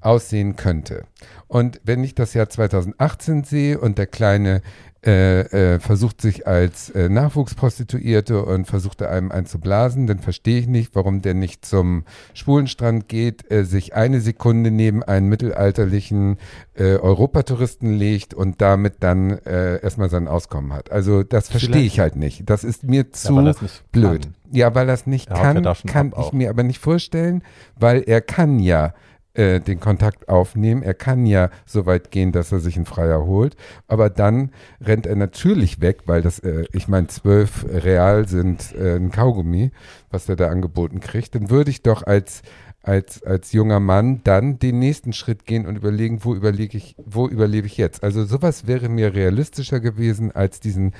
aussehen 0.00 0.56
könnte. 0.56 1.04
Und 1.48 1.80
wenn 1.84 2.04
ich 2.04 2.14
das 2.14 2.34
Jahr 2.34 2.48
2018 2.48 3.44
sehe 3.44 3.80
und 3.80 3.98
der 3.98 4.06
Kleine 4.06 4.62
äh, 5.06 5.74
äh, 5.74 5.78
versucht 5.78 6.20
sich 6.20 6.48
als 6.48 6.90
äh, 6.90 7.08
Nachwuchsprostituierte 7.08 8.44
und 8.44 8.66
versucht 8.66 9.00
da 9.00 9.08
einem 9.08 9.30
einzublasen, 9.30 10.08
dann 10.08 10.18
verstehe 10.18 10.58
ich 10.58 10.66
nicht, 10.66 10.96
warum 10.96 11.22
der 11.22 11.34
nicht 11.34 11.64
zum 11.64 12.02
Schwulenstrand 12.34 13.08
geht, 13.08 13.48
äh, 13.52 13.64
sich 13.64 13.94
eine 13.94 14.20
Sekunde 14.20 14.72
neben 14.72 15.04
einen 15.04 15.28
mittelalterlichen 15.28 16.38
äh, 16.74 16.96
Europatouristen 16.96 17.94
legt 17.94 18.34
und 18.34 18.60
damit 18.60 18.96
dann 19.00 19.38
erstmal 19.46 20.10
sein 20.10 20.28
Auskommen 20.28 20.72
hat. 20.72 20.90
Also 20.90 21.22
das 21.22 21.48
verstehe 21.48 21.82
ich 21.82 22.00
halt 22.00 22.16
nicht. 22.16 22.48
Das 22.48 22.64
ist 22.64 22.84
mir 22.84 23.12
zu 23.12 23.40
nicht 23.40 23.90
blöd. 23.92 24.22
kann. 24.22 24.34
Ja, 24.50 24.74
weil 24.74 24.88
er 24.88 24.94
es 24.94 25.06
nicht 25.06 25.30
ja 25.30 25.36
kann, 25.36 25.62
kann 25.86 26.08
ich 26.08 26.14
auch. 26.14 26.32
mir 26.32 26.50
aber 26.50 26.62
nicht 26.62 26.78
vorstellen, 26.78 27.42
weil 27.78 28.02
er 28.06 28.20
kann 28.20 28.58
ja 28.58 28.92
äh, 29.36 29.60
den 29.60 29.80
Kontakt 29.80 30.28
aufnehmen, 30.28 30.82
er 30.82 30.94
kann 30.94 31.26
ja 31.26 31.50
so 31.64 31.86
weit 31.86 32.10
gehen, 32.10 32.32
dass 32.32 32.52
er 32.52 32.60
sich 32.60 32.76
einen 32.76 32.86
Freier 32.86 33.24
holt, 33.26 33.56
aber 33.86 34.10
dann 34.10 34.50
rennt 34.80 35.06
er 35.06 35.16
natürlich 35.16 35.80
weg, 35.80 36.02
weil 36.06 36.22
das, 36.22 36.38
äh, 36.38 36.64
ich 36.72 36.88
meine, 36.88 37.08
zwölf 37.08 37.66
Real 37.68 38.26
sind 38.28 38.74
äh, 38.74 38.96
ein 38.96 39.10
Kaugummi, 39.10 39.72
was 40.10 40.28
er 40.28 40.36
da 40.36 40.48
angeboten 40.48 41.00
kriegt, 41.00 41.34
dann 41.34 41.50
würde 41.50 41.70
ich 41.70 41.82
doch 41.82 42.02
als 42.02 42.42
als, 42.86 43.24
als 43.24 43.52
junger 43.52 43.80
Mann 43.80 44.20
dann 44.22 44.60
den 44.60 44.78
nächsten 44.78 45.12
Schritt 45.12 45.44
gehen 45.44 45.66
und 45.66 45.74
überlegen, 45.74 46.24
wo 46.24 46.34
überlege 46.36 46.78
ich, 46.78 46.94
wo 47.04 47.26
überlebe 47.26 47.66
ich 47.66 47.76
jetzt? 47.76 48.04
Also 48.04 48.24
sowas 48.24 48.68
wäre 48.68 48.88
mir 48.88 49.12
realistischer 49.12 49.80
gewesen 49.80 50.30
als 50.30 50.60
diesen 50.60 50.94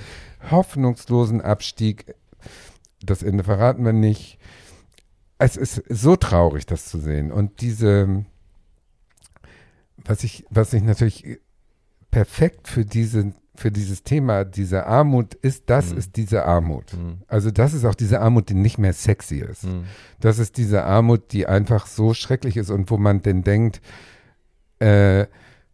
hoffnungslosen 0.51 1.41
Abstieg. 1.41 2.15
Das 3.05 3.23
Ende 3.23 3.45
verraten 3.45 3.85
wir 3.85 3.93
nicht. 3.93 4.39
Es 5.39 5.57
ist 5.57 5.83
so 5.89 6.17
traurig, 6.17 6.67
das 6.67 6.87
zu 6.87 6.99
sehen. 6.99 7.31
Und 7.31 7.61
diese, 7.61 8.25
was 10.05 10.25
ich, 10.25 10.45
was 10.51 10.73
ich 10.73 10.83
natürlich 10.83 11.39
perfekt 12.11 12.69
für 12.69 12.85
diese, 12.85 13.35
für 13.55 13.71
dieses 13.71 14.03
Thema, 14.03 14.45
diese 14.45 14.87
Armut 14.87 15.35
ist, 15.35 15.65
das 15.69 15.93
Mhm. 15.93 15.99
ist 15.99 16.17
diese 16.17 16.45
Armut. 16.45 16.95
Mhm. 16.95 17.23
Also 17.27 17.51
das 17.51 17.75
ist 17.75 17.85
auch 17.85 17.95
diese 17.95 18.21
Armut, 18.21 18.49
die 18.49 18.55
nicht 18.55 18.79
mehr 18.79 18.93
sexy 18.93 19.39
ist. 19.41 19.65
Mhm. 19.65 19.85
Das 20.21 20.39
ist 20.39 20.57
diese 20.57 20.85
Armut, 20.85 21.33
die 21.33 21.47
einfach 21.47 21.87
so 21.87 22.15
schrecklich 22.15 22.57
ist 22.57 22.71
und 22.71 22.91
wo 22.91 22.97
man 22.97 23.21
denn 23.23 23.43
denkt, 23.43 23.81
äh, 24.79 25.27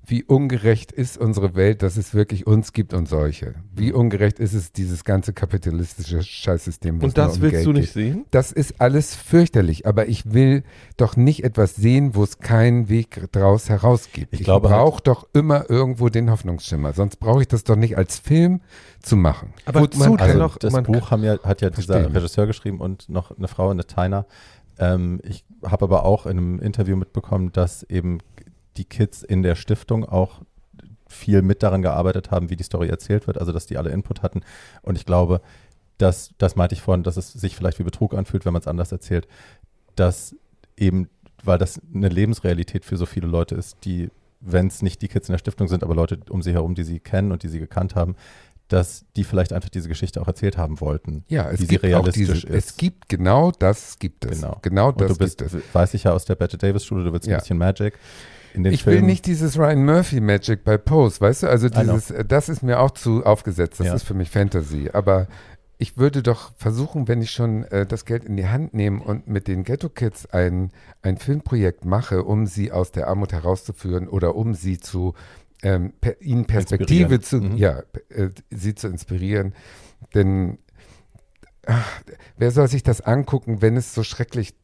wie 0.04 0.24
ungerecht 0.24 0.90
ist 0.90 1.16
unsere 1.16 1.54
Welt, 1.54 1.82
dass 1.82 1.96
es 1.96 2.12
wirklich 2.12 2.46
uns 2.46 2.72
gibt 2.72 2.92
und 2.92 3.08
solche. 3.08 3.54
Wie 3.72 3.92
ungerecht 3.92 4.40
ist 4.40 4.52
es, 4.52 4.72
dieses 4.72 5.04
ganze 5.04 5.32
kapitalistische 5.32 6.22
Scheißsystem. 6.22 6.98
Und 7.00 7.16
das 7.16 7.36
um 7.36 7.42
willst 7.42 7.54
Geld 7.54 7.66
du 7.66 7.72
nicht 7.72 7.94
geht. 7.94 8.12
sehen? 8.12 8.24
Das 8.32 8.50
ist 8.50 8.80
alles 8.80 9.14
fürchterlich, 9.14 9.86
aber 9.86 10.08
ich 10.08 10.32
will 10.32 10.64
doch 10.96 11.16
nicht 11.16 11.44
etwas 11.44 11.76
sehen, 11.76 12.16
wo 12.16 12.24
es 12.24 12.40
keinen 12.40 12.88
Weg 12.88 13.30
draus 13.32 13.68
heraus 13.68 14.08
gibt. 14.12 14.32
Ich 14.34 14.40
Ich, 14.40 14.44
glaube 14.44 14.70
halt- 14.70 14.80
brauche 14.80 15.02
doch 15.02 15.28
immer 15.34 15.70
irgendwo 15.70 16.08
den 16.08 16.30
Hoffnungsschimmer, 16.30 16.92
sonst 16.94 17.16
brauche 17.20 17.42
ich 17.42 17.48
das 17.48 17.62
doch 17.62 17.76
nicht 17.76 17.96
als 17.96 18.18
Film 18.18 18.60
zu 19.02 19.16
machen. 19.16 19.54
Aber 19.66 19.82
Wozu 19.82 19.98
man? 20.00 20.18
Also 20.18 20.38
doch- 20.38 20.58
das 20.58 20.72
Buch 20.82 21.10
ja, 21.12 21.38
hat 21.44 21.60
ja 21.62 21.70
dieser 21.70 21.94
Verstehe. 22.00 22.14
Regisseur 22.14 22.46
geschrieben 22.48 22.80
und 22.80 23.08
noch 23.08 23.36
eine 23.36 23.46
Frau, 23.46 23.70
eine 23.70 23.86
Tyner. 23.86 24.26
Ähm, 24.78 25.20
ich 25.22 25.44
habe 25.64 25.84
aber 25.84 26.04
auch 26.04 26.26
in 26.26 26.38
einem 26.38 26.58
Interview 26.58 26.96
mitbekommen, 26.96 27.52
dass 27.52 27.82
eben 27.84 28.18
die 28.76 28.84
Kids 28.84 29.22
in 29.22 29.42
der 29.42 29.54
Stiftung 29.54 30.04
auch 30.04 30.40
viel 31.08 31.42
mit 31.42 31.62
daran 31.62 31.82
gearbeitet 31.82 32.30
haben, 32.30 32.48
wie 32.50 32.56
die 32.56 32.64
Story 32.64 32.88
erzählt 32.88 33.26
wird, 33.26 33.38
also 33.38 33.52
dass 33.52 33.66
die 33.66 33.76
alle 33.76 33.90
Input 33.90 34.22
hatten. 34.22 34.40
Und 34.82 34.96
ich 34.96 35.04
glaube, 35.04 35.42
dass, 35.98 36.30
das 36.38 36.56
meinte 36.56 36.74
ich 36.74 36.80
vorhin, 36.82 37.02
dass 37.02 37.16
es 37.18 37.32
sich 37.32 37.54
vielleicht 37.54 37.78
wie 37.78 37.82
Betrug 37.84 38.14
anfühlt, 38.14 38.44
wenn 38.46 38.52
man 38.54 38.60
es 38.62 38.66
anders 38.68 38.92
erzählt, 38.92 39.28
dass 39.94 40.34
eben, 40.76 41.08
weil 41.44 41.58
das 41.58 41.80
eine 41.94 42.08
Lebensrealität 42.08 42.84
für 42.84 42.96
so 42.96 43.04
viele 43.04 43.26
Leute 43.26 43.54
ist, 43.54 43.76
die, 43.84 44.08
wenn 44.40 44.68
es 44.68 44.80
nicht 44.80 45.02
die 45.02 45.08
Kids 45.08 45.28
in 45.28 45.34
der 45.34 45.38
Stiftung 45.38 45.68
sind, 45.68 45.84
aber 45.84 45.94
Leute 45.94 46.18
um 46.30 46.40
sie 46.40 46.52
herum, 46.54 46.74
die 46.74 46.84
sie 46.84 46.98
kennen 46.98 47.30
und 47.30 47.42
die 47.42 47.48
sie 47.48 47.60
gekannt 47.60 47.94
haben, 47.94 48.16
dass 48.68 49.04
die 49.16 49.24
vielleicht 49.24 49.52
einfach 49.52 49.68
diese 49.68 49.88
Geschichte 49.90 50.18
auch 50.22 50.26
erzählt 50.28 50.56
haben 50.56 50.80
wollten. 50.80 51.24
Ja, 51.28 51.50
es 51.50 51.60
gibt 51.60 51.80
auch 51.80 51.82
realistisch 51.82 52.14
diese, 52.42 52.46
ist. 52.56 52.70
es 52.70 52.76
gibt 52.78 53.08
genau 53.10 53.50
das 53.50 53.98
gibt 53.98 54.24
es. 54.24 54.40
Genau. 54.40 54.58
Genau 54.62 54.88
Und 54.88 55.00
das 55.02 55.12
du 55.12 55.18
bist, 55.18 55.38
gibt 55.38 55.52
es. 55.52 55.62
weiß 55.74 55.92
ich 55.92 56.04
ja 56.04 56.12
aus 56.12 56.24
der 56.24 56.36
Bette 56.36 56.56
Davis 56.56 56.86
Schule, 56.86 57.04
du 57.04 57.12
willst 57.12 57.26
Ja. 57.26 57.36
ein 57.36 57.40
bisschen 57.40 57.58
Magic. 57.58 57.98
In 58.54 58.64
den 58.64 58.72
Ich 58.72 58.84
will 58.86 58.94
Filmen, 58.94 59.06
nicht 59.06 59.26
dieses 59.26 59.58
Ryan 59.58 59.84
Murphy 59.84 60.20
Magic 60.20 60.64
bei 60.64 60.76
Pose, 60.78 61.20
weißt 61.20 61.44
du? 61.44 61.46
Also 61.48 61.68
dieses, 61.68 62.10
äh, 62.10 62.24
das 62.24 62.48
ist 62.48 62.62
mir 62.62 62.80
auch 62.80 62.90
zu 62.90 63.24
aufgesetzt. 63.24 63.80
Das 63.80 63.86
Ja. 63.86 63.94
ist 63.94 64.02
für 64.02 64.14
mich 64.14 64.30
Fantasy. 64.30 64.90
Aber 64.92 65.26
ich 65.78 65.96
würde 65.96 66.22
doch 66.22 66.52
versuchen, 66.56 67.08
wenn 67.08 67.22
ich 67.22 67.30
schon 67.30 67.64
äh, 67.64 67.86
das 67.86 68.04
Geld 68.04 68.24
in 68.24 68.36
die 68.36 68.46
Hand 68.48 68.74
nehme 68.74 69.02
und 69.02 69.26
mit 69.26 69.48
den 69.48 69.64
Ghetto 69.64 69.88
Kids 69.88 70.26
ein, 70.26 70.70
ein 71.02 71.16
Filmprojekt 71.16 71.84
mache, 71.84 72.22
um 72.24 72.46
sie 72.46 72.70
aus 72.72 72.92
der 72.92 73.08
Armut 73.08 73.32
herauszuführen 73.32 74.06
oder 74.06 74.36
um 74.36 74.54
sie 74.54 74.78
zu 74.78 75.14
ähm, 75.64 75.92
per, 76.00 76.20
ihnen 76.20 76.44
Perspektive 76.46 77.20
zu, 77.20 77.36
Mhm. 77.36 77.56
ja, 77.56 77.82
äh, 78.10 78.28
sie 78.50 78.74
zu 78.74 78.88
inspirieren. 78.88 79.54
Denn 80.14 80.58
ach, 81.66 82.02
wer 82.36 82.50
soll 82.50 82.68
sich 82.68 82.82
das 82.82 83.00
angucken, 83.00 83.62
wenn 83.62 83.76
es 83.76 83.94
so 83.94 84.02
schrecklich 84.02 84.54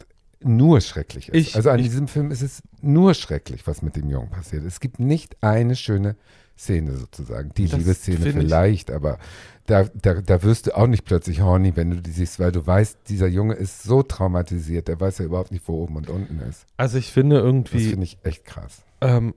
nur 0.41 0.81
schrecklich 0.81 1.29
ist. 1.29 1.35
Ich- 1.49 1.57
also 1.57 1.71
an 1.71 1.79
ich- 1.81 1.87
diesem 1.89 2.09
Film 2.09 2.31
ist 2.31 2.43
es 2.43 2.63
nur 2.81 3.15
schrecklich, 3.15 3.67
was 3.67 3.83
mit 3.83 3.97
dem 3.97 4.09
Jungen 4.09 4.31
passiert. 4.31 4.65
Es 4.65 4.81
gibt 4.81 5.01
nicht 5.01 5.37
eine 5.43 5.75
schöne 5.77 6.17
Szene 6.57 6.97
sozusagen. 6.97 7.51
Die 7.57 7.69
Das 7.69 7.79
Liebesszene 7.79 8.17
finde 8.19 8.31
ich- 8.41 8.45
vielleicht, 8.47 8.91
aber 8.91 9.19
da, 9.67 9.85
da, 9.95 10.15
da 10.15 10.43
wirst 10.43 10.67
du 10.67 10.77
auch 10.77 10.87
nicht 10.87 11.05
plötzlich 11.05 11.41
horny, 11.41 11.77
wenn 11.77 11.91
du 11.91 11.97
die 12.01 12.11
siehst, 12.11 12.41
weil 12.41 12.53
du 12.53 12.67
weißt, 12.67 12.99
dieser 13.09 13.27
Junge 13.29 13.55
ist 13.55 13.83
so 13.83 14.03
traumatisiert, 14.03 14.89
der 14.89 14.99
weiß 15.01 15.19
ja 15.19 15.25
überhaupt 15.27 15.53
nicht, 15.53 15.67
wo 15.69 15.83
oben 15.83 15.97
und 15.97 16.09
unten 16.11 16.41
ist. 16.49 16.67
Also 16.77 16.99
ich 16.99 17.13
finde 17.13 17.37
Das 17.37 17.45
irgendwie, 17.45 17.89
finde 17.91 18.05
ich 18.05 18.19
echt 18.23 18.45
krass. 18.45 18.83
ähm, 19.01 19.35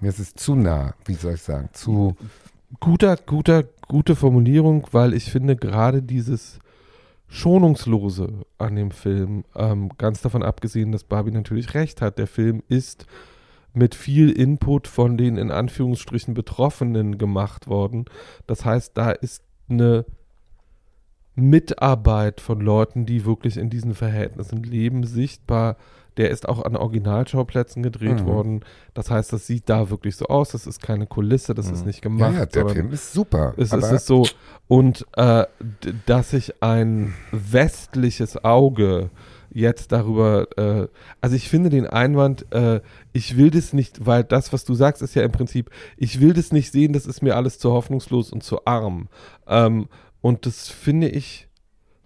Mir 0.00 0.08
ist 0.10 0.18
es 0.18 0.34
zu 0.34 0.54
nah, 0.54 0.94
wie 1.06 1.14
soll 1.14 1.34
ich 1.34 1.42
sagen, 1.42 1.68
zu, 1.72 2.16
guter, 2.80 3.16
guter, 3.16 3.62
gute 3.88 4.16
Formulierung, 4.16 4.86
weil 4.90 5.14
ich 5.14 5.30
finde 5.30 5.56
gerade 5.56 6.02
dieses 6.02 6.58
Schonungslose 7.28 8.44
an 8.58 8.76
dem 8.76 8.90
Film, 8.90 9.44
ähm, 9.56 9.90
ganz 9.98 10.20
davon 10.22 10.42
abgesehen, 10.42 10.92
dass 10.92 11.04
Barbie 11.04 11.32
natürlich 11.32 11.74
recht 11.74 12.00
hat, 12.00 12.18
der 12.18 12.26
Film 12.26 12.62
ist 12.68 13.06
mit 13.72 13.94
viel 13.94 14.30
Input 14.30 14.86
von 14.86 15.16
den 15.16 15.36
in 15.36 15.50
Anführungsstrichen 15.50 16.32
Betroffenen 16.34 17.18
gemacht 17.18 17.66
worden. 17.66 18.04
Das 18.46 18.64
heißt, 18.64 18.96
da 18.96 19.10
ist 19.10 19.42
eine 19.68 20.04
Mitarbeit 21.34 22.40
von 22.40 22.60
Leuten, 22.60 23.06
die 23.06 23.24
wirklich 23.24 23.56
in 23.56 23.70
diesen 23.70 23.94
Verhältnissen 23.94 24.62
leben, 24.62 25.04
sichtbar. 25.04 25.76
Der 26.16 26.30
ist 26.30 26.48
auch 26.48 26.64
an 26.64 26.76
Originalschauplätzen 26.76 27.82
gedreht 27.82 28.20
Mhm. 28.20 28.26
worden. 28.26 28.64
Das 28.94 29.10
heißt, 29.10 29.32
das 29.32 29.46
sieht 29.46 29.68
da 29.68 29.90
wirklich 29.90 30.16
so 30.16 30.26
aus. 30.26 30.50
Das 30.50 30.66
ist 30.66 30.80
keine 30.82 31.06
Kulisse, 31.06 31.54
das 31.54 31.70
ist 31.70 31.80
Mhm. 31.80 31.86
nicht 31.86 31.96
ja, 31.98 32.02
gemacht. 32.02 32.34
ja, 32.34 32.46
der 32.46 32.52
sondern 32.62 32.74
Film 32.76 32.92
ist 32.92 33.12
super. 33.12 33.54
es, 33.56 33.72
aber 33.72 33.82
es 33.82 33.92
ist 33.92 34.06
so. 34.06 34.26
Und 34.68 35.06
äh, 35.16 35.44
dass 36.06 36.30
sich 36.30 36.62
ein 36.62 37.14
westliches 37.32 38.44
Auge 38.44 39.10
jetzt 39.56 39.92
darüber, 39.92 40.46
äh, 40.58 40.88
also 41.20 41.36
ich 41.36 41.48
finde 41.48 41.70
den 41.70 41.86
Einwand, 41.86 42.46
äh, 42.52 42.80
ich 43.12 43.36
will 43.36 43.50
das 43.50 43.72
nicht, 43.72 44.04
weil 44.04 44.24
das, 44.24 44.52
was 44.52 44.64
du 44.64 44.74
sagst, 44.74 45.00
ist 45.02 45.14
ja 45.14 45.22
im 45.22 45.30
Prinzip, 45.32 45.70
ich 45.96 46.20
will 46.20 46.32
das 46.32 46.50
nicht 46.50 46.72
sehen, 46.72 46.92
das 46.92 47.06
ist 47.06 47.22
mir 47.22 47.36
alles 47.36 47.58
zu 47.60 47.70
hoffnungslos 47.72 48.32
und 48.32 48.42
zu 48.42 48.66
arm. 48.66 49.08
Ähm, 49.46 49.86
und 50.20 50.46
das 50.46 50.68
finde 50.68 51.08
ich, 51.08 51.48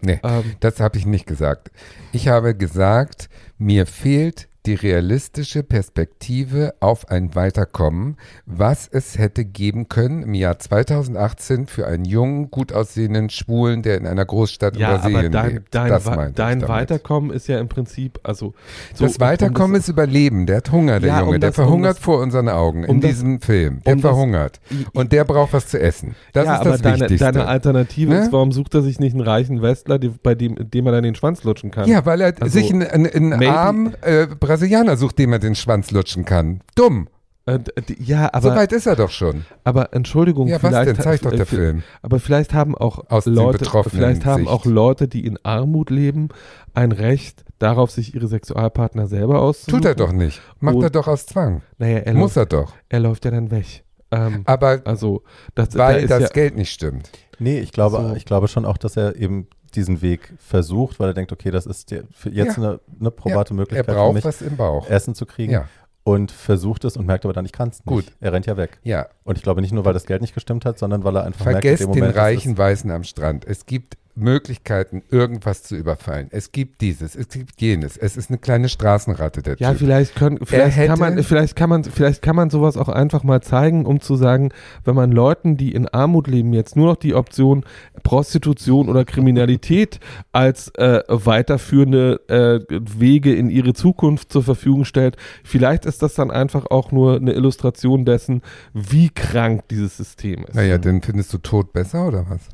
Nee. 0.01 0.19
ähm, 0.23 0.55
Das 0.59 0.79
habe 0.79 0.97
ich 0.97 1.05
nicht 1.05 1.25
gesagt. 1.25 1.71
Ich 2.11 2.27
habe 2.27 2.55
gesagt, 2.55 3.29
mir 3.57 3.85
fehlt 3.85 4.48
die 4.69 4.75
realistische 4.75 5.63
Perspektive 5.63 6.75
auf 6.79 7.09
ein 7.09 7.33
Weiterkommen, 7.33 8.17
was 8.45 8.87
es 8.87 9.17
hätte 9.17 9.43
geben 9.43 9.89
können 9.89 10.21
im 10.21 10.35
Jahr 10.35 10.59
2018 10.59 11.65
für 11.65 11.87
einen 11.87 12.05
jungen, 12.05 12.51
gut 12.51 12.71
aussehenden 12.71 13.31
Schwulen, 13.31 13.81
der 13.81 13.97
in 13.97 14.05
einer 14.05 14.25
Großstadt 14.25 14.75
in 14.75 14.81
ja, 14.81 14.91
Brasilien 14.97 15.17
aber 15.17 15.29
dein, 15.47 15.53
lebt. 15.55 15.67
dein, 15.75 15.89
das 15.89 16.03
dein 16.03 16.35
damit. 16.35 16.67
Weiterkommen 16.69 17.31
ist 17.31 17.47
ja 17.47 17.57
im 17.59 17.67
Prinzip, 17.67 18.19
also 18.21 18.53
so, 18.93 19.05
das 19.05 19.19
Weiterkommen 19.19 19.71
um 19.71 19.79
ist 19.79 19.87
Überleben. 19.89 20.45
Der 20.45 20.57
hat 20.57 20.71
Hunger, 20.71 20.99
der 20.99 21.09
Ja, 21.09 21.19
Junge. 21.21 21.35
um 21.35 21.39
der 21.41 21.49
das- 21.49 21.57
um 21.57 21.63
verhungert 21.65 21.97
das- 21.97 22.03
vor 22.03 22.19
unseren 22.21 22.47
Augen 22.49 22.83
um 22.85 22.95
in 22.97 23.01
das- 23.01 23.09
diesem 23.11 23.41
Film. 23.41 23.81
Der 23.87 23.93
um 23.95 24.01
das- 24.01 24.11
verhungert. 24.11 24.59
Und 24.93 25.11
der 25.11 25.23
braucht 25.23 25.51
was 25.53 25.67
zu 25.67 25.79
essen. 25.79 26.15
Das 26.33 26.45
ja, 26.45 26.57
ist 26.57 26.65
das 26.65 26.81
deine, 26.83 26.99
Wichtigste. 26.99 27.25
deine 27.31 27.47
Alternative 27.47 28.11
Ne? 28.11 28.19
ist, 28.21 28.31
warum 28.31 28.51
sucht 28.51 28.75
er 28.75 28.83
sich 28.83 28.99
nicht 28.99 29.13
einen 29.13 29.21
reichen 29.23 29.63
Westler, 29.63 29.97
die, 29.97 30.09
bei 30.09 30.35
dem, 30.35 30.55
dem 30.69 30.85
er 30.85 30.91
dann 30.91 31.03
den 31.03 31.15
Schwanz 31.15 31.43
lutschen 31.43 31.71
kann? 31.71 31.89
Ja, 31.89 32.05
weil 32.05 32.21
er 32.21 32.33
Also, 32.39 32.53
sich 32.53 32.71
einen, 32.71 32.83
einen, 32.83 33.33
einen 33.33 33.49
armen 33.49 33.93
äh, 34.01 34.27
Brasilianer 34.27 34.58
sucht, 34.97 35.17
dem 35.19 35.33
er 35.33 35.39
den 35.39 35.55
Schwanz 35.55 35.91
lutschen 35.91 36.25
kann. 36.25 36.61
Dumm. 36.75 37.07
Äh, 37.45 37.59
ja, 37.97 38.25
so 38.39 38.49
aber, 38.49 38.55
weit 38.57 38.71
ist 38.73 38.85
er 38.85 38.95
doch 38.95 39.09
schon. 39.09 39.43
aber 39.63 39.93
Entschuldigung, 39.93 40.47
Ja, 40.47 40.61
was 40.61 40.69
vielleicht, 40.69 40.87
denn? 40.89 41.03
Zeig 41.03 41.21
doch 41.21 41.31
äh, 41.31 41.37
der 41.37 41.45
Film. 41.47 41.83
Aber 42.03 42.19
vielleicht 42.19 42.53
haben 42.53 42.75
auch 42.77 43.09
Aus 43.09 43.25
Leute, 43.25 43.57
betroffenen 43.59 43.97
vielleicht 44.03 44.25
haben 44.25 44.41
Sicht. 44.43 44.49
auch 44.51 44.65
Leute, 44.65 45.07
die 45.07 45.25
in 45.25 45.39
Armut 45.43 45.89
leben, 45.89 46.29
ein 46.75 46.91
Recht 46.91 47.43
darauf, 47.57 47.89
sich 47.91 48.13
ihre 48.13 48.27
Sexualpartner 48.27 49.07
selber 49.07 49.41
auszusuchen. 49.41 49.81
Tut 49.81 49.85
er 49.87 49.95
doch 49.95 50.11
nicht. 50.11 50.41
Macht 50.59 50.75
Und- 50.75 50.83
er 50.83 50.89
doch 50.91 51.07
aus 51.07 51.25
Zwang. 51.25 51.61
Naja, 51.79 51.99
er, 51.99 52.13
Muss 52.13 52.35
läuft, 52.35 52.37
er 52.37 52.45
doch. 52.45 52.73
er 52.89 52.99
läuft 52.99 53.25
ja 53.25 53.31
dann 53.31 53.49
weg. 53.51 53.83
Ähm, 54.11 54.41
Aber 54.45 54.81
also, 54.85 55.23
das, 55.55 55.69
da 55.69 55.79
weil 55.79 56.03
ist 56.03 56.09
das 56.11 56.21
ja, 56.21 56.27
Geld 56.29 56.55
nicht 56.55 56.71
stimmt. 56.71 57.09
Nee, 57.39 57.59
ich 57.59 57.71
glaube, 57.71 57.97
So. 58.09 58.15
ich 58.15 58.25
glaube 58.25 58.47
schon 58.47 58.65
auch, 58.65 58.77
dass 58.77 58.97
er 58.97 59.15
eben 59.15 59.47
diesen 59.71 60.01
Weg 60.01 60.33
versucht, 60.39 60.99
weil 60.99 61.09
er 61.09 61.13
denkt, 61.13 61.31
okay, 61.31 61.51
das 61.51 61.65
ist 61.65 61.91
der, 61.91 62.03
für 62.11 62.29
jetzt 62.29 62.57
Ja. 62.57 62.63
eine, 62.63 62.79
eine 62.99 63.11
probate 63.11 63.53
Er 63.53 63.55
Möglichkeit 63.55 63.85
für 63.85 63.93
braucht 63.93 64.13
mich, 64.15 64.23
was 64.25 64.41
im 64.41 64.57
Bauch. 64.57 64.89
Essen 64.89 65.15
zu 65.15 65.25
kriegen 65.25 65.51
Ja, 65.53 65.67
und 66.03 66.31
versucht 66.31 66.85
es 66.85 66.97
und 66.97 67.05
merkt 67.05 67.25
aber 67.25 67.33
dann, 67.33 67.45
ich 67.45 67.51
kann 67.51 67.69
es 67.69 67.79
nicht. 67.79 67.85
Gut. 67.85 68.05
Er 68.19 68.33
rennt 68.33 68.45
ja 68.45 68.57
weg. 68.57 68.79
ja. 68.83 69.07
Und 69.23 69.37
ich 69.37 69.43
glaube 69.43 69.61
nicht 69.61 69.71
nur, 69.73 69.85
weil 69.85 69.93
das 69.93 70.05
Geld 70.05 70.21
nicht 70.21 70.33
gestimmt 70.33 70.65
hat, 70.65 70.79
sondern 70.79 71.03
weil 71.03 71.15
er 71.17 71.23
einfach 71.23 71.45
merkt, 71.45 71.61
Vergesst 71.61 71.81
in 71.83 71.87
dem 71.89 71.93
den 71.93 71.99
Moment, 72.01 72.15
es 72.17 72.21
reichen 72.23 72.57
Weißen 72.57 72.89
am 72.91 73.03
Strand. 73.03 73.45
Es 73.45 73.65
gibt 73.65 73.97
Möglichkeiten, 74.19 75.03
irgendwas 75.09 75.63
zu 75.63 75.75
überfallen. 75.75 76.27
Es 76.31 76.51
gibt 76.51 76.81
dieses, 76.81 77.15
es 77.15 77.29
gibt 77.29 77.59
jenes. 77.61 77.97
Es 77.97 78.17
ist 78.17 78.29
eine 78.29 78.37
kleine 78.37 78.69
Straßenratte, 78.69 79.41
der 79.41 79.55
ja, 79.57 79.71
Typ. 79.71 79.79
vielleicht 79.79 80.15
können, 80.15 80.39
vielleicht 80.43 80.77
hätte- 80.77 80.87
kann 80.89 80.99
man, 80.99 81.23
vielleicht 81.23 81.55
kann 81.55 81.69
man, 81.69 81.83
vielleicht 81.83 82.21
kann 82.21 82.35
man 82.35 82.49
sowas 82.49 82.77
auch 82.77 82.89
einfach 82.89 83.23
mal 83.23 83.41
zeigen, 83.41 83.85
um 83.85 83.99
zu 84.01 84.15
sagen, 84.15 84.51
wenn 84.83 84.95
man 84.95 85.11
Leuten, 85.11 85.57
die 85.57 85.73
in 85.73 85.87
Armut 85.87 86.27
leben, 86.27 86.53
jetzt 86.53 86.75
nur 86.75 86.87
noch 86.87 86.97
die 86.97 87.15
Option 87.15 87.63
Prostitution 88.03 88.89
oder 88.89 89.05
Kriminalität 89.05 89.99
als 90.31 90.69
äh, 90.75 91.01
weiterführende 91.07 92.19
äh, 92.27 92.59
Wege 92.69 93.33
in 93.35 93.49
ihre 93.49 93.73
Zukunft 93.73 94.31
zur 94.31 94.43
Verfügung 94.43 94.85
stellt, 94.85 95.15
vielleicht 95.43 95.85
ist 95.85 96.01
das 96.01 96.13
dann 96.13 96.31
einfach 96.31 96.65
auch 96.69 96.91
nur 96.91 97.15
eine 97.17 97.33
Illustration 97.33 98.05
dessen, 98.05 98.41
wie 98.73 99.09
krank 99.09 99.67
dieses 99.69 99.97
System 99.97 100.43
ist. 100.45 100.55
Naja, 100.55 100.77
dann 100.77 101.01
findest 101.01 101.33
du 101.33 101.37
Tod 101.37 101.73
besser 101.73 102.07
oder 102.07 102.25
was? 102.29 102.49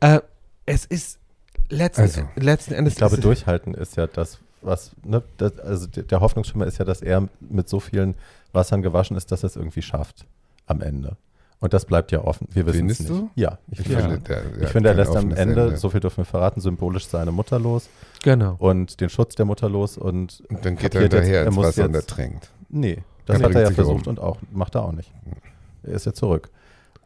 Äh, 0.00 0.20
es 0.66 0.84
ist 0.84 1.18
letzten, 1.68 2.02
Also, 2.02 2.22
letzten 2.36 2.74
Endes 2.74 2.94
ich 2.94 2.98
glaube, 2.98 3.14
ist 3.14 3.18
es- 3.18 3.24
durchhalten 3.24 3.74
ist 3.74 3.96
ja 3.96 4.06
das, 4.06 4.38
was, 4.62 4.92
ne, 5.04 5.22
das, 5.36 5.58
also 5.58 5.86
der 5.86 6.20
Hoffnungsschimmer 6.20 6.66
ist 6.66 6.78
ja, 6.78 6.84
dass 6.84 7.02
er 7.02 7.28
mit 7.40 7.68
so 7.68 7.80
vielen 7.80 8.14
Wassern 8.52 8.82
gewaschen 8.82 9.16
ist, 9.16 9.30
dass 9.32 9.42
er 9.42 9.48
es 9.48 9.56
irgendwie 9.56 9.82
schafft 9.82 10.26
am 10.66 10.80
Ende. 10.80 11.16
Und 11.60 11.72
das 11.72 11.84
bleibt 11.86 12.12
ja 12.12 12.22
offen. 12.22 12.46
Wir 12.52 12.66
wissen 12.66 12.90
es 12.90 12.98
Findest 12.98 13.00
nicht. 13.10 13.22
du? 13.22 13.30
Ja, 13.40 13.58
ich, 13.70 13.78
Ja. 13.86 13.98
finde, 14.00 14.18
der, 14.18 14.42
der 14.42 14.62
ich 14.64 14.68
finde, 14.70 14.88
er 14.90 14.94
lässt 14.96 15.10
am 15.12 15.16
offenes 15.16 15.38
Ende, 15.38 15.76
so 15.78 15.88
viel 15.88 16.00
dürfen 16.00 16.18
wir 16.18 16.24
verraten, 16.26 16.60
symbolisch 16.60 17.06
seine 17.06 17.32
Mutter 17.32 17.58
los 17.58 17.88
genau. 18.22 18.56
und 18.58 19.00
den 19.00 19.08
Schutz 19.08 19.34
der 19.34 19.46
Mutter 19.46 19.68
los 19.70 19.96
und 19.96 20.42
Und 20.48 20.64
dann 20.64 20.76
geht 20.76 20.94
er 20.94 21.02
jetzt, 21.02 21.12
hinterher 21.14 21.40
er 21.40 21.46
ins 21.46 21.54
muss 21.54 21.66
Wasser 21.66 21.84
und 21.86 21.94
jetzt- 21.94 22.10
ertrinkt. 22.10 22.50
Nee, 22.68 23.02
das 23.26 23.40
Er 23.40 23.46
hat 23.46 23.54
er 23.54 23.62
ja 23.62 23.70
versucht 23.70 24.06
um. 24.06 24.10
und 24.10 24.20
auch 24.20 24.38
macht 24.52 24.74
er 24.74 24.84
auch 24.84 24.92
nicht. 24.92 25.10
Er 25.84 25.92
ist 25.94 26.04
ja 26.06 26.12
zurück. 26.12 26.50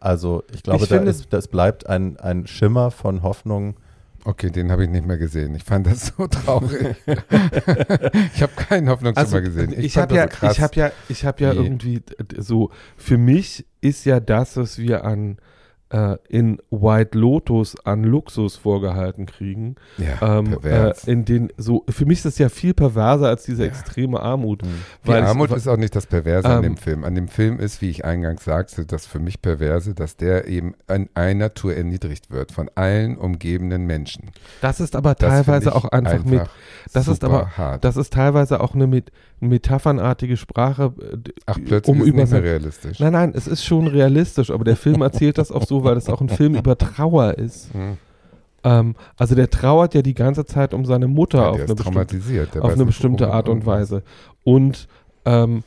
Also 0.01 0.45
ich 0.53 0.63
glaube, 0.63 0.83
Ich 0.85 0.89
da 0.89 0.97
finde- 0.97 1.11
ist, 1.11 1.33
das 1.33 1.49
bleibt 1.49 1.87
ein, 1.89 2.17
ein 2.19 2.47
Schimmer 2.47 2.91
von 2.91 3.23
Hoffnung 3.23 3.77
Okay, 4.25 4.51
den 4.51 4.71
habe 4.71 4.83
ich 4.85 4.91
nicht 4.91 5.07
mehr 5.07 5.17
gesehen. 5.17 5.55
Ich 5.55 5.65
fand 5.65 5.87
das 5.87 6.13
so 6.17 6.27
traurig. 6.27 6.97
ich 7.07 8.43
habe 8.43 8.53
keinen 8.57 8.89
Hoffnungsschimmer 8.91 9.41
gesehen. 9.41 9.73
Ich, 9.79 9.93
fand 9.95 10.11
habe 10.11 10.17
ja, 10.17 10.27
das 10.27 10.35
so 10.35 10.41
krass. 10.41 10.57
ich 10.57 10.63
habe 10.63 10.75
ja, 10.77 10.91
ich 11.09 11.25
habe 11.25 11.43
ja 11.45 11.53
Wie- 11.55 11.59
irgendwie 11.65 12.03
so. 12.37 12.71
Für 12.97 13.17
mich 13.17 13.65
ist 13.81 14.05
ja 14.05 14.21
das, 14.21 14.57
was 14.57 14.77
wir 14.77 15.05
an 15.05 15.39
äh, 15.91 16.17
in 16.29 16.59
White 16.71 17.17
Lotus 17.19 17.77
an 17.85 18.05
Luxus 18.05 18.57
vorgehalten 18.57 19.25
kriegen, 19.27 19.77
ja, 19.97 20.39
ähm, 20.39 20.59
äh, 20.63 20.93
in 21.07 21.25
den 21.25 21.51
so. 21.57 21.85
Für 21.89 22.05
mich 22.05 22.19
ist 22.19 22.25
das 22.27 22.39
ja 22.39 22.49
viel 22.51 22.75
perverser 22.75 23.29
als 23.29 23.45
diese 23.45 23.63
Ja. 23.65 23.69
extreme 23.71 24.21
Armut. 24.21 24.63
Die 24.63 24.69
weil 25.09 25.23
ich- 25.23 25.29
Armut 25.29 25.51
ist 25.53 25.67
auch 25.67 25.77
nicht 25.79 25.97
das 25.97 26.07
Perverse 26.07 26.47
an 26.49 26.57
Ähm, 26.59 26.63
dem 26.63 26.77
Film. 26.77 27.05
An 27.05 27.15
dem 27.15 27.29
Film 27.29 27.59
ist, 27.59 27.81
wie 27.81 27.89
ich 27.91 28.05
eingangs 28.05 28.45
sagte, 28.45 28.85
das 28.85 29.07
für 29.07 29.19
mich 29.19 29.41
Perverse, 29.41 29.95
dass 29.95 30.17
der 30.17 30.47
eben 30.47 30.75
an 30.87 31.09
einer 31.15 31.55
Tour 31.55 31.75
erniedrigt 31.75 32.31
wird 32.31 32.53
von 32.53 32.71
allen 32.75 33.17
umgebenden 33.17 33.87
Menschen. 33.87 34.31
Das 34.61 34.81
ist 34.81 34.95
aber 34.95 35.15
Das 35.15 35.31
teilweise 35.45 35.75
auch 35.75 35.87
einfach, 35.87 36.25
mit. 36.25 36.43
Das 36.93 37.09
ist 37.09 37.25
aber- 37.25 37.57
hart. 37.57 37.85
Das 37.85 37.97
ist 37.97 38.13
teilweise 38.13 38.61
auch 38.61 38.75
eine 38.75 38.87
mit, 38.87 39.11
metaphernartige 39.41 40.37
Sprache. 40.37 40.93
äh, 41.01 41.31
Ach, 41.47 41.59
plötzlich 41.65 41.97
um 41.97 42.03
ist 42.03 42.15
nicht 42.15 42.33
mehr 42.33 42.43
realistisch. 42.43 42.99
Nein, 43.01 43.13
nein, 43.13 43.33
es 43.35 43.47
ist 43.47 43.65
schon 43.65 43.87
realistisch, 43.87 44.51
aber 44.51 44.65
der 44.65 44.77
Film 44.77 45.03
erzählt 45.03 45.39
das 45.39 45.53
auch 45.53 45.65
so, 45.65 45.85
weil 45.85 45.97
es 45.97 46.09
auch 46.09 46.21
ein 46.21 46.29
Film 46.29 46.55
über 46.55 46.77
Trauer 46.77 47.35
ist. 47.39 47.73
Hm. 47.73 47.99
Ähm, 48.65 48.95
also 49.17 49.35
der 49.35 49.51
trauert 49.51 49.95
ja 49.95 50.03
die 50.03 50.15
ganze 50.15 50.45
Zeit 50.45 50.75
um 50.75 50.85
seine 50.85 51.07
Mutter 51.07 51.39
Ja, 51.39 51.49
auf 51.51 51.61
eine 51.61 51.75
bestimmte, 51.75 52.63
auf 52.63 52.73
eine 52.73 52.85
bestimmte 52.85 53.33
Art 53.33 53.49
und. 53.49 53.67
Weise. 53.67 54.03
Und 54.45 54.89
ähm, 55.25 55.63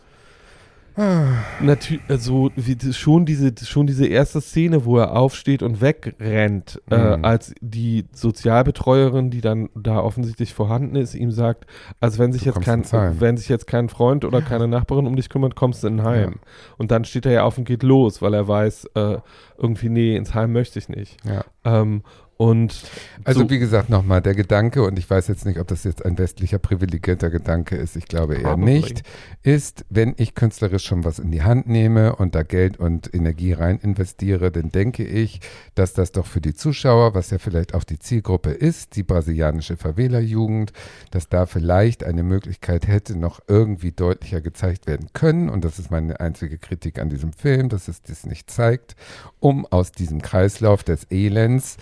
natürlich, 1.61 2.03
also 2.09 2.51
wie, 2.55 2.77
schon 2.93 3.25
diese, 3.25 3.53
schon 3.63 3.87
diese 3.87 4.05
erste 4.07 4.41
Szene, 4.41 4.85
wo 4.85 4.97
er 4.97 5.15
aufsteht 5.15 5.63
und 5.63 5.81
wegrennt, 5.81 6.81
äh, 6.89 7.17
Mhm. 7.17 7.25
als 7.25 7.53
die 7.61 8.05
Sozialbetreuerin, 8.13 9.29
die 9.31 9.41
dann 9.41 9.69
da 9.75 9.99
offensichtlich 9.99 10.53
vorhanden 10.53 10.95
ist, 10.95 11.15
ihm 11.15 11.31
sagt, 11.31 11.65
also 11.99 12.19
wenn 12.19 12.33
sich 12.33 12.43
Du 12.43 12.49
jetzt 12.49 12.61
kein, 12.61 12.83
wenn 13.19 13.37
sich 13.37 13.49
jetzt 13.49 13.67
kein 13.67 13.89
Freund 13.89 14.25
oder 14.25 14.41
keine 14.41 14.67
Nachbarin 14.67 15.07
um 15.07 15.15
dich 15.15 15.29
kümmert, 15.29 15.55
kommst 15.55 15.83
du 15.83 15.87
in 15.87 15.99
ein 15.99 16.05
Heim. 16.05 16.35
Und 16.77 16.91
dann 16.91 17.05
steht 17.05 17.25
er 17.25 17.31
ja 17.31 17.43
auf 17.43 17.57
und 17.57 17.65
geht 17.65 17.83
los, 17.83 18.21
weil 18.21 18.33
er 18.33 18.47
weiß, 18.47 18.85
äh, 18.95 19.17
irgendwie, 19.57 19.89
nee, 19.89 20.15
ins 20.15 20.33
Heim 20.33 20.51
möchte 20.53 20.79
ich 20.79 20.89
nicht. 20.89 21.17
Ja. 21.25 21.43
Ähm, 21.63 22.01
und 22.41 22.85
Also 23.23 23.41
so, 23.41 23.49
wie 23.51 23.59
gesagt 23.59 23.91
nochmal, 23.91 24.19
der 24.19 24.33
Gedanke, 24.33 24.81
und 24.81 24.97
ich 24.97 25.07
weiß 25.07 25.27
jetzt 25.27 25.45
nicht, 25.45 25.59
ob 25.59 25.67
das 25.67 25.83
jetzt 25.83 26.03
ein 26.03 26.17
westlicher 26.17 26.57
privilegierter 26.57 27.29
Gedanke 27.29 27.75
ist, 27.75 27.95
ich 27.95 28.07
glaube 28.07 28.33
eher 28.33 28.55
Probably. 28.55 28.65
nicht, 28.65 29.03
ist, 29.43 29.85
wenn 29.91 30.15
ich 30.17 30.33
künstlerisch 30.33 30.83
schon 30.83 31.03
was 31.03 31.19
in 31.19 31.29
die 31.29 31.43
Hand 31.43 31.67
nehme 31.67 32.15
und 32.15 32.33
da 32.33 32.41
Geld 32.41 32.77
und 32.77 33.13
Energie 33.13 33.53
rein 33.53 33.77
investiere, 33.77 34.49
dann 34.49 34.69
denke 34.69 35.03
ich, 35.03 35.39
dass 35.75 35.93
das 35.93 36.13
doch 36.13 36.25
für 36.25 36.41
die 36.41 36.55
Zuschauer, 36.55 37.13
was 37.13 37.29
ja 37.29 37.37
vielleicht 37.37 37.75
auch 37.75 37.83
die 37.83 37.99
Zielgruppe 37.99 38.49
ist, 38.49 38.95
die 38.95 39.03
brasilianische 39.03 39.77
Favela-Jugend, 39.77 40.73
dass 41.11 41.29
da 41.29 41.45
vielleicht 41.45 42.03
eine 42.03 42.23
Möglichkeit 42.23 42.87
hätte, 42.87 43.19
noch 43.19 43.39
irgendwie 43.47 43.91
deutlicher 43.91 44.41
gezeigt 44.41 44.87
werden 44.87 45.09
können. 45.13 45.47
Und 45.47 45.63
das 45.63 45.77
ist 45.77 45.91
meine 45.91 46.19
einzige 46.19 46.57
Kritik 46.57 46.97
an 46.97 47.09
diesem 47.09 47.33
Film, 47.33 47.69
dass 47.69 47.87
es 47.87 48.01
das 48.01 48.25
nicht 48.25 48.49
zeigt, 48.49 48.95
um 49.39 49.67
aus 49.67 49.91
diesem 49.91 50.23
Kreislauf 50.23 50.83
des 50.83 51.05
Elends 51.11 51.77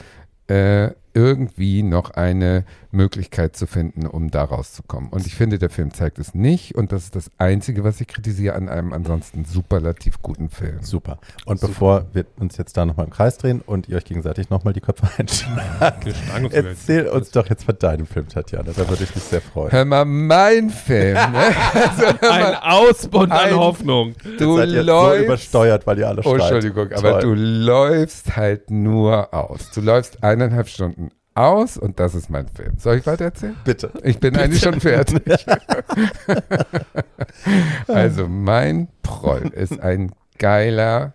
äh, 0.49 0.91
irgendwie 1.13 1.83
noch 1.83 2.11
eine 2.11 2.65
Möglichkeit 2.91 3.55
zu 3.55 3.67
finden, 3.67 4.07
um 4.07 4.31
da 4.31 4.43
rauszukommen. 4.43 5.09
Und 5.09 5.27
ich 5.27 5.35
finde, 5.35 5.59
der 5.59 5.69
Film 5.69 5.93
zeigt 5.93 6.17
es 6.19 6.33
nicht. 6.33 6.75
Und 6.75 6.91
das 6.91 7.03
ist 7.03 7.15
das 7.15 7.29
Einzige, 7.37 7.83
was 7.83 8.01
ich 8.01 8.07
kritisiere 8.07 8.55
an 8.55 8.67
einem 8.69 8.93
ansonsten 8.93 9.45
superlativ 9.45 10.21
guten 10.21 10.49
Film. 10.49 10.79
Super. 10.81 11.19
Und 11.45 11.59
Super. 11.59 11.67
bevor 11.71 12.05
wir 12.13 12.25
uns 12.39 12.57
jetzt 12.57 12.75
da 12.77 12.85
nochmal 12.85 13.05
im 13.05 13.11
Kreis 13.11 13.37
drehen 13.37 13.61
und 13.65 13.87
ihr 13.89 13.97
euch 13.97 14.05
gegenseitig 14.05 14.49
nochmal 14.49 14.73
die 14.73 14.81
Köpfe 14.81 15.07
einschlagen, 15.17 16.49
erzähl 16.51 17.07
uns 17.07 17.31
doch 17.31 17.47
jetzt 17.49 17.63
von 17.65 17.77
deinem 17.77 18.05
Film, 18.07 18.27
Tatjana. 18.27 18.71
Da 18.75 18.89
würde 18.89 19.03
ich 19.03 19.13
mich 19.15 19.23
sehr 19.23 19.41
freuen. 19.41 19.71
Hör 19.71 19.85
mal, 19.85 20.05
mein 20.05 20.69
Film. 20.69 21.13
Ne? 21.15 21.39
Also, 21.73 22.03
hör 22.19 22.31
ein 22.31 22.41
mal, 22.41 22.55
Ausbund 22.61 23.31
an 23.31 23.55
Hoffnung. 23.55 24.13
du 24.39 24.57
Seid 24.57 24.69
so 24.69 24.81
läufst. 24.81 25.23
übersteuert, 25.25 25.87
weil 25.87 25.99
ihr 25.99 26.07
alle 26.07 26.21
Oh. 26.25 26.33
Entschuldigung, 26.35 26.91
aber 26.91 27.19
Toll. 27.19 27.21
du 27.21 27.33
läufst 27.35 28.35
halt 28.35 28.69
nur 28.71 29.33
aus. 29.33 29.71
Du 29.71 29.81
läufst 29.81 30.23
eineinhalb 30.23 30.67
Stunden 30.67 30.98
aus 31.35 31.77
und 31.77 31.99
das 31.99 32.15
ist 32.15 32.29
mein 32.29 32.47
Film. 32.47 32.77
Soll 32.77 32.97
ich 32.97 33.07
weiter 33.07 33.25
erzählen? 33.25 33.55
Bitte. 33.63 33.91
Ich 34.03 34.19
bin 34.19 34.35
eigentlich 34.35 34.61
schon 34.61 34.79
fertig. 34.79 35.23
also 37.87 38.27
mein 38.27 38.87
Proll 39.03 39.47
ist 39.53 39.79
ein 39.79 40.11
geiler, 40.37 41.13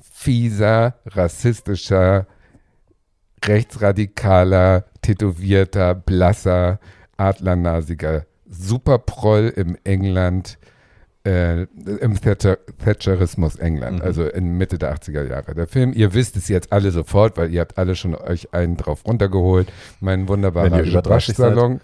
fieser, 0.00 0.94
rassistischer, 1.06 2.26
rechtsradikaler, 3.44 4.84
tätowierter, 5.02 5.94
blasser, 5.94 6.78
adlernasiger 7.16 8.26
Superproll 8.48 9.52
im 9.54 9.76
England, 9.84 10.58
äh, 11.24 11.64
im 12.00 12.18
Thatcher, 12.20 12.56
Thatcherismus 12.82 13.56
England, 13.56 13.98
Mhm. 13.98 14.04
also 14.04 14.26
in 14.26 14.56
Mitte 14.56 14.78
der 14.78 14.94
80er 14.94 15.22
Jahre. 15.28 15.54
Der 15.54 15.66
Film, 15.66 15.92
ihr 15.92 16.14
wisst 16.14 16.36
es 16.36 16.48
jetzt 16.48 16.72
alle 16.72 16.90
sofort, 16.92 17.36
weil 17.36 17.52
ihr 17.52 17.60
habt 17.60 17.76
alle 17.76 17.94
schon 17.94 18.14
euch 18.14 18.54
einen 18.54 18.76
drauf 18.78 19.04
runtergeholt. 19.06 19.70
Mein 20.00 20.28
wunderbarer 20.28 20.78
ihr 20.78 20.84
über 20.90 21.02
30 21.02 21.36
seid. 21.36 21.48
Waschsalon. 21.54 21.80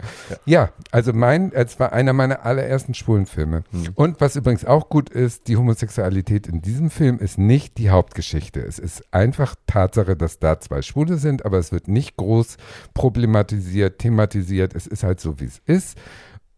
Ja. 0.47 0.71
also 0.91 1.13
mein, 1.13 1.53
es 1.53 1.79
war 1.79 1.93
einer 1.93 2.15
meiner 2.15 2.47
allerersten 2.47 2.95
schwulen 2.95 3.27
Filme. 3.27 3.63
Mhm. 3.73 3.89
Und 3.95 4.21
was 4.23 4.37
übrigens 4.37 4.65
auch 4.65 4.89
gut 4.89 5.11
ist, 5.11 5.49
die 5.49 5.57
Homosexualität 5.59 6.47
in 6.47 6.63
diesem 6.63 6.89
Film 6.89 7.19
ist 7.19 7.37
nicht 7.39 7.77
die 7.77 7.91
Hauptgeschichte. 7.91 8.61
Es 8.61 8.79
ist 8.79 9.05
einfach 9.13 9.55
Tatsache, 9.67 10.17
dass 10.17 10.39
da 10.39 10.61
zwei 10.61 10.81
Schwule 10.81 11.19
sind, 11.19 11.45
aber 11.45 11.59
es 11.59 11.73
wird 11.73 11.89
nicht 11.89 12.17
groß 12.17 12.57
problematisiert, 12.95 13.99
thematisiert. 13.99 14.75
Es 14.75 14.87
ist 14.87 15.03
halt 15.05 15.21
so, 15.21 15.39
wie 15.41 15.45
es 15.45 15.61
ist. 15.67 15.99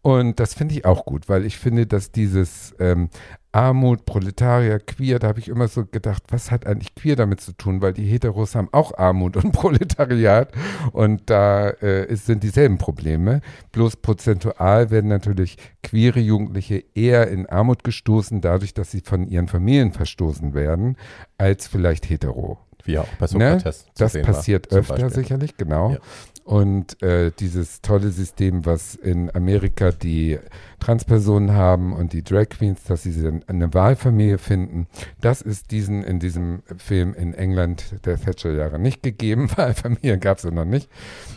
Und 0.01 0.39
das 0.39 0.53
finde 0.53 0.75
ich 0.75 0.85
auch 0.85 1.05
gut, 1.05 1.27
weil 1.27 1.45
ich 1.45 1.57
finde, 1.57 1.85
dass 1.85 2.11
dieses 2.11 2.73
ähm, 2.79 3.09
Armut, 3.51 4.05
Proletarier, 4.05 4.79
Queer, 4.79 5.19
da 5.19 5.27
habe 5.29 5.39
ich 5.39 5.49
immer 5.49 5.67
so 5.67 5.85
gedacht, 5.85 6.23
was 6.29 6.51
hat 6.51 6.67
eigentlich 6.67 6.93
Queer 6.93 7.15
damit 7.15 7.41
zu 7.41 7.53
tun? 7.53 7.81
Weil 7.81 7.93
die 7.93 8.05
Heteros 8.05 8.55
haben 8.55 8.69
auch 8.71 8.97
Armut 8.97 9.35
und 9.37 9.51
Proletariat 9.53 10.51
und 10.91 11.29
da 11.29 11.69
äh, 11.69 12.05
ist, 12.05 12.27
sind 12.27 12.43
dieselben 12.43 12.77
Probleme. 12.77 13.41
Bloß 13.71 13.97
prozentual 13.97 14.91
werden 14.91 15.07
natürlich 15.07 15.57
queere 15.81 16.19
Jugendliche 16.19 16.83
eher 16.93 17.27
in 17.27 17.47
Armut 17.47 17.83
gestoßen, 17.83 18.39
dadurch, 18.39 18.73
dass 18.73 18.91
sie 18.91 19.01
von 19.01 19.27
ihren 19.27 19.47
Familien 19.47 19.91
verstoßen 19.91 20.53
werden, 20.53 20.95
als 21.37 21.67
vielleicht 21.67 22.09
hetero. 22.09 22.59
Wie 22.83 22.99
auch 22.99 23.07
bei 23.19 23.25
Ne? 23.25 23.59
Sokrates 23.59 23.85
zu 23.85 23.91
Das 23.97 24.15
war, 24.15 24.21
passiert 24.21 24.69
zum 24.69 24.79
öfter 24.79 25.09
sicherlich, 25.09 25.57
genau. 25.57 25.93
Ja. 25.93 25.97
Und 26.49 26.99
äh, 27.03 27.31
dieses 27.39 27.81
tolle 27.81 28.09
System, 28.09 28.65
was 28.65 28.95
in 28.95 29.29
Amerika 29.35 29.91
die 29.91 30.39
Transpersonen 30.79 31.53
haben 31.53 31.93
und 31.93 32.11
die 32.11 32.23
Drag 32.23 32.49
Queens, 32.49 32.81
dass 32.85 33.03
sie 33.03 33.21
dann 33.21 33.43
eine 33.45 33.71
Wahlfamilie 33.71 34.39
finden, 34.39 34.87
das 35.21 35.43
ist 35.43 35.69
diesen 35.69 36.03
in 36.03 36.17
diesem 36.17 36.63
Film 36.75 37.13
in 37.13 37.35
England 37.35 38.03
der 38.03 38.19
Thatcher-Jahre 38.19 38.79
nicht 38.79 39.03
gegeben. 39.03 39.47
Wahlfamilie 39.57 40.17
gab 40.17 40.39
es 40.39 40.43
ja 40.43 40.49
noch 40.49 40.65
nicht. 40.65 40.89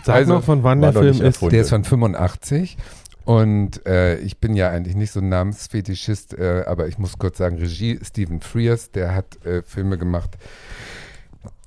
Sag 0.02 0.14
Also, 0.14 0.32
noch, 0.36 0.44
von 0.44 0.62
wann 0.62 0.80
der 0.80 0.94
Film 0.94 1.04
nicht 1.04 1.20
ist. 1.20 1.24
erfunden. 1.26 1.52
Der 1.52 1.60
ist 1.60 1.68
von 1.68 1.84
85. 1.84 2.78
Und 3.26 3.84
äh, 3.84 4.16
ich 4.16 4.38
bin 4.38 4.56
ja 4.56 4.70
eigentlich 4.70 4.96
nicht 4.96 5.12
so 5.12 5.20
ein 5.20 5.28
Namensfetischist, 5.28 6.38
äh, 6.38 6.64
aber 6.66 6.88
ich 6.88 6.96
muss 6.96 7.18
kurz 7.18 7.36
sagen, 7.36 7.58
Regie 7.58 8.00
Stephen 8.02 8.40
Frears, 8.40 8.90
der 8.92 9.14
hat 9.14 9.44
äh, 9.44 9.60
Filme 9.62 9.98
gemacht. 9.98 10.38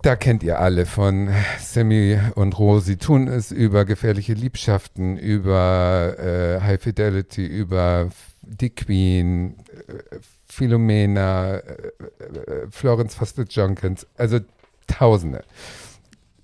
Da 0.06 0.15
kennt 0.15 0.44
ihr 0.44 0.60
alle 0.60 0.86
von 0.86 1.30
Sammy 1.60 2.19
und 2.36 2.60
Rosie 2.60 2.98
tun 2.98 3.27
es 3.27 3.49
über 3.49 3.86
gefährliche 3.86 4.34
Liebschaften, 4.34 5.18
über 5.18 6.15
äh, 6.19 6.61
High 6.61 6.80
Fidelity, 6.80 7.44
über 7.44 8.10
Die 8.44 8.69
Queen, 8.69 9.56
äh, 9.88 10.18
Philomena, 10.48 11.56
äh, 11.56 11.57
äh, 11.57 12.68
Florence 12.69 13.15
Foster 13.15 13.45
Jenkins, 13.49 14.06
also 14.15 14.41
Tausende. 14.86 15.44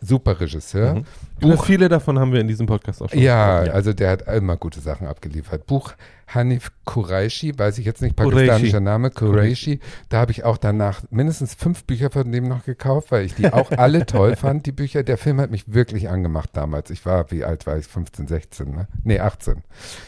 Super 0.02 0.40
Regisseur. 0.40 0.96
Mhm. 0.96 1.06
Über 1.42 1.58
viele 1.58 1.90
davon 1.90 2.20
haben 2.20 2.32
wir 2.32 2.40
in 2.42 2.48
diesem 2.48 2.68
Podcast 2.68 3.02
auch 3.02 3.10
schon 3.10 3.20
Ja, 3.20 3.60
gesprochen. 3.62 3.76
also 3.76 3.94
der 3.94 4.10
hat 4.12 4.22
immer 4.28 4.58
gute 4.58 4.80
Sachen 4.80 5.08
abgeliefert. 5.08 5.66
Buch 5.68 5.94
Hanif 6.34 6.72
Qureshi, 6.86 7.58
weiß 7.60 7.78
ich 7.78 7.86
jetzt 7.86 8.02
nicht, 8.02 8.16
Qureshi. 8.16 8.32
pakistanischer 8.32 8.80
Name, 8.80 9.10
Qureshi. 9.12 9.82
Da 10.08 10.20
habe 10.22 10.32
ich 10.32 10.46
auch 10.46 10.56
danach 10.58 11.02
mindestens 11.10 11.56
fünf 11.56 11.84
Bücher 11.84 12.10
von 12.10 12.32
dem 12.32 12.48
noch 12.48 12.64
gekauft, 12.64 13.12
weil 13.12 13.26
ich 13.26 13.36
die 13.36 13.52
auch 13.52 13.70
alle 13.72 14.06
toll 14.06 14.38
fand, 14.38 14.66
die 14.66 14.72
Bücher. 14.72 15.04
Der 15.04 15.18
Film 15.18 15.42
hat 15.42 15.52
mich 15.52 15.74
wirklich 15.74 16.08
angemacht 16.08 16.52
damals. 16.54 16.90
Ich 16.90 17.06
war, 17.06 17.30
wie 17.32 17.44
alt 17.44 17.68
war 17.68 17.78
ich? 17.78 17.86
15, 17.86 18.28
16, 18.28 18.72
ne? 18.72 18.88
Nee, 19.04 19.20
18. 19.20 19.62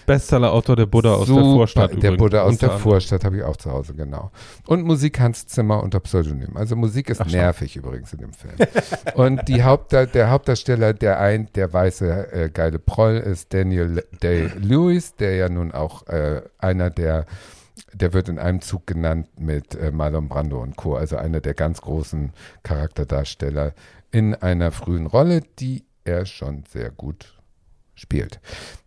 Bestseller-Autor 0.06 0.78
der 0.78 0.86
Buddha 0.86 1.14
aus 1.14 1.26
der 1.28 1.36
Super, 1.36 1.44
Vorstadt. 1.56 1.92
Der 1.92 1.98
übrigens, 1.98 2.18
Buddha 2.20 2.42
aus 2.44 2.58
der. 2.58 2.70
Vorstadt 2.72 3.26
habe 3.26 3.38
ich 3.38 3.44
auch 3.44 3.58
zu 3.58 3.72
Hause, 3.72 3.94
genau. 3.94 4.32
Und 4.66 4.84
Musik 4.84 5.20
Hans 5.20 5.48
Zimmer 5.48 5.84
unter 5.84 6.00
Pseudonym. 6.00 6.56
Also 6.56 6.78
Musik 6.78 7.10
ist 7.10 7.20
Ach, 7.20 7.28
nervig 7.28 7.76
übrigens 7.76 8.14
in 8.14 8.20
dem 8.20 8.32
Film. 8.34 8.54
Und 9.16 9.48
die 9.50 9.64
Hauptda 9.64 10.06
der 10.06 10.30
Hauptdarsteller, 10.30 10.94
der 10.94 11.20
ein, 11.24 11.48
der 11.56 11.72
weiße 11.72 12.34
äh, 12.34 12.50
geile 12.50 12.80
Proll 12.80 13.16
ist 13.18 13.54
Daniel 13.54 14.04
Day-Lewis, 14.22 15.16
der 15.16 15.36
ja 15.36 15.50
nun 15.50 15.72
auch 15.72 16.06
äh, 16.08 16.42
einer 16.60 16.90
der 16.90 17.26
der 17.92 18.14
wird 18.14 18.30
in 18.30 18.40
einem 18.40 18.62
Zug 18.62 18.88
genannt 18.88 19.28
mit 19.40 19.76
äh, 19.76 19.92
Marlon 19.92 20.28
Brando 20.28 20.62
und 20.62 20.76
Co., 20.76 20.96
also 20.96 21.18
einer 21.18 21.42
der 21.42 21.54
ganz 21.54 21.82
großen 21.82 22.32
Charakterdarsteller 22.64 23.74
in 24.12 24.36
einer 24.36 24.72
frühen 24.72 25.08
Rolle, 25.08 25.42
die 25.60 25.84
er 26.04 26.26
schon 26.26 26.64
sehr 26.72 26.92
gut 26.92 27.38
spielt. 27.96 28.40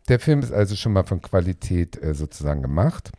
Der 0.09 0.21
Film 0.21 0.41
ist 0.41 0.53
also 0.53 0.77
schon 0.77 0.93
mal 0.93 1.05
von 1.05 1.23
Qualität 1.23 2.01
äh, 2.03 2.15
sozusagen 2.15 2.63
gemacht. 2.63 3.13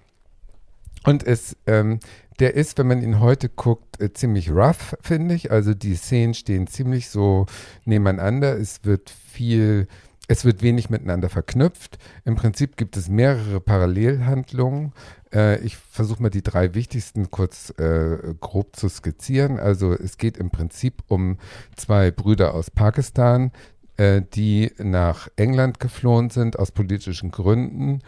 Und 1.08 1.26
es, 1.26 1.56
ähm, 1.68 2.02
der 2.40 2.56
ist, 2.56 2.78
wenn 2.78 2.88
man 2.88 3.02
ihn 3.02 3.22
heute 3.22 3.48
guckt, 3.48 4.02
äh, 4.02 4.12
ziemlich 4.12 4.52
rough, 4.52 4.98
finde 5.00 5.36
ich. 5.36 5.52
Also 5.52 5.74
die 5.74 5.96
Szenen 5.96 6.34
stehen 6.34 6.68
ziemlich 6.68 7.10
so 7.10 7.46
nebeneinander. 7.86 8.58
Es 8.58 8.84
wird 8.84 9.10
viel, 9.10 9.88
es 10.28 10.44
wird 10.44 10.62
wenig 10.62 10.90
miteinander 10.90 11.30
verknüpft. 11.30 11.98
Im 12.26 12.36
Prinzip 12.36 12.76
gibt 12.76 12.98
es 12.98 13.08
mehrere 13.08 13.62
Parallelhandlungen. 13.62 14.92
Äh, 15.34 15.62
ich 15.62 15.78
versuche 15.78 16.22
mal 16.22 16.30
die 16.30 16.44
drei 16.44 16.74
wichtigsten 16.74 17.32
kurz 17.32 17.70
äh, 17.80 18.36
grob 18.42 18.76
zu 18.76 18.90
skizzieren. 18.90 19.60
Also 19.60 19.94
es 19.94 20.18
geht 20.18 20.36
im 20.36 20.50
Prinzip 20.50 21.04
um 21.08 21.38
zwei 21.78 22.12
Brüder 22.12 22.54
aus 22.54 22.70
Pakistan, 22.70 23.54
äh, 23.96 24.24
die 24.34 24.74
nach 24.78 25.30
England 25.38 25.80
geflohen 25.80 26.32
sind 26.32 26.60
aus 26.60 26.74
politischen 26.74 27.32
Gründen 27.32 28.02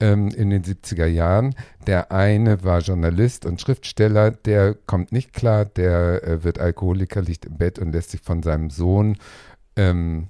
ähm, 0.00 0.28
in 0.28 0.50
den 0.50 0.62
70er 0.62 1.06
Jahren. 1.06 1.54
Der 1.86 2.12
eine 2.12 2.64
war 2.64 2.80
Journalist 2.80 3.46
und 3.46 3.60
Schriftsteller, 3.60 4.30
der 4.30 4.74
kommt 4.74 5.12
nicht 5.12 5.32
klar, 5.32 5.64
der 5.64 6.22
äh, 6.24 6.44
wird 6.44 6.58
Alkoholiker, 6.58 7.22
liegt 7.22 7.46
im 7.46 7.58
Bett 7.58 7.78
und 7.78 7.92
lässt 7.92 8.10
sich 8.10 8.20
von 8.20 8.42
seinem 8.42 8.70
Sohn 8.70 9.16
ähm, 9.76 10.28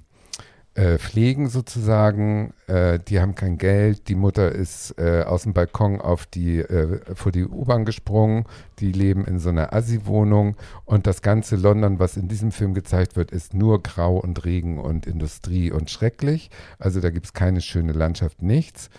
äh, 0.77 0.99
pflegen 0.99 1.49
sozusagen. 1.49 2.53
Äh, 2.67 2.99
die 2.99 3.19
haben 3.19 3.33
kein 3.33 3.57
Geld. 3.57 4.07
Die 4.09 4.15
Mutter 4.15 4.51
ist 4.51 4.93
äh, 4.99 5.23
aus 5.23 5.41
dem 5.41 5.53
Balkon 5.53 5.99
auf 5.99 6.27
die, 6.27 6.59
äh, 6.59 6.99
vor 7.15 7.31
die 7.31 7.45
U-Bahn 7.45 7.83
gesprungen. 7.83 8.45
Die 8.77 8.91
leben 8.91 9.25
in 9.25 9.39
so 9.39 9.49
einer 9.49 9.73
Assi-Wohnung. 9.73 10.55
Und 10.85 11.07
das 11.07 11.23
ganze 11.23 11.55
London, 11.55 11.97
was 11.97 12.15
in 12.15 12.27
diesem 12.27 12.51
Film 12.51 12.75
gezeigt 12.75 13.15
wird, 13.15 13.31
ist 13.31 13.55
nur 13.55 13.81
Grau 13.81 14.17
und 14.17 14.45
Regen 14.45 14.77
und 14.77 15.07
Industrie 15.07 15.71
und 15.71 15.89
schrecklich. 15.89 16.51
Also 16.77 17.01
da 17.01 17.09
gibt 17.09 17.25
es 17.25 17.33
keine 17.33 17.61
schöne 17.61 17.93
Landschaft, 17.93 18.43
nichts. 18.43 18.91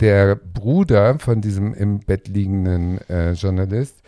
Der 0.00 0.36
Bruder 0.36 1.18
von 1.18 1.40
diesem 1.40 1.74
im 1.74 2.00
Bett 2.00 2.28
liegenden 2.28 2.98
äh, 3.08 3.32
Journalist, 3.32 4.00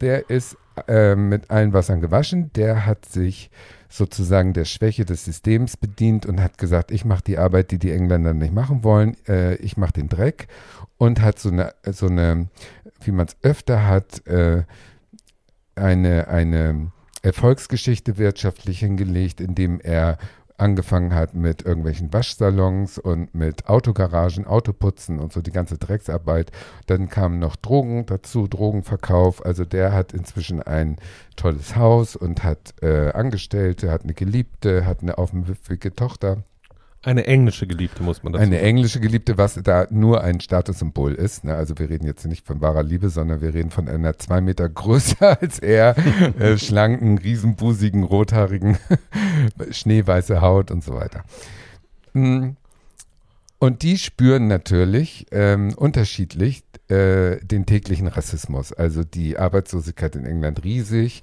der 0.00 0.30
ist 0.30 0.56
äh, 0.86 1.16
mit 1.16 1.50
allen 1.50 1.72
Wassern 1.72 2.00
gewaschen. 2.00 2.52
Der 2.54 2.86
hat 2.86 3.04
sich 3.04 3.50
sozusagen 3.88 4.52
der 4.54 4.64
Schwäche 4.64 5.04
des 5.04 5.24
Systems 5.24 5.76
bedient 5.76 6.24
und 6.24 6.40
hat 6.40 6.58
gesagt, 6.58 6.90
ich 6.90 7.04
mache 7.04 7.24
die 7.24 7.38
Arbeit, 7.38 7.72
die 7.72 7.78
die 7.78 7.90
Engländer 7.90 8.32
nicht 8.32 8.54
machen 8.54 8.84
wollen, 8.84 9.16
äh, 9.28 9.56
ich 9.56 9.76
mache 9.76 9.92
den 9.92 10.08
Dreck 10.08 10.48
und 10.96 11.20
hat 11.20 11.38
so 11.38 11.50
eine, 11.50 11.74
so 11.90 12.06
eine 12.06 12.48
wie 13.02 13.10
man 13.10 13.26
es 13.26 13.36
öfter 13.42 13.86
hat, 13.86 14.26
äh, 14.26 14.62
eine, 15.74 16.28
eine 16.28 16.92
Erfolgsgeschichte 17.22 18.16
wirtschaftlich 18.16 18.80
hingelegt, 18.80 19.40
indem 19.40 19.80
er 19.80 20.18
angefangen 20.62 21.14
hat 21.14 21.34
mit 21.34 21.62
irgendwelchen 21.66 22.12
Waschsalons 22.12 22.98
und 22.98 23.34
mit 23.34 23.68
Autogaragen, 23.68 24.46
Autoputzen 24.46 25.18
und 25.18 25.32
so 25.32 25.42
die 25.42 25.50
ganze 25.50 25.76
Drecksarbeit. 25.76 26.52
Dann 26.86 27.08
kamen 27.08 27.38
noch 27.40 27.56
Drogen 27.56 28.06
dazu, 28.06 28.46
Drogenverkauf. 28.46 29.44
Also 29.44 29.64
der 29.64 29.92
hat 29.92 30.12
inzwischen 30.12 30.62
ein 30.62 30.96
tolles 31.36 31.76
Haus 31.76 32.16
und 32.16 32.44
hat 32.44 32.74
äh, 32.80 33.10
Angestellte, 33.10 33.90
hat 33.90 34.04
eine 34.04 34.14
Geliebte, 34.14 34.86
hat 34.86 35.02
eine 35.02 35.18
aufmüpfige 35.18 35.94
Tochter. 35.94 36.44
Eine 37.04 37.26
englische 37.26 37.66
Geliebte, 37.66 38.02
muss 38.04 38.22
man 38.22 38.32
dazu 38.32 38.44
Eine 38.44 38.60
englische 38.60 39.00
Geliebte, 39.00 39.36
was 39.36 39.58
da 39.62 39.88
nur 39.90 40.22
ein 40.22 40.40
Statussymbol 40.40 41.14
ist. 41.14 41.42
Ne? 41.42 41.54
Also 41.54 41.76
wir 41.76 41.90
reden 41.90 42.06
jetzt 42.06 42.24
nicht 42.26 42.46
von 42.46 42.60
wahrer 42.60 42.84
Liebe, 42.84 43.08
sondern 43.08 43.40
wir 43.40 43.54
reden 43.54 43.70
von 43.70 43.88
einer 43.88 44.18
zwei 44.18 44.40
Meter 44.40 44.68
größer 44.68 45.38
als 45.42 45.58
er, 45.58 45.96
äh, 46.38 46.56
schlanken, 46.58 47.18
riesenbusigen, 47.18 48.04
rothaarigen, 48.04 48.78
schneeweiße 49.70 50.40
Haut 50.40 50.70
und 50.70 50.84
so 50.84 50.94
weiter. 50.94 51.24
Mm. 52.12 52.50
Und 53.58 53.82
die 53.82 53.96
spüren 53.96 54.48
natürlich 54.48 55.26
ähm, 55.30 55.74
unterschiedlich 55.76 56.64
äh, 56.88 57.36
den 57.44 57.64
täglichen 57.64 58.08
Rassismus. 58.08 58.72
Also 58.72 59.04
die 59.04 59.38
Arbeitslosigkeit 59.38 60.16
in 60.16 60.24
England 60.24 60.64
riesig, 60.64 61.22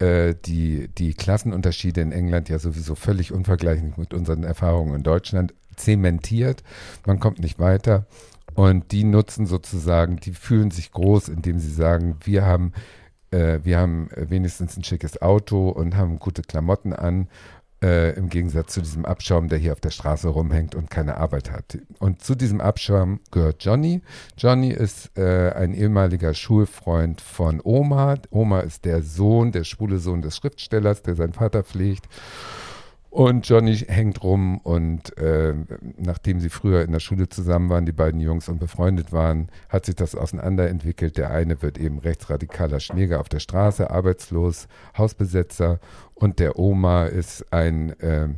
äh, 0.00 0.34
die, 0.44 0.88
die 0.88 1.14
Klassenunterschiede 1.14 2.00
in 2.00 2.12
England 2.12 2.48
ja 2.48 2.58
sowieso 2.58 2.94
völlig 2.94 3.32
unvergleichlich 3.32 3.96
mit 3.96 4.14
unseren 4.14 4.44
Erfahrungen 4.44 4.94
in 4.94 5.02
Deutschland 5.02 5.54
zementiert. 5.76 6.62
Man 7.06 7.20
kommt 7.20 7.38
nicht 7.38 7.58
weiter. 7.58 8.06
Und 8.54 8.92
die 8.92 9.04
nutzen 9.04 9.46
sozusagen, 9.46 10.16
die 10.16 10.32
fühlen 10.32 10.70
sich 10.70 10.92
groß, 10.92 11.28
indem 11.28 11.58
sie 11.60 11.70
sagen, 11.70 12.16
wir 12.24 12.44
haben, 12.44 12.72
äh, 13.30 13.60
wir 13.62 13.78
haben 13.78 14.08
wenigstens 14.16 14.76
ein 14.76 14.84
schickes 14.84 15.22
Auto 15.22 15.68
und 15.68 15.96
haben 15.96 16.18
gute 16.18 16.42
Klamotten 16.42 16.92
an 16.92 17.28
äh, 17.82 18.14
im 18.16 18.28
Gegensatz 18.28 18.74
zu 18.74 18.80
diesem 18.82 19.04
Abschaum, 19.04 19.48
der 19.48 19.58
hier 19.58 19.72
auf 19.72 19.80
der 19.80 19.90
Straße 19.90 20.28
rumhängt 20.28 20.74
und 20.74 20.90
keine 20.90 21.16
Arbeit 21.16 21.50
hat. 21.50 21.78
Und 21.98 22.22
zu 22.22 22.34
diesem 22.34 22.60
Abschaum 22.60 23.20
gehört 23.30 23.64
Johnny. 23.64 24.02
Johnny 24.36 24.70
ist 24.70 25.16
äh, 25.16 25.52
ein 25.52 25.74
ehemaliger 25.74 26.34
Schulfreund 26.34 27.20
von 27.20 27.60
Oma. 27.62 28.16
Oma 28.30 28.60
ist 28.60 28.84
der 28.84 29.02
Sohn, 29.02 29.52
der 29.52 29.64
schwule 29.64 29.98
Sohn 29.98 30.22
des 30.22 30.36
Schriftstellers, 30.36 31.02
der 31.02 31.16
seinen 31.16 31.32
Vater 31.32 31.62
pflegt. 31.62 32.06
Und 33.10 33.48
Johnny 33.48 33.76
hängt 33.76 34.22
rum 34.22 34.58
und 34.58 35.18
äh, 35.18 35.54
nachdem 35.96 36.38
sie 36.38 36.48
früher 36.48 36.82
in 36.82 36.92
der 36.92 37.00
Schule 37.00 37.28
zusammen 37.28 37.68
waren, 37.68 37.84
die 37.84 37.92
beiden 37.92 38.20
Jungs 38.20 38.48
und 38.48 38.60
befreundet 38.60 39.12
waren, 39.12 39.48
hat 39.68 39.86
sich 39.86 39.96
das 39.96 40.14
auseinanderentwickelt. 40.14 41.18
Der 41.18 41.32
eine 41.32 41.60
wird 41.60 41.76
eben 41.76 41.98
rechtsradikaler 41.98 42.78
Schläger 42.78 43.18
auf 43.18 43.28
der 43.28 43.40
Straße, 43.40 43.90
arbeitslos, 43.90 44.68
Hausbesetzer 44.96 45.80
und 46.14 46.38
der 46.38 46.56
Oma 46.56 47.06
ist 47.06 47.52
ein 47.52 47.98
äh, 47.98 48.28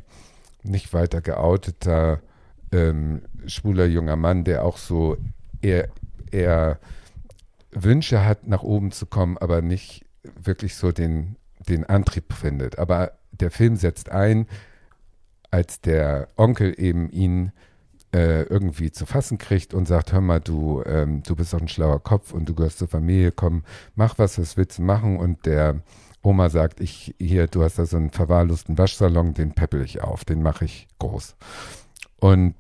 nicht 0.63 0.95
weiter 0.95 1.21
geouteter 1.21 2.23
ähm, 2.73 3.23
schwuler 3.47 3.85
junger 3.85 4.17
Mann, 4.17 4.45
der 4.45 4.65
auch 4.65 4.79
so 4.79 5.19
eher, 5.61 5.89
eher 6.31 6.79
Wünsche 7.73 8.25
hat, 8.25 8.47
nach 8.47 8.63
oben 8.63 8.91
zu 8.91 9.05
kommen, 9.05 9.37
aber 9.37 9.61
nicht 9.61 10.07
wirklich 10.43 10.77
so 10.77 10.93
den, 10.93 11.37
den 11.69 11.85
Antrieb 11.85 12.33
findet. 12.33 12.79
Aber 12.79 13.13
der 13.33 13.51
Film 13.51 13.77
setzt 13.77 14.11
ein, 14.11 14.47
als 15.51 15.81
der 15.81 16.29
Onkel 16.37 16.75
eben 16.79 17.11
ihn 17.11 17.53
äh, 18.15 18.43
irgendwie 18.43 18.91
zu 18.91 19.07
fassen 19.07 19.39
kriegt 19.39 19.75
und 19.75 19.87
sagt, 19.87 20.13
hör 20.13 20.21
mal, 20.21 20.41
du, 20.41 20.83
ähm, 20.85 21.23
du 21.23 21.35
bist 21.35 21.53
doch 21.53 21.61
ein 21.61 21.69
schlauer 21.69 22.03
Kopf 22.03 22.33
und 22.33 22.49
du 22.49 22.55
gehörst 22.55 22.79
zur 22.79 22.89
Familie, 22.89 23.33
komm, 23.33 23.65
mach 23.95 24.19
was, 24.19 24.39
was 24.39 24.57
willst 24.57 24.79
du 24.79 24.83
machen? 24.83 25.19
Und 25.19 25.47
der 25.47 25.81
Oma 26.23 26.51
sagt, 26.51 26.81
ich, 26.81 27.15
hier, 27.19 27.47
du 27.47 27.63
hast 27.63 27.79
da 27.79 27.87
so 27.87 27.97
einen 27.97 28.11
verwahrlosten 28.11 28.79
Waschsalon, 28.79 29.35
den 29.35 29.55
peppel 29.55 29.83
ich 29.83 30.03
auf, 30.03 30.25
den 30.25 30.43
mache 30.43 30.67
ich 30.67 30.89
groß. 30.99 31.37
Und 32.21 32.55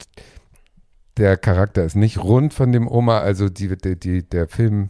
der 1.17 1.37
Charakter 1.37 1.85
ist 1.85 1.95
nicht 1.95 2.19
rund 2.19 2.55
von 2.55 2.73
dem 2.73 2.89
Oma, 2.89 3.19
also 3.19 3.49
die, 3.49 3.77
die, 3.77 3.99
die 3.99 4.29
der 4.29 4.49
Film 4.49 4.89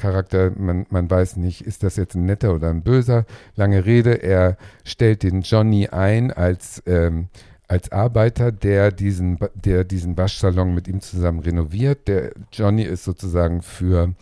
Charakter, 0.00 0.50
man, 0.56 0.86
man 0.90 1.10
weiß 1.10 1.36
nicht, 1.36 1.60
ist 1.60 1.82
das 1.82 1.96
jetzt 1.96 2.14
ein 2.14 2.24
netter 2.24 2.54
oder 2.54 2.70
ein 2.70 2.82
böser. 2.82 3.26
Lange 3.54 3.84
Rede, 3.84 4.22
er 4.22 4.56
stellt 4.82 5.22
den 5.22 5.42
Johnny 5.42 5.88
ein 5.88 6.32
als, 6.32 6.82
ähm, 6.86 7.28
als 7.68 7.92
Arbeiter, 7.92 8.50
der 8.50 8.90
diesen, 8.90 9.38
der 9.54 9.84
diesen 9.84 10.16
Waschsalon 10.16 10.74
mit 10.74 10.88
ihm 10.88 11.00
zusammen 11.00 11.40
renoviert. 11.40 12.08
Der 12.08 12.32
Johnny 12.50 12.82
ist 12.82 13.04
sozusagen 13.04 13.60
für 13.60 14.14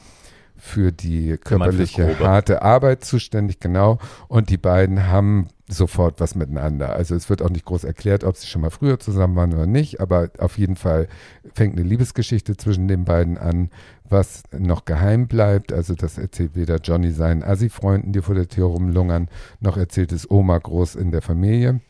für 0.58 0.92
die 0.92 1.36
körperliche 1.36 2.18
harte 2.18 2.62
Arbeit 2.62 3.04
zuständig, 3.04 3.60
genau. 3.60 3.98
Und 4.26 4.50
die 4.50 4.56
beiden 4.56 5.06
haben 5.06 5.48
sofort 5.68 6.20
was 6.20 6.34
miteinander. 6.34 6.94
Also 6.94 7.14
es 7.14 7.28
wird 7.30 7.42
auch 7.42 7.50
nicht 7.50 7.66
groß 7.66 7.84
erklärt, 7.84 8.24
ob 8.24 8.36
sie 8.36 8.46
schon 8.46 8.62
mal 8.62 8.70
früher 8.70 8.98
zusammen 8.98 9.36
waren 9.36 9.52
oder 9.52 9.66
nicht, 9.66 10.00
aber 10.00 10.30
auf 10.38 10.58
jeden 10.58 10.76
Fall 10.76 11.08
fängt 11.54 11.76
eine 11.76 11.86
Liebesgeschichte 11.86 12.56
zwischen 12.56 12.88
den 12.88 13.04
beiden 13.04 13.38
an, 13.38 13.70
was 14.08 14.42
noch 14.56 14.84
geheim 14.84 15.28
bleibt. 15.28 15.72
Also 15.72 15.94
das 15.94 16.18
erzählt 16.18 16.56
weder 16.56 16.76
Johnny 16.76 17.10
seinen 17.10 17.42
Assi-Freunden, 17.42 18.12
die 18.12 18.22
vor 18.22 18.34
der 18.34 18.48
Tür 18.48 18.66
rumlungern, 18.66 19.28
noch 19.60 19.76
erzählt 19.76 20.12
es 20.12 20.30
Oma 20.30 20.58
groß 20.58 20.94
in 20.96 21.12
der 21.12 21.22
Familie. 21.22 21.80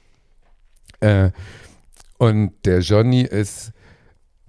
Äh, 1.00 1.30
und 2.18 2.52
der 2.64 2.80
Johnny 2.80 3.22
ist 3.22 3.72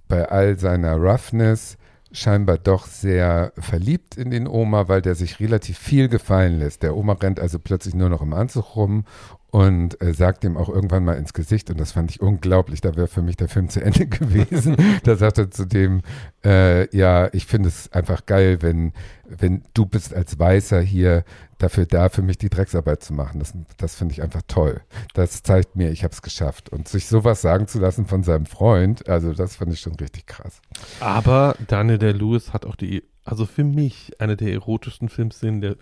bei 0.08 0.28
all 0.28 0.58
seiner 0.58 0.96
Roughness 0.96 1.78
scheinbar 2.12 2.58
doch 2.58 2.86
sehr 2.86 3.52
verliebt 3.58 4.16
in 4.16 4.30
den 4.30 4.46
Oma, 4.46 4.88
weil 4.88 5.02
der 5.02 5.14
sich 5.14 5.40
relativ 5.40 5.78
viel 5.78 6.08
gefallen 6.08 6.58
lässt. 6.58 6.82
Der 6.82 6.96
Oma 6.96 7.14
rennt 7.14 7.40
also 7.40 7.58
plötzlich 7.58 7.94
nur 7.94 8.08
noch 8.08 8.22
im 8.22 8.32
Anzug 8.32 8.76
rum 8.76 9.04
und 9.50 10.00
äh, 10.00 10.14
sagt 10.14 10.44
ihm 10.44 10.56
auch 10.56 10.68
irgendwann 10.68 11.04
mal 11.04 11.14
ins 11.14 11.32
Gesicht, 11.32 11.70
und 11.70 11.80
das 11.80 11.92
fand 11.92 12.10
ich 12.10 12.20
unglaublich, 12.20 12.80
da 12.80 12.94
wäre 12.96 13.08
für 13.08 13.22
mich 13.22 13.36
der 13.36 13.48
Film 13.48 13.68
zu 13.68 13.82
Ende 13.82 14.06
gewesen. 14.08 14.76
da 15.04 15.16
sagt 15.16 15.38
er 15.38 15.50
zu 15.50 15.66
dem, 15.66 16.02
äh, 16.44 16.94
ja, 16.96 17.28
ich 17.32 17.46
finde 17.46 17.68
es 17.68 17.92
einfach 17.92 18.26
geil, 18.26 18.58
wenn, 18.60 18.92
wenn 19.28 19.62
du 19.74 19.86
bist 19.86 20.14
als 20.14 20.38
Weißer 20.38 20.80
hier 20.80 21.24
dafür 21.58 21.86
da, 21.86 22.08
für 22.08 22.22
mich 22.22 22.38
die 22.38 22.48
Drecksarbeit 22.48 23.02
zu 23.02 23.12
machen. 23.12 23.40
Das, 23.40 23.52
das 23.76 23.96
finde 23.96 24.12
ich 24.12 24.22
einfach 24.22 24.42
toll. 24.46 24.80
Das 25.14 25.42
zeigt 25.42 25.76
mir, 25.76 25.90
ich 25.90 26.04
habe 26.04 26.12
es 26.12 26.22
geschafft. 26.22 26.70
Und 26.70 26.88
sich 26.88 27.06
sowas 27.06 27.42
sagen 27.42 27.66
zu 27.66 27.80
lassen 27.80 28.06
von 28.06 28.22
seinem 28.22 28.46
Freund, 28.46 29.08
also 29.08 29.32
das 29.32 29.56
fand 29.56 29.72
ich 29.72 29.80
schon 29.80 29.94
richtig 29.96 30.26
krass. 30.26 30.60
Aber 31.00 31.56
Daniel 31.66 31.98
der 31.98 32.14
Lewis 32.14 32.52
hat 32.52 32.64
auch 32.64 32.76
die, 32.76 33.02
also 33.24 33.46
für 33.46 33.64
mich, 33.64 34.12
eine 34.20 34.36
der 34.36 34.52
erotischsten 34.52 35.08
Filmszenen 35.08 35.60
der 35.60 35.76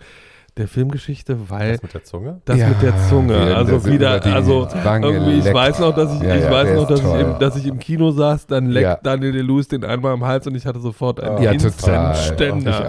der 0.57 0.67
Filmgeschichte, 0.67 1.49
weil 1.49 1.73
Das 1.73 1.81
mit 1.83 1.93
der 1.93 2.03
Zunge? 2.03 2.41
das 2.45 2.57
mit 2.57 2.81
der 2.81 2.93
Zunge, 3.09 3.33
wie 3.47 3.53
also 3.53 3.71
das 3.73 3.85
wieder, 3.85 4.23
also 4.25 4.67
Wange 4.83 5.07
irgendwie, 5.07 5.37
ich 5.39 5.43
leckt. 5.43 5.55
weiß 5.55 5.79
noch, 5.79 5.95
dass 5.95 6.13
ich, 6.15 6.21
Ja, 6.21 6.35
ich 6.35 6.43
ja, 6.43 6.51
weiß 6.51 6.73
noch, 6.75 6.87
dass 6.87 6.99
ich, 6.99 7.05
im, 7.13 7.39
dass 7.39 7.55
ich 7.55 7.65
im 7.67 7.79
Kino 7.79 8.11
saß, 8.11 8.47
dann 8.47 8.67
leckt 8.67 8.83
Ja. 8.83 8.99
Daniel 9.01 9.41
Lewis 9.41 9.67
den 9.67 9.83
einmal 9.83 10.13
am 10.13 10.25
Hals 10.25 10.47
und 10.47 10.55
ich 10.55 10.65
hatte 10.65 10.79
sofort 10.79 11.19
einen 11.21 11.41
Ja, 11.43 11.53
total. 11.53 12.15
Ständer. 12.15 12.79
Ich 12.79 12.85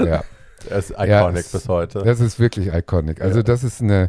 auch, 0.00 0.04
ja. 0.06 0.22
Er 0.70 0.78
ist 0.78 0.90
Ja, 0.98 1.20
iconic 1.20 1.40
es- 1.44 1.52
bis 1.52 1.68
heute. 1.68 1.98
Das 2.04 2.20
ist 2.20 2.40
wirklich 2.40 2.72
iconic. 2.72 3.20
Also 3.20 3.40
Ja. 3.40 3.42
das 3.42 3.64
ist 3.64 3.82
eine, 3.82 4.08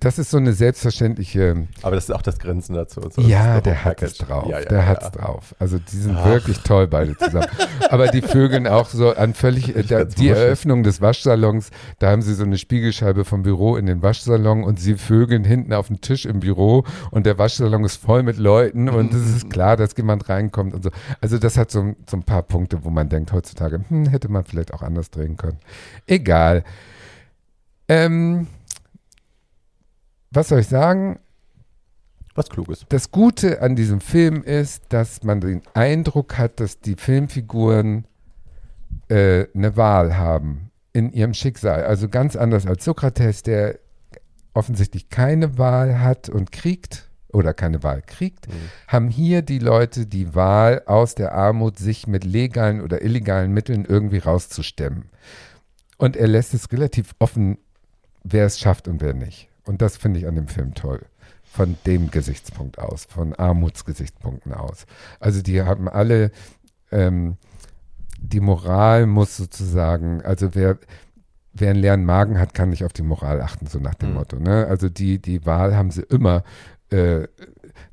das 0.00 0.18
ist 0.18 0.30
so 0.30 0.36
eine 0.38 0.52
selbstverständliche, 0.52 1.66
Aber 1.82 1.94
das 1.96 2.04
ist 2.04 2.10
auch 2.14 2.22
das 2.22 2.38
Grinsen 2.38 2.74
dazu. 2.74 3.00
so. 3.10 3.20
ja, 3.22 3.60
der 3.60 3.84
hat 3.84 4.02
es 4.02 4.18
drauf, 4.18 4.48
Ja, 4.48 4.60
ja, 4.60 4.64
der 4.64 4.78
ja. 4.78 4.86
hat's 4.86 5.10
drauf. 5.10 5.54
Also 5.58 5.78
die 5.78 5.96
sind 5.96 6.16
Ach. 6.16 6.24
wirklich 6.26 6.58
toll 6.60 6.86
beide 6.86 7.16
zusammen. 7.16 7.46
Aber 7.90 8.08
die 8.08 8.22
Vögeln 8.22 8.66
auch 8.66 8.88
so 8.88 9.14
an 9.14 9.34
völlig, 9.34 9.66
da, 9.88 10.04
die 10.04 10.16
wuschig. 10.16 10.30
Eröffnung 10.30 10.82
des 10.82 11.00
Waschsalons, 11.00 11.70
da 11.98 12.10
haben 12.10 12.22
sie 12.22 12.34
so 12.34 12.44
eine 12.44 12.58
Spiegelscheibe 12.58 13.24
vom 13.24 13.42
Büro 13.42 13.76
in 13.76 13.86
den 13.86 14.02
Waschsalon 14.02 14.64
und 14.64 14.80
sie 14.80 14.94
vögeln 14.96 15.44
hinten 15.44 15.72
auf 15.72 15.88
dem 15.88 16.00
Tisch 16.00 16.24
im 16.26 16.40
Büro 16.40 16.84
und 17.10 17.26
der 17.26 17.38
Waschsalon 17.38 17.84
ist 17.84 17.96
voll 17.96 18.22
mit 18.22 18.38
Leuten 18.38 18.88
und 18.88 19.12
es 19.12 19.26
ist 19.36 19.50
klar, 19.50 19.76
dass 19.76 19.96
jemand 19.96 20.28
reinkommt 20.28 20.74
und 20.74 20.84
so. 20.84 20.90
Also 21.20 21.38
das 21.38 21.56
hat 21.56 21.70
so, 21.70 21.94
so 22.08 22.16
ein 22.16 22.22
paar 22.22 22.42
Punkte, 22.42 22.84
wo 22.84 22.90
man 22.90 23.08
denkt 23.08 23.32
heutzutage, 23.32 23.80
hm, 23.88 24.06
hätte 24.06 24.28
man 24.30 24.44
vielleicht 24.44 24.72
auch 24.74 24.82
anders 24.82 25.10
drehen 25.10 25.36
können. 25.36 25.58
Egal. 26.06 26.64
Ähm, 27.88 28.46
was 30.32 30.48
soll 30.48 30.60
ich 30.60 30.68
sagen? 30.68 31.18
Was 32.34 32.48
Kluges. 32.48 32.86
Das 32.88 33.10
Gute 33.10 33.60
an 33.60 33.76
diesem 33.76 34.00
Film 34.00 34.42
ist, 34.42 34.84
dass 34.88 35.22
man 35.22 35.40
den 35.40 35.60
Eindruck 35.74 36.38
hat, 36.38 36.60
dass 36.60 36.80
die 36.80 36.94
Filmfiguren 36.96 38.06
äh, 39.08 39.46
eine 39.54 39.76
Wahl 39.76 40.16
haben 40.16 40.70
in 40.94 41.12
ihrem 41.12 41.34
Schicksal. 41.34 41.84
Also 41.84 42.08
ganz 42.08 42.36
anders 42.36 42.66
als 42.66 42.84
Sokrates, 42.84 43.42
der 43.42 43.78
offensichtlich 44.54 45.08
keine 45.10 45.58
Wahl 45.58 46.00
hat 46.00 46.28
und 46.28 46.52
kriegt 46.52 47.10
oder 47.32 47.54
keine 47.54 47.82
Wahl 47.82 48.02
kriegt, 48.02 48.48
Mhm. 48.48 48.52
haben 48.88 49.08
hier 49.08 49.40
die 49.42 49.58
Leute 49.58 50.06
die 50.06 50.34
Wahl, 50.34 50.82
aus 50.86 51.14
der 51.14 51.34
Armut 51.34 51.78
sich 51.78 52.06
mit 52.06 52.24
legalen 52.24 52.80
oder 52.82 53.02
illegalen 53.02 53.52
Mitteln 53.52 53.84
irgendwie 53.86 54.18
rauszustemmen. 54.18 55.04
Und 55.96 56.16
er 56.16 56.28
lässt 56.28 56.52
es 56.52 56.70
relativ 56.72 57.14
offen, 57.18 57.56
wer 58.24 58.44
es 58.46 58.58
schafft 58.58 58.88
und 58.88 59.00
wer 59.00 59.14
nicht. 59.14 59.48
Und 59.64 59.82
das 59.82 59.96
finde 59.96 60.20
ich 60.20 60.26
an 60.26 60.34
dem 60.34 60.48
Film 60.48 60.74
toll. 60.74 61.00
Von 61.44 61.76
dem 61.86 62.10
Gesichtspunkt 62.10 62.78
aus, 62.78 63.04
von 63.04 63.34
Armutsgesichtspunkten 63.34 64.52
aus. 64.54 64.86
Also 65.20 65.42
die 65.42 65.62
haben 65.62 65.88
alle, 65.88 66.30
ähm, 66.90 67.36
die 68.18 68.40
Moral 68.40 69.06
muss 69.06 69.36
sozusagen, 69.36 70.22
also 70.22 70.54
wer, 70.54 70.78
wer 71.52 71.70
einen 71.70 71.80
leeren 71.80 72.04
Magen 72.04 72.38
hat, 72.38 72.54
kann 72.54 72.70
nicht 72.70 72.84
auf 72.84 72.92
die 72.94 73.02
Moral 73.02 73.42
achten, 73.42 73.66
so 73.66 73.78
nach 73.78 73.94
dem 73.94 74.10
Mhm. 74.10 74.14
Motto. 74.14 74.38
Ne? 74.38 74.66
Also 74.66 74.88
die, 74.88 75.18
die 75.18 75.44
Wahl 75.44 75.76
haben 75.76 75.90
sie 75.90 76.02
immer, 76.02 76.42
äh, 76.90 77.28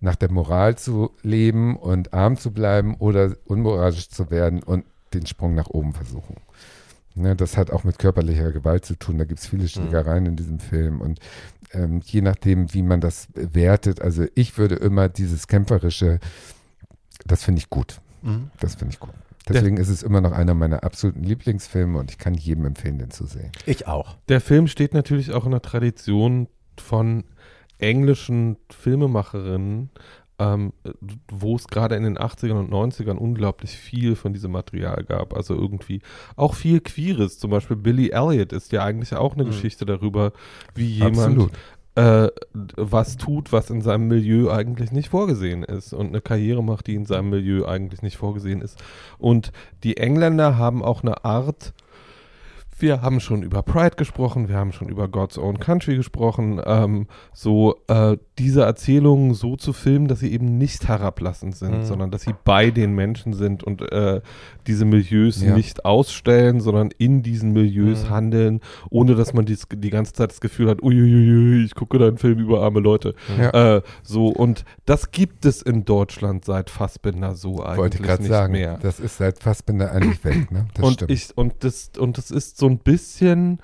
nach 0.01 0.15
der 0.15 0.31
Moral 0.31 0.77
zu 0.77 1.11
leben 1.23 1.75
und 1.77 2.13
arm 2.13 2.37
zu 2.37 2.51
bleiben 2.51 2.95
oder 2.95 3.35
unmoralisch 3.45 4.09
zu 4.09 4.31
werden 4.31 4.63
und 4.63 4.85
den 5.13 5.25
Sprung 5.25 5.55
nach 5.55 5.67
oben 5.67 5.93
versuchen. 5.93 6.37
Ne, 7.15 7.35
das 7.35 7.57
hat 7.57 7.71
auch 7.71 7.83
mit 7.83 7.99
körperlicher 7.99 8.51
Gewalt 8.51 8.85
zu 8.85 8.95
tun. 8.95 9.17
Da 9.17 9.25
gibt 9.25 9.39
es 9.39 9.47
viele 9.47 9.67
Schlägereien 9.67 10.25
in 10.25 10.35
diesem 10.35 10.59
Film. 10.59 11.01
Und 11.01 11.19
ähm, 11.73 12.01
je 12.05 12.21
nachdem, 12.21 12.73
wie 12.73 12.83
man 12.83 13.01
das 13.01 13.27
wertet, 13.33 14.01
also 14.01 14.25
ich 14.35 14.57
würde 14.57 14.75
immer 14.75 15.09
dieses 15.09 15.47
kämpferische, 15.47 16.19
das 17.25 17.43
finde 17.43 17.59
ich 17.59 17.69
gut. 17.69 17.99
Mhm. 18.21 18.51
Das 18.59 18.75
finde 18.75 18.93
ich 18.93 18.99
gut. 18.99 19.13
Deswegen 19.47 19.77
ist 19.77 19.89
es 19.89 20.03
immer 20.03 20.21
noch 20.21 20.31
einer 20.31 20.53
meiner 20.53 20.83
absoluten 20.83 21.23
Lieblingsfilme 21.23 21.97
und 21.97 22.11
ich 22.11 22.19
kann 22.19 22.35
jedem 22.35 22.65
empfehlen, 22.65 22.99
den 22.99 23.09
zu 23.09 23.25
sehen. 23.25 23.51
Ich 23.65 23.87
auch. 23.87 24.15
Der 24.27 24.41
Film 24.41 24.67
steht 24.67 24.93
natürlich 24.93 25.31
auch 25.31 25.45
in 25.45 25.51
der 25.51 25.61
Tradition 25.61 26.47
von 26.77 27.23
englischen 27.79 28.57
Filmemacherinnen, 28.69 29.89
ähm, 30.39 30.73
wo 31.29 31.55
es 31.55 31.67
gerade 31.67 31.95
in 31.95 32.03
den 32.03 32.17
80ern 32.17 32.59
und 32.59 32.71
90ern 32.71 33.17
unglaublich 33.17 33.71
viel 33.71 34.15
von 34.15 34.33
diesem 34.33 34.51
Material 34.51 35.03
gab. 35.03 35.35
Also 35.35 35.53
irgendwie 35.53 36.01
auch 36.35 36.55
viel 36.55 36.79
Queeres. 36.79 37.37
Zum 37.39 37.51
Beispiel 37.51 37.75
Billy 37.77 38.09
Elliot 38.09 38.53
ist 38.53 38.71
ja 38.71 38.83
eigentlich 38.83 39.13
auch 39.15 39.35
eine 39.35 39.43
Mhm. 39.43 39.49
Geschichte 39.49 39.85
darüber, 39.85 40.31
wie 40.75 40.87
jemand 40.87 41.51
äh, 41.95 42.29
was 42.77 43.17
tut, 43.17 43.51
was 43.51 43.69
in 43.69 43.81
seinem 43.81 44.07
Milieu 44.07 44.49
eigentlich 44.51 44.91
nicht 44.91 45.09
vorgesehen 45.09 45.63
ist 45.63 45.91
und 45.91 46.07
eine 46.07 46.21
Karriere 46.21 46.63
macht, 46.63 46.87
die 46.87 46.95
in 46.95 47.05
seinem 47.05 47.29
Milieu 47.29 47.65
eigentlich 47.65 48.01
nicht 48.01 48.15
vorgesehen 48.17 48.61
ist. 48.61 48.81
Und 49.17 49.51
die 49.83 49.97
Engländer 49.97 50.57
haben 50.57 50.81
auch 50.83 51.01
eine 51.03 51.25
Art, 51.25 51.73
wir 52.81 53.01
haben 53.01 53.19
schon 53.19 53.43
über 53.43 53.61
Pride 53.63 53.95
gesprochen, 53.95 54.47
wir 54.49 54.55
haben 54.57 54.71
schon 54.71 54.89
über 54.89 55.07
God's 55.07 55.37
Own 55.37 55.59
Country 55.59 55.95
gesprochen, 55.95 56.61
ähm, 56.65 57.07
so 57.33 57.75
äh, 57.87 58.17
diese 58.37 58.63
Erzählungen 58.63 59.33
so 59.33 59.55
zu 59.57 59.73
filmen, 59.73 60.07
dass 60.07 60.19
sie 60.21 60.31
eben 60.31 60.57
nicht 60.57 60.87
herablassend 60.87 61.55
sind, 61.55 61.79
Mhm. 61.79 61.83
sondern 61.83 62.11
dass 62.11 62.21
sie 62.21 62.33
bei 62.45 62.71
den 62.71 62.93
Menschen 62.95 63.33
sind 63.33 63.63
und 63.63 63.81
äh, 63.91 64.21
diese 64.67 64.85
Milieus 64.85 65.41
Ja. 65.41 65.55
nicht 65.55 65.83
ausstellen, 65.85 66.61
sondern 66.61 66.89
in 66.97 67.21
diesen 67.23 67.51
Milieus 67.51 68.05
Mhm. 68.05 68.09
handeln, 68.09 68.59
ohne 68.89 69.15
dass 69.15 69.33
man 69.33 69.45
dies, 69.45 69.67
die 69.73 69.89
ganze 69.89 70.13
Zeit 70.13 70.31
das 70.31 70.39
Gefühl 70.41 70.69
hat, 70.69 70.81
uiuiui, 70.81 71.65
ich 71.65 71.75
gucke 71.75 71.97
da 71.99 72.07
einen 72.07 72.17
Film 72.17 72.39
über 72.39 72.61
arme 72.61 72.79
Leute. 72.79 73.13
Ja. 73.37 73.77
Äh, 73.77 73.81
so, 74.03 74.27
und 74.27 74.63
das 74.85 75.11
gibt 75.11 75.45
es 75.45 75.61
in 75.61 75.85
Deutschland 75.85 76.45
seit 76.45 76.69
Fassbinder 76.69 77.35
so 77.35 77.61
eigentlich 77.63 77.77
Wollte 77.77 78.01
nicht 78.03 78.29
sagen. 78.29 78.53
mehr. 78.53 78.77
Das 78.81 78.99
ist 78.99 79.17
seit 79.17 79.39
Fassbinder 79.39 79.91
eigentlich 79.91 80.23
weg, 80.23 80.51
ne? 80.51 80.67
Das 80.75 80.85
und 80.85 80.93
stimmt. 80.93 81.11
ich 81.11 81.37
und 81.37 81.63
das 81.63 81.91
und 81.97 82.17
das 82.17 82.31
ist 82.31 82.57
so 82.57 82.68
ein 82.69 82.79
bisschen 82.79 83.59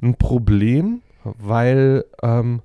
ein 0.00 0.14
Problem, 0.14 1.02
weil 1.24 2.04
ähm, 2.22 2.62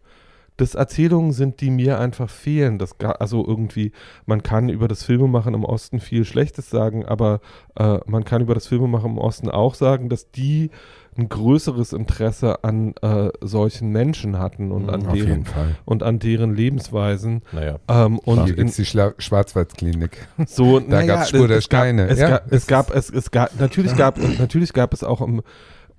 das 0.57 0.75
Erzählungen 0.75 1.31
sind, 1.31 1.59
die 1.61 1.71
mir 1.71 1.99
einfach 1.99 2.29
fehlen. 2.29 2.77
Das 2.77 2.99
also 2.99 3.45
irgendwie, 3.45 3.91
man 4.25 4.43
kann 4.43 4.69
über 4.69 4.87
das 4.87 5.03
Filmemachen 5.03 5.55
im 5.55 5.65
Osten 5.65 5.99
viel 5.99 6.23
Schlechtes 6.23 6.69
sagen, 6.69 7.05
aber 7.05 7.41
äh, 7.75 7.99
man 8.05 8.23
kann 8.23 8.41
über 8.41 8.53
das 8.53 8.67
Filmemachen 8.67 9.11
im 9.11 9.17
Osten 9.17 9.49
auch 9.49 9.73
sagen, 9.73 10.07
dass 10.07 10.31
die 10.31 10.69
ein 11.17 11.27
größeres 11.27 11.91
Interesse 11.93 12.63
an 12.63 12.93
äh, 13.01 13.29
solchen 13.41 13.89
Menschen 13.91 14.39
hatten 14.39 14.71
und 14.71 14.83
Mhm, 14.83 14.89
an 14.89 15.07
Auf 15.07 15.15
jeden 15.15 15.43
deren 15.43 15.75
und 15.85 16.03
an 16.03 16.19
deren 16.19 16.55
Lebensweisen. 16.55 17.41
Naja. 17.51 17.79
Ähm, 17.89 18.17
und 18.19 18.43
Hier 18.45 18.49
in, 18.53 18.55
gibt 18.55 18.69
es 18.69 18.75
die 18.77 18.85
Schla 18.85 19.13
Schwarzwaldklinik. 19.17 20.17
so, 20.47 20.79
Da 20.79 20.85
naja, 20.87 21.15
gab's 21.15 21.29
Spur 21.29 21.47
der 21.47 21.57
es 21.57 21.67
gab- 21.69 21.79
Steine. 21.81 22.07
Es, 22.07 22.19
Ja, 22.19 22.29
gab, 22.29 22.45
es 22.47 22.53
es 22.61 22.67
gab, 22.67 22.95
es, 22.95 23.09
es 23.09 23.31
gab, 23.31 23.59
natürlich 23.59 23.95
gab, 23.95 24.17
natürlich 24.39 24.71
gab 24.73 24.93
es 24.93 25.03
auch 25.03 25.21
im, 25.21 25.41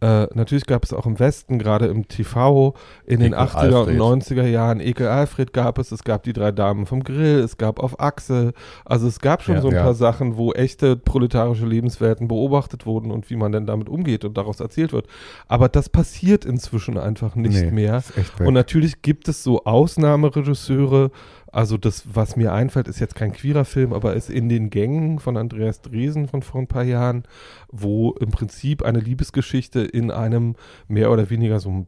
äh, 0.02 0.26
natürlich 0.34 0.66
gab 0.66 0.84
es 0.84 0.92
auch 0.92 1.06
im 1.06 1.18
Westen, 1.20 1.58
gerade 1.58 1.86
im 1.86 2.08
TV, 2.08 2.74
in 3.06 3.20
den 3.20 3.32
Ekel 3.32 3.38
80er 3.46 3.56
Alfred. 3.78 4.00
und 4.00 4.22
90er 4.22 4.46
Jahren, 4.46 4.80
Ekel 4.80 5.06
Alfred 5.06 5.52
gab 5.52 5.78
es, 5.78 5.92
es 5.92 6.02
gab 6.02 6.24
die 6.24 6.32
drei 6.32 6.50
Damen 6.50 6.86
vom 6.86 7.04
Grill, 7.04 7.38
es 7.38 7.56
gab 7.56 7.78
auf 7.78 8.00
Achse, 8.00 8.52
also 8.84 9.06
es 9.06 9.20
gab 9.20 9.42
schon 9.42 9.54
Ja. 9.54 9.60
so 9.62 9.68
ein 9.68 9.74
Ja. 9.74 9.82
paar 9.84 9.94
Sachen, 9.94 10.36
wo 10.36 10.52
echte 10.52 10.96
proletarische 10.96 11.64
Lebenswelten 11.66 12.26
beobachtet 12.26 12.84
wurden 12.84 13.10
und 13.12 13.30
wie 13.30 13.36
man 13.36 13.52
denn 13.52 13.64
damit 13.64 13.88
umgeht 13.88 14.24
und 14.24 14.36
daraus 14.36 14.58
erzählt 14.60 14.92
wird. 14.92 15.06
Aber 15.46 15.68
das 15.68 15.88
passiert 15.88 16.44
inzwischen 16.44 16.98
einfach 16.98 17.36
nicht 17.36 17.62
Nee, 17.62 17.70
mehr. 17.70 18.02
Und 18.40 18.54
natürlich 18.54 19.02
gibt 19.02 19.28
es 19.28 19.42
so 19.44 19.64
Ausnahmeregisseure. 19.64 21.10
Also 21.52 21.76
das, 21.76 22.04
was 22.14 22.34
mir 22.34 22.54
einfällt, 22.54 22.88
ist 22.88 22.98
jetzt 22.98 23.14
kein 23.14 23.34
queerer 23.34 23.66
Film, 23.66 23.92
aber 23.92 24.14
ist 24.14 24.30
in 24.30 24.48
den 24.48 24.70
Gängen 24.70 25.18
von 25.18 25.36
Andreas 25.36 25.82
Dresen 25.82 26.26
von 26.26 26.40
vor 26.40 26.62
ein 26.62 26.66
paar 26.66 26.82
Jahren, 26.82 27.24
wo 27.70 28.12
im 28.12 28.30
Prinzip 28.30 28.82
eine 28.82 29.00
Liebesgeschichte 29.00 29.80
in 29.80 30.10
einem 30.10 30.56
mehr 30.88 31.10
oder 31.10 31.28
weniger 31.28 31.60
so 31.60 31.68
einem 31.68 31.86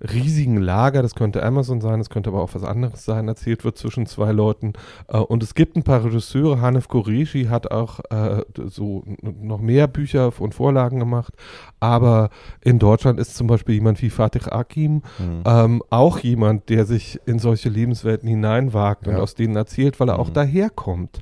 riesigen 0.00 0.58
Lager, 0.58 1.02
das 1.02 1.14
könnte 1.14 1.42
Amazon 1.42 1.80
sein, 1.80 1.98
das 1.98 2.08
könnte 2.10 2.30
aber 2.30 2.40
auch 2.42 2.54
was 2.54 2.62
anderes 2.64 3.04
sein, 3.04 3.26
erzählt 3.28 3.64
wird 3.64 3.76
zwischen 3.78 4.06
zwei 4.06 4.32
Leuten. 4.32 4.74
Äh, 5.08 5.18
und 5.18 5.42
es 5.42 5.54
gibt 5.54 5.76
ein 5.76 5.82
paar 5.82 6.04
Regisseure, 6.04 6.60
Hanif 6.60 6.88
Koreshi 6.88 7.46
hat 7.46 7.70
auch 7.70 8.00
äh, 8.10 8.42
so 8.66 9.02
noch 9.22 9.58
mehr 9.60 9.88
Bücher 9.88 10.32
und 10.38 10.54
Vorlagen 10.54 10.98
gemacht, 11.00 11.34
aber 11.80 12.30
in 12.62 12.78
Deutschland 12.78 13.18
ist 13.18 13.36
zum 13.36 13.46
Beispiel 13.46 13.74
jemand 13.76 14.00
wie 14.02 14.10
Fatih 14.10 14.50
Akim, 14.50 15.02
Mhm. 15.18 15.42
ähm, 15.44 15.82
auch 15.90 16.18
jemand, 16.20 16.68
der 16.68 16.84
sich 16.86 17.18
in 17.26 17.38
solche 17.38 17.68
Lebenswelten 17.68 18.28
hineinwagt 18.28 19.06
und 19.08 19.14
Ja. 19.14 19.20
aus 19.20 19.34
denen 19.34 19.56
erzählt, 19.56 19.98
weil 20.00 20.08
er 20.10 20.18
auch 20.18 20.28
Mhm. 20.28 20.34
daherkommt. 20.34 21.20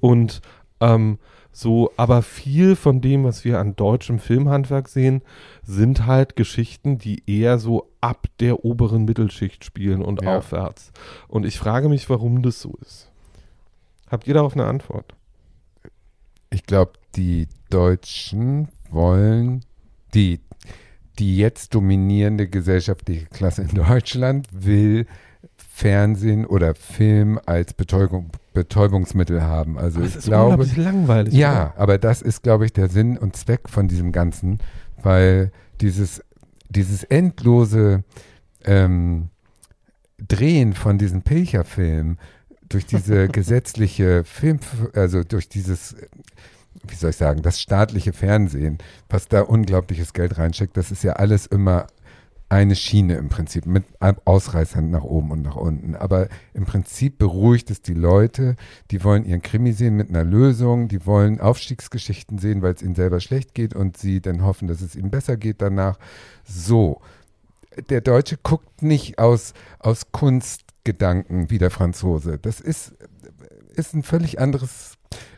Und 0.00 0.40
ähm, 0.80 1.18
so, 1.52 1.90
aber 1.96 2.22
viel 2.22 2.76
von 2.76 3.00
dem, 3.00 3.24
was 3.24 3.44
wir 3.44 3.58
an 3.58 3.74
deutschem 3.74 4.18
Filmhandwerk 4.20 4.88
sehen, 4.88 5.22
sind 5.64 6.06
halt 6.06 6.36
Geschichten, 6.36 6.98
die 6.98 7.22
eher 7.26 7.58
so 7.58 7.90
ab 8.00 8.26
der 8.38 8.64
oberen 8.64 9.04
Mittelschicht 9.04 9.64
spielen 9.64 10.02
und 10.02 10.22
Ja. 10.22 10.38
aufwärts. 10.38 10.92
Und 11.26 11.44
ich 11.46 11.58
frage 11.58 11.88
mich, 11.88 12.08
warum 12.10 12.42
das 12.42 12.60
so 12.60 12.74
ist. 12.82 13.10
Habt 14.08 14.26
ihr 14.28 14.34
darauf 14.34 14.54
eine 14.54 14.64
Antwort? 14.66 15.14
Ich 16.50 16.64
glaube, 16.64 16.92
die 17.16 17.48
Deutschen 17.70 18.68
wollen 18.90 19.64
die, 20.14 20.40
die 21.18 21.36
jetzt 21.36 21.74
dominierende 21.74 22.48
gesellschaftliche 22.48 23.26
Klasse 23.26 23.62
in 23.62 23.74
Deutschland 23.74 24.46
will 24.52 25.06
Fernsehen 25.78 26.44
oder 26.44 26.74
Film 26.74 27.38
als 27.46 27.72
Betäubung, 27.72 28.30
Betäubungsmittel 28.52 29.42
haben. 29.42 29.78
Also 29.78 30.00
Das 30.00 30.08
ich 30.10 30.16
ist 30.16 30.24
glaube, 30.24 30.64
langweilig. 30.74 31.32
ja, 31.32 31.72
aber 31.76 31.98
das 31.98 32.20
ist, 32.20 32.42
glaube 32.42 32.64
ich, 32.64 32.72
der 32.72 32.88
Sinn 32.88 33.16
und 33.16 33.36
Zweck 33.36 33.68
von 33.68 33.86
diesem 33.86 34.10
Ganzen, 34.10 34.58
weil 35.00 35.52
dieses, 35.80 36.20
dieses 36.68 37.04
endlose 37.04 38.02
ähm, 38.64 39.28
Drehen 40.18 40.72
von 40.72 40.98
diesen 40.98 41.22
Pilcher-Filmen 41.22 42.18
durch 42.68 42.84
diese 42.84 43.28
gesetzliche 43.28 44.24
Film, 44.24 44.58
also 44.94 45.22
durch 45.22 45.48
dieses, 45.48 45.94
wie 46.88 46.96
soll 46.96 47.10
ich 47.10 47.16
sagen, 47.16 47.42
das 47.42 47.60
staatliche 47.60 48.12
Fernsehen, 48.12 48.78
was 49.08 49.28
da 49.28 49.42
unglaubliches 49.42 50.12
Geld 50.12 50.38
reinsteckt, 50.38 50.76
das 50.76 50.90
ist 50.90 51.04
ja 51.04 51.12
alles 51.12 51.46
immer 51.46 51.86
eine 52.50 52.76
Schiene 52.76 53.16
im 53.16 53.28
Prinzip 53.28 53.66
mit 53.66 53.84
Ausreißern 54.00 54.90
nach 54.90 55.02
oben 55.02 55.30
und 55.32 55.42
nach 55.42 55.56
unten. 55.56 55.94
Aber 55.94 56.28
im 56.54 56.64
Prinzip 56.64 57.18
beruhigt 57.18 57.70
es 57.70 57.82
die 57.82 57.94
Leute, 57.94 58.56
die 58.90 59.04
wollen 59.04 59.24
ihren 59.24 59.42
Krimi 59.42 59.72
sehen 59.72 59.96
mit 59.96 60.08
einer 60.08 60.24
Lösung, 60.24 60.88
die 60.88 61.04
wollen 61.04 61.40
Aufstiegsgeschichten 61.40 62.38
sehen, 62.38 62.62
weil 62.62 62.74
es 62.74 62.82
ihnen 62.82 62.94
selber 62.94 63.20
schlecht 63.20 63.54
geht 63.54 63.74
und 63.74 63.98
sie 63.98 64.20
dann 64.20 64.42
hoffen, 64.42 64.66
dass 64.66 64.80
es 64.80 64.96
ihnen 64.96 65.10
besser 65.10 65.36
geht 65.36 65.60
danach. 65.60 65.98
So. 66.44 67.00
Der 67.90 68.00
Deutsche 68.00 68.38
guckt 68.42 68.82
nicht 68.82 69.18
aus, 69.18 69.52
aus 69.78 70.10
Kunstgedanken 70.10 71.50
wie 71.50 71.58
der 71.58 71.70
Franzose. 71.70 72.38
Das 72.38 72.60
ist, 72.60 72.94
ist 73.74 73.94
ein 73.94 74.02
völlig 74.02 74.40
anderes. 74.40 74.94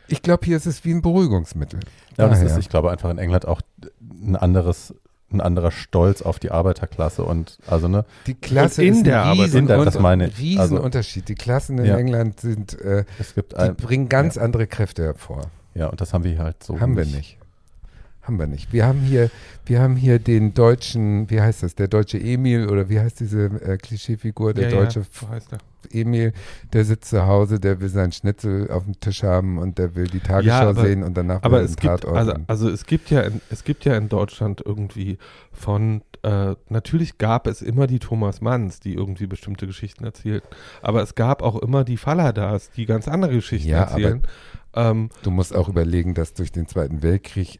Ich 0.07 0.21
glaube, 0.21 0.45
hier 0.45 0.57
ist 0.57 0.65
es 0.65 0.83
wie 0.85 0.91
ein 0.91 1.01
Beruhigungsmittel. 1.01 1.81
Ja, 2.17 2.29
das 2.29 2.41
ist, 2.41 2.57
ich 2.57 2.69
glaube, 2.69 2.89
einfach 2.89 3.09
in 3.09 3.17
England 3.17 3.47
auch 3.47 3.61
ein 3.99 4.35
anderes, 4.35 4.95
ein 5.33 5.41
anderer 5.41 5.71
Stolz 5.71 6.21
auf 6.21 6.39
die 6.39 6.51
Arbeiterklasse 6.51 7.23
und 7.23 7.57
also 7.67 7.87
ne, 7.87 8.05
Die 8.27 8.33
Klasse 8.33 8.83
in 8.83 8.93
ist 8.95 9.05
der 9.05 9.23
Arbeit- 9.23 9.53
in 9.53 9.67
der- 9.67 9.83
das 9.85 9.99
meine 9.99 10.27
ich. 10.27 10.37
Riesenunterschied. 10.39 11.27
die 11.29 11.35
Klassen 11.35 11.77
in 11.77 11.85
Ja. 11.85 11.97
England 11.97 12.39
sind, 12.39 12.79
äh, 12.81 13.05
es 13.19 13.35
gibt 13.35 13.53
die 13.53 13.57
ein, 13.57 13.75
bringen 13.75 14.09
ganz 14.09 14.37
andere 14.37 14.67
Kräfte 14.67 15.03
hervor. 15.03 15.41
ja 15.73 15.87
und 15.87 16.01
das 16.01 16.13
haben 16.13 16.23
wir 16.23 16.37
halt 16.39 16.63
so 16.63 16.79
haben 16.79 16.95
wir 16.97 17.05
nicht. 17.05 17.37
Haben 18.23 18.37
wir 18.37 18.45
nicht. 18.47 18.71
Wir 18.71 18.85
haben 18.85 18.99
hier, 18.99 19.31
wir 19.65 19.81
haben 19.81 19.95
hier 19.95 20.19
den 20.19 20.53
deutschen, 20.53 21.29
wie 21.31 21.41
heißt 21.41 21.63
das, 21.63 21.73
der 21.73 21.87
deutsche 21.87 22.19
Emil 22.19 22.69
oder 22.69 22.87
wie 22.87 22.99
heißt 22.99 23.19
diese 23.19 23.45
äh, 23.45 23.77
Klischeefigur, 23.77 24.53
der 24.53 24.69
Ja, 24.69 24.79
deutsche 24.79 24.99
ja. 25.21 25.57
Emil, 25.91 26.31
der 26.71 26.85
sitzt 26.85 27.09
zu 27.09 27.25
Hause, 27.25 27.59
der 27.59 27.81
will 27.81 27.89
seinen 27.89 28.11
Schnitzel 28.11 28.69
auf 28.69 28.83
dem 28.83 28.99
Tisch 28.99 29.23
haben 29.23 29.57
und 29.57 29.79
der 29.79 29.95
will 29.95 30.05
die 30.07 30.19
Tagesschau 30.19 30.69
aber- 30.69 30.85
sehen 30.85 31.01
und 31.03 31.17
danach 31.17 31.37
will 31.37 31.45
Aber 31.45 31.57
er 31.59 31.65
es 31.65 31.75
gibt, 31.75 32.05
also, 32.05 32.33
also 32.45 32.69
es 32.69 32.85
gibt 32.85 33.09
ja, 33.09 33.21
in, 33.21 33.41
es 33.49 33.63
gibt 33.63 33.85
ja 33.85 33.97
in 33.97 34.07
Deutschland 34.07 34.61
irgendwie 34.63 35.17
von, 35.51 36.03
äh, 36.21 36.53
natürlich 36.69 37.17
gab 37.17 37.47
es 37.47 37.63
immer 37.63 37.87
die 37.87 37.97
Thomas 37.97 38.39
Manns, 38.41 38.79
die 38.79 38.93
irgendwie 38.93 39.25
bestimmte 39.25 39.65
Geschichten 39.65 40.03
erzählten, 40.03 40.47
aber 40.83 41.01
es 41.01 41.15
gab 41.15 41.41
auch 41.41 41.55
immer 41.59 41.83
die 41.83 41.97
Falladas, 41.97 42.69
die 42.69 42.85
ganz 42.85 43.07
andere 43.07 43.33
Geschichten 43.33 43.69
Ja, 43.69 43.85
erzählen. 43.85 44.21
Ähm, 44.75 45.09
Du 45.23 45.31
musst 45.31 45.55
auch 45.55 45.67
überlegen, 45.67 46.13
dass 46.13 46.35
durch 46.35 46.51
den 46.51 46.67
Zweiten 46.67 47.01
Weltkrieg 47.01 47.59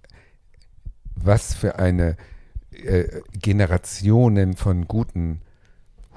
was 1.15 1.53
für 1.53 1.77
eine 1.79 2.17
äh, 2.71 3.05
Generationen 3.39 4.55
von 4.55 4.87
guten, 4.87 5.41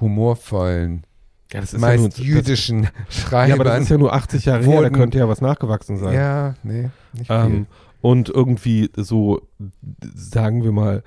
humorvollen, 0.00 1.04
ja, 1.52 1.60
das 1.60 1.72
ist 1.74 1.80
ja, 1.82 1.94
nur, 1.96 2.04
meist 2.06 2.18
jüdischen 2.18 2.88
das, 3.06 3.16
Schreibern. 3.16 3.48
ja, 3.48 3.54
aber 3.54 3.64
das 3.64 3.80
ist 3.82 3.88
ja 3.90 3.98
nur 3.98 4.12
80 4.12 4.44
Jahre 4.44 4.64
her, 4.64 4.70
da 4.72 4.76
wurden- 4.84 4.94
könnte 4.94 5.18
ja 5.18 5.28
was 5.28 5.40
nachgewachsen 5.40 5.98
sein. 5.98 6.14
Ja, 6.14 6.54
nee, 6.62 6.90
nicht 7.12 7.26
viel. 7.26 7.36
Ähm, 7.36 7.66
und 8.00 8.28
irgendwie 8.28 8.90
so, 8.96 9.40
sagen 10.14 10.62
wir 10.64 10.72
mal, 10.72 11.02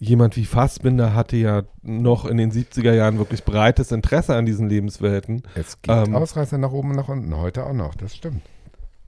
jemand 0.00 0.36
wie 0.36 0.44
Fassbinder 0.44 1.14
hatte 1.14 1.36
ja 1.36 1.62
noch 1.82 2.24
in 2.26 2.36
den 2.36 2.52
70er 2.52 2.92
Jahren 2.92 3.18
wirklich 3.18 3.44
breites 3.44 3.90
Interesse 3.90 4.36
an 4.36 4.46
diesen 4.46 4.68
Lebenswelten. 4.68 5.42
es 5.56 5.80
gibt 5.82 5.88
ähm, 6.06 6.14
Ausreißer 6.14 6.58
nach 6.58 6.70
oben 6.70 6.90
und 6.90 6.96
nach 6.96 7.08
unten, 7.08 7.34
heute 7.36 7.64
auch 7.66 7.72
noch, 7.72 7.94
das 7.96 8.14
stimmt. 8.14 8.42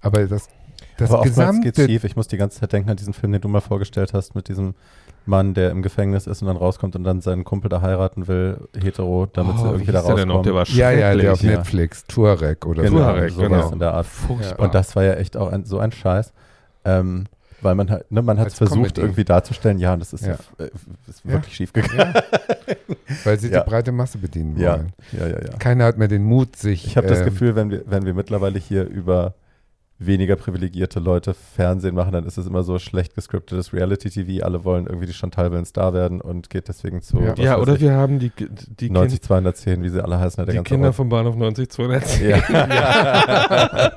Aber 0.00 0.26
das, 0.26 0.48
das 0.96 1.10
aber 1.10 1.20
oftmals 1.20 1.60
geht's 1.60 1.76
gesamte 1.76 1.92
schief. 1.92 2.04
Ich 2.04 2.16
muss 2.16 2.28
die 2.28 2.36
ganze 2.36 2.60
Zeit 2.60 2.72
denken 2.72 2.90
an 2.90 2.96
diesen 2.96 3.12
Film, 3.14 3.32
den 3.32 3.40
du 3.40 3.48
mal 3.48 3.60
vorgestellt 3.60 4.12
hast 4.14 4.34
mit 4.34 4.48
diesem 4.48 4.74
Mann, 5.26 5.54
der 5.54 5.70
im 5.70 5.82
Gefängnis 5.82 6.26
ist 6.26 6.40
und 6.42 6.48
dann 6.48 6.56
rauskommt 6.56 6.96
und 6.96 7.04
dann 7.04 7.20
seinen 7.20 7.44
Kumpel 7.44 7.68
da 7.68 7.82
heiraten 7.82 8.26
will, 8.26 8.68
hetero, 8.80 9.26
damit 9.32 9.58
sie 9.58 9.62
Oh, 9.64 9.66
irgendwie 9.72 9.88
wie 9.88 9.92
da 9.92 9.98
hieß 10.00 10.14
der. 10.14 10.24
Der 10.42 10.54
war 10.54 10.66
Ja, 10.68 10.90
ja, 10.90 11.14
der 11.14 11.32
auf 11.34 11.42
ja. 11.42 11.50
Netflix, 11.56 12.04
Tuareg 12.06 12.64
oder 12.66 12.82
Genau, 12.82 12.98
so. 12.98 13.04
Tuareg, 13.04 13.30
sowas 13.30 13.48
genau. 13.48 13.72
in 13.72 13.78
der 13.78 13.94
Art. 13.94 14.06
Furchtbar. 14.06 14.64
Und 14.64 14.74
das 14.74 14.96
war 14.96 15.04
ja 15.04 15.14
echt 15.14 15.36
auch 15.36 15.52
ein, 15.52 15.64
so 15.64 15.78
ein 15.78 15.92
Scheiß. 15.92 16.32
Ähm, 16.84 17.26
weil 17.62 17.74
man 17.74 17.90
halt, 17.90 18.10
ne, 18.10 18.22
man 18.22 18.38
hat 18.38 18.46
Als 18.46 18.54
versucht 18.54 18.76
Comedy. 18.94 19.00
irgendwie 19.02 19.24
darzustellen, 19.24 19.78
ja, 19.78 19.94
das 19.94 20.14
ist, 20.14 20.24
Ja. 20.24 20.38
ja. 20.58 20.64
äh, 20.64 20.70
ist 21.06 21.22
Ja. 21.24 21.32
wirklich 21.32 21.54
schief 21.54 21.74
gegangen. 21.74 22.14
Ja, 22.14 22.22
weil 23.24 23.38
sie 23.38 23.50
Ja. 23.50 23.60
die 23.60 23.68
breite 23.68 23.92
Masse 23.92 24.16
bedienen 24.16 24.56
Ja, 24.56 24.76
wollen. 24.78 24.92
ja, 25.12 25.26
ja, 25.26 25.38
ja. 25.42 25.56
Keiner 25.58 25.84
hat 25.84 25.98
mehr 25.98 26.08
den 26.08 26.24
Mut, 26.24 26.56
sich. 26.56 26.86
Ich 26.86 26.96
habe 26.96 27.06
das 27.06 27.18
ähm, 27.18 27.26
Gefühl, 27.26 27.56
wenn 27.56 27.70
wir, 27.70 27.82
wenn 27.84 28.06
wir 28.06 28.14
mittlerweile 28.14 28.58
hier 28.58 28.88
über 28.88 29.34
weniger 30.02 30.34
privilegierte 30.34 30.98
Leute 30.98 31.34
Fernsehen 31.34 31.94
machen, 31.94 32.12
dann 32.12 32.24
ist 32.24 32.38
es 32.38 32.46
immer 32.46 32.62
so 32.62 32.78
schlecht 32.78 33.14
gescriptetes 33.14 33.74
Reality-TV. 33.74 34.42
Alle 34.44 34.64
wollen 34.64 34.86
irgendwie 34.86 35.06
die 35.06 35.12
Chantal 35.12 35.52
will 35.52 35.58
ein 35.58 35.66
Star 35.66 35.92
werden 35.92 36.22
und 36.22 36.48
geht 36.48 36.68
deswegen 36.68 37.02
zu 37.02 37.18
Ja. 37.20 37.34
Ja, 37.36 37.58
oder 37.58 37.74
ich, 37.74 37.82
wir 37.82 37.92
haben 37.92 38.18
die, 38.18 38.32
die, 38.38 38.88
90 38.90 39.20
kind, 39.20 39.24
210, 39.26 39.82
wie 39.82 39.90
sie 39.90 40.02
alle 40.02 40.18
heißen. 40.18 40.36
Der 40.44 40.52
die 40.52 40.56
ganze 40.56 40.68
Kinder 40.70 40.86
Ort. 40.88 40.96
vom 40.96 41.10
Bahnhof 41.10 41.36
90 41.36 41.68
210. 41.70 42.30
Ja. 42.50 43.90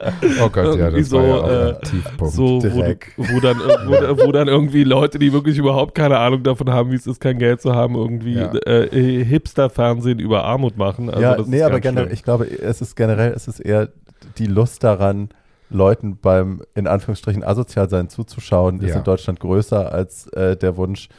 Oh 0.43 0.49
Gott, 0.49 0.77
ja, 0.77 0.89
das 0.91 1.11
war 1.11 1.23
ja 1.23 1.35
so, 1.37 1.43
auch 1.43 1.49
äh, 1.49 1.79
Tiefpunkt. 1.81 2.33
So, 2.33 2.63
wo, 2.63 2.83
wo, 3.17 3.39
dann, 3.39 3.57
wo, 3.57 4.25
wo 4.25 4.31
dann 4.31 4.47
irgendwie 4.47 4.83
Leute, 4.83 5.19
die 5.19 5.31
wirklich 5.31 5.57
überhaupt 5.57 5.95
keine 5.95 6.17
Ahnung 6.19 6.43
davon 6.43 6.69
haben, 6.69 6.91
wie 6.91 6.95
es 6.95 7.07
ist, 7.07 7.19
kein 7.21 7.37
Geld 7.39 7.61
zu 7.61 7.73
haben, 7.73 7.95
irgendwie 7.95 8.33
Ja. 8.35 8.53
äh, 8.53 9.23
Hipster-Fernsehen 9.23 10.19
über 10.19 10.43
Armut 10.43 10.77
machen. 10.77 11.09
Also 11.09 11.21
ja, 11.21 11.35
das 11.35 11.47
nee, 11.47 11.57
ist 11.57 11.63
aber 11.63 11.79
generell, 11.79 12.11
ich 12.11 12.23
glaube, 12.23 12.45
es 12.45 12.81
ist 12.81 12.95
generell, 12.95 13.31
es 13.33 13.47
ist 13.47 13.59
eher 13.59 13.89
die 14.37 14.47
Lust 14.47 14.83
daran, 14.83 15.29
Leuten 15.69 16.17
beim, 16.17 16.61
in 16.75 16.87
Anführungsstrichen, 16.87 17.43
asozial 17.43 17.89
sein 17.89 18.09
zuzuschauen, 18.09 18.79
ist 18.81 18.89
Ja. 18.91 18.97
in 18.97 19.03
Deutschland 19.03 19.39
größer 19.39 19.91
als 19.91 20.27
äh, 20.27 20.55
der 20.57 20.77
Wunsch, 20.77 21.09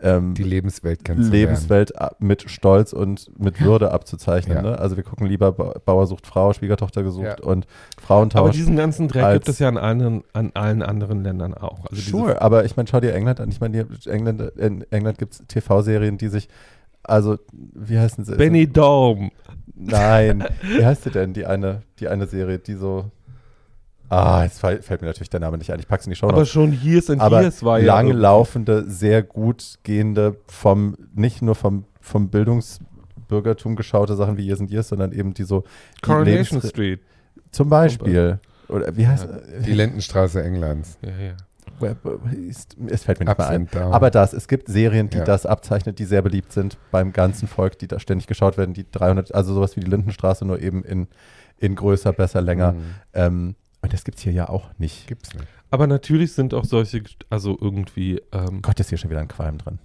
ähm, 0.00 0.34
die 0.34 0.44
Lebenswelt 0.44 1.04
kennenzulernen. 1.04 1.32
Lebenswelt 1.48 2.00
ab- 2.00 2.16
mit 2.20 2.48
Stolz 2.48 2.92
und 2.92 3.28
mit 3.36 3.60
Würde 3.60 3.90
abzuzeichnen. 3.90 4.56
Ja. 4.58 4.62
Ne? 4.62 4.78
Also 4.78 4.96
wir 4.96 5.02
gucken 5.02 5.26
lieber 5.26 5.50
Ba- 5.50 5.74
Bauer 5.84 6.06
sucht 6.06 6.24
Frau, 6.26 6.52
Schwiegertochter 6.52 7.02
gesucht 7.02 7.24
Ja. 7.40 7.44
und 7.44 7.66
Aber 7.66 8.06
Frauentausch. 8.06 8.52
diesen 8.54 8.76
ganzen 8.76 9.08
Dreck 9.08 9.32
gibt 9.34 9.48
es 9.48 9.58
ja 9.58 9.66
an 9.68 9.76
allen, 9.76 10.22
an 10.32 10.52
allen 10.54 10.82
anderen 10.82 11.24
Ländern 11.24 11.52
auch. 11.52 11.84
Also 11.90 12.00
Sure, 12.00 12.40
aber 12.40 12.64
ich 12.64 12.76
meine, 12.76 12.88
schau 12.88 13.00
dir 13.00 13.12
England 13.12 13.40
an. 13.40 13.48
Ich 13.48 13.60
meine, 13.60 13.88
England, 14.06 14.40
in 14.56 14.84
England 14.92 15.18
gibt 15.18 15.32
es 15.34 15.42
TV-Serien, 15.48 16.16
die 16.16 16.28
sich, 16.28 16.48
also, 17.02 17.36
wie 17.52 17.98
heißen 17.98 18.24
sie? 18.24 18.36
Benny 18.36 18.72
Daum. 18.72 19.32
Nein, 19.74 20.44
wie 20.62 20.84
heißt 20.84 21.02
sie 21.04 21.10
denn, 21.10 21.32
die 21.32 21.44
eine, 21.46 21.82
die 21.98 22.06
eine 22.06 22.26
Serie, 22.28 22.58
die 22.60 22.74
so, 22.74 23.06
ah, 24.08 24.42
jetzt 24.44 24.60
fällt 24.60 25.00
mir 25.00 25.06
natürlich 25.08 25.30
der 25.30 25.40
Name 25.40 25.58
nicht 25.58 25.72
ein, 25.72 25.78
ich 25.80 25.88
pack's 25.88 26.06
in 26.06 26.10
die 26.10 26.16
Show 26.16 26.28
Aber 26.28 26.44
schon 26.46 26.72
Years 26.82 27.10
and 27.10 27.20
aber 27.20 27.42
Years 27.42 27.62
war 27.62 27.78
ja. 27.78 27.86
lang 27.86 28.06
irgendwie- 28.08 28.22
laufende, 28.22 28.84
sehr 28.90 29.22
gut 29.22 29.78
gehende, 29.82 30.36
vom, 30.46 30.96
nicht 31.14 31.42
nur 31.42 31.54
vom, 31.54 31.84
vom 32.00 32.28
Bildungsbürgertum 32.30 33.76
geschaute 33.76 34.16
Sachen 34.16 34.36
wie 34.36 34.46
Years 34.46 34.60
and 34.60 34.70
Years, 34.70 34.88
sondern 34.88 35.12
eben 35.12 35.34
die 35.34 35.44
so, 35.44 35.64
die 35.96 36.00
Coronation 36.02 36.58
Lebens- 36.60 36.70
Street. 36.70 37.00
zum 37.50 37.68
Beispiel, 37.68 38.38
oder 38.68 38.96
wie 38.96 39.06
heißt, 39.06 39.26
Die 39.66 39.72
Lendenstraße 39.72 40.42
Englands. 40.42 40.98
Ja, 41.02 41.10
ja. 41.10 41.34
es 42.90 43.04
fällt 43.04 43.20
mir 43.20 43.26
nicht 43.26 43.38
Ups 43.38 43.48
mehr 43.72 43.84
ein. 43.84 43.92
Aber 43.92 44.10
das, 44.10 44.32
es 44.32 44.48
gibt 44.48 44.68
Serien, 44.68 45.10
die 45.10 45.18
Ja. 45.18 45.24
das 45.24 45.46
abzeichnen, 45.46 45.94
die 45.94 46.04
sehr 46.04 46.22
beliebt 46.22 46.52
sind 46.52 46.76
beim 46.90 47.12
ganzen 47.12 47.46
Volk, 47.48 47.78
die 47.78 47.86
da 47.88 47.98
ständig 48.00 48.26
geschaut 48.26 48.58
werden, 48.58 48.74
die 48.74 48.84
300, 48.90 49.34
also 49.34 49.54
sowas 49.54 49.76
wie 49.76 49.80
die 49.80 49.90
Lindenstraße, 49.90 50.44
nur 50.44 50.60
eben 50.60 50.82
in, 50.84 51.08
in 51.58 51.74
größer, 51.76 52.12
besser, 52.12 52.40
länger. 52.40 52.72
Mhm. 52.72 52.78
Ähm, 53.14 53.54
und 53.88 53.94
das 53.94 54.04
gibt 54.04 54.18
es 54.18 54.24
hier 54.24 54.34
ja 54.34 54.50
auch 54.50 54.68
nicht. 54.76 55.06
Gibt's 55.06 55.32
nicht. 55.32 55.46
Aber 55.70 55.86
natürlich 55.86 56.34
sind 56.34 56.52
auch 56.52 56.66
solche, 56.66 57.02
also 57.30 57.56
irgendwie, 57.58 58.20
ähm, 58.32 58.60
Gott, 58.60 58.78
ist 58.80 58.90
hier 58.90 58.98
schon 58.98 59.08
wieder 59.08 59.20
ein 59.20 59.28
Qualm 59.28 59.56
drin. 59.56 59.78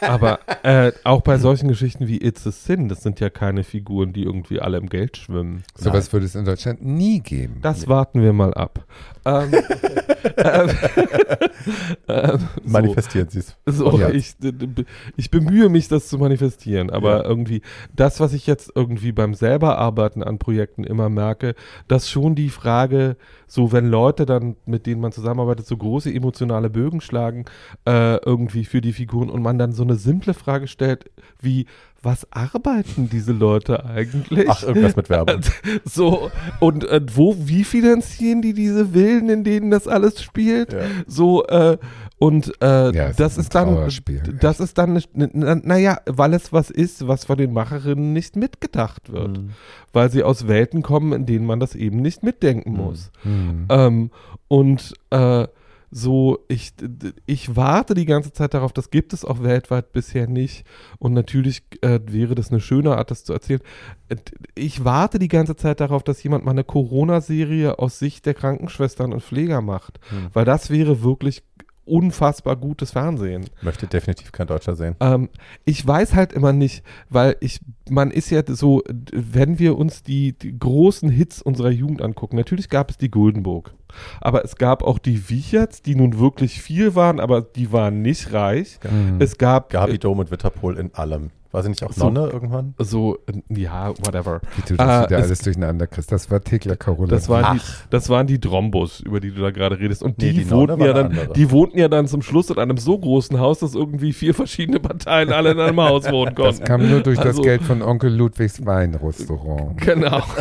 aber 0.00 0.38
äh, 0.62 0.92
auch 1.02 1.22
bei 1.22 1.36
solchen 1.36 1.66
Geschichten 1.66 2.06
wie 2.06 2.18
It's 2.18 2.46
a 2.46 2.52
Sin, 2.52 2.88
das 2.88 3.02
sind 3.02 3.18
ja 3.18 3.28
keine 3.28 3.64
Figuren, 3.64 4.12
die 4.12 4.22
irgendwie 4.22 4.60
alle 4.60 4.78
im 4.78 4.88
Geld 4.88 5.16
schwimmen. 5.16 5.64
Sowas 5.74 6.12
würde 6.12 6.26
es 6.26 6.36
in 6.36 6.44
Deutschland 6.44 6.84
nie 6.84 7.18
geben. 7.18 7.58
Das 7.60 7.88
warten 7.88 8.22
wir 8.22 8.32
mal 8.32 8.54
ab. 8.54 8.84
Ähm, 9.24 9.50
ähm, 10.36 10.70
ähm, 12.08 12.38
so. 12.64 12.70
Manifestieren 12.70 13.28
Sie 13.28 13.40
es. 13.40 13.56
So, 13.66 13.98
Ja. 13.98 14.10
ich, 14.10 14.34
ich 15.16 15.30
bemühe 15.30 15.68
mich, 15.68 15.88
das 15.88 16.08
zu 16.08 16.18
manifestieren, 16.18 16.90
aber 16.90 17.18
Ja. 17.18 17.24
irgendwie 17.24 17.62
das, 17.94 18.20
was 18.20 18.32
ich 18.32 18.46
jetzt 18.46 18.72
irgendwie 18.74 19.12
beim 19.12 19.34
selber 19.34 19.78
arbeiten 19.78 20.22
an 20.22 20.38
Projekten 20.38 20.84
immer 20.84 21.08
merke, 21.08 21.54
dass 21.88 22.08
schon 22.10 22.34
die 22.34 22.48
Frage, 22.50 23.16
so 23.46 23.72
wenn 23.72 23.86
Leute 23.86 24.26
dann, 24.26 24.56
mit 24.66 24.86
denen 24.86 25.00
man 25.00 25.12
zusammenarbeitet, 25.12 25.66
so 25.66 25.76
große 25.76 26.12
emotionale 26.12 26.70
Bögen 26.70 27.00
schlagen, 27.00 27.44
äh, 27.86 28.16
irgendwie 28.24 28.64
für 28.64 28.80
die 28.80 28.92
Figuren 28.92 29.30
und 29.30 29.42
man 29.42 29.58
dann 29.58 29.72
so 29.72 29.82
eine 29.82 29.94
simple 29.96 30.34
Frage 30.34 30.68
stellt, 30.68 31.10
wie, 31.40 31.66
was 32.02 32.26
arbeiten 32.32 33.10
diese 33.10 33.32
Leute 33.32 33.84
eigentlich? 33.84 34.48
Ach, 34.48 34.62
irgendwas 34.62 34.96
mit 34.96 35.10
Werbung. 35.10 35.40
So, 35.84 36.30
und 36.58 36.84
äh, 36.84 37.00
wo, 37.14 37.36
wie 37.38 37.64
finanzieren 37.64 38.40
die 38.42 38.54
diese 38.54 38.88
Villen, 38.88 39.28
in 39.28 39.44
denen 39.44 39.70
das 39.70 39.86
alles 39.86 40.22
spielt? 40.22 40.72
Ja. 40.72 40.80
So, 41.06 41.44
äh, 41.46 41.76
und 42.18 42.52
äh, 42.62 42.94
Ja, 42.94 43.12
das 43.12 43.38
ist 43.38 43.54
dann, 43.54 43.88
das 44.40 44.60
ist 44.60 44.78
dann, 44.78 45.02
naja, 45.14 45.60
na, 45.62 45.76
ja, 45.78 45.98
weil 46.06 46.34
es 46.34 46.52
was 46.52 46.70
ist, 46.70 47.06
was 47.06 47.24
von 47.24 47.38
den 47.38 47.52
Macherinnen 47.52 48.12
nicht 48.12 48.36
mitgedacht 48.36 49.12
wird. 49.12 49.38
Mhm. 49.38 49.50
Weil 49.92 50.10
sie 50.10 50.22
aus 50.22 50.46
Welten 50.46 50.82
kommen, 50.82 51.12
in 51.12 51.26
denen 51.26 51.46
man 51.46 51.60
das 51.60 51.74
eben 51.74 52.00
nicht 52.00 52.22
mitdenken 52.22 52.74
muss. 52.74 53.10
Mhm. 53.24 53.66
Ähm, 53.68 54.10
und 54.48 54.94
äh, 55.10 55.46
so, 55.90 56.38
ich, 56.48 56.72
ich 57.26 57.56
warte 57.56 57.94
die 57.94 58.04
ganze 58.04 58.32
Zeit 58.32 58.54
darauf, 58.54 58.72
das 58.72 58.90
gibt 58.90 59.12
es 59.12 59.24
auch 59.24 59.42
weltweit 59.42 59.92
bisher 59.92 60.28
nicht. 60.28 60.64
Und 60.98 61.14
natürlich 61.14 61.62
äh, 61.80 61.98
wäre 62.06 62.34
das 62.36 62.50
eine 62.50 62.60
schöne 62.60 62.96
Art, 62.96 63.10
das 63.10 63.24
zu 63.24 63.32
erzählen. 63.32 63.60
Äh, 64.08 64.16
Ich 64.54 64.84
warte 64.84 65.18
die 65.18 65.28
ganze 65.28 65.56
Zeit 65.56 65.80
darauf, 65.80 66.04
dass 66.04 66.22
jemand 66.22 66.44
mal 66.44 66.52
eine 66.52 66.64
Corona-Serie 66.64 67.78
aus 67.78 67.98
Sicht 67.98 68.26
der 68.26 68.34
Krankenschwestern 68.34 69.12
und 69.12 69.22
Pfleger 69.22 69.60
macht. 69.62 69.98
Hm. 70.10 70.28
Weil 70.32 70.44
das 70.44 70.70
wäre 70.70 71.02
wirklich 71.02 71.42
unfassbar 71.84 72.56
gutes 72.56 72.92
Fernsehen. 72.92 73.50
Möchte 73.62 73.86
definitiv 73.86 74.30
kein 74.30 74.46
Deutscher 74.46 74.76
sehen. 74.76 74.94
Ähm, 75.00 75.28
ich 75.64 75.84
weiß 75.84 76.14
halt 76.14 76.32
immer 76.32 76.52
nicht, 76.52 76.84
weil 77.08 77.36
ich, 77.40 77.60
man 77.90 78.10
ist 78.10 78.30
ja 78.30 78.42
so, 78.46 78.82
wenn 79.12 79.58
wir 79.58 79.76
uns 79.78 80.02
die, 80.02 80.32
die 80.32 80.58
großen 80.58 81.08
Hits 81.10 81.42
unserer 81.42 81.70
Jugend 81.70 82.02
angucken, 82.02 82.36
natürlich 82.36 82.68
gab 82.68 82.90
es 82.90 82.98
die 82.98 83.10
Guldenburg, 83.10 83.72
aber 84.20 84.44
es 84.44 84.56
gab 84.56 84.82
auch 84.82 84.98
die 84.98 85.28
Wiecherts, 85.28 85.82
die 85.82 85.94
nun 85.94 86.18
wirklich 86.18 86.60
viel 86.62 86.94
waren, 86.94 87.20
aber 87.20 87.42
die 87.42 87.72
waren 87.72 88.02
nicht 88.02 88.32
reich. 88.32 88.78
Mhm. 88.84 89.16
Es 89.20 89.36
gab 89.38 89.70
Gabi 89.70 89.98
Dom 89.98 90.18
und 90.20 90.30
Witterpol 90.30 90.78
in 90.78 90.94
allem. 90.94 91.30
War 91.52 91.64
sie 91.64 91.68
nicht 91.70 91.82
auch 91.82 91.90
So. 91.92 92.08
Nonne 92.08 92.30
irgendwann? 92.32 92.74
äh, 92.78 92.84
so, 92.84 93.18
äh, 93.26 93.32
ja, 93.60 93.88
whatever. 94.06 94.40
Wie 94.54 94.62
du 94.68 94.76
das 94.76 94.86
Ah, 94.88 95.04
wieder 95.08 95.18
es- 95.18 95.24
alles 95.24 95.38
durcheinander 95.40 95.88
kriegst. 95.88 96.12
Das 96.12 96.30
war 96.30 96.40
Thekla 96.40 96.76
Carola. 96.76 97.08
Das 97.08 97.28
waren, 97.28 97.56
die, 97.56 97.62
das 97.90 98.08
waren 98.08 98.28
die 98.28 98.38
Drombos, 98.38 99.00
über 99.00 99.18
die 99.18 99.32
du 99.32 99.40
da 99.42 99.50
gerade 99.50 99.76
redest. 99.80 100.04
Und 100.04 100.18
Nee, 100.18 100.32
die, 100.32 100.48
wohnten 100.48 100.80
ja 100.80 100.92
dann, 100.92 101.06
andere. 101.06 101.32
die 101.32 101.50
wohnten 101.50 101.76
ja 101.76 101.88
dann 101.88 102.06
zum 102.06 102.22
Schluss 102.22 102.50
in 102.50 102.58
einem 102.58 102.76
so 102.76 102.96
großen 102.96 103.40
Haus, 103.40 103.58
dass 103.58 103.74
irgendwie 103.74 104.12
vier 104.12 104.32
verschiedene 104.32 104.78
Parteien 104.78 105.32
alle 105.32 105.50
in 105.50 105.58
einem 105.58 105.80
Haus 105.80 106.08
wohnen 106.08 106.36
Das 106.36 106.44
konnten. 106.58 106.64
kam 106.66 106.88
nur 106.88 107.00
durch 107.00 107.18
Also- 107.18 107.38
das 107.38 107.42
Geld 107.44 107.62
von 107.62 107.79
Onkel 107.82 108.12
Ludwigs 108.14 108.64
Weinrestaurant. 108.64 109.80
Genau. 109.80 110.22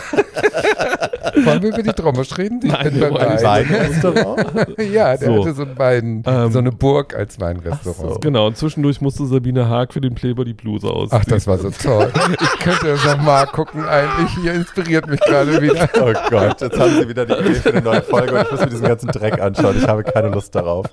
Wollen 1.46 1.62
wir 1.62 1.70
über 1.70 1.84
die 1.84 1.92
Trommel 1.94 2.26
reden? 2.38 2.60
Ich 2.64 2.72
Nein, 2.72 2.84
bin 2.92 3.00
nicht. 3.00 3.44
Weinrestaurant? 3.44 4.46
Ja, 4.92 5.16
der 5.16 5.28
So. 5.28 5.42
hatte 5.46 5.54
so, 5.54 5.64
ein 5.64 5.78
Wein, 5.78 6.24
Ähm, 6.26 6.52
so 6.52 6.60
eine 6.60 6.72
Burg 6.72 7.16
als 7.16 7.40
Weinrestaurant. 7.40 8.14
so. 8.16 8.20
Genau, 8.20 8.48
und 8.48 8.58
zwischendurch 8.58 9.00
musste 9.02 9.26
Sabine 9.26 9.68
Haag 9.70 9.94
für 9.94 10.02
den 10.02 10.16
Pleber 10.16 10.44
die 10.46 10.54
Bluse 10.54 10.88
aus. 10.90 11.10
Ach, 11.12 11.24
das 11.26 11.46
war 11.48 11.58
so 11.58 11.70
toll. 11.70 12.12
Ich 12.42 12.60
könnte 12.60 12.88
das 12.88 13.06
nochmal 13.06 13.46
gucken 13.48 13.84
eigentlich. 13.86 14.30
Hier 14.42 14.54
inspiriert 14.54 15.08
mich 15.08 15.20
gerade 15.22 15.62
wieder. 15.62 15.88
Oh 16.02 16.14
Gott, 16.30 16.62
jetzt 16.62 16.80
haben 16.80 16.92
sie 17.02 17.10
wieder 17.10 17.26
die 17.26 17.34
Idee 17.34 17.54
für 17.56 17.70
eine 17.74 17.82
neue 17.82 18.02
Folge 18.02 18.34
und 18.36 18.42
ich 18.44 18.52
muss 18.52 18.60
mir 18.62 18.68
diesen 18.68 18.88
ganzen 18.88 19.08
Dreck 19.10 19.40
anschauen. 19.42 19.76
Ich 19.78 19.88
habe 19.88 20.04
keine 20.04 20.30
Lust 20.30 20.56
darauf. 20.56 20.86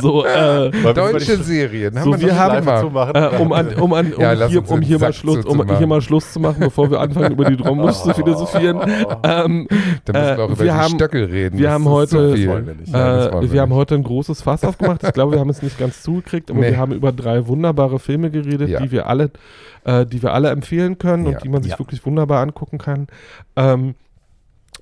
So, 0.00 0.24
äh, 0.26 0.70
Deutsche 0.92 1.36
Serien 1.42 1.98
haben 1.98 2.04
So, 2.12 2.20
wir 2.20 2.28
wir 2.28 2.38
haben- 2.38 2.64
mal. 2.64 3.10
äh, 3.14 3.36
um, 3.40 3.52
an, 3.52 3.74
um, 3.74 3.92
an, 3.94 4.12
um, 4.12 4.20
Ja, 4.20 4.32
lass 4.32 4.50
hier, 4.50 4.68
um, 4.68 4.80
hier, 4.82 4.98
mal 4.98 5.12
Schluss, 5.12 5.44
um 5.46 5.66
hier 5.76 5.86
mal 5.90 6.00
Schluss 6.00 6.32
zu 6.32 6.40
machen, 6.40 6.60
bevor 6.60 6.90
wir 6.90 7.00
anfangen, 7.00 7.32
über 7.32 7.44
die 7.44 7.56
Drombusch 7.58 7.96
zu 7.96 8.14
philosophieren. 8.14 8.80
Ähm, 9.22 9.68
Da 10.06 10.12
müssen 10.12 10.36
wir 10.36 10.44
auch 10.44 10.48
äh, 10.48 10.52
über 10.52 10.58
wir 10.58 10.64
die 10.64 10.70
haben- 10.72 10.94
Stöckel 10.94 11.24
reden. 11.24 11.58
wir 11.58 11.66
Das 11.66 11.74
haben 11.74 11.84
heute- 11.88 12.30
so 12.30 12.34
wir 12.36 12.60
nicht. 12.60 12.88
Äh, 12.94 13.52
wir, 13.52 13.60
haben 13.60 13.74
heute 13.74 13.94
ein 13.96 14.02
großes 14.02 14.40
Fass 14.42 14.64
aufgemacht. 14.64 15.02
Ich 15.04 15.12
glaube, 15.12 15.32
wir 15.32 15.40
haben 15.40 15.50
es 15.50 15.60
nicht 15.62 15.78
ganz 15.78 16.02
zugekriegt, 16.02 16.50
aber 16.50 16.60
Nee. 16.60 16.70
wir 16.70 16.78
haben 16.78 16.92
über 16.92 17.12
drei 17.12 17.46
wunderbare 17.46 17.98
Filme 17.98 18.30
geredet, 18.30 18.70
Ja. 18.70 18.80
die 18.80 18.90
wir 18.90 19.06
alle, 19.06 19.30
äh, 19.84 20.06
die 20.06 20.22
wir 20.22 20.32
alle 20.32 20.48
empfehlen 20.50 20.96
können 20.98 21.26
Ja. 21.26 21.32
und 21.32 21.44
die 21.44 21.48
man 21.50 21.62
sich 21.62 21.72
Ja. 21.72 21.78
wirklich 21.78 22.04
wunderbar 22.06 22.40
angucken 22.40 22.78
kann. 22.78 23.08
Ähm, 23.56 23.94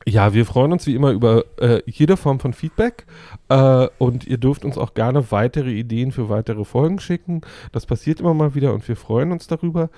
ja, 0.06 0.32
wir 0.32 0.46
freuen 0.46 0.72
uns 0.72 0.86
wie 0.86 0.94
immer 0.94 1.10
über 1.10 1.44
äh, 1.60 1.82
jede 1.86 2.16
Form 2.16 2.38
von 2.40 2.52
Feedback 2.54 3.04
äh, 3.48 3.88
und 3.98 4.26
ihr 4.26 4.38
dürft 4.38 4.64
uns 4.64 4.78
auch 4.78 4.94
gerne 4.94 5.30
weitere 5.32 5.70
Ideen 5.72 6.12
für 6.12 6.28
weitere 6.28 6.64
Folgen 6.64 6.98
schicken. 7.00 7.40
Das 7.72 7.84
passiert 7.84 8.20
immer 8.20 8.32
mal 8.32 8.54
wieder 8.54 8.72
und 8.72 8.86
wir 8.88 8.96
freuen 8.96 9.32
uns 9.32 9.48
darüber. 9.48 9.90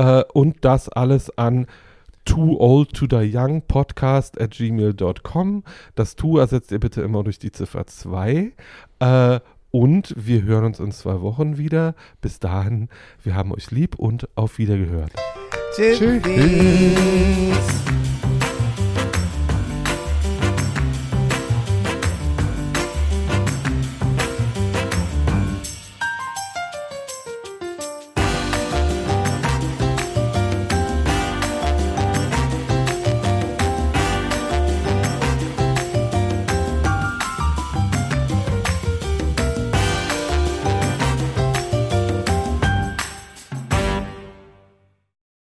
Äh, 0.00 0.24
und 0.32 0.64
das 0.64 0.88
alles 0.88 1.36
an 1.36 1.66
too 2.24 2.56
old 2.58 2.94
to 2.94 3.06
die 3.06 3.30
young 3.34 3.62
podcast 3.62 4.40
at 4.40 4.52
gmail.com. 4.52 5.62
Das 5.94 6.16
to 6.16 6.38
ersetzt 6.38 6.72
ihr 6.72 6.80
bitte 6.80 7.02
immer 7.02 7.22
durch 7.22 7.38
die 7.38 7.52
Ziffer 7.52 7.86
2. 7.86 8.52
Äh, 9.00 9.40
und 9.70 10.14
wir 10.16 10.42
hören 10.42 10.64
uns 10.64 10.80
in 10.80 10.90
zwei 10.90 11.20
Wochen 11.20 11.58
wieder. 11.58 11.94
Bis 12.22 12.40
dahin, 12.40 12.88
wir 13.22 13.34
haben 13.34 13.52
euch 13.52 13.70
lieb 13.70 13.96
und 13.96 14.26
auf 14.36 14.56
Wiedergehört. 14.58 15.12
Tschüss. 15.76 16.22